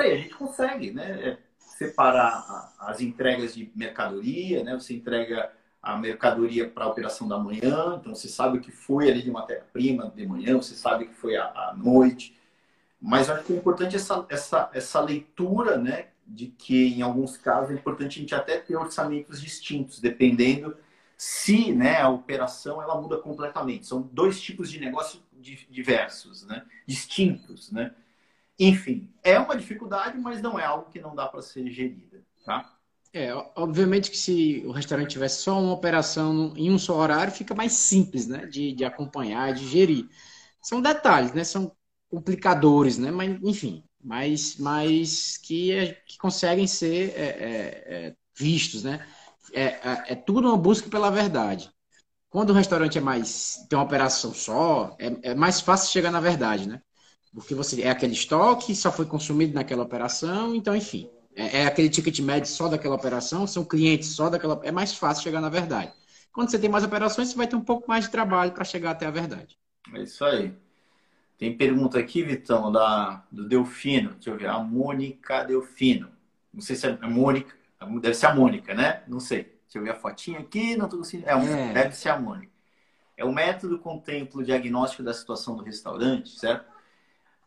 aí, 0.00 0.12
a 0.12 0.16
gente 0.16 0.34
consegue, 0.34 0.92
né? 0.92 1.20
É 1.22 1.38
separar 1.58 2.74
as 2.78 3.00
entregas 3.00 3.54
de 3.54 3.70
mercadoria, 3.74 4.62
né? 4.62 4.74
Você 4.74 4.94
entrega 4.94 5.52
a 5.82 5.96
mercadoria 5.96 6.68
para 6.68 6.84
a 6.84 6.88
operação 6.88 7.26
da 7.26 7.36
manhã, 7.36 7.98
então 8.00 8.14
você 8.14 8.28
sabe 8.28 8.58
o 8.58 8.60
que 8.60 8.70
foi 8.70 9.10
ali 9.10 9.20
de 9.20 9.30
matéria-prima 9.30 10.12
de 10.14 10.24
manhã, 10.24 10.56
você 10.56 10.74
sabe 10.74 11.04
o 11.04 11.08
que 11.08 11.14
foi 11.14 11.36
à 11.36 11.74
noite. 11.76 12.38
Mas 13.00 13.28
acho 13.28 13.44
que 13.44 13.52
é 13.52 13.56
importante 13.56 13.96
essa, 13.96 14.24
essa, 14.28 14.70
essa 14.72 15.00
leitura, 15.00 15.76
né? 15.76 16.06
de 16.26 16.46
que, 16.46 16.94
em 16.94 17.02
alguns 17.02 17.36
casos, 17.36 17.70
é 17.70 17.74
importante 17.74 18.18
a 18.18 18.20
gente 18.20 18.34
até 18.34 18.58
ter 18.58 18.76
orçamentos 18.76 19.40
distintos, 19.40 20.00
dependendo 20.00 20.76
se 21.16 21.72
né, 21.72 22.00
a 22.00 22.08
operação 22.08 22.82
ela 22.82 23.00
muda 23.00 23.16
completamente. 23.16 23.86
São 23.86 24.02
dois 24.02 24.40
tipos 24.40 24.70
de 24.70 24.80
negócio 24.80 25.20
diversos, 25.70 26.44
né? 26.46 26.64
distintos. 26.86 27.70
Né? 27.70 27.92
Enfim, 28.58 29.12
é 29.22 29.38
uma 29.38 29.56
dificuldade, 29.56 30.18
mas 30.18 30.40
não 30.40 30.58
é 30.58 30.64
algo 30.64 30.90
que 30.90 31.00
não 31.00 31.14
dá 31.14 31.26
para 31.26 31.42
ser 31.42 31.70
gerida. 31.70 32.22
Tá? 32.44 32.76
É, 33.12 33.34
obviamente 33.56 34.10
que 34.10 34.16
se 34.16 34.62
o 34.66 34.72
restaurante 34.72 35.10
tivesse 35.10 35.42
só 35.42 35.60
uma 35.60 35.72
operação 35.72 36.54
em 36.56 36.70
um 36.70 36.78
só 36.78 36.96
horário, 36.96 37.32
fica 37.32 37.54
mais 37.54 37.72
simples 37.72 38.26
né? 38.26 38.46
de, 38.46 38.72
de 38.72 38.84
acompanhar, 38.84 39.52
de 39.52 39.66
gerir. 39.66 40.08
São 40.62 40.80
detalhes, 40.80 41.32
né? 41.32 41.44
são 41.44 41.74
complicadores, 42.08 42.98
né? 42.98 43.10
mas 43.10 43.38
enfim, 43.42 43.84
mas, 44.02 44.56
mas 44.58 45.36
que, 45.38 45.72
é, 45.72 45.92
que 46.06 46.18
conseguem 46.18 46.66
ser 46.66 47.10
é, 47.16 47.22
é, 47.22 48.06
é 48.08 48.16
vistos, 48.34 48.82
né? 48.82 49.06
É, 49.52 49.62
é, 49.64 50.04
é, 50.08 50.14
tudo 50.14 50.48
uma 50.48 50.56
busca 50.56 50.88
pela 50.88 51.10
verdade. 51.10 51.70
Quando 52.30 52.50
o 52.50 52.54
restaurante 52.54 52.98
é 52.98 53.00
mais 53.00 53.66
tem 53.68 53.78
uma 53.78 53.84
operação 53.84 54.32
só, 54.32 54.96
é, 54.98 55.30
é 55.32 55.34
mais 55.34 55.60
fácil 55.60 55.92
chegar 55.92 56.10
na 56.10 56.20
verdade, 56.20 56.68
né? 56.68 56.80
Porque 57.34 57.54
você 57.54 57.82
é 57.82 57.90
aquele 57.90 58.12
estoque, 58.12 58.74
só 58.74 58.92
foi 58.92 59.06
consumido 59.06 59.54
naquela 59.54 59.82
operação, 59.82 60.54
então, 60.54 60.76
enfim, 60.76 61.08
é, 61.34 61.62
é 61.62 61.66
aquele 61.66 61.88
ticket 61.88 62.18
médio 62.20 62.48
só 62.48 62.68
daquela 62.68 62.94
operação, 62.94 63.46
são 63.46 63.64
clientes 63.64 64.10
só 64.10 64.28
daquela. 64.28 64.60
É 64.62 64.70
mais 64.70 64.94
fácil 64.94 65.22
chegar 65.22 65.40
na 65.40 65.48
verdade. 65.48 65.92
Quando 66.32 66.50
você 66.50 66.58
tem 66.58 66.70
mais 66.70 66.84
operações, 66.84 67.28
você 67.28 67.36
vai 67.36 67.46
ter 67.46 67.56
um 67.56 67.60
pouco 67.60 67.88
mais 67.88 68.04
de 68.04 68.10
trabalho 68.10 68.52
para 68.52 68.64
chegar 68.64 68.90
até 68.92 69.06
a 69.06 69.10
verdade. 69.10 69.56
É 69.94 70.02
isso 70.02 70.24
aí. 70.24 70.54
Tem 71.36 71.56
pergunta 71.56 71.98
aqui, 71.98 72.22
Vitão, 72.22 72.70
da, 72.70 73.24
do 73.30 73.48
Delfino. 73.48 74.12
Deixa 74.12 74.30
eu 74.30 74.38
ver. 74.38 74.46
A 74.46 74.58
Mônica 74.58 75.42
Delfino. 75.44 76.08
Não 76.52 76.60
sei 76.60 76.76
se 76.76 76.86
é 76.86 76.98
a 77.00 77.08
Mônica. 77.08 77.54
Deve 78.00 78.14
ser 78.14 78.26
a 78.26 78.34
Mônica, 78.34 78.74
né? 78.74 79.02
Não 79.08 79.18
sei. 79.18 79.42
Deixa 79.64 79.78
eu 79.78 79.82
ver 79.82 79.90
a 79.90 79.94
fotinha 79.94 80.38
aqui. 80.38 80.76
Não 80.76 80.84
estou 80.84 81.00
conseguindo. 81.00 81.28
É, 81.28 81.32
é. 81.32 81.72
Deve 81.72 81.96
ser 81.96 82.10
a 82.10 82.18
Mônica. 82.18 82.52
É 83.16 83.24
o 83.24 83.32
método 83.32 83.78
contempla 83.78 84.40
o 84.40 84.44
diagnóstico 84.44 85.02
da 85.02 85.12
situação 85.12 85.56
do 85.56 85.62
restaurante, 85.62 86.30
certo? 86.30 86.71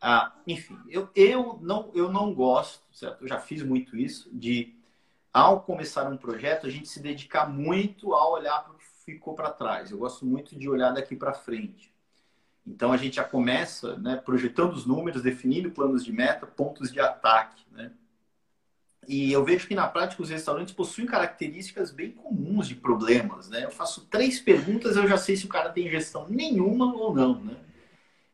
Ah, 0.08 0.32
enfim, 0.46 0.78
eu, 0.88 1.10
eu, 1.16 1.58
não, 1.64 1.90
eu 1.96 2.12
não 2.12 2.32
gosto, 2.32 2.84
certo? 2.94 3.24
Eu 3.24 3.28
já 3.28 3.40
fiz 3.40 3.64
muito 3.64 3.98
isso, 3.98 4.30
de 4.32 4.72
ao 5.34 5.62
começar 5.62 6.08
um 6.08 6.16
projeto, 6.16 6.68
a 6.68 6.70
gente 6.70 6.88
se 6.88 7.00
dedicar 7.00 7.50
muito 7.50 8.14
a 8.14 8.30
olhar 8.30 8.64
para 8.64 8.74
o 8.74 8.78
que 8.78 8.86
ficou 9.04 9.34
para 9.34 9.50
trás. 9.50 9.90
Eu 9.90 9.98
gosto 9.98 10.24
muito 10.24 10.56
de 10.56 10.70
olhar 10.70 10.92
daqui 10.92 11.16
para 11.16 11.34
frente. 11.34 11.92
Então 12.68 12.94
a 12.94 12.98
gente 12.98 13.16
já 13.16 13.24
começa 13.24 13.98
né, 13.98 14.16
projetando 14.16 14.74
os 14.74 14.86
números, 14.86 15.24
definindo 15.24 15.72
planos 15.72 16.06
de 16.06 16.12
meta, 16.12 16.46
pontos 16.46 16.92
de 16.92 17.00
ataque. 17.00 17.64
Né? 17.72 17.92
E 19.08 19.32
eu 19.32 19.44
vejo 19.44 19.68
que 19.68 19.74
na 19.74 19.88
prática 19.88 20.22
os 20.22 20.30
restaurantes 20.30 20.76
possuem 20.76 21.08
características 21.08 21.90
bem 21.90 22.12
comuns 22.12 22.68
de 22.68 22.76
problemas. 22.76 23.50
Né? 23.50 23.66
Eu 23.66 23.72
faço 23.72 24.06
três 24.06 24.40
perguntas, 24.40 24.98
eu 24.98 25.08
já 25.08 25.18
sei 25.18 25.36
se 25.36 25.48
o 25.48 25.50
cara 25.50 25.72
tem 25.72 25.90
gestão 25.90 26.28
nenhuma 26.30 26.94
ou 26.94 27.12
não. 27.12 27.42
Né? 27.42 27.56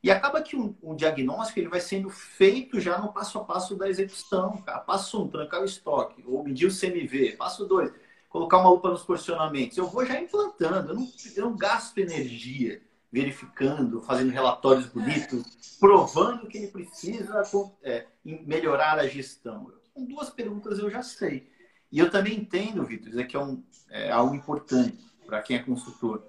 E 0.04 0.10
acaba 0.10 0.42
que 0.42 0.56
um, 0.56 0.76
um, 0.82 0.96
diagnóstico 0.96 1.60
ele 1.60 1.68
vai 1.68 1.80
sendo 1.80 2.10
feito 2.10 2.80
já 2.80 2.98
no 2.98 3.14
passo 3.14 3.38
a 3.38 3.44
passo 3.44 3.76
da 3.76 3.88
execução. 3.88 4.58
Cara. 4.58 4.80
Passo 4.80 5.22
um, 5.22 5.28
trancar 5.28 5.62
o 5.62 5.66
estoque, 5.66 6.24
ou 6.26 6.44
medir 6.44 6.66
o 6.66 6.76
CMV. 6.76 7.36
Passo 7.38 7.66
dois, 7.66 7.94
colocar 8.28 8.58
uma 8.58 8.70
lupa 8.70 8.90
nos 8.90 9.04
porcionamentos. 9.04 9.78
Eu 9.78 9.88
vou 9.88 10.06
já 10.06 10.20
implantando, 10.20 10.92
eu 10.92 10.96
não, 10.96 11.08
eu 11.36 11.46
não 11.46 11.56
gasto 11.56 11.98
energia 12.00 12.82
verificando, 13.12 14.02
fazendo 14.02 14.32
relatórios 14.32 14.88
bonitos, 14.88 15.78
provando 15.80 16.48
que 16.48 16.58
ele 16.58 16.68
precisa 16.68 17.44
é, 17.84 18.08
melhorar 18.24 18.98
a 18.98 19.08
gestão. 19.08 19.72
Com 19.94 20.06
duas 20.06 20.30
perguntas 20.30 20.80
eu 20.80 20.90
já 20.90 21.04
sei. 21.04 21.52
E 21.92 22.00
eu 22.00 22.10
também 22.10 22.38
entendo, 22.38 22.86
Vitor, 22.86 23.10
isso 23.10 23.20
aqui 23.20 23.36
é, 23.36 23.40
um, 23.40 23.62
é 23.90 24.10
algo 24.10 24.34
importante 24.34 24.98
para 25.26 25.42
quem 25.42 25.58
é 25.58 25.60
consultor. 25.60 26.24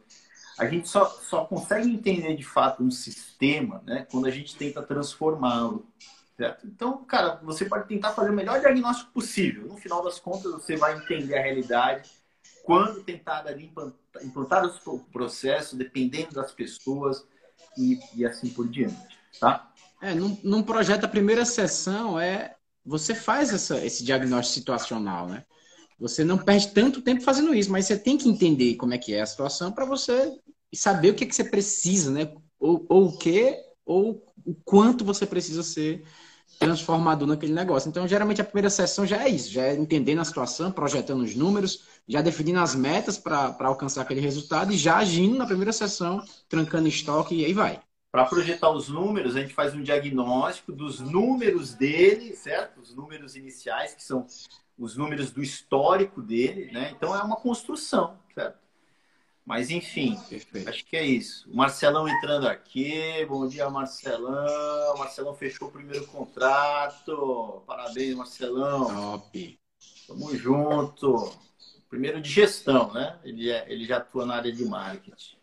A 0.63 0.69
gente 0.69 0.89
só, 0.89 1.07
só 1.07 1.45
consegue 1.45 1.91
entender 1.91 2.37
de 2.37 2.45
fato 2.45 2.85
um 2.85 2.91
sistema 2.91 3.83
né, 3.85 4.07
quando 4.09 4.27
a 4.27 4.31
gente 4.31 4.55
tenta 4.55 4.81
transformá-lo. 4.81 5.85
Certo? 6.37 6.65
Então, 6.65 7.05
cara, 7.05 7.41
você 7.43 7.65
pode 7.65 7.89
tentar 7.89 8.13
fazer 8.13 8.31
o 8.31 8.33
melhor 8.33 8.61
diagnóstico 8.61 9.11
possível. 9.11 9.67
No 9.67 9.77
final 9.77 10.05
das 10.05 10.21
contas, 10.21 10.53
você 10.53 10.77
vai 10.77 10.97
entender 10.97 11.37
a 11.37 11.43
realidade. 11.43 12.09
Quando 12.63 13.03
tentar 13.03 13.45
ali, 13.45 13.73
implantar, 14.23 14.65
o 14.87 14.99
processo, 15.01 15.77
dependendo 15.77 16.33
das 16.33 16.53
pessoas 16.53 17.27
e, 17.77 17.99
e 18.15 18.25
assim 18.25 18.49
por 18.49 18.69
diante. 18.69 19.19
Tá? 19.41 19.69
É, 20.01 20.15
num, 20.15 20.39
num 20.45 20.63
projeto, 20.63 21.05
a 21.05 21.09
primeira 21.09 21.45
sessão 21.45 22.21
é 22.21 22.55
você 22.87 23.17
faz 23.17 23.53
essa, 23.53 23.85
esse 23.85 24.05
diagnóstico 24.05 24.55
situacional, 24.55 25.27
né? 25.27 25.45
Você 25.99 26.25
não 26.25 26.39
perde 26.39 26.69
tanto 26.69 27.03
tempo 27.03 27.21
fazendo 27.23 27.53
isso, 27.53 27.71
mas 27.71 27.87
você 27.87 27.97
tem 27.97 28.17
que 28.17 28.29
entender 28.29 28.77
como 28.77 28.95
é 28.95 28.99
que 28.99 29.13
é 29.13 29.23
a 29.23 29.27
situação 29.27 29.71
para 29.71 29.85
você 29.85 30.33
saber 30.75 31.11
o 31.11 31.15
que, 31.15 31.25
é 31.25 31.27
que 31.27 31.35
você 31.35 31.45
precisa, 31.45 32.11
né? 32.11 32.33
Ou, 32.59 32.85
ou 32.89 33.07
o 33.09 33.19
que, 33.19 33.59
ou 33.85 34.25
o 34.45 34.55
quanto 34.65 35.05
você 35.05 35.27
precisa 35.27 35.63
ser 35.63 36.05
transformador 36.59 37.27
naquele 37.27 37.53
negócio. 37.53 37.89
Então, 37.89 38.07
geralmente, 38.07 38.41
a 38.41 38.45
primeira 38.45 38.71
sessão 38.71 39.05
já 39.05 39.25
é 39.25 39.29
isso, 39.29 39.51
já 39.51 39.63
é 39.63 39.75
entendendo 39.75 40.21
a 40.21 40.25
situação, 40.25 40.71
projetando 40.71 41.23
os 41.23 41.35
números, 41.35 41.85
já 42.07 42.23
definindo 42.23 42.61
as 42.61 42.75
metas 42.75 43.19
para 43.19 43.57
alcançar 43.61 44.03
aquele 44.03 44.21
resultado 44.21 44.73
e 44.73 44.77
já 44.77 44.99
agindo 44.99 45.37
na 45.37 45.47
primeira 45.47 45.73
sessão, 45.73 46.23
trancando 46.49 46.87
estoque 46.87 47.35
e 47.35 47.45
aí 47.45 47.53
vai. 47.53 47.81
Para 48.13 48.27
projetar 48.27 48.71
os 48.71 48.89
números, 48.89 49.35
a 49.35 49.41
gente 49.41 49.55
faz 49.55 49.75
um 49.75 49.83
diagnóstico 49.83 50.71
dos 50.71 51.01
números 51.01 51.75
dele, 51.75 52.37
certo? 52.37 52.81
Os 52.81 52.95
números 52.95 53.35
iniciais, 53.35 53.95
que 53.95 54.05
são 54.05 54.27
os 54.79 54.97
números 54.97 55.31
do 55.31 55.43
histórico 55.43 56.23
dele, 56.23 56.71
né? 56.71 56.93
Então 56.95 57.17
é 57.17 57.23
uma 57.23 57.37
construção, 57.37 58.19
certo? 58.35 58.62
Mas 59.45 59.71
enfim, 59.71 60.17
Perfeito. 60.29 60.69
acho 60.69 60.85
que 60.87 60.97
é 60.97 61.05
isso. 61.05 61.51
O 61.51 61.57
Marcelão 61.57 62.09
entrando 62.09 62.47
aqui. 62.47 63.25
Bom 63.27 63.47
dia, 63.49 63.69
Marcelão. 63.69 64.95
O 64.95 64.99
Marcelão 64.99 65.35
fechou 65.35 65.69
o 65.69 65.73
primeiro 65.73 66.07
contrato. 66.07 67.63
Parabéns, 67.67 68.15
Marcelão. 68.15 68.87
Top. 68.87 69.59
Tamo 70.07 70.37
junto. 70.37 71.33
Primeiro 71.89 72.21
de 72.21 72.31
gestão, 72.31 72.93
né? 72.93 73.19
Ele, 73.25 73.51
é, 73.51 73.67
ele 73.69 73.85
já 73.85 73.97
atua 73.97 74.25
na 74.25 74.37
área 74.37 74.53
de 74.53 74.65
marketing. 74.65 75.37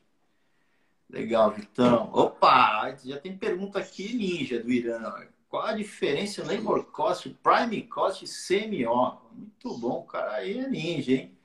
Legal, 1.09 1.51
Vitão. 1.51 2.09
Opa, 2.13 2.95
já 3.03 3.19
tem 3.19 3.38
pergunta 3.38 3.80
aqui 3.80 4.13
ninja 4.13 4.61
do 4.61 4.71
Irã. 4.71 5.27
Qual 5.49 5.63
a 5.63 5.73
diferença 5.73 6.45
labor 6.45 6.85
cost, 6.85 7.27
prime 7.41 7.81
cost 7.84 8.23
e 8.23 8.27
CMO? 8.27 9.19
Muito 9.31 9.77
bom, 9.77 10.03
cara 10.03 10.34
aí 10.34 10.59
é 10.59 10.67
ninja, 10.69 11.13
hein? 11.13 11.39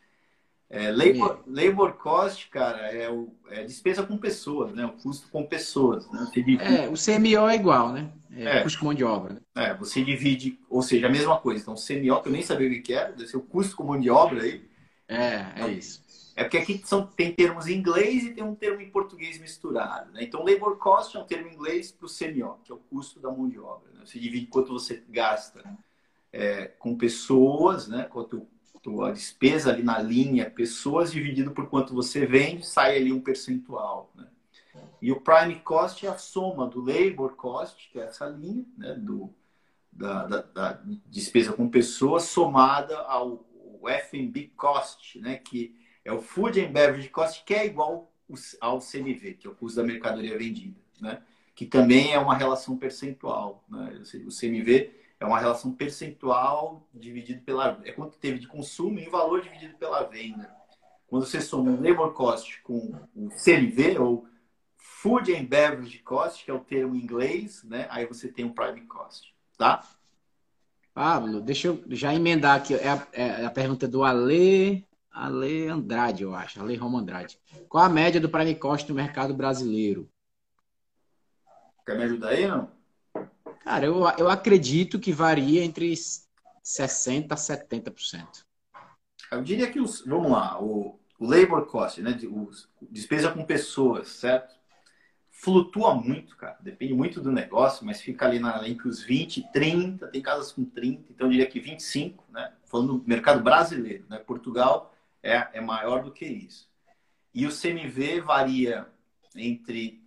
É, 0.75 0.91
labor, 0.91 1.45
labor 1.47 1.93
cost, 1.93 2.49
cara, 2.51 2.93
é, 2.93 3.09
o, 3.09 3.33
é 3.49 3.63
despesa 3.63 4.03
com 4.03 4.19
pessoas, 4.19 4.73
né? 4.73 4.85
O 4.85 4.93
custo 4.95 5.29
com 5.29 5.47
pessoas. 5.47 6.11
Né? 6.11 6.29
Divide... 6.35 6.65
É, 6.65 6.89
o 6.89 6.95
CMO 6.95 7.49
é 7.49 7.55
igual, 7.55 7.93
né? 7.93 8.11
É, 8.33 8.59
é. 8.59 8.63
custo 8.63 8.81
com 8.81 8.87
mão 8.87 8.95
de 8.95 9.05
obra. 9.05 9.35
Né? 9.35 9.41
É, 9.55 9.75
você 9.75 10.03
divide, 10.03 10.59
ou 10.69 10.83
seja, 10.83 11.07
a 11.07 11.11
mesma 11.11 11.39
coisa. 11.39 11.63
Então, 11.63 11.77
CMO, 11.77 12.21
que 12.21 12.29
eu 12.29 12.33
nem 12.33 12.43
sabia 12.43 12.69
o 12.69 12.83
que 12.83 12.93
era, 12.93 13.13
deve 13.13 13.29
ser 13.29 13.37
o 13.37 13.43
custo 13.43 13.77
com 13.77 13.85
mão 13.85 14.01
de 14.01 14.11
obra 14.11 14.43
aí. 14.43 14.69
É, 15.07 15.47
é 15.63 15.69
isso. 15.69 16.03
É 16.35 16.43
porque 16.43 16.59
aqui 16.59 16.83
são, 16.85 17.07
tem 17.07 17.33
termos 17.33 17.69
em 17.69 17.79
inglês 17.79 18.25
e 18.25 18.33
tem 18.33 18.43
um 18.43 18.57
termo 18.57 18.81
em 18.81 18.91
português 18.91 19.39
misturado. 19.39 20.11
Né? 20.11 20.25
Então, 20.25 20.45
labor 20.45 20.77
cost 20.77 21.17
é 21.17 21.21
um 21.21 21.25
termo 21.25 21.47
em 21.47 21.55
inglês 21.55 21.93
para 21.93 22.07
o 22.07 22.11
CMO, 22.11 22.59
que 22.65 22.73
é 22.73 22.75
o 22.75 22.79
custo 22.79 23.21
da 23.21 23.31
mão 23.31 23.49
de 23.49 23.61
obra. 23.61 23.93
Né? 23.93 24.01
Você 24.05 24.19
divide 24.19 24.47
quanto 24.47 24.73
você 24.73 25.05
gasta 25.09 25.63
é, 26.33 26.67
com 26.81 26.97
pessoas, 26.97 27.87
né? 27.87 28.09
quanto 28.11 28.49
a 29.03 29.11
despesa 29.11 29.71
ali 29.71 29.83
na 29.83 29.99
linha, 29.99 30.51
pessoas 30.51 31.13
dividido 31.13 31.53
por 31.53 31.69
quanto 31.69 31.95
você 31.95 32.27
vende, 32.27 32.67
sai 32.67 32.97
ali 32.97 33.13
um 33.13 33.21
percentual. 33.21 34.13
Né? 34.15 34.27
E 35.01 35.11
o 35.11 35.21
prime 35.21 35.57
cost 35.61 36.05
é 36.07 36.09
a 36.09 36.19
soma 36.19 36.67
do 36.67 36.85
labor 36.85 37.35
cost, 37.35 37.91
que 37.91 37.99
é 37.99 38.05
essa 38.05 38.27
linha, 38.27 38.65
né? 38.77 38.95
do, 38.95 39.33
da, 39.91 40.27
da, 40.27 40.43
da 40.43 40.83
despesa 41.07 41.53
com 41.53 41.69
pessoas, 41.69 42.25
somada 42.25 42.99
ao 42.99 43.47
F&B 43.87 44.53
cost, 44.57 45.19
né? 45.19 45.37
que 45.37 45.75
é 46.05 46.13
o 46.13 46.21
Food 46.21 46.61
and 46.61 46.73
Beverage 46.73 47.09
Cost, 47.09 47.45
que 47.45 47.55
é 47.55 47.67
igual 47.67 48.13
ao 48.61 48.81
CMV, 48.81 49.35
que 49.35 49.47
é 49.47 49.51
o 49.51 49.55
custo 49.55 49.81
da 49.81 49.87
mercadoria 49.87 50.37
vendida, 50.37 50.79
né? 51.01 51.23
que 51.55 51.65
também 51.65 52.13
é 52.13 52.19
uma 52.19 52.35
relação 52.35 52.77
percentual. 52.77 53.65
Né? 53.69 54.03
O 54.27 54.29
CMV 54.29 55.04
é 55.25 55.29
uma 55.29 55.39
relação 55.39 55.73
percentual 55.73 56.87
dividido 56.93 57.43
pela... 57.43 57.81
É 57.85 57.93
quanto 57.93 58.19
teve 58.19 58.39
de 58.39 58.47
consumo 58.47 58.99
em 58.99 59.09
valor 59.09 59.43
dividido 59.43 59.75
pela 59.77 60.03
venda. 60.03 60.55
Quando 61.07 61.27
você 61.27 61.41
soma 61.41 61.71
o 61.71 61.83
Labor 61.83 62.13
Cost 62.13 62.61
com 62.63 62.95
o 63.15 63.29
CMV, 63.31 63.99
ou 63.99 64.27
Food 64.77 65.35
and 65.35 65.45
Beverage 65.45 65.99
Cost, 66.01 66.45
que 66.45 66.51
é 66.51 66.55
o 66.55 66.61
termo 66.61 66.95
em 66.95 67.01
inglês, 67.01 67.65
né? 67.65 67.87
aí 67.91 68.07
você 68.07 68.29
tem 68.29 68.45
o 68.45 68.55
Prime 68.55 68.83
Cost. 68.83 69.35
Tá? 69.57 69.83
Pablo, 70.93 71.41
deixa 71.41 71.69
eu 71.69 71.83
já 71.89 72.15
emendar 72.15 72.57
aqui. 72.57 72.75
É 72.75 72.89
a, 72.89 73.07
é 73.13 73.45
a 73.45 73.51
pergunta 73.51 73.89
do 73.89 74.05
Ale 74.05 74.87
Ale 75.15 75.69
Andrade, 75.69 76.25
eu 76.25 76.35
acho. 76.35 76.61
Ale 76.61 76.77
Roma 76.77 76.99
Andrade. 76.99 77.39
Qual 77.69 77.85
a 77.85 77.89
média 77.89 78.21
do 78.21 78.29
prime 78.29 78.55
cost 78.57 78.89
no 78.89 78.97
mercado 78.97 79.33
brasileiro? 79.33 80.11
Quer 81.87 81.97
me 81.97 82.05
ajudar 82.05 82.31
aí, 82.31 82.49
não? 82.49 82.74
Cara, 83.65 83.87
eu, 83.87 84.03
eu 84.19 84.29
acredito 84.29 85.01
que 85.01 85.11
varia 85.11 85.65
entre 85.65 85.91
60% 86.63 87.33
a 87.33 87.35
70%. 87.35 88.45
Eu 89.33 89.43
diria 89.43 89.71
que 89.73 89.81
os. 89.81 90.05
Vamos 90.05 90.31
lá, 90.31 90.63
o, 90.63 91.01
o 91.19 91.27
labor 91.27 91.65
cost, 91.65 92.03
né? 92.03 92.15
Despesa 92.83 93.33
com 93.33 93.43
pessoas, 93.43 94.09
certo? 94.09 94.55
Flutua 95.31 95.95
muito, 95.95 96.37
cara. 96.37 96.59
Depende 96.61 96.93
muito 96.93 97.23
do 97.23 97.33
negócio, 97.33 97.87
mas 97.87 98.03
fica 98.03 98.27
ali 98.27 98.39
na, 98.39 98.69
entre 98.69 98.87
os 98.87 99.03
20 99.03 99.39
e 99.39 99.53
30, 99.53 100.09
tem 100.09 100.21
casas 100.21 100.53
com 100.53 100.67
30, 100.67 101.11
então 101.11 101.27
eu 101.27 101.31
diria 101.31 101.47
que 101.47 101.59
25, 101.59 102.23
né? 102.31 102.53
Falando 102.67 102.99
do 102.99 103.09
mercado 103.09 103.43
brasileiro, 103.43 104.05
né? 104.11 104.19
Portugal 104.19 104.95
é, 105.23 105.49
é 105.55 105.61
maior 105.63 106.05
do 106.05 106.13
que 106.13 106.27
isso. 106.27 106.69
E 107.33 107.47
o 107.47 107.51
CMV 107.51 108.21
varia 108.21 108.87
entre. 109.35 110.04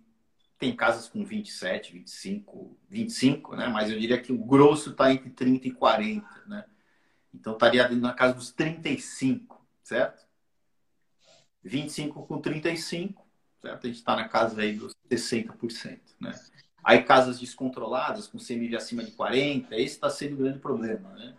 Tem 0.58 0.74
casas 0.74 1.08
com 1.08 1.24
27, 1.24 1.92
25, 1.92 2.76
25, 2.88 3.56
né? 3.56 3.68
Mas 3.68 3.90
eu 3.90 3.98
diria 3.98 4.20
que 4.20 4.32
o 4.32 4.38
grosso 4.38 4.90
está 4.90 5.12
entre 5.12 5.30
30 5.30 5.68
e 5.68 5.70
40, 5.70 6.26
né? 6.46 6.64
Então 7.32 7.52
estaria 7.52 7.88
na 7.90 8.12
casa 8.12 8.34
dos 8.34 8.50
35, 8.50 9.64
certo? 9.82 10.26
25 11.62 12.26
com 12.26 12.40
35, 12.40 13.26
certo? 13.60 13.84
A 13.84 13.88
gente 13.88 13.98
está 13.98 14.16
na 14.16 14.28
casa 14.28 14.60
aí 14.60 14.72
dos 14.72 14.94
60%, 15.10 16.00
né? 16.20 16.34
Aí 16.82 17.02
casas 17.02 17.38
descontroladas, 17.38 18.26
com 18.26 18.38
CMV 18.38 18.76
acima 18.76 19.04
de 19.04 19.12
40, 19.12 19.74
esse 19.76 19.94
está 19.94 20.10
sendo 20.10 20.34
o 20.34 20.38
grande 20.38 20.58
problema, 20.58 21.10
né? 21.14 21.36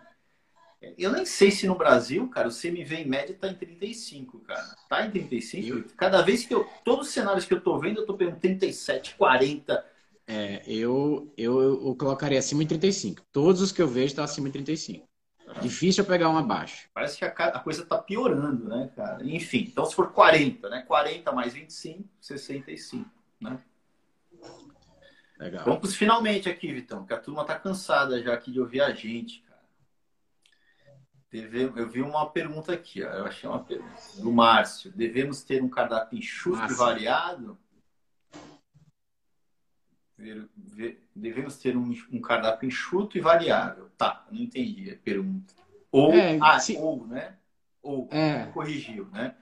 Eu 0.98 1.12
nem 1.12 1.26
sei 1.26 1.52
se 1.52 1.68
no 1.68 1.76
Brasil, 1.76 2.28
cara, 2.30 2.48
o 2.48 2.52
CMV 2.52 2.96
em 2.96 3.06
média 3.06 3.36
tá 3.40 3.50
em 3.50 3.54
35, 3.54 4.40
cara. 4.40 4.76
Tá 4.88 5.06
em 5.06 5.12
35? 5.12 5.68
Eu... 5.68 5.84
Cada 5.98 6.22
vez 6.22 6.46
que 6.46 6.54
eu. 6.54 6.66
Todos 6.86 7.08
os 7.08 7.14
cenários 7.14 7.46
que 7.46 7.54
eu 7.54 7.60
tô 7.60 7.78
vendo, 7.78 8.00
eu 8.00 8.06
tô 8.06 8.14
pegando 8.14 8.40
37, 8.40 9.16
40. 9.16 9.86
É, 10.26 10.62
eu, 10.66 11.34
eu, 11.38 11.88
eu 11.88 11.96
colocaria 11.96 12.40
acima 12.40 12.62
de 12.62 12.70
35. 12.70 13.22
Todos 13.32 13.62
os 13.62 13.72
que 13.72 13.82
eu 13.82 13.88
vejo 13.88 14.16
tá 14.16 14.24
acima 14.24 14.48
de 14.48 14.54
35. 14.54 15.10
Difícil 15.62 16.04
eu 16.04 16.08
pegar 16.08 16.30
um 16.30 16.38
abaixo. 16.38 16.88
Parece 16.94 17.18
que 17.18 17.26
a, 17.26 17.30
a, 17.30 17.60
coisa 17.60 17.84
tá 17.84 17.98
piorando, 17.98 18.70
né, 18.70 18.90
cara? 18.96 19.26
Enfim, 19.26 19.68
então 19.68 19.84
se 19.86 19.96
for 19.96 20.12
40, 20.12 20.70
né? 20.70 20.84
40 20.88 21.32
mais 21.32 21.54
25, 21.54 22.08
65, 22.22 23.10
né? 23.42 23.60
Legal. 25.40 25.66
Vamos 25.66 25.96
finalmente 25.96 26.48
aqui, 26.48 26.72
Vitão, 26.72 27.06
que 27.06 27.14
a 27.14 27.18
turma 27.18 27.44
tá 27.44 27.58
cansada 27.58 28.22
já 28.22 28.34
aqui 28.34 28.52
de 28.52 28.60
ouvir 28.60 28.82
a 28.82 28.94
gente. 28.94 29.44
Deve, 31.32 31.64
eu 31.64 31.88
vi 31.88 32.02
uma 32.02 32.28
pergunta 32.30 32.74
aqui, 32.74 33.04
ó, 33.04 33.10
eu 33.10 33.26
achei 33.26 33.48
uma 33.48 33.64
pergunta 33.64 34.02
do 34.18 34.32
Márcio. 34.32 34.92
Devemos 34.92 35.44
ter 35.44 35.62
um 35.62 35.70
cardápio 35.70 36.18
enxuto 36.18 36.72
e 36.72 36.76
variado? 36.76 37.58
Devemos 41.16 41.58
ter 41.58 41.78
um, 41.78 41.94
um, 42.12 42.20
cardápio 42.20 42.68
enxuto 42.68 43.18
e 43.18 43.22
variável. 43.22 43.90
Tá, 43.98 44.26
não 44.32 44.42
entendi 44.42 44.92
a 44.92 44.98
pergunta. 44.98 45.54
Ou, 45.92 46.14
é, 46.14 46.38
ah, 46.42 46.60
se... 46.60 46.76
ou, 46.78 47.06
né? 47.08 47.38
Ou, 47.82 48.10
é. 48.12 48.48
corrigiu, 48.48 49.08
né? 49.10 49.36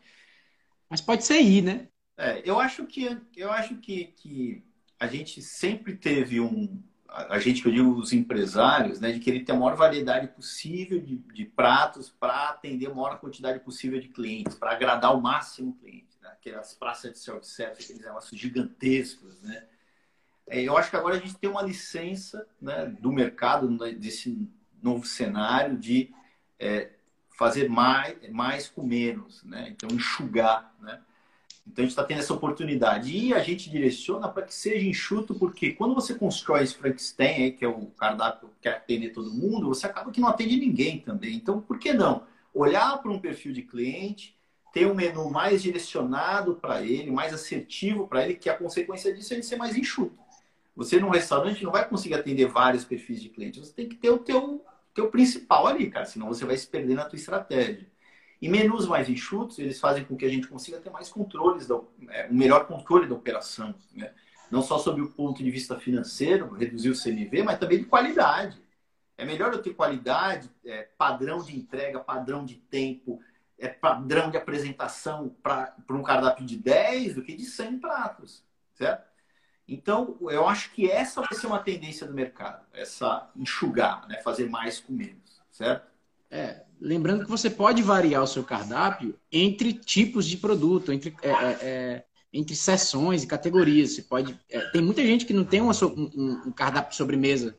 Mas 0.89 1.01
pode 1.01 1.23
ser 1.23 1.41
I, 1.41 1.61
né? 1.61 1.87
É, 2.17 2.41
eu 2.43 2.59
acho 2.59 2.85
que, 2.85 3.17
eu 3.35 3.51
acho 3.51 3.77
que, 3.77 4.05
que 4.05 4.63
a 4.99 5.07
gente 5.07 5.41
sempre 5.41 5.95
teve 5.95 6.39
um. 6.39 6.83
A 7.09 7.39
gente, 7.39 7.61
que 7.61 7.67
eu 7.67 7.71
digo, 7.71 7.91
os 7.91 8.11
empresários, 8.11 8.99
né, 8.99 9.11
de 9.11 9.19
querer 9.19 9.43
ter 9.43 9.53
a 9.53 9.55
maior 9.55 9.75
variedade 9.75 10.27
possível 10.27 11.01
de, 11.01 11.17
de 11.17 11.45
pratos 11.45 12.09
para 12.09 12.49
atender 12.49 12.87
a 12.87 12.93
maior 12.93 13.19
quantidade 13.19 13.59
possível 13.59 13.99
de 13.99 14.09
clientes, 14.09 14.55
para 14.55 14.71
agradar 14.71 15.15
o 15.15 15.21
máximo 15.21 15.73
cliente. 15.77 16.17
Né? 16.21 16.29
Aquelas 16.29 16.73
praças 16.73 17.13
de 17.13 17.19
self-service, 17.19 17.83
aqueles 17.83 18.05
negócios 18.05 18.39
gigantescos, 18.39 19.41
né? 19.41 19.65
É, 20.49 20.61
eu 20.61 20.77
acho 20.77 20.89
que 20.89 20.95
agora 20.95 21.15
a 21.15 21.19
gente 21.19 21.35
tem 21.35 21.49
uma 21.49 21.61
licença 21.61 22.47
né, 22.61 22.85
do 22.85 23.11
mercado, 23.11 23.67
desse 23.95 24.49
novo 24.81 25.05
cenário, 25.05 25.77
de 25.77 26.13
é, 26.57 26.91
fazer 27.37 27.69
mais, 27.69 28.17
mais 28.31 28.69
com 28.69 28.83
menos, 28.83 29.43
né? 29.43 29.69
Então, 29.69 29.89
enxugar, 29.89 30.73
né? 30.79 31.01
Então, 31.69 31.83
a 31.83 31.85
gente 31.85 31.91
está 31.91 32.03
tendo 32.03 32.19
essa 32.19 32.33
oportunidade. 32.33 33.15
E 33.15 33.33
a 33.33 33.39
gente 33.39 33.69
direciona 33.69 34.27
para 34.27 34.43
que 34.43 34.53
seja 34.53 34.87
enxuto, 34.87 35.35
porque 35.35 35.71
quando 35.71 35.93
você 35.93 36.15
constrói 36.15 36.63
esse 36.63 36.75
Frankenstein, 36.75 37.51
que 37.51 37.65
é 37.65 37.67
o 37.67 37.87
cardápio 37.97 38.49
que 38.49 38.61
quer 38.61 38.77
atender 38.77 39.09
todo 39.09 39.31
mundo, 39.31 39.67
você 39.67 39.85
acaba 39.85 40.11
que 40.11 40.21
não 40.21 40.29
atende 40.29 40.57
ninguém 40.57 40.99
também. 40.99 41.35
Então, 41.35 41.61
por 41.61 41.77
que 41.77 41.93
não? 41.93 42.23
Olhar 42.53 42.97
para 42.97 43.11
um 43.11 43.19
perfil 43.19 43.51
de 43.51 43.61
cliente, 43.61 44.35
ter 44.73 44.87
um 44.87 44.95
menu 44.95 45.29
mais 45.29 45.61
direcionado 45.61 46.55
para 46.55 46.81
ele, 46.81 47.11
mais 47.11 47.33
assertivo 47.33 48.07
para 48.07 48.23
ele, 48.23 48.35
que 48.35 48.49
a 48.49 48.57
consequência 48.57 49.13
disso 49.13 49.33
é 49.33 49.35
ele 49.35 49.43
ser 49.43 49.57
mais 49.57 49.75
enxuto. 49.75 50.17
Você, 50.75 50.99
num 50.99 51.09
restaurante, 51.09 51.63
não 51.63 51.71
vai 51.71 51.87
conseguir 51.87 52.13
atender 52.13 52.47
vários 52.47 52.85
perfis 52.85 53.21
de 53.21 53.29
cliente. 53.29 53.59
Você 53.59 53.73
tem 53.73 53.89
que 53.89 53.95
ter 53.95 54.11
o 54.11 54.19
teu, 54.19 54.63
teu 54.93 55.09
principal 55.09 55.65
ali, 55.65 55.89
cara. 55.89 56.05
Senão 56.05 56.27
você 56.27 56.45
vai 56.45 56.55
se 56.55 56.67
perder 56.67 56.93
na 56.93 57.05
tua 57.05 57.17
estratégia. 57.17 57.87
E 58.41 58.47
menus 58.47 58.87
mais 58.87 59.09
enxutos, 59.09 59.57
eles 59.57 59.79
fazem 59.79 60.05
com 60.05 60.15
que 60.15 60.25
a 60.25 60.29
gente 60.29 60.47
consiga 60.47 60.79
ter 60.79 60.89
mais 60.89 61.09
controles, 61.09 61.67
da, 61.67 61.79
é, 62.09 62.27
um 62.29 62.35
melhor 62.35 62.67
controle 62.67 63.07
da 63.07 63.15
operação. 63.15 63.73
Né? 63.93 64.11
Não 64.51 64.61
só 64.61 64.77
sob 64.77 65.01
o 65.01 65.11
ponto 65.11 65.43
de 65.43 65.49
vista 65.49 65.79
financeiro, 65.79 66.53
reduzir 66.53 66.89
o 66.89 67.01
CMV, 67.01 67.43
mas 67.43 67.59
também 67.59 67.79
de 67.79 67.85
qualidade. 67.85 68.61
É 69.17 69.25
melhor 69.25 69.51
eu 69.51 69.61
ter 69.61 69.73
qualidade, 69.73 70.49
é, 70.63 70.83
padrão 70.97 71.39
de 71.39 71.57
entrega, 71.57 71.99
padrão 71.99 72.45
de 72.45 72.55
tempo, 72.55 73.19
é, 73.57 73.67
padrão 73.67 74.29
de 74.29 74.37
apresentação 74.37 75.35
para 75.41 75.75
um 75.89 76.03
cardápio 76.03 76.45
de 76.45 76.55
10 76.55 77.15
do 77.15 77.23
que 77.23 77.35
de 77.35 77.43
100 77.43 77.79
pratos, 77.79 78.45
certo? 78.75 79.07
Então, 79.67 80.17
eu 80.21 80.47
acho 80.47 80.71
que 80.71 80.89
essa 80.89 81.21
vai 81.21 81.33
ser 81.33 81.47
uma 81.47 81.59
tendência 81.59 82.07
do 82.07 82.13
mercado, 82.13 82.65
essa 82.71 83.29
enxugar, 83.35 84.07
né? 84.07 84.21
fazer 84.21 84.47
mais 84.49 84.79
com 84.79 84.93
menos, 84.93 85.41
certo? 85.51 85.87
É, 86.29 86.63
lembrando 86.79 87.23
que 87.23 87.29
você 87.29 87.49
pode 87.49 87.81
variar 87.81 88.23
o 88.23 88.27
seu 88.27 88.43
cardápio 88.43 89.15
entre 89.31 89.73
tipos 89.73 90.25
de 90.25 90.37
produto, 90.37 90.91
entre, 90.91 91.15
é, 91.21 91.29
é, 91.29 91.57
é 91.61 92.03
entre 92.31 92.55
sessões 92.55 93.23
e 93.23 93.27
categorias. 93.27 93.93
Você 93.93 94.01
pode, 94.03 94.37
é, 94.49 94.59
tem 94.71 94.81
muita 94.81 95.01
gente 95.05 95.25
que 95.25 95.33
não 95.33 95.43
tem 95.43 95.61
uma, 95.61 95.73
um, 95.83 96.47
um, 96.47 96.51
cardápio 96.51 96.91
de 96.91 96.97
sobremesa 96.97 97.57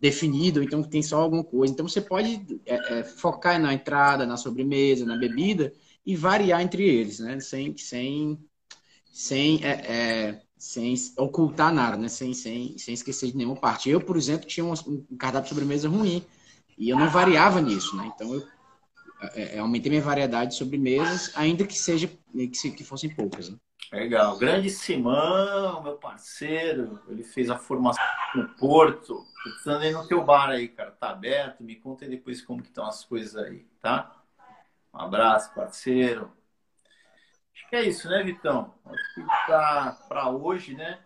definido, 0.00 0.62
então 0.62 0.82
tem 0.82 1.02
só 1.02 1.20
alguma 1.20 1.44
coisa. 1.44 1.72
Então 1.72 1.88
você 1.88 2.00
pode 2.00 2.60
é, 2.66 3.04
focar 3.04 3.60
na 3.60 3.72
entrada, 3.72 4.26
na 4.26 4.36
sobremesa, 4.36 5.04
na 5.04 5.16
bebida 5.16 5.72
e 6.04 6.16
variar 6.16 6.60
entre 6.60 6.84
eles, 6.84 7.20
né? 7.20 7.38
Sem, 7.40 7.76
sem, 7.76 8.38
sem, 9.12 9.60
sem 10.58 10.94
ocultar 11.16 11.72
nada, 11.72 11.96
né? 11.96 12.08
Sem, 12.08 12.34
sem, 12.34 12.76
sem 12.76 12.94
esquecer 12.94 13.30
de 13.30 13.36
nenhuma 13.36 13.56
parte. 13.56 13.88
Eu, 13.88 14.00
por 14.00 14.16
exemplo, 14.16 14.46
tinha 14.46 14.64
um, 14.64 14.72
um 15.10 15.16
cardápio 15.16 15.44
de 15.44 15.54
sobremesa 15.54 15.88
ruim 15.88 16.24
e 16.78 16.90
eu 16.90 16.98
não 16.98 17.08
variava 17.08 17.60
nisso, 17.60 17.96
né? 17.96 18.10
Então 18.14 18.34
eu 18.34 18.46
é, 19.34 19.56
é, 19.56 19.58
aumentei 19.58 19.90
minha 19.90 20.02
variedade 20.02 20.50
de 20.50 20.56
sobremesas, 20.56 21.32
ainda 21.36 21.64
que 21.64 21.78
seja 21.78 22.08
que, 22.08 22.70
que 22.72 22.84
fossem 22.84 23.14
poucas. 23.14 23.48
Né? 23.48 23.56
Legal. 23.92 24.36
Grande 24.36 24.68
Simão, 24.68 25.82
meu 25.82 25.96
parceiro, 25.96 27.00
ele 27.08 27.22
fez 27.22 27.48
a 27.50 27.58
formação 27.58 28.04
no 28.34 28.48
Porto. 28.56 29.14
Tô 29.14 29.50
precisando 29.50 29.84
ir 29.84 29.92
no 29.92 30.08
teu 30.08 30.24
bar 30.24 30.50
aí, 30.50 30.66
cara. 30.66 30.90
Tá 30.90 31.10
aberto? 31.10 31.62
Me 31.62 31.76
conta 31.76 32.08
depois 32.08 32.42
como 32.42 32.62
que 32.62 32.68
estão 32.68 32.86
as 32.86 33.04
coisas 33.04 33.36
aí, 33.36 33.66
tá? 33.80 34.16
Um 34.92 34.98
abraço, 34.98 35.54
parceiro. 35.54 36.32
Acho 37.54 37.68
que 37.68 37.76
é 37.76 37.82
isso, 37.82 38.08
né, 38.08 38.22
Vitão? 38.22 38.74
Acho 38.84 39.14
que 39.14 39.22
tá 39.46 40.04
para 40.08 40.28
hoje, 40.30 40.74
né? 40.74 40.98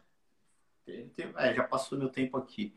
É, 1.37 1.55
já 1.55 1.65
passou 1.65 1.99
meu 1.99 2.09
tempo 2.09 2.37
aqui. 2.37 2.75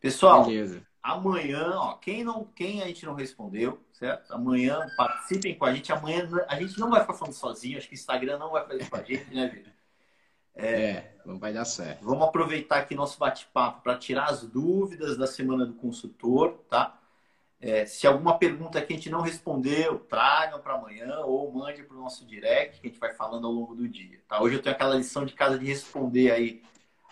Pessoal, 0.00 0.44
Beleza. 0.44 0.86
Amanhã, 1.02 1.72
ó, 1.76 1.94
quem 1.94 2.24
não, 2.24 2.44
quem 2.44 2.82
a 2.82 2.86
gente 2.86 3.06
não 3.06 3.14
respondeu, 3.14 3.82
certo? 3.92 4.32
Amanhã 4.32 4.86
participem 4.96 5.56
com 5.56 5.64
a 5.64 5.72
gente. 5.72 5.92
Amanhã 5.92 6.28
a 6.48 6.60
gente 6.60 6.78
não 6.78 6.90
vai 6.90 7.00
ficar 7.00 7.14
falando 7.14 7.34
sozinho. 7.34 7.78
Acho 7.78 7.88
que 7.88 7.94
o 7.94 7.96
Instagram 7.96 8.38
não 8.38 8.50
vai 8.50 8.66
fazer 8.66 8.88
com 8.88 8.96
a 8.96 9.02
gente, 9.02 9.34
né, 9.34 9.48
Vitor? 9.48 9.72
É, 10.54 10.72
é, 10.72 11.14
não 11.24 11.38
vai 11.38 11.52
dar 11.52 11.64
certo. 11.64 12.04
Vamos 12.04 12.26
aproveitar 12.26 12.78
aqui 12.78 12.94
nosso 12.94 13.18
bate-papo 13.18 13.80
para 13.80 13.96
tirar 13.96 14.24
as 14.24 14.42
dúvidas 14.42 15.16
da 15.16 15.26
semana 15.26 15.64
do 15.64 15.74
consultor, 15.74 16.64
tá? 16.68 16.98
É, 17.60 17.86
se 17.86 18.06
alguma 18.06 18.38
pergunta 18.38 18.80
que 18.80 18.92
a 18.92 18.96
gente 18.96 19.10
não 19.10 19.20
respondeu, 19.20 19.98
tragam 20.00 20.60
para 20.60 20.74
amanhã 20.74 21.20
ou 21.20 21.50
mande 21.52 21.82
para 21.82 21.96
o 21.96 22.00
nosso 22.00 22.24
direct, 22.24 22.80
que 22.80 22.86
a 22.86 22.90
gente 22.90 23.00
vai 23.00 23.12
falando 23.12 23.46
ao 23.46 23.52
longo 23.52 23.74
do 23.74 23.88
dia. 23.88 24.20
Tá? 24.28 24.40
Hoje 24.40 24.56
eu 24.56 24.62
tenho 24.62 24.74
aquela 24.74 24.94
lição 24.94 25.24
de 25.24 25.32
casa 25.32 25.58
de 25.58 25.66
responder 25.66 26.30
aí 26.30 26.62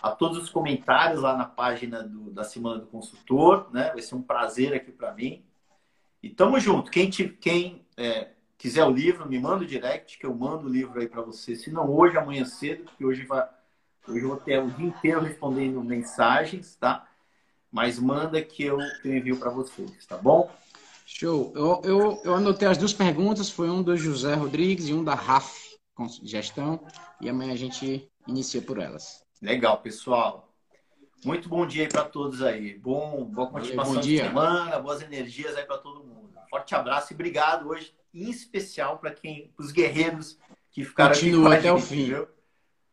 a 0.06 0.12
todos 0.12 0.38
os 0.38 0.50
comentários 0.50 1.20
lá 1.20 1.36
na 1.36 1.44
página 1.44 2.02
do, 2.02 2.30
da 2.30 2.44
Semana 2.44 2.80
do 2.80 2.86
Consultor, 2.86 3.68
né? 3.72 3.90
Vai 3.90 4.02
ser 4.02 4.14
um 4.14 4.22
prazer 4.22 4.74
aqui 4.74 4.92
para 4.92 5.12
mim. 5.12 5.44
E 6.22 6.30
tamo 6.30 6.58
junto. 6.58 6.90
Quem, 6.90 7.10
te, 7.10 7.28
quem 7.28 7.84
é, 7.96 8.30
quiser 8.56 8.84
o 8.84 8.90
livro, 8.90 9.28
me 9.28 9.38
manda 9.38 9.64
o 9.64 9.66
direct, 9.66 10.18
que 10.18 10.26
eu 10.26 10.34
mando 10.34 10.66
o 10.66 10.70
livro 10.70 11.00
aí 11.00 11.08
para 11.08 11.22
você. 11.22 11.54
Se 11.56 11.70
não 11.70 11.90
hoje, 11.90 12.16
amanhã 12.16 12.44
cedo, 12.44 12.84
porque 12.84 13.04
hoje, 13.04 13.24
vai, 13.24 13.46
hoje 14.08 14.22
eu 14.22 14.28
vou 14.28 14.36
ter 14.36 14.62
o 14.62 14.70
dia 14.70 14.86
inteiro 14.86 15.20
respondendo 15.20 15.82
mensagens, 15.82 16.76
tá? 16.76 17.06
Mas 17.70 17.98
manda 17.98 18.40
que 18.40 18.62
eu, 18.62 18.78
que 19.02 19.08
eu 19.08 19.16
envio 19.16 19.36
para 19.36 19.50
vocês, 19.50 20.06
tá 20.06 20.16
bom? 20.16 20.50
Show. 21.04 21.52
Eu, 21.54 21.80
eu, 21.84 22.20
eu 22.24 22.34
anotei 22.34 22.66
as 22.66 22.78
duas 22.78 22.92
perguntas, 22.92 23.50
foi 23.50 23.68
um 23.68 23.82
do 23.82 23.96
José 23.96 24.34
Rodrigues 24.34 24.88
e 24.88 24.94
um 24.94 25.04
da 25.04 25.14
RAF, 25.14 25.76
gestão, 26.22 26.80
e 27.20 27.28
amanhã 27.28 27.52
a 27.52 27.56
gente 27.56 28.10
inicia 28.26 28.60
por 28.62 28.78
elas. 28.78 29.25
Legal, 29.40 29.78
pessoal. 29.78 30.52
Muito 31.24 31.48
bom 31.48 31.66
dia 31.66 31.84
aí 31.84 31.88
para 31.88 32.04
todos 32.04 32.42
aí. 32.42 32.78
Bom, 32.78 33.24
boa 33.24 33.48
continuação 33.48 33.94
bom 33.94 34.00
de 34.00 34.18
semana, 34.18 34.78
boas 34.78 35.02
energias 35.02 35.56
aí 35.56 35.64
para 35.64 35.78
todo 35.78 36.04
mundo. 36.04 36.30
Forte 36.48 36.74
abraço 36.74 37.12
e 37.12 37.14
obrigado 37.14 37.68
hoje, 37.68 37.94
em 38.14 38.30
especial 38.30 38.98
para 38.98 39.10
quem, 39.10 39.52
os 39.58 39.72
guerreiros 39.72 40.38
que 40.70 40.84
ficaram 40.84 41.14
Continua 41.14 41.54
aqui 41.54 41.68
até 41.68 41.68
gente, 41.68 41.84
o 41.84 41.86
fim. 41.86 42.04
Viu? 42.04 42.28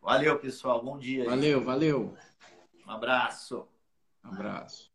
Valeu, 0.01 0.39
pessoal. 0.39 0.83
Bom 0.83 0.97
dia. 0.97 1.25
Valeu, 1.25 1.59
aí. 1.59 1.65
valeu. 1.65 2.17
Um 2.85 2.91
abraço. 2.91 3.67
Um 4.23 4.29
abraço. 4.29 4.92